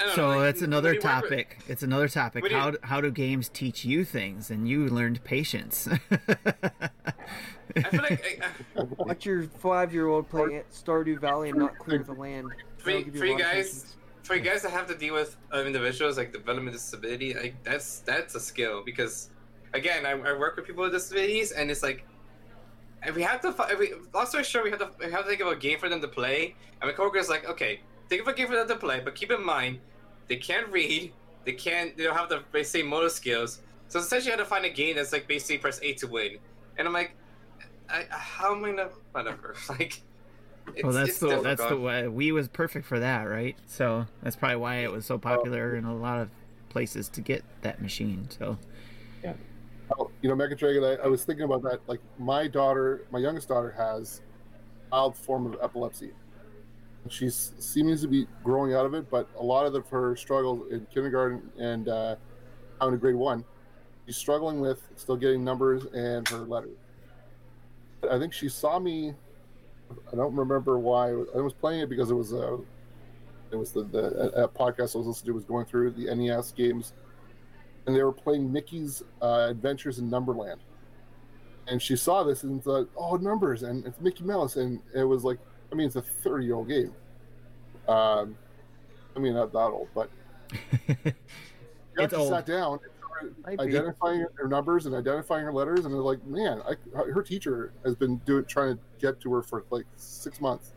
I 0.00 0.06
don't 0.06 0.14
So 0.14 0.22
know, 0.22 0.28
like, 0.36 0.40
that's 0.42 0.62
another 0.62 0.88
when 0.90 0.94
you 0.96 1.00
topic. 1.00 1.58
It's 1.68 1.82
another 1.82 2.08
topic. 2.08 2.42
What 2.42 2.50
do 2.50 2.54
you- 2.54 2.60
How 2.60 2.70
do, 2.70 2.78
how 2.82 3.00
do 3.00 3.10
games 3.10 3.48
teach 3.48 3.84
you 3.84 4.04
things? 4.04 4.50
And 4.50 4.68
you 4.68 4.86
learned 4.88 5.22
patience. 5.24 5.88
I 7.76 7.82
feel 7.90 8.02
like 8.02 8.42
I, 8.76 8.80
I, 8.80 8.82
Watch 8.98 9.26
your 9.26 9.42
five-year-old 9.44 10.28
play 10.28 10.62
Stardew 10.72 11.20
Valley 11.20 11.50
and 11.50 11.58
not 11.58 11.78
clear 11.78 12.02
the 12.02 12.12
land. 12.14 12.52
For 12.78 12.90
you- 12.90 13.12
for 13.12 13.26
you 13.26 13.38
guys- 13.38 13.54
patience. 13.84 13.96
for 14.22 14.34
you 14.36 14.42
guys 14.42 14.62
to 14.62 14.70
have 14.70 14.86
to 14.88 14.94
deal 14.94 15.14
with 15.14 15.36
uh, 15.52 15.62
individuals 15.64 16.16
like 16.16 16.32
development 16.32 16.74
disability, 16.76 17.34
like 17.34 17.54
that's 17.64 18.00
that's 18.00 18.34
a 18.34 18.40
skill 18.40 18.82
because, 18.84 19.30
again, 19.74 20.06
I, 20.06 20.12
I 20.12 20.32
work 20.38 20.56
with 20.56 20.66
people 20.66 20.84
with 20.84 20.92
disabilities, 20.92 21.52
and 21.52 21.70
it's 21.70 21.82
like, 21.82 22.06
if 23.04 23.14
we 23.14 23.22
have 23.22 23.40
to, 23.42 23.52
fi- 23.52 23.70
if 23.70 23.78
we, 23.78 23.92
long 24.14 24.26
story 24.26 24.44
short, 24.44 24.64
we 24.64 24.70
have 24.70 24.80
to 24.80 24.90
we 24.98 25.10
have 25.10 25.22
to 25.24 25.28
think 25.28 25.40
of 25.40 25.48
a 25.48 25.56
game 25.56 25.78
for 25.78 25.88
them 25.88 26.00
to 26.00 26.08
play. 26.08 26.54
And 26.80 26.88
my 26.88 26.94
coworker's 26.94 27.28
like, 27.28 27.48
okay, 27.48 27.80
think 28.08 28.22
of 28.22 28.28
a 28.28 28.32
game 28.32 28.48
for 28.48 28.54
them 28.54 28.68
to 28.68 28.76
play, 28.76 29.00
but 29.00 29.14
keep 29.14 29.30
in 29.30 29.44
mind, 29.44 29.78
they 30.28 30.36
can't 30.36 30.68
read, 30.68 31.12
they 31.44 31.52
can't, 31.52 31.96
they 31.96 32.04
don't 32.04 32.16
have 32.16 32.28
the 32.28 32.42
basic 32.52 32.84
motor 32.84 33.08
skills. 33.08 33.60
So 33.88 34.00
essentially, 34.00 34.32
you 34.32 34.36
have 34.36 34.46
to 34.46 34.48
find 34.48 34.64
a 34.64 34.70
game 34.70 34.96
that's 34.96 35.12
like 35.12 35.26
basically 35.26 35.58
press 35.58 35.80
A 35.82 35.94
to 35.94 36.06
win. 36.06 36.38
And 36.76 36.86
I'm 36.86 36.92
like, 36.92 37.14
I, 37.88 38.04
how 38.10 38.54
am 38.54 38.64
I 38.64 38.70
gonna 38.70 38.90
whatever? 39.12 39.54
Like, 39.68 40.02
it's, 40.74 40.82
well, 40.84 40.92
that's 40.92 41.08
it's 41.08 41.18
the 41.18 41.40
that's 41.40 41.64
the 41.64 41.80
way 41.80 42.02
Wii 42.02 42.34
was 42.34 42.46
perfect 42.46 42.84
for 42.84 43.00
that, 43.00 43.22
right? 43.22 43.56
So 43.66 44.06
that's 44.22 44.36
probably 44.36 44.56
why 44.56 44.76
it 44.76 44.92
was 44.92 45.06
so 45.06 45.16
popular 45.16 45.76
in 45.76 45.86
a 45.86 45.96
lot 45.96 46.20
of 46.20 46.28
places 46.68 47.08
to 47.10 47.22
get 47.22 47.42
that 47.62 47.80
machine. 47.80 48.28
So 48.28 48.58
yeah, 49.24 49.32
Oh, 49.96 50.10
you 50.20 50.28
know, 50.28 50.34
Mega 50.34 50.54
Dragon, 50.54 50.84
I, 50.84 51.04
I 51.04 51.06
was 51.06 51.24
thinking 51.24 51.44
about 51.44 51.62
that. 51.62 51.80
Like, 51.86 52.00
my 52.18 52.46
daughter, 52.46 53.06
my 53.10 53.18
youngest 53.18 53.48
daughter, 53.48 53.70
has 53.76 54.20
mild 54.90 55.16
form 55.16 55.46
of 55.46 55.56
epilepsy. 55.62 56.10
She's 57.10 57.52
seems 57.58 58.02
to 58.02 58.08
be 58.08 58.26
growing 58.42 58.74
out 58.74 58.86
of 58.86 58.94
it, 58.94 59.10
but 59.10 59.28
a 59.38 59.42
lot 59.42 59.66
of 59.66 59.86
her 59.88 60.16
struggles 60.16 60.70
in 60.70 60.86
kindergarten 60.92 61.50
and 61.58 61.88
uh, 61.88 62.16
out 62.80 62.92
in 62.92 62.98
grade 62.98 63.14
one, 63.14 63.44
she's 64.06 64.16
struggling 64.16 64.60
with 64.60 64.82
still 64.96 65.16
getting 65.16 65.44
numbers 65.44 65.84
and 65.94 66.26
her 66.28 66.38
letters. 66.38 66.76
I 68.10 68.18
think 68.18 68.32
she 68.32 68.48
saw 68.48 68.78
me. 68.78 69.14
I 70.12 70.16
don't 70.16 70.34
remember 70.34 70.78
why. 70.78 71.08
I 71.08 71.40
was 71.40 71.52
playing 71.52 71.80
it 71.80 71.88
because 71.88 72.10
it 72.10 72.14
was 72.14 72.32
a, 72.32 72.58
it 73.50 73.56
was 73.56 73.72
the 73.72 73.84
the 73.84 74.40
a, 74.40 74.44
a 74.44 74.48
podcast 74.48 74.94
I 74.94 74.98
was 74.98 75.06
listening 75.06 75.26
to 75.26 75.34
was 75.34 75.44
going 75.44 75.66
through 75.66 75.92
the 75.92 76.14
NES 76.14 76.52
games 76.52 76.92
and 77.88 77.96
they 77.96 78.02
were 78.02 78.12
playing 78.12 78.52
Mickey's 78.52 79.02
uh, 79.22 79.46
Adventures 79.48 79.98
in 79.98 80.10
Numberland. 80.10 80.60
And 81.68 81.80
she 81.80 81.96
saw 81.96 82.22
this 82.22 82.42
and 82.42 82.62
thought, 82.62 82.88
"Oh, 82.96 83.16
numbers!" 83.16 83.62
And 83.62 83.84
it's 83.86 83.98
Mickey 83.98 84.24
Mouse, 84.24 84.56
and 84.56 84.80
it 84.94 85.04
was 85.04 85.24
like, 85.24 85.38
I 85.70 85.74
mean, 85.74 85.86
it's 85.86 85.96
a 85.96 86.02
thirty-year-old 86.02 86.68
game. 86.68 86.92
Um, 87.88 88.36
I 89.16 89.18
mean, 89.20 89.34
not 89.34 89.52
that 89.52 89.58
old, 89.58 89.88
but 89.94 90.10
you 90.52 90.94
It's 91.04 91.14
actually 91.98 92.18
old. 92.18 92.28
sat 92.30 92.46
down, 92.46 92.78
Might 93.44 93.58
be. 93.58 93.64
identifying 93.64 94.26
her 94.34 94.48
numbers 94.48 94.86
and 94.86 94.94
identifying 94.94 95.44
her 95.44 95.52
letters, 95.52 95.84
and 95.84 95.92
they're 95.94 96.00
like, 96.00 96.24
man, 96.26 96.60
I, 96.68 96.74
her 96.94 97.22
teacher 97.22 97.72
has 97.84 97.94
been 97.94 98.18
doing 98.18 98.44
trying 98.44 98.76
to 98.76 98.82
get 99.00 99.20
to 99.22 99.32
her 99.32 99.42
for 99.42 99.64
like 99.70 99.86
six 99.96 100.40
months. 100.40 100.72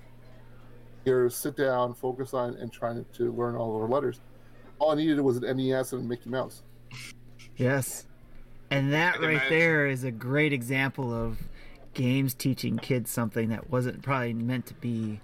Here, 1.06 1.30
sit 1.30 1.56
down, 1.58 1.94
focus 1.96 2.34
on, 2.34 2.56
and 2.56 2.72
trying 2.72 3.04
to 3.14 3.32
learn 3.34 3.56
all 3.56 3.76
of 3.76 3.82
her 3.82 3.88
letters. 3.88 4.22
All 4.80 4.92
I 4.92 4.96
needed 4.96 5.20
was 5.20 5.38
an 5.38 5.58
NES 5.58 5.94
and 5.94 6.04
a 6.04 6.08
Mickey 6.08 6.30
Mouse. 6.30 6.64
yes, 7.58 8.06
and 8.70 8.92
that 8.94 9.20
right 9.20 9.32
imagine- 9.32 9.50
there 9.50 9.88
is 9.88 10.04
a 10.04 10.12
great 10.12 10.54
example 10.54 11.14
of 11.14 11.38
games 11.94 12.34
teaching 12.34 12.78
kids 12.78 13.10
something 13.10 13.50
that 13.50 13.70
wasn't 13.70 14.02
probably 14.02 14.34
meant 14.34 14.66
to 14.68 14.74
be. 14.76 15.20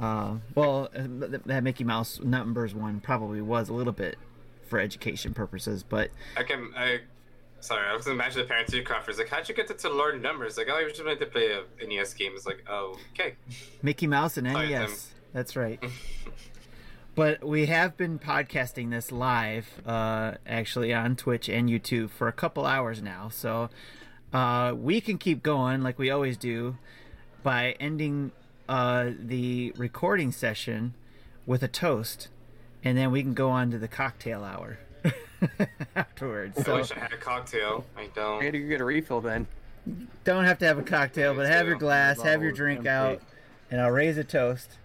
Uh, 0.00 0.36
well, 0.54 0.88
uh, 0.96 1.02
that 1.46 1.62
Mickey 1.64 1.84
Mouse 1.84 2.20
numbers 2.20 2.74
one 2.74 3.00
probably 3.00 3.40
was 3.40 3.68
a 3.68 3.72
little 3.72 3.92
bit 3.92 4.16
for 4.68 4.78
education 4.78 5.34
purposes, 5.34 5.82
but 5.82 6.10
I 6.36 6.42
can. 6.42 6.72
I. 6.76 7.00
Sorry, 7.60 7.88
I 7.88 7.96
was 7.96 8.06
imagining 8.06 8.46
the 8.46 8.48
parent 8.48 8.68
teacher 8.68 8.84
conference. 8.84 9.18
Like, 9.18 9.28
how'd 9.28 9.48
you 9.48 9.54
get 9.54 9.66
to, 9.66 9.74
to 9.74 9.90
learn 9.90 10.22
numbers? 10.22 10.56
Like, 10.56 10.68
oh, 10.70 10.76
I 10.76 10.88
just 10.88 11.04
wanted 11.04 11.18
to 11.18 11.26
play 11.26 11.50
a 11.50 11.86
NES 11.86 12.14
game. 12.14 12.30
It's 12.36 12.46
like, 12.46 12.62
oh, 12.70 12.96
okay. 13.14 13.34
Mickey 13.82 14.06
Mouse 14.06 14.36
and 14.36 14.46
Sorry, 14.46 14.68
NES. 14.68 15.10
That's 15.32 15.56
right. 15.56 15.82
but 17.16 17.42
we 17.42 17.66
have 17.66 17.96
been 17.96 18.20
podcasting 18.20 18.90
this 18.90 19.10
live, 19.10 19.66
uh, 19.84 20.34
actually 20.46 20.94
on 20.94 21.16
Twitch 21.16 21.48
and 21.48 21.68
YouTube 21.68 22.10
for 22.10 22.28
a 22.28 22.32
couple 22.32 22.64
hours 22.64 23.02
now. 23.02 23.28
So 23.28 23.70
uh, 24.32 24.74
we 24.76 25.00
can 25.00 25.18
keep 25.18 25.42
going 25.42 25.82
like 25.82 25.98
we 25.98 26.10
always 26.10 26.36
do 26.36 26.76
by 27.42 27.72
ending 27.80 28.32
uh, 28.68 29.10
the 29.18 29.72
recording 29.76 30.32
session 30.32 30.94
with 31.46 31.62
a 31.62 31.68
toast, 31.68 32.28
and 32.84 32.98
then 32.98 33.10
we 33.10 33.22
can 33.22 33.34
go 33.34 33.48
on 33.50 33.70
to 33.70 33.78
the 33.78 33.88
cocktail 33.88 34.44
hour 34.44 34.78
afterwards. 35.96 36.58
I 36.58 36.62
So 36.62 36.74
wish 36.76 36.92
I 36.92 36.98
had 36.98 37.12
a 37.12 37.16
cocktail. 37.16 37.86
I 37.96 38.02
I 38.02 38.06
don't. 38.14 38.40
I 38.40 38.44
had 38.44 38.52
to 38.52 38.58
get 38.60 38.80
a 38.80 38.84
refill 38.84 39.20
then. 39.20 39.46
don't 40.24 40.44
have 40.44 40.58
to 40.58 40.66
have 40.66 40.78
a 40.78 40.82
cocktail, 40.82 41.34
but 41.34 41.46
have 41.46 41.66
your 41.66 41.76
glass, 41.76 42.20
have 42.22 42.42
your 42.42 42.52
drink 42.52 42.86
out, 42.86 43.20
and 43.70 43.80
I'll 43.80 43.90
raise 43.90 44.18
a 44.18 44.24
toast 44.24 44.76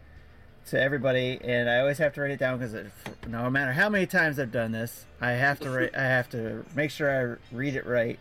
to 0.68 0.80
everybody. 0.80 1.40
And 1.44 1.70
I 1.70 1.80
always 1.80 1.98
have 1.98 2.14
to 2.14 2.22
write 2.22 2.32
it 2.32 2.40
down 2.40 2.60
because 2.60 2.76
no 3.28 3.49
matter 3.49 3.74
how 3.74 3.90
many 3.90 4.06
times 4.06 4.40
I've 4.40 4.52
done 4.52 4.72
this, 4.72 5.06
I 5.20 5.32
have 5.32 5.60
to 5.61 5.70
write, 5.70 5.95
I 5.95 6.03
have 6.03 6.30
to 6.30 6.64
make 6.76 6.91
sure 6.91 7.10
I 7.11 7.53
read 7.56 7.76
it 7.76 7.86
right. 7.86 8.18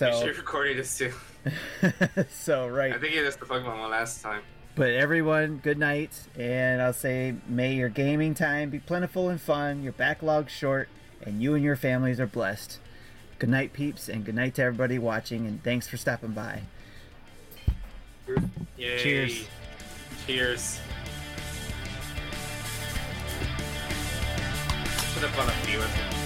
You 0.00 0.12
So, 0.12 0.26
recorded 0.26 0.76
this 0.76 0.98
too. 0.98 1.12
so 2.30 2.66
right. 2.66 2.92
I 2.92 2.98
think 2.98 3.14
you 3.14 3.22
this 3.22 3.36
the 3.36 3.46
Pokemon 3.46 3.78
one 3.78 3.90
last 3.90 4.22
time. 4.22 4.42
But 4.74 4.90
everyone, 4.90 5.58
good 5.62 5.78
night, 5.78 6.10
and 6.36 6.82
I'll 6.82 6.92
say, 6.92 7.34
may 7.46 7.74
your 7.74 7.88
gaming 7.88 8.34
time 8.34 8.70
be 8.70 8.80
plentiful 8.80 9.28
and 9.28 9.40
fun, 9.40 9.84
your 9.84 9.92
backlog 9.92 10.50
short, 10.50 10.88
and 11.22 11.40
you 11.40 11.54
and 11.54 11.62
your 11.62 11.76
families 11.76 12.18
are 12.18 12.26
blessed. 12.26 12.80
Good 13.38 13.50
night, 13.50 13.72
peeps, 13.72 14.08
and 14.08 14.24
good 14.24 14.34
night 14.34 14.56
to 14.56 14.62
everybody 14.62 14.98
watching, 14.98 15.46
and 15.46 15.62
thanks 15.62 15.86
for 15.86 15.96
stopping 15.96 16.32
by. 16.32 16.62
Yay. 18.76 18.98
Cheers. 18.98 19.46
Cheers. 20.26 20.80
Put 25.14 25.22
up 25.22 25.38
on 25.38 25.48
a 25.48 25.52
few. 25.52 26.23